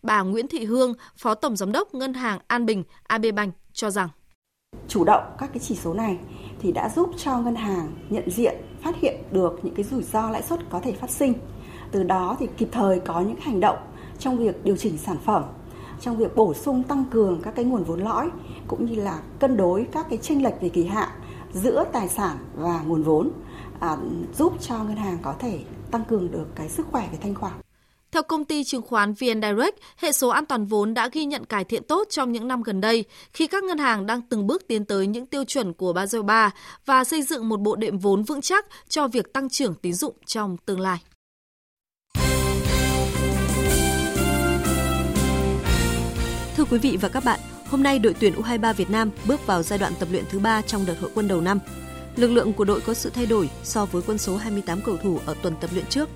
Bà 0.04 0.22
Nguyễn 0.22 0.48
Thị 0.48 0.66
Hương, 0.66 0.94
Phó 1.18 1.36
Tổng 1.36 1.56
Giám 1.56 1.72
đốc 1.72 1.94
Ngân 1.94 2.14
hàng 2.14 2.40
An 2.48 2.66
Bình, 2.66 2.84
AB 3.04 3.26
Bank 3.36 3.54
cho 3.74 3.90
rằng 3.90 4.10
chủ 4.88 5.04
động 5.04 5.24
các 5.38 5.50
cái 5.54 5.60
chỉ 5.60 5.76
số 5.76 5.94
này 5.94 6.18
thì 6.62 6.72
đã 6.72 6.90
giúp 6.96 7.10
cho 7.18 7.38
ngân 7.38 7.56
hàng 7.56 7.94
nhận 8.10 8.30
diện, 8.30 8.56
phát 8.84 8.96
hiện 9.02 9.16
được 9.32 9.60
những 9.64 9.76
cái 9.76 9.84
rủi 9.84 10.04
ro 10.04 10.30
lãi 10.30 10.42
suất 10.42 10.60
có 10.70 10.80
thể 10.80 10.92
phát 10.92 11.10
sinh. 11.10 11.34
Từ 11.92 12.04
đó 12.04 12.36
thì 12.40 12.48
kịp 12.58 12.70
thời 12.72 13.00
có 13.00 13.22
những 13.22 13.40
hành 13.42 13.60
động 13.60 13.78
trong 14.20 14.38
việc 14.38 14.64
điều 14.64 14.78
chỉnh 14.78 14.98
sản 14.98 15.18
phẩm 15.26 15.44
trong 16.02 16.18
việc 16.18 16.36
bổ 16.36 16.54
sung 16.54 16.84
tăng 16.84 17.06
cường 17.12 17.42
các 17.44 17.56
cái 17.56 17.66
nguồn 17.66 17.84
vốn 17.84 18.00
lõi 18.00 18.30
cũng 18.72 18.86
như 18.86 18.96
là 18.96 19.20
cân 19.40 19.58
đối 19.58 19.88
các 19.92 20.06
cái 20.10 20.20
chênh 20.22 20.44
lệch 20.44 20.62
về 20.62 20.70
kỳ 20.70 20.86
hạn 20.86 21.10
giữa 21.54 21.86
tài 21.94 22.10
sản 22.10 22.38
và 22.56 22.82
nguồn 22.82 23.04
vốn 23.04 23.32
à, 23.80 23.98
giúp 24.38 24.54
cho 24.62 24.84
ngân 24.84 24.96
hàng 24.96 25.18
có 25.22 25.36
thể 25.40 25.60
tăng 25.92 26.06
cường 26.06 26.32
được 26.32 26.46
cái 26.56 26.70
sức 26.70 26.88
khỏe 26.92 27.10
về 27.12 27.18
thanh 27.22 27.36
khoản. 27.36 27.54
Theo 28.12 28.24
công 28.24 28.46
ty 28.46 28.64
chứng 28.64 28.82
khoán 28.82 29.14
VN 29.14 29.42
Direct, 29.42 29.80
hệ 29.98 30.12
số 30.12 30.30
an 30.30 30.46
toàn 30.46 30.66
vốn 30.66 30.94
đã 30.94 31.10
ghi 31.12 31.26
nhận 31.26 31.46
cải 31.46 31.64
thiện 31.64 31.84
tốt 31.84 32.08
trong 32.10 32.32
những 32.32 32.48
năm 32.48 32.64
gần 32.64 32.82
đây 32.82 33.06
khi 33.34 33.48
các 33.48 33.64
ngân 33.64 33.78
hàng 33.78 34.06
đang 34.06 34.22
từng 34.22 34.48
bước 34.48 34.68
tiến 34.68 34.86
tới 34.86 35.08
những 35.08 35.26
tiêu 35.26 35.44
chuẩn 35.44 35.74
của 35.74 35.94
Basel 35.94 36.22
III 36.22 36.50
và 36.86 37.04
xây 37.04 37.22
dựng 37.22 37.50
một 37.50 37.60
bộ 37.62 37.76
đệm 37.76 37.98
vốn 37.98 38.24
vững 38.24 38.42
chắc 38.42 38.66
cho 38.90 39.08
việc 39.08 39.34
tăng 39.34 39.50
trưởng 39.50 39.74
tín 39.76 39.94
dụng 39.94 40.16
trong 40.26 40.58
tương 40.66 40.80
lai. 40.80 40.98
Thưa 46.56 46.66
quý 46.72 46.78
vị 46.78 46.98
và 47.02 47.10
các 47.10 47.24
bạn, 47.24 47.40
hôm 47.72 47.84
nay 47.84 48.00
đội 48.00 48.16
tuyển 48.20 48.34
U23 48.42 48.74
Việt 48.74 48.90
Nam 48.90 49.12
bước 49.26 49.48
vào 49.48 49.64
giai 49.64 49.80
đoạn 49.80 49.94
tập 50.00 50.08
luyện 50.12 50.24
thứ 50.30 50.40
3 50.40 50.62
trong 50.62 50.86
đợt 50.86 50.96
hội 51.02 51.12
quân 51.16 51.28
đầu 51.28 51.42
năm. 51.42 51.60
Lực 52.16 52.32
lượng 52.32 52.54
của 52.54 52.64
đội 52.64 52.82
có 52.82 52.94
sự 52.94 53.10
thay 53.10 53.26
đổi 53.26 53.50
so 53.64 53.86
với 53.86 54.02
quân 54.08 54.18
số 54.18 54.38
28 54.38 54.82
cầu 54.82 54.98
thủ 55.04 55.20
ở 55.26 55.36
tuần 55.42 55.56
tập 55.62 55.70
luyện 55.74 55.86
trước. 55.86 56.10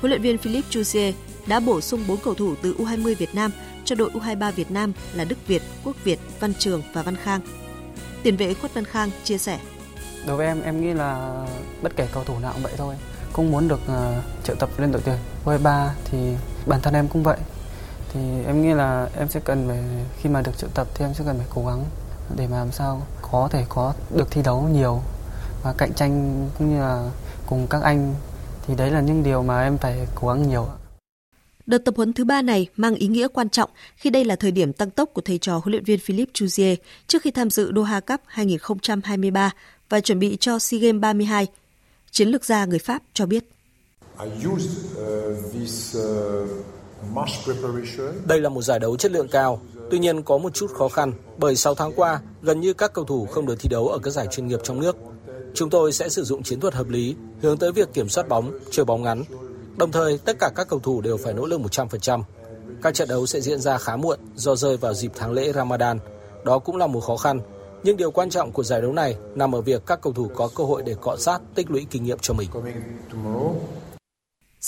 Huấn 0.00 0.10
luyện 0.10 0.22
viên 0.22 0.38
Philippe 0.38 0.68
Jouzier 0.70 1.12
đã 1.46 1.60
bổ 1.60 1.80
sung 1.80 2.04
4 2.08 2.16
cầu 2.16 2.34
thủ 2.34 2.54
từ 2.62 2.74
U20 2.78 3.14
Việt 3.14 3.34
Nam 3.34 3.50
cho 3.84 3.94
đội 3.94 4.10
U23 4.10 4.52
Việt 4.52 4.70
Nam 4.70 4.92
là 5.14 5.24
Đức 5.24 5.36
Việt, 5.46 5.62
Quốc 5.84 5.96
Việt, 6.04 6.18
Văn 6.40 6.54
Trường 6.58 6.82
và 6.92 7.02
Văn 7.02 7.16
Khang. 7.16 7.40
Tiền 8.22 8.36
vệ 8.36 8.54
Khuất 8.54 8.74
Văn 8.74 8.84
Khang 8.84 9.10
chia 9.24 9.38
sẻ. 9.38 9.58
Đối 10.26 10.36
với 10.36 10.46
em, 10.46 10.62
em 10.62 10.80
nghĩ 10.80 10.94
là 10.94 11.44
bất 11.82 11.96
kể 11.96 12.08
cầu 12.12 12.24
thủ 12.24 12.38
nào 12.38 12.52
cũng 12.52 12.62
vậy 12.62 12.72
thôi. 12.76 12.94
Cũng 13.32 13.50
muốn 13.50 13.68
được 13.68 13.80
uh, 13.86 14.44
triệu 14.44 14.56
tập 14.56 14.70
lên 14.78 14.92
đội 14.92 15.02
tuyển 15.04 15.16
U23 15.44 15.88
thì 16.04 16.18
bản 16.66 16.80
thân 16.82 16.94
em 16.94 17.08
cũng 17.08 17.22
vậy 17.22 17.38
thì 18.12 18.20
em 18.46 18.62
nghĩ 18.62 18.74
là 18.74 19.08
em 19.16 19.28
sẽ 19.28 19.40
cần 19.40 19.68
phải 19.68 19.78
khi 20.20 20.28
mà 20.28 20.42
được 20.42 20.58
triệu 20.58 20.70
tập 20.74 20.88
thì 20.94 21.04
em 21.04 21.14
sẽ 21.14 21.24
cần 21.26 21.38
phải 21.38 21.46
cố 21.54 21.66
gắng 21.66 21.84
để 22.36 22.46
mà 22.46 22.58
làm 22.58 22.72
sao 22.72 23.06
có 23.30 23.48
thể 23.52 23.64
có 23.68 23.94
được 24.14 24.30
thi 24.30 24.42
đấu 24.44 24.68
nhiều 24.72 25.02
và 25.62 25.74
cạnh 25.78 25.92
tranh 25.94 26.46
cũng 26.58 26.70
như 26.70 26.80
là 26.80 27.10
cùng 27.46 27.66
các 27.70 27.82
anh 27.82 28.14
thì 28.66 28.74
đấy 28.74 28.90
là 28.90 29.00
những 29.00 29.22
điều 29.22 29.42
mà 29.42 29.62
em 29.62 29.78
phải 29.78 30.06
cố 30.14 30.28
gắng 30.28 30.48
nhiều. 30.48 30.68
Đợt 31.66 31.78
tập 31.78 31.94
huấn 31.96 32.12
thứ 32.12 32.24
ba 32.24 32.42
này 32.42 32.66
mang 32.76 32.94
ý 32.94 33.06
nghĩa 33.06 33.28
quan 33.28 33.48
trọng 33.48 33.70
khi 33.96 34.10
đây 34.10 34.24
là 34.24 34.36
thời 34.36 34.50
điểm 34.50 34.72
tăng 34.72 34.90
tốc 34.90 35.10
của 35.14 35.20
thầy 35.20 35.38
trò 35.38 35.52
huấn 35.52 35.70
luyện 35.70 35.84
viên 35.84 35.98
Philippe 36.00 36.32
Jouzier 36.32 36.76
trước 37.06 37.22
khi 37.22 37.30
tham 37.30 37.50
dự 37.50 37.72
Doha 37.76 38.00
Cup 38.00 38.20
2023 38.26 39.50
và 39.88 40.00
chuẩn 40.00 40.18
bị 40.18 40.36
cho 40.40 40.58
SEA 40.58 40.80
Games 40.80 41.00
32. 41.00 41.46
Chiến 42.10 42.28
lược 42.28 42.44
gia 42.44 42.64
người 42.64 42.78
Pháp 42.78 43.02
cho 43.14 43.26
biết. 43.26 43.44
I 44.20 44.48
used, 44.48 44.70
uh, 44.96 45.52
this, 45.52 45.96
uh 45.96 46.77
đây 48.26 48.40
là 48.40 48.48
một 48.48 48.62
giải 48.62 48.78
đấu 48.78 48.96
chất 48.96 49.12
lượng 49.12 49.28
cao, 49.28 49.60
tuy 49.90 49.98
nhiên 49.98 50.22
có 50.22 50.38
một 50.38 50.54
chút 50.54 50.70
khó 50.74 50.88
khăn 50.88 51.12
bởi 51.38 51.56
6 51.56 51.74
tháng 51.74 51.92
qua, 51.96 52.20
gần 52.42 52.60
như 52.60 52.72
các 52.72 52.92
cầu 52.92 53.04
thủ 53.04 53.26
không 53.26 53.46
được 53.46 53.54
thi 53.58 53.68
đấu 53.68 53.88
ở 53.88 53.98
các 53.98 54.10
giải 54.10 54.26
chuyên 54.30 54.46
nghiệp 54.46 54.60
trong 54.62 54.80
nước. 54.80 54.96
Chúng 55.54 55.70
tôi 55.70 55.92
sẽ 55.92 56.08
sử 56.08 56.24
dụng 56.24 56.42
chiến 56.42 56.60
thuật 56.60 56.74
hợp 56.74 56.88
lý, 56.88 57.16
hướng 57.42 57.58
tới 57.58 57.72
việc 57.72 57.94
kiểm 57.94 58.08
soát 58.08 58.28
bóng, 58.28 58.58
chơi 58.70 58.84
bóng 58.84 59.02
ngắn. 59.02 59.24
Đồng 59.76 59.92
thời, 59.92 60.18
tất 60.18 60.36
cả 60.40 60.50
các 60.54 60.68
cầu 60.68 60.80
thủ 60.80 61.00
đều 61.00 61.16
phải 61.16 61.34
nỗ 61.34 61.46
lực 61.46 61.60
100%. 61.60 62.22
Các 62.82 62.94
trận 62.94 63.08
đấu 63.08 63.26
sẽ 63.26 63.40
diễn 63.40 63.60
ra 63.60 63.78
khá 63.78 63.96
muộn 63.96 64.18
do 64.34 64.56
rơi 64.56 64.76
vào 64.76 64.94
dịp 64.94 65.12
tháng 65.14 65.32
lễ 65.32 65.52
Ramadan. 65.52 65.98
Đó 66.44 66.58
cũng 66.58 66.76
là 66.76 66.86
một 66.86 67.00
khó 67.00 67.16
khăn. 67.16 67.40
Nhưng 67.82 67.96
điều 67.96 68.10
quan 68.10 68.30
trọng 68.30 68.52
của 68.52 68.62
giải 68.62 68.80
đấu 68.80 68.92
này 68.92 69.16
nằm 69.34 69.54
ở 69.54 69.60
việc 69.60 69.82
các 69.86 70.00
cầu 70.02 70.12
thủ 70.12 70.30
có 70.36 70.48
cơ 70.54 70.64
hội 70.64 70.82
để 70.82 70.94
cọ 71.00 71.16
sát, 71.16 71.40
tích 71.54 71.70
lũy 71.70 71.86
kinh 71.90 72.04
nghiệm 72.04 72.18
cho 72.20 72.34
mình. 72.34 72.48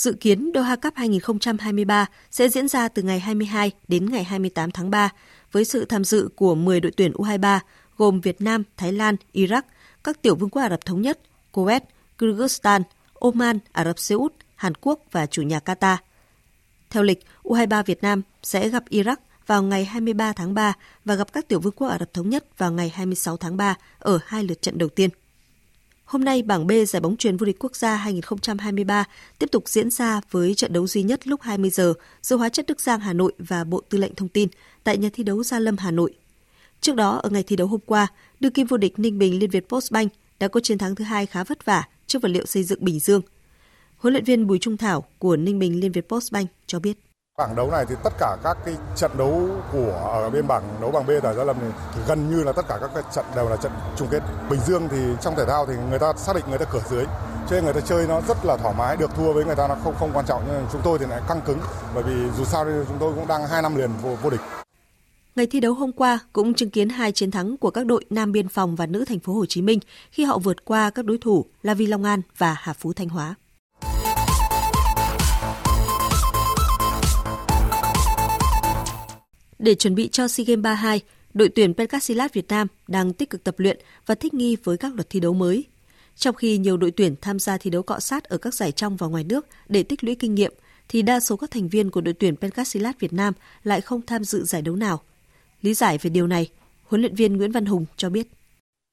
Dự 0.01 0.13
kiến 0.13 0.51
Doha 0.55 0.75
Cup 0.75 0.93
2023 0.95 2.05
sẽ 2.31 2.49
diễn 2.49 2.67
ra 2.67 2.87
từ 2.87 3.01
ngày 3.01 3.19
22 3.19 3.71
đến 3.87 4.09
ngày 4.11 4.23
28 4.23 4.71
tháng 4.71 4.89
3 4.89 5.09
với 5.51 5.65
sự 5.65 5.85
tham 5.85 6.03
dự 6.03 6.29
của 6.35 6.55
10 6.55 6.79
đội 6.79 6.91
tuyển 6.97 7.11
U23 7.11 7.59
gồm 7.97 8.21
Việt 8.21 8.41
Nam, 8.41 8.63
Thái 8.77 8.91
Lan, 8.91 9.15
Iraq, 9.33 9.61
các 10.03 10.21
tiểu 10.21 10.35
vương 10.35 10.49
quốc 10.49 10.61
Ả 10.61 10.69
Rập 10.69 10.85
Thống 10.85 11.01
Nhất, 11.01 11.19
Kuwait, 11.53 11.79
Kyrgyzstan, 12.17 12.81
Oman, 13.13 13.59
Ả 13.71 13.83
Rập 13.85 13.99
Xê 13.99 14.15
Út, 14.15 14.33
Hàn 14.55 14.73
Quốc 14.81 14.99
và 15.11 15.25
chủ 15.25 15.41
nhà 15.41 15.59
Qatar. 15.65 15.97
Theo 16.89 17.03
lịch, 17.03 17.25
U23 17.43 17.83
Việt 17.83 18.03
Nam 18.03 18.21
sẽ 18.43 18.69
gặp 18.69 18.83
Iraq 18.89 19.17
vào 19.47 19.63
ngày 19.63 19.85
23 19.85 20.33
tháng 20.33 20.53
3 20.53 20.73
và 21.05 21.15
gặp 21.15 21.33
các 21.33 21.47
tiểu 21.47 21.59
vương 21.59 21.73
quốc 21.73 21.87
Ả 21.87 21.97
Rập 21.99 22.13
Thống 22.13 22.29
Nhất 22.29 22.57
vào 22.57 22.71
ngày 22.71 22.91
26 22.95 23.37
tháng 23.37 23.57
3 23.57 23.75
ở 23.99 24.19
hai 24.25 24.43
lượt 24.43 24.61
trận 24.61 24.77
đầu 24.77 24.89
tiên. 24.89 25.09
Hôm 26.11 26.23
nay, 26.23 26.41
bảng 26.43 26.67
B 26.67 26.71
giải 26.87 27.01
bóng 27.01 27.17
truyền 27.17 27.37
vô 27.37 27.45
địch 27.45 27.55
quốc 27.59 27.75
gia 27.75 27.95
2023 27.95 29.05
tiếp 29.39 29.51
tục 29.51 29.69
diễn 29.69 29.89
ra 29.89 30.21
với 30.31 30.55
trận 30.55 30.73
đấu 30.73 30.87
duy 30.87 31.03
nhất 31.03 31.27
lúc 31.27 31.41
20 31.41 31.69
giờ 31.69 31.93
giữa 32.21 32.35
Hóa 32.35 32.49
chất 32.49 32.65
Đức 32.67 32.81
Giang 32.81 32.99
Hà 32.99 33.13
Nội 33.13 33.33
và 33.39 33.63
Bộ 33.63 33.81
Tư 33.89 33.97
lệnh 33.97 34.15
Thông 34.15 34.29
tin 34.29 34.49
tại 34.83 34.97
nhà 34.97 35.09
thi 35.13 35.23
đấu 35.23 35.43
Gia 35.43 35.59
Lâm 35.59 35.77
Hà 35.77 35.91
Nội. 35.91 36.13
Trước 36.81 36.95
đó, 36.95 37.19
ở 37.23 37.29
ngày 37.29 37.43
thi 37.43 37.55
đấu 37.55 37.67
hôm 37.67 37.79
qua, 37.85 38.07
đương 38.39 38.51
kim 38.51 38.67
vô 38.67 38.77
địch 38.77 38.99
Ninh 38.99 39.19
Bình 39.19 39.39
Liên 39.39 39.49
Việt 39.49 39.69
Postbank 39.69 40.11
đã 40.39 40.47
có 40.47 40.59
chiến 40.59 40.77
thắng 40.77 40.95
thứ 40.95 41.03
hai 41.03 41.25
khá 41.25 41.43
vất 41.43 41.65
vả 41.65 41.83
trước 42.07 42.21
vật 42.21 42.29
liệu 42.29 42.45
xây 42.45 42.63
dựng 42.63 42.85
Bình 42.85 42.99
Dương. 42.99 43.21
Huấn 43.97 44.13
luyện 44.13 44.23
viên 44.23 44.47
Bùi 44.47 44.59
Trung 44.59 44.77
Thảo 44.77 45.03
của 45.19 45.37
Ninh 45.37 45.59
Bình 45.59 45.79
Liên 45.79 45.91
Việt 45.91 46.09
Postbank 46.09 46.49
cho 46.67 46.79
biết. 46.79 46.97
Bảng 47.41 47.55
đấu 47.55 47.71
này 47.71 47.85
thì 47.89 47.95
tất 48.03 48.13
cả 48.19 48.37
các 48.43 48.57
cái 48.65 48.75
trận 48.95 49.11
đấu 49.17 49.49
của 49.71 50.11
ở 50.13 50.29
bên 50.29 50.47
bảng 50.47 50.63
đấu 50.81 50.91
bảng 50.91 51.05
B 51.05 51.09
tại 51.23 51.35
Gia 51.35 51.43
Lâm 51.43 51.55
thì, 51.61 51.67
thì 51.95 52.01
gần 52.07 52.31
như 52.31 52.43
là 52.43 52.51
tất 52.51 52.67
cả 52.67 52.77
các 52.81 52.91
cái 52.93 53.03
trận 53.13 53.25
đều 53.35 53.49
là 53.49 53.55
trận 53.55 53.71
chung 53.97 54.07
kết. 54.11 54.19
Bình 54.49 54.59
Dương 54.67 54.87
thì 54.91 54.97
trong 55.21 55.35
thể 55.35 55.45
thao 55.45 55.65
thì 55.65 55.73
người 55.89 55.99
ta 55.99 56.13
xác 56.17 56.35
định 56.35 56.45
người 56.49 56.57
ta 56.57 56.65
cửa 56.65 56.81
dưới, 56.89 57.05
cho 57.49 57.55
nên 57.55 57.63
người 57.63 57.73
ta 57.73 57.79
chơi 57.79 58.07
nó 58.07 58.21
rất 58.27 58.45
là 58.45 58.57
thoải 58.57 58.75
mái, 58.77 58.97
được 58.97 59.11
thua 59.15 59.33
với 59.33 59.45
người 59.45 59.55
ta 59.55 59.67
nó 59.67 59.75
không 59.83 59.95
không 59.99 60.11
quan 60.13 60.25
trọng 60.25 60.43
nhưng 60.47 60.65
chúng 60.71 60.81
tôi 60.83 60.99
thì 60.99 61.05
lại 61.05 61.21
căng 61.27 61.41
cứng 61.41 61.59
bởi 61.95 62.03
vì 62.03 62.13
dù 62.37 62.45
sao 62.45 62.65
thì 62.65 62.71
chúng 62.87 62.97
tôi 62.99 63.13
cũng 63.15 63.27
đang 63.27 63.47
hai 63.47 63.61
năm 63.61 63.75
liền 63.75 63.89
vô, 64.01 64.15
vô 64.23 64.29
địch. 64.29 64.41
Ngày 65.35 65.47
thi 65.47 65.59
đấu 65.59 65.73
hôm 65.73 65.91
qua 65.91 66.19
cũng 66.33 66.53
chứng 66.53 66.69
kiến 66.69 66.89
hai 66.89 67.11
chiến 67.11 67.31
thắng 67.31 67.57
của 67.57 67.71
các 67.71 67.85
đội 67.85 68.05
Nam 68.09 68.31
Biên 68.31 68.47
phòng 68.47 68.75
và 68.75 68.85
nữ 68.85 69.05
thành 69.05 69.19
phố 69.19 69.33
Hồ 69.33 69.45
Chí 69.45 69.61
Minh 69.61 69.79
khi 70.11 70.23
họ 70.23 70.37
vượt 70.37 70.65
qua 70.65 70.89
các 70.89 71.05
đối 71.05 71.17
thủ 71.17 71.45
là 71.63 71.73
Vi 71.73 71.85
Long 71.85 72.03
An 72.03 72.21
và 72.37 72.55
Hà 72.59 72.73
Phú 72.73 72.93
Thanh 72.93 73.09
Hóa. 73.09 73.35
Để 79.61 79.75
chuẩn 79.75 79.95
bị 79.95 80.09
cho 80.11 80.27
SEA 80.27 80.45
Games 80.45 80.63
32, 80.63 81.01
đội 81.33 81.49
tuyển 81.49 81.73
Pencastilat 81.73 82.33
Việt 82.33 82.47
Nam 82.47 82.67
đang 82.87 83.13
tích 83.13 83.29
cực 83.29 83.43
tập 83.43 83.55
luyện 83.57 83.79
và 84.05 84.15
thích 84.15 84.33
nghi 84.33 84.57
với 84.63 84.77
các 84.77 84.95
luật 84.95 85.09
thi 85.09 85.19
đấu 85.19 85.33
mới. 85.33 85.65
Trong 86.15 86.35
khi 86.35 86.57
nhiều 86.57 86.77
đội 86.77 86.91
tuyển 86.91 87.15
tham 87.21 87.39
gia 87.39 87.57
thi 87.57 87.69
đấu 87.69 87.83
cọ 87.83 87.99
sát 87.99 88.23
ở 88.23 88.37
các 88.37 88.53
giải 88.53 88.71
trong 88.71 88.97
và 88.97 89.07
ngoài 89.07 89.23
nước 89.23 89.47
để 89.69 89.83
tích 89.83 90.03
lũy 90.03 90.15
kinh 90.15 90.35
nghiệm, 90.35 90.53
thì 90.89 91.01
đa 91.01 91.19
số 91.19 91.35
các 91.37 91.51
thành 91.51 91.67
viên 91.67 91.89
của 91.91 92.01
đội 92.01 92.13
tuyển 92.13 92.35
Pencastilat 92.35 92.99
Việt 92.99 93.13
Nam 93.13 93.33
lại 93.63 93.81
không 93.81 94.01
tham 94.01 94.23
dự 94.23 94.43
giải 94.43 94.61
đấu 94.61 94.75
nào. 94.75 95.01
Lý 95.61 95.73
giải 95.73 95.97
về 95.97 96.09
điều 96.09 96.27
này, 96.27 96.49
huấn 96.83 97.01
luyện 97.01 97.15
viên 97.15 97.37
Nguyễn 97.37 97.51
Văn 97.51 97.65
Hùng 97.65 97.85
cho 97.97 98.09
biết 98.09 98.27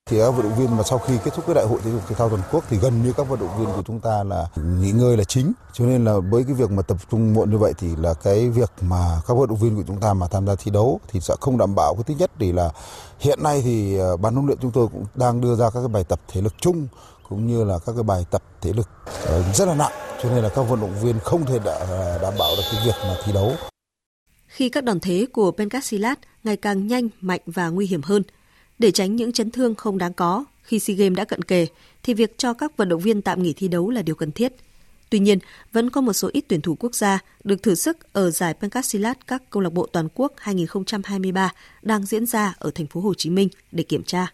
thì 0.08 0.18
các 0.18 0.30
vận 0.30 0.42
động 0.42 0.58
viên 0.58 0.76
mà 0.76 0.82
sau 0.82 0.98
khi 0.98 1.14
kết 1.24 1.30
thúc 1.34 1.46
cái 1.46 1.54
đại 1.54 1.66
hội 1.66 1.80
thể 1.84 1.90
dục 1.90 2.00
thể 2.08 2.14
thao 2.14 2.28
toàn 2.28 2.42
quốc 2.52 2.64
thì 2.70 2.78
gần 2.78 3.02
như 3.02 3.12
các 3.12 3.28
vận 3.28 3.40
động 3.40 3.58
viên 3.58 3.66
của 3.76 3.82
chúng 3.86 4.00
ta 4.00 4.24
là 4.24 4.48
nghỉ 4.80 4.90
ngơi 4.90 5.16
là 5.16 5.24
chính. 5.24 5.52
Cho 5.72 5.84
nên 5.84 6.04
là 6.04 6.18
với 6.18 6.44
cái 6.44 6.54
việc 6.54 6.70
mà 6.70 6.82
tập 6.82 6.96
trung 7.10 7.34
muộn 7.34 7.50
như 7.50 7.58
vậy 7.58 7.72
thì 7.78 7.88
là 7.96 8.14
cái 8.14 8.48
việc 8.48 8.70
mà 8.80 9.20
các 9.26 9.34
vận 9.34 9.48
động 9.48 9.58
viên 9.58 9.76
của 9.76 9.82
chúng 9.86 10.00
ta 10.00 10.14
mà 10.14 10.28
tham 10.28 10.46
gia 10.46 10.54
thi 10.54 10.70
đấu 10.70 11.00
thì 11.08 11.20
sẽ 11.20 11.34
không 11.40 11.58
đảm 11.58 11.74
bảo. 11.74 11.94
Cái 11.94 12.04
thứ 12.06 12.14
nhất 12.18 12.30
thì 12.38 12.52
là 12.52 12.70
hiện 13.18 13.42
nay 13.42 13.62
thì 13.64 13.98
à, 13.98 14.16
ban 14.20 14.34
huấn 14.34 14.46
luyện 14.46 14.58
chúng 14.62 14.70
tôi 14.70 14.88
cũng 14.92 15.04
đang 15.14 15.40
đưa 15.40 15.56
ra 15.56 15.70
các 15.74 15.80
cái 15.80 15.88
bài 15.88 16.04
tập 16.04 16.20
thể 16.28 16.40
lực 16.40 16.54
chung 16.60 16.88
cũng 17.28 17.46
như 17.46 17.64
là 17.64 17.78
các 17.86 17.92
cái 17.92 18.02
bài 18.02 18.26
tập 18.30 18.42
thể 18.60 18.72
lực 18.72 18.88
ờ, 19.26 19.42
rất 19.54 19.68
là 19.68 19.74
nặng. 19.74 19.92
Cho 20.22 20.30
nên 20.30 20.42
là 20.42 20.48
các 20.48 20.62
vận 20.62 20.80
động 20.80 20.94
viên 21.02 21.18
không 21.20 21.46
thể 21.46 21.58
à, 21.64 22.18
đảm 22.22 22.34
bảo 22.38 22.50
được 22.56 22.62
cái 22.72 22.86
việc 22.86 22.94
mà 23.02 23.16
thi 23.24 23.32
đấu. 23.32 23.52
Khi 24.46 24.68
các 24.68 24.84
đòn 24.84 25.00
thế 25.00 25.26
của 25.32 25.50
Pencastilat 25.50 26.18
ngày 26.44 26.56
càng 26.56 26.86
nhanh, 26.86 27.08
mạnh 27.20 27.40
và 27.46 27.68
nguy 27.68 27.86
hiểm 27.86 28.02
hơn– 28.02 28.22
để 28.78 28.90
tránh 28.90 29.16
những 29.16 29.32
chấn 29.32 29.50
thương 29.50 29.74
không 29.74 29.98
đáng 29.98 30.12
có 30.12 30.44
khi 30.68 30.78
SEA 30.78 30.96
Games 30.96 31.16
đã 31.16 31.24
cận 31.24 31.42
kề, 31.42 31.66
thì 32.02 32.14
việc 32.14 32.38
cho 32.38 32.52
các 32.54 32.76
vận 32.76 32.88
động 32.88 33.00
viên 33.00 33.22
tạm 33.22 33.42
nghỉ 33.42 33.52
thi 33.52 33.68
đấu 33.68 33.90
là 33.90 34.02
điều 34.02 34.14
cần 34.14 34.32
thiết. 34.32 34.52
Tuy 35.10 35.18
nhiên, 35.18 35.38
vẫn 35.72 35.90
có 35.90 36.00
một 36.00 36.12
số 36.12 36.30
ít 36.32 36.44
tuyển 36.48 36.60
thủ 36.60 36.76
quốc 36.80 36.94
gia 36.94 37.18
được 37.44 37.62
thử 37.62 37.74
sức 37.74 38.12
ở 38.12 38.30
giải 38.30 38.54
Pencastilat 38.54 39.26
các 39.26 39.42
câu 39.50 39.62
lạc 39.62 39.72
bộ 39.72 39.86
toàn 39.92 40.08
quốc 40.14 40.32
2023 40.36 41.52
đang 41.82 42.06
diễn 42.06 42.26
ra 42.26 42.54
ở 42.58 42.70
thành 42.74 42.86
phố 42.86 43.00
Hồ 43.00 43.14
Chí 43.14 43.30
Minh 43.30 43.48
để 43.72 43.82
kiểm 43.82 44.02
tra. 44.02 44.26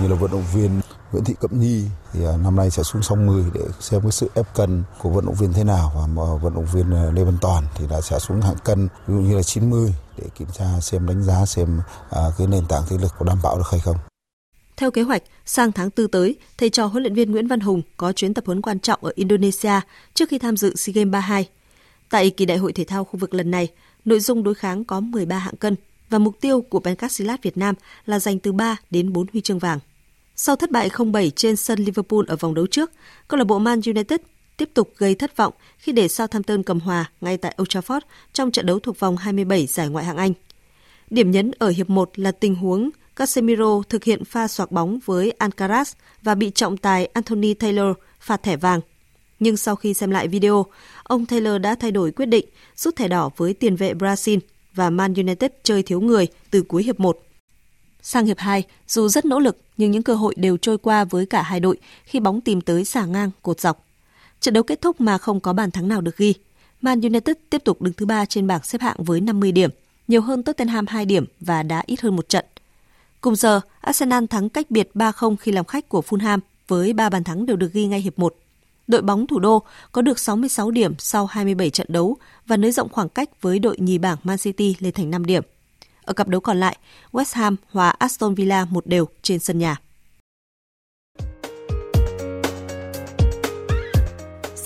Như 0.00 0.08
là 0.08 0.16
vận 0.16 0.30
động 0.30 0.44
viên 0.54 0.80
Nguyễn 1.12 1.24
Thị 1.24 1.34
Cẩm 1.40 1.60
Nhi 1.60 1.84
thì 2.12 2.24
à, 2.24 2.36
năm 2.44 2.56
nay 2.56 2.70
sẽ 2.70 2.82
xuống 2.82 3.02
song 3.02 3.26
10 3.26 3.44
để 3.54 3.60
xem 3.80 4.00
cái 4.02 4.12
sự 4.12 4.30
ép 4.34 4.54
cân 4.54 4.82
của 4.98 5.10
vận 5.10 5.26
động 5.26 5.34
viên 5.34 5.52
thế 5.52 5.64
nào 5.64 5.92
và 6.16 6.22
à, 6.22 6.34
vận 6.42 6.54
động 6.54 6.66
viên 6.72 6.90
à, 6.90 7.10
Lê 7.14 7.24
Văn 7.24 7.36
Toàn 7.40 7.64
thì 7.74 7.84
đã 7.90 8.00
sẽ 8.00 8.18
xuống 8.18 8.40
hạng 8.40 8.56
cân 8.64 8.88
ví 9.06 9.14
dụ 9.14 9.20
như 9.20 9.36
là 9.36 9.42
90 9.42 9.94
để 10.18 10.24
kiểm 10.38 10.48
tra 10.58 10.80
xem 10.80 11.06
đánh 11.06 11.22
giá 11.22 11.46
xem 11.46 11.80
à, 12.10 12.22
cái 12.38 12.46
nền 12.46 12.66
tảng 12.68 12.82
thể 12.88 12.96
lực 12.98 13.12
có 13.18 13.26
đảm 13.26 13.38
bảo 13.42 13.56
được 13.56 13.66
hay 13.70 13.80
không. 13.80 13.96
Theo 14.76 14.90
kế 14.90 15.02
hoạch, 15.02 15.22
sang 15.44 15.72
tháng 15.72 15.90
tư 15.90 16.06
tới, 16.06 16.36
thầy 16.58 16.70
trò 16.70 16.86
huấn 16.86 17.02
luyện 17.02 17.14
viên 17.14 17.32
Nguyễn 17.32 17.48
Văn 17.48 17.60
Hùng 17.60 17.82
có 17.96 18.12
chuyến 18.12 18.34
tập 18.34 18.44
huấn 18.46 18.62
quan 18.62 18.80
trọng 18.80 19.04
ở 19.04 19.12
Indonesia 19.14 19.80
trước 20.14 20.28
khi 20.28 20.38
tham 20.38 20.56
dự 20.56 20.76
SEA 20.76 20.92
Games 20.92 21.12
32. 21.12 21.48
Tại 22.10 22.30
kỳ 22.30 22.44
đại 22.46 22.58
hội 22.58 22.72
thể 22.72 22.84
thao 22.84 23.04
khu 23.04 23.18
vực 23.18 23.34
lần 23.34 23.50
này, 23.50 23.68
nội 24.04 24.20
dung 24.20 24.42
đối 24.42 24.54
kháng 24.54 24.84
có 24.84 25.00
13 25.00 25.38
hạng 25.38 25.56
cân 25.56 25.76
và 26.10 26.18
mục 26.18 26.40
tiêu 26.40 26.60
của 26.60 26.80
Pencastilat 26.80 27.42
Việt 27.42 27.56
Nam 27.56 27.74
là 28.06 28.18
giành 28.18 28.38
từ 28.38 28.52
3 28.52 28.76
đến 28.90 29.12
4 29.12 29.26
huy 29.32 29.40
chương 29.40 29.58
vàng. 29.58 29.78
Sau 30.36 30.56
thất 30.56 30.70
bại 30.70 30.88
0-7 30.88 31.30
trên 31.30 31.56
sân 31.56 31.78
Liverpool 31.78 32.20
ở 32.28 32.36
vòng 32.36 32.54
đấu 32.54 32.66
trước, 32.66 32.90
câu 33.28 33.38
lạc 33.38 33.44
bộ 33.44 33.58
Man 33.58 33.80
United 33.86 34.20
tiếp 34.56 34.70
tục 34.74 34.92
gây 34.96 35.14
thất 35.14 35.36
vọng 35.36 35.54
khi 35.78 35.92
để 35.92 36.08
Southampton 36.08 36.62
cầm 36.62 36.80
hòa 36.80 37.10
ngay 37.20 37.36
tại 37.36 37.56
Old 37.62 37.68
Trafford 37.68 38.00
trong 38.32 38.50
trận 38.50 38.66
đấu 38.66 38.78
thuộc 38.78 39.00
vòng 39.00 39.16
27 39.16 39.66
giải 39.66 39.88
Ngoại 39.88 40.04
hạng 40.04 40.16
Anh. 40.16 40.32
Điểm 41.10 41.30
nhấn 41.30 41.50
ở 41.58 41.68
hiệp 41.68 41.90
1 41.90 42.10
là 42.18 42.32
tình 42.32 42.54
huống 42.54 42.90
Casemiro 43.16 43.82
thực 43.88 44.04
hiện 44.04 44.24
pha 44.24 44.48
xoạc 44.48 44.72
bóng 44.72 44.98
với 45.04 45.32
Alcaraz 45.38 45.94
và 46.22 46.34
bị 46.34 46.50
trọng 46.50 46.76
tài 46.76 47.06
Anthony 47.06 47.54
Taylor 47.54 47.96
phạt 48.20 48.42
thẻ 48.42 48.56
vàng. 48.56 48.80
Nhưng 49.38 49.56
sau 49.56 49.76
khi 49.76 49.94
xem 49.94 50.10
lại 50.10 50.28
video, 50.28 50.66
ông 51.02 51.26
Taylor 51.26 51.60
đã 51.60 51.74
thay 51.74 51.90
đổi 51.90 52.12
quyết 52.12 52.26
định 52.26 52.46
rút 52.76 52.96
thẻ 52.96 53.08
đỏ 53.08 53.30
với 53.36 53.54
tiền 53.54 53.76
vệ 53.76 53.94
Brazil 53.94 54.38
và 54.74 54.90
Man 54.90 55.14
United 55.14 55.50
chơi 55.62 55.82
thiếu 55.82 56.00
người 56.00 56.26
từ 56.50 56.62
cuối 56.62 56.82
hiệp 56.82 57.00
1. 57.00 57.18
Sang 58.02 58.26
hiệp 58.26 58.38
2, 58.38 58.62
dù 58.88 59.08
rất 59.08 59.24
nỗ 59.24 59.38
lực 59.38 59.58
nhưng 59.76 59.90
những 59.90 60.02
cơ 60.02 60.14
hội 60.14 60.34
đều 60.36 60.56
trôi 60.56 60.78
qua 60.78 61.04
với 61.04 61.26
cả 61.26 61.42
hai 61.42 61.60
đội 61.60 61.76
khi 62.04 62.20
bóng 62.20 62.40
tìm 62.40 62.60
tới 62.60 62.84
xả 62.84 63.04
ngang 63.04 63.30
cột 63.42 63.60
dọc. 63.60 63.85
Trận 64.40 64.54
đấu 64.54 64.62
kết 64.62 64.80
thúc 64.80 65.00
mà 65.00 65.18
không 65.18 65.40
có 65.40 65.52
bàn 65.52 65.70
thắng 65.70 65.88
nào 65.88 66.00
được 66.00 66.16
ghi. 66.16 66.34
Man 66.82 67.00
United 67.00 67.36
tiếp 67.50 67.64
tục 67.64 67.82
đứng 67.82 67.94
thứ 67.94 68.06
ba 68.06 68.24
trên 68.24 68.46
bảng 68.46 68.62
xếp 68.62 68.80
hạng 68.80 68.96
với 68.98 69.20
50 69.20 69.52
điểm, 69.52 69.70
nhiều 70.08 70.20
hơn 70.20 70.42
Tottenham 70.42 70.86
2 70.86 71.04
điểm 71.04 71.24
và 71.40 71.62
đã 71.62 71.82
ít 71.86 72.00
hơn 72.00 72.16
một 72.16 72.28
trận. 72.28 72.44
Cùng 73.20 73.36
giờ, 73.36 73.60
Arsenal 73.80 74.24
thắng 74.26 74.48
cách 74.48 74.70
biệt 74.70 74.90
3-0 74.94 75.36
khi 75.36 75.52
làm 75.52 75.64
khách 75.64 75.88
của 75.88 76.02
Fulham 76.08 76.38
với 76.68 76.92
3 76.92 77.08
bàn 77.08 77.24
thắng 77.24 77.46
đều 77.46 77.56
được 77.56 77.72
ghi 77.72 77.86
ngay 77.86 78.00
hiệp 78.00 78.18
1. 78.18 78.34
Đội 78.86 79.02
bóng 79.02 79.26
thủ 79.26 79.38
đô 79.38 79.62
có 79.92 80.02
được 80.02 80.18
66 80.18 80.70
điểm 80.70 80.94
sau 80.98 81.26
27 81.26 81.70
trận 81.70 81.86
đấu 81.90 82.16
và 82.46 82.56
nới 82.56 82.72
rộng 82.72 82.88
khoảng 82.88 83.08
cách 83.08 83.42
với 83.42 83.58
đội 83.58 83.76
nhì 83.78 83.98
bảng 83.98 84.16
Man 84.24 84.38
City 84.38 84.76
lên 84.80 84.92
thành 84.92 85.10
5 85.10 85.26
điểm. 85.26 85.42
Ở 86.04 86.12
cặp 86.12 86.28
đấu 86.28 86.40
còn 86.40 86.60
lại, 86.60 86.76
West 87.12 87.32
Ham 87.32 87.56
hòa 87.70 87.90
Aston 87.90 88.34
Villa 88.34 88.64
một 88.64 88.86
đều 88.86 89.08
trên 89.22 89.38
sân 89.38 89.58
nhà. 89.58 89.76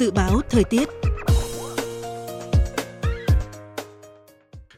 Dự 0.00 0.10
báo 0.10 0.40
thời 0.50 0.64
tiết 0.64 0.88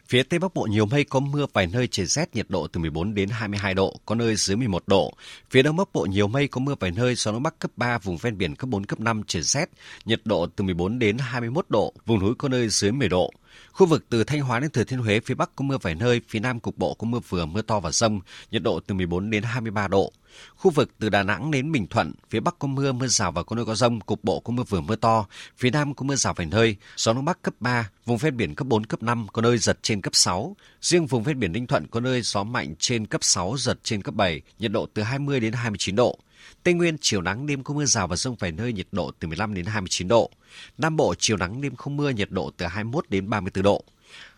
Phía 0.09 0.23
Tây 0.23 0.39
Bắc 0.39 0.55
Bộ 0.55 0.63
nhiều 0.71 0.87
mây 0.87 1.05
có 1.05 1.21
mưa 1.21 1.47
vài 1.53 1.67
nơi 1.67 1.87
trời 1.87 2.07
rét 2.07 2.35
nhiệt 2.35 2.47
độ 2.49 2.67
từ 2.67 2.81
14 2.81 3.15
đến 3.15 3.29
22 3.29 3.75
độ, 3.75 3.97
có 4.07 4.15
nơi 4.15 4.37
dưới 4.37 4.57
11 4.57 4.83
độ. 4.87 5.13
Phía 5.51 5.63
Đông 5.63 5.77
Bắc 5.77 5.93
Bộ 5.93 6.07
nhiều 6.07 6.29
mây 6.29 6.49
có 6.49 6.61
mưa 6.61 6.75
vài 6.81 6.91
nơi 6.91 7.15
gió 7.15 7.33
đông 7.33 7.43
bắc 7.43 7.59
cấp 7.59 7.71
3, 7.77 7.99
vùng 7.99 8.17
ven 8.17 8.39
biển 8.39 8.57
cấp 8.57 8.69
4 8.69 8.87
cấp 8.87 9.01
5 9.01 9.23
trời 9.27 9.43
rét, 9.43 9.71
nhiệt 10.05 10.21
độ 10.25 10.47
từ 10.57 10.65
14 10.65 10.99
đến 10.99 11.19
21 11.19 11.67
độ, 11.69 11.93
vùng 12.07 12.21
núi 12.21 12.35
có 12.39 12.49
nơi 12.49 12.69
dưới 12.69 12.93
10 12.93 13.09
độ. 13.09 13.33
Khu 13.73 13.87
vực 13.87 14.05
từ 14.09 14.25
Thanh 14.25 14.41
Hóa 14.41 14.61
đến 14.61 14.71
Thừa 14.71 14.85
Thiên 14.85 14.99
Huế 14.99 15.21
phía 15.21 15.35
Bắc 15.35 15.57
có 15.57 15.63
mưa 15.63 15.79
vài 15.79 15.95
nơi, 15.95 16.21
phía 16.29 16.41
Nam 16.41 16.61
cục 16.61 16.79
bộ 16.79 16.95
có 16.95 17.07
mưa 17.07 17.19
vừa 17.29 17.47
mưa 17.47 17.63
to 17.63 17.81
và 17.81 17.91
rông, 17.91 18.21
nhiệt 18.51 18.63
độ 18.63 18.81
từ 18.81 18.95
14 18.95 19.31
đến 19.31 19.43
23 19.43 19.89
độ. 19.89 20.13
Khu 20.57 20.71
vực 20.71 20.91
từ 20.99 21.09
Đà 21.09 21.23
Nẵng 21.23 21.51
đến 21.51 21.73
Bình 21.73 21.87
Thuận, 21.87 22.13
phía 22.31 22.41
Bắc 22.41 22.59
có 22.59 22.69
mưa, 22.69 22.93
mưa 22.93 23.07
rào 23.07 23.33
và 23.33 23.43
có 23.43 23.57
nơi 23.57 23.65
có 23.65 23.75
rông, 23.75 24.01
cục 24.01 24.25
bộ 24.25 24.41
có 24.41 24.53
mưa 24.53 24.63
vừa 24.63 24.81
mưa 24.81 24.97
to, 24.97 25.27
phía 25.59 25.71
Nam 25.71 25.95
có 25.95 26.05
mưa 26.05 26.17
rào 26.17 26.35
vài 26.35 26.47
nơi, 26.47 26.77
gió 26.97 27.13
đông 27.13 27.25
bắc 27.25 27.43
cấp 27.43 27.55
3, 27.61 27.91
vùng 28.05 28.19
ven 28.19 28.37
biển 28.37 28.55
cấp 28.55 28.67
4 28.67 28.87
cấp 28.87 29.03
5, 29.03 29.27
có 29.33 29.43
nơi 29.43 29.59
giật 29.59 29.79
trên 29.83 30.01
cấp 30.01 30.15
6. 30.15 30.57
Riêng 30.81 31.07
vùng 31.07 31.23
ven 31.23 31.41
biển 31.41 31.53
Ninh 31.53 31.67
Thuận 31.67 31.87
có 31.87 32.01
nơi 32.01 32.23
gió 32.23 32.45
mạnh 32.45 32.75
trên 32.79 33.07
cấp 33.07 33.25
6 33.25 33.57
giật 33.59 33.79
trên 33.83 34.03
cấp 34.03 34.15
7, 34.15 34.41
nhiệt 34.59 34.73
độ 34.73 34.87
từ 34.95 35.03
20 35.03 35.41
đến 35.41 35.53
29 35.53 35.97
độ. 35.97 36.19
Tây 36.63 36.75
Nguyên 36.75 36.97
chiều 37.01 37.23
nắng 37.23 37.47
đêm 37.47 37.65
có 37.65 37.75
mưa 37.75 37.85
rào 37.85 38.09
và 38.09 38.17
rông 38.17 38.37
vài 38.39 38.53
nơi 38.53 38.73
nhiệt 38.73 38.87
độ 38.93 39.11
từ 39.19 39.29
15 39.29 39.55
đến 39.55 39.67
29 39.67 40.09
độ. 40.09 40.31
Nam 40.79 40.97
Bộ 40.97 41.15
chiều 41.19 41.37
nắng 41.37 41.61
đêm 41.61 41.77
không 41.77 41.97
mưa 41.97 42.11
nhiệt 42.11 42.31
độ 42.31 42.51
từ 42.57 42.67
21 42.67 43.11
đến 43.11 43.31
34 43.31 43.63
độ. 43.63 43.85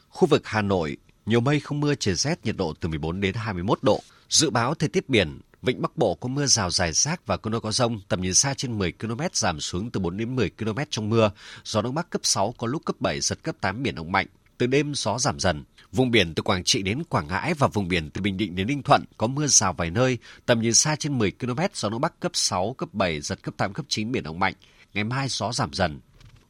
Khu 0.09 0.29
vực 0.29 0.43
Hà 0.47 0.63
Nội 0.63 0.97
nhiều 1.27 1.41
mây 1.41 1.61
không 1.61 1.81
mưa 1.81 1.95
trời 1.95 2.15
rét 2.15 2.45
nhiệt 2.45 2.57
độ 2.57 2.75
từ 2.81 2.89
14 2.89 3.21
đến 3.21 3.35
21 3.35 3.79
độ. 3.83 4.01
Dự 4.29 4.51
báo 4.51 4.75
thời 4.75 4.89
tiết 4.89 5.09
biển 5.09 5.41
Vịnh 5.63 5.83
Bắc 5.83 5.97
Bộ 5.97 6.15
có 6.15 6.29
mưa 6.29 6.47
rào 6.47 6.71
rải 6.71 6.93
rác 6.93 7.27
và 7.27 7.37
có 7.37 7.51
nơi 7.51 7.61
có 7.61 7.73
rông, 7.73 8.01
tầm 8.09 8.23
nhìn 8.23 8.35
xa 8.35 8.55
trên 8.55 8.79
10 8.79 8.93
km 8.93 9.21
giảm 9.33 9.61
xuống 9.61 9.91
từ 9.91 10.01
4 10.01 10.17
đến 10.17 10.37
10 10.37 10.51
km 10.51 10.79
trong 10.91 11.09
mưa. 11.09 11.31
Gió 11.65 11.83
Đông 11.83 11.95
Bắc 11.95 12.11
cấp 12.11 12.21
6 12.25 12.55
có 12.59 12.67
lúc 12.67 12.85
cấp 12.85 12.97
7 13.01 13.21
giật 13.21 13.39
cấp 13.43 13.57
8 13.61 13.83
biển 13.83 13.95
động 13.95 14.13
mạnh. 14.13 14.27
Từ 14.59 14.67
đêm 14.67 14.95
gió 14.95 15.19
giảm 15.19 15.41
dần. 15.41 15.65
Vùng 15.93 16.11
biển 16.11 16.35
từ 16.35 16.43
Quảng 16.43 16.65
Trị 16.65 16.83
đến 16.83 17.05
Quảng 17.05 17.27
Ngãi 17.27 17.55
và 17.55 17.67
vùng 17.67 17.89
biển 17.89 18.11
từ 18.11 18.21
Bình 18.21 18.37
Định 18.37 18.57
đến 18.57 18.67
Ninh 18.67 18.83
Thuận 18.83 19.05
có 19.17 19.27
mưa 19.27 19.47
rào 19.47 19.73
vài 19.73 19.91
nơi, 19.91 20.19
tầm 20.47 20.61
nhìn 20.61 20.75
xa 20.75 20.97
trên 20.97 21.19
10 21.19 21.33
km, 21.41 21.61
gió 21.75 21.89
Đông 21.89 22.01
Bắc 22.01 22.21
cấp 22.21 22.33
6, 22.35 22.73
cấp 22.73 22.89
7, 22.93 23.21
giật 23.21 23.43
cấp 23.43 23.55
8, 23.57 23.73
cấp 23.73 23.87
9 23.89 24.13
biển 24.13 24.23
động 24.23 24.41
mạnh. 24.41 24.55
Ngày 24.95 25.05
mai 25.05 25.29
gió 25.29 25.53
giảm 25.53 25.73
dần. 25.73 26.01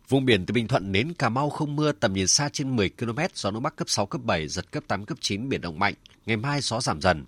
Vùng 0.09 0.25
biển 0.25 0.47
từ 0.47 0.53
Bình 0.53 0.69
Thuận 0.69 0.93
đến 0.93 1.13
Cà 1.13 1.29
Mau 1.29 1.51
không 1.51 1.77
mưa, 1.77 1.93
tầm 1.93 2.13
nhìn 2.13 2.27
xa 2.27 2.49
trên 2.53 2.77
10 2.77 2.91
km, 2.91 3.19
gió 3.35 3.51
Đông 3.51 3.63
Bắc 3.63 3.77
cấp 3.77 3.89
6, 3.91 4.07
cấp 4.07 4.21
7, 4.25 4.49
giật 4.49 4.73
cấp 4.73 4.85
8, 4.89 5.07
cấp 5.07 5.19
9, 5.21 5.49
biển 5.49 5.61
động 5.61 5.79
mạnh. 5.79 5.95
Ngày 6.27 6.37
mai 6.37 6.61
gió 6.61 6.81
giảm 6.81 7.01
dần. 7.01 7.25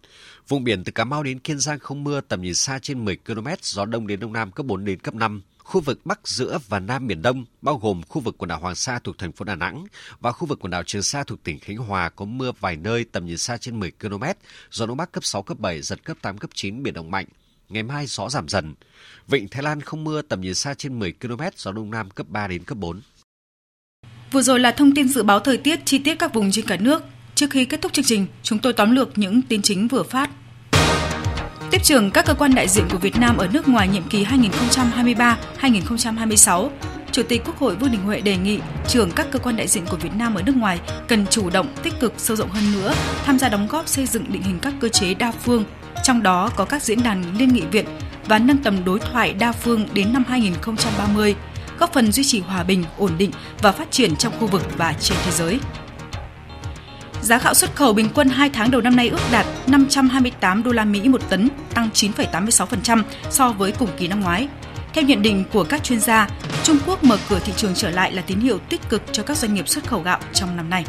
Vùng 0.48 0.64
biển 0.64 0.84
từ 0.84 0.92
Cà 0.92 1.04
Mau 1.04 1.22
đến 1.22 1.38
Kiên 1.38 1.58
Giang 1.58 1.78
không 1.78 2.04
mưa, 2.04 2.20
tầm 2.20 2.42
nhìn 2.42 2.54
xa 2.54 2.78
trên 2.78 3.04
10 3.04 3.16
km, 3.16 3.48
gió 3.62 3.84
Đông 3.84 4.06
đến 4.06 4.20
Đông 4.20 4.32
Nam 4.32 4.52
cấp 4.52 4.66
4 4.66 4.84
đến 4.84 4.98
cấp 4.98 5.14
5. 5.14 5.42
Khu 5.66 5.80
vực 5.80 6.06
Bắc 6.06 6.28
giữa 6.28 6.58
và 6.68 6.80
Nam 6.80 7.06
Biển 7.06 7.22
Đông, 7.22 7.44
bao 7.62 7.78
gồm 7.78 8.02
khu 8.08 8.20
vực 8.20 8.34
quần 8.38 8.48
đảo 8.48 8.60
Hoàng 8.60 8.74
Sa 8.74 8.98
thuộc 8.98 9.18
thành 9.18 9.32
phố 9.32 9.44
Đà 9.44 9.54
Nẵng 9.54 9.86
và 10.20 10.32
khu 10.32 10.46
vực 10.46 10.58
quần 10.60 10.70
đảo 10.70 10.82
Trường 10.82 11.02
Sa 11.02 11.24
thuộc 11.24 11.42
tỉnh 11.42 11.58
Khánh 11.58 11.76
Hòa 11.76 12.08
có 12.08 12.24
mưa 12.24 12.52
vài 12.60 12.76
nơi 12.76 13.04
tầm 13.04 13.26
nhìn 13.26 13.38
xa 13.38 13.56
trên 13.56 13.80
10 13.80 13.92
km, 14.00 14.22
gió 14.70 14.86
Đông 14.86 14.96
Bắc 14.96 15.12
cấp 15.12 15.24
6, 15.24 15.42
cấp 15.42 15.58
7, 15.60 15.82
giật 15.82 16.04
cấp 16.04 16.16
8, 16.22 16.38
cấp 16.38 16.50
9, 16.54 16.82
biển 16.82 16.94
động 16.94 17.10
mạnh. 17.10 17.26
Ngày 17.68 17.82
mai 17.82 18.06
gió 18.06 18.28
giảm 18.28 18.48
dần. 18.48 18.74
Vịnh 19.28 19.48
Thái 19.48 19.62
Lan 19.62 19.80
không 19.80 20.04
mưa 20.04 20.22
tầm 20.22 20.40
nhìn 20.40 20.54
xa 20.54 20.74
trên 20.74 20.98
10 20.98 21.12
km, 21.12 21.42
gió 21.56 21.72
Đông 21.72 21.90
Nam 21.90 22.10
cấp 22.10 22.26
3 22.28 22.48
đến 22.48 22.64
cấp 22.64 22.78
4. 22.78 23.00
Vừa 24.32 24.42
rồi 24.42 24.60
là 24.60 24.70
thông 24.70 24.94
tin 24.94 25.08
dự 25.08 25.22
báo 25.22 25.40
thời 25.40 25.56
tiết 25.56 25.80
chi 25.84 25.98
tiết 25.98 26.14
các 26.14 26.34
vùng 26.34 26.50
trên 26.50 26.66
cả 26.66 26.76
nước. 26.76 27.02
Trước 27.34 27.50
khi 27.50 27.64
kết 27.64 27.82
thúc 27.82 27.92
chương 27.92 28.04
trình, 28.04 28.26
chúng 28.42 28.58
tôi 28.58 28.72
tóm 28.72 28.90
lược 28.90 29.18
những 29.18 29.42
tin 29.42 29.62
chính 29.62 29.88
vừa 29.88 30.02
phát. 30.02 30.30
Tiếp 31.70 31.82
trưởng 31.82 32.10
các 32.10 32.24
cơ 32.26 32.34
quan 32.34 32.54
đại 32.54 32.68
diện 32.68 32.84
của 32.92 32.98
Việt 32.98 33.16
Nam 33.16 33.36
ở 33.36 33.48
nước 33.52 33.68
ngoài 33.68 33.88
nhiệm 33.88 34.02
kỳ 34.02 34.24
2023-2026, 35.60 36.68
Chủ 37.12 37.22
tịch 37.22 37.42
Quốc 37.44 37.58
hội 37.58 37.76
Vương 37.76 37.90
Đình 37.90 38.00
Huệ 38.00 38.20
đề 38.20 38.36
nghị 38.36 38.58
trưởng 38.88 39.10
các 39.10 39.26
cơ 39.30 39.38
quan 39.38 39.56
đại 39.56 39.68
diện 39.68 39.84
của 39.90 39.96
Việt 39.96 40.14
Nam 40.16 40.34
ở 40.34 40.42
nước 40.42 40.56
ngoài 40.56 40.80
cần 41.08 41.26
chủ 41.26 41.50
động, 41.50 41.66
tích 41.82 41.94
cực, 42.00 42.12
sâu 42.16 42.36
rộng 42.36 42.50
hơn 42.50 42.72
nữa, 42.72 42.94
tham 43.24 43.38
gia 43.38 43.48
đóng 43.48 43.68
góp 43.70 43.88
xây 43.88 44.06
dựng 44.06 44.32
định 44.32 44.42
hình 44.42 44.58
các 44.62 44.74
cơ 44.80 44.88
chế 44.88 45.14
đa 45.14 45.32
phương, 45.32 45.64
trong 46.04 46.22
đó 46.22 46.50
có 46.56 46.64
các 46.64 46.82
diễn 46.82 47.02
đàn 47.02 47.38
liên 47.38 47.48
nghị 47.48 47.62
viện 47.72 47.86
và 48.26 48.38
nâng 48.38 48.58
tầm 48.58 48.84
đối 48.84 48.98
thoại 48.98 49.34
đa 49.34 49.52
phương 49.52 49.88
đến 49.92 50.12
năm 50.12 50.24
2030, 50.28 51.34
góp 51.78 51.92
phần 51.92 52.12
duy 52.12 52.24
trì 52.24 52.40
hòa 52.40 52.62
bình, 52.62 52.84
ổn 52.98 53.12
định 53.18 53.30
và 53.62 53.72
phát 53.72 53.90
triển 53.90 54.16
trong 54.16 54.32
khu 54.40 54.46
vực 54.46 54.62
và 54.76 54.94
trên 55.00 55.18
thế 55.24 55.30
giới. 55.30 55.60
Giá 57.22 57.38
gạo 57.38 57.54
xuất 57.54 57.76
khẩu 57.76 57.92
bình 57.92 58.08
quân 58.14 58.28
2 58.28 58.50
tháng 58.50 58.70
đầu 58.70 58.80
năm 58.80 58.96
nay 58.96 59.08
ước 59.08 59.20
đạt 59.32 59.46
528 59.66 60.62
đô 60.62 60.72
la 60.72 60.84
Mỹ 60.84 61.08
một 61.08 61.20
tấn, 61.28 61.48
tăng 61.74 61.88
9,86% 61.94 63.02
so 63.30 63.52
với 63.52 63.72
cùng 63.72 63.88
kỳ 63.96 64.08
năm 64.08 64.20
ngoái. 64.20 64.48
Theo 64.92 65.04
nhận 65.04 65.22
định 65.22 65.44
của 65.52 65.64
các 65.64 65.84
chuyên 65.84 66.00
gia, 66.00 66.28
Trung 66.62 66.78
Quốc 66.86 67.04
mở 67.04 67.18
cửa 67.28 67.38
thị 67.38 67.52
trường 67.56 67.74
trở 67.74 67.90
lại 67.90 68.12
là 68.12 68.22
tín 68.22 68.40
hiệu 68.40 68.58
tích 68.58 68.80
cực 68.88 69.02
cho 69.12 69.22
các 69.22 69.36
doanh 69.36 69.54
nghiệp 69.54 69.68
xuất 69.68 69.86
khẩu 69.86 70.00
gạo 70.00 70.18
trong 70.32 70.56
năm 70.56 70.70
nay. 70.70 70.84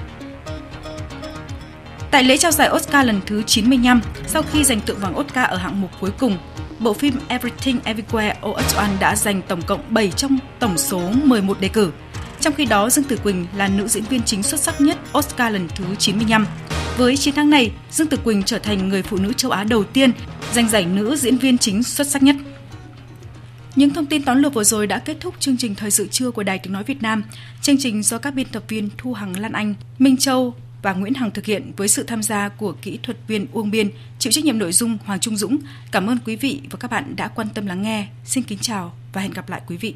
Tại 2.12 2.24
lễ 2.24 2.38
trao 2.38 2.52
giải 2.52 2.70
Oscar 2.70 3.08
lần 3.08 3.22
thứ 3.26 3.44
95, 3.44 4.02
sau 4.28 4.44
khi 4.52 4.64
giành 4.64 4.80
tượng 4.80 5.00
vàng 5.00 5.20
Oscar 5.20 5.50
ở 5.50 5.58
hạng 5.58 5.82
mục 5.82 5.92
cuối 6.00 6.12
cùng, 6.20 6.38
bộ 6.80 6.94
phim 6.94 7.14
Everything 7.28 7.80
Everywhere 7.86 8.34
All 8.42 8.56
at 8.56 8.76
Once 8.76 8.98
đã 9.00 9.16
giành 9.16 9.42
tổng 9.42 9.62
cộng 9.62 9.82
7 9.90 10.12
trong 10.12 10.38
tổng 10.60 10.78
số 10.78 11.02
11 11.24 11.60
đề 11.60 11.68
cử. 11.68 11.92
Trong 12.48 12.56
khi 12.56 12.66
đó, 12.66 12.89
Dương 12.89 13.06
Tử 13.06 13.18
Quỳnh 13.24 13.45
là 13.56 13.68
nữ 13.68 13.88
diễn 13.88 14.04
viên 14.04 14.22
chính 14.24 14.43
xuất 14.43 14.60
sắc 14.60 14.82
nhất 14.82 14.98
Oscar 15.18 15.54
lần 15.54 15.68
thứ 15.76 15.86
95. 16.00 16.48
Với 16.98 17.18
chiến 17.18 17.34
thắng 17.34 17.50
này, 17.50 17.72
Dương 17.91 18.08
Tử 18.08 18.18
Quỳnh 18.18 18.43
trở 18.43 18.60
thành 18.60 18.89
người 18.89 19.04
phụ 19.04 19.18
nữ 19.18 19.34
châu 19.34 19.52
Á 19.52 19.64
đầu 19.64 19.84
tiên 19.84 20.12
giành 20.54 20.70
giải 20.70 20.86
nữ 20.86 21.16
diễn 21.16 21.38
viên 21.38 21.58
chính 21.58 21.84
xuất 21.84 22.08
sắc 22.08 22.24
nhất. 22.24 22.36
Những 23.76 23.89
thông 23.89 24.06
tin 24.06 24.24
tóm 24.24 24.38
lược 24.38 24.54
vừa 24.54 24.64
rồi 24.64 24.88
đã 24.88 25.00
kết 25.00 25.18
thúc 25.20 25.36
chương 25.39 25.58
trình 25.58 25.76
thời 25.76 25.91
sự 25.91 26.08
trưa 26.08 26.32
của 26.32 26.43
Đài 26.43 26.60
Tiếng 26.60 26.74
nói 26.74 26.84
Việt 26.84 27.02
Nam. 27.02 27.24
Chương 27.62 27.78
trình 27.80 28.04
do 28.04 28.18
các 28.18 28.32
biên 28.32 28.48
tập 28.52 28.64
viên 28.68 28.89
Thu 28.98 29.14
Hằng 29.14 29.39
Lan 29.39 29.52
Anh, 29.52 29.74
Minh 30.00 30.18
Châu 30.18 30.56
và 30.82 30.93
Nguyễn 30.93 31.14
Hằng 31.14 31.32
thực 31.32 31.45
hiện 31.45 31.72
với 31.78 31.88
sự 31.88 32.04
tham 32.04 32.24
gia 32.24 32.50
của 32.50 32.74
kỹ 32.82 33.00
thuật 33.04 33.18
viên 33.28 33.45
Uông 33.52 33.72
Biên, 33.72 33.89
chịu 34.20 34.32
trách 34.32 34.45
nhiệm 34.45 34.60
nội 34.60 34.72
dung 34.72 34.98
Hoàng 35.06 35.20
Trung 35.20 35.38
Dũng. 35.38 35.58
Cảm 35.91 36.08
ơn 36.08 36.18
quý 36.26 36.36
vị 36.36 36.62
và 36.70 36.78
các 36.80 36.91
bạn 36.91 37.16
đã 37.16 37.28
quan 37.28 37.48
tâm 37.54 37.66
lắng 37.66 37.82
nghe. 37.82 38.08
Xin 38.26 38.43
kính 38.43 38.60
chào 38.62 38.93
và 39.14 39.22
hẹn 39.22 39.34
gặp 39.34 39.50
lại 39.50 39.62
quý 39.68 39.78
vị. 39.78 39.95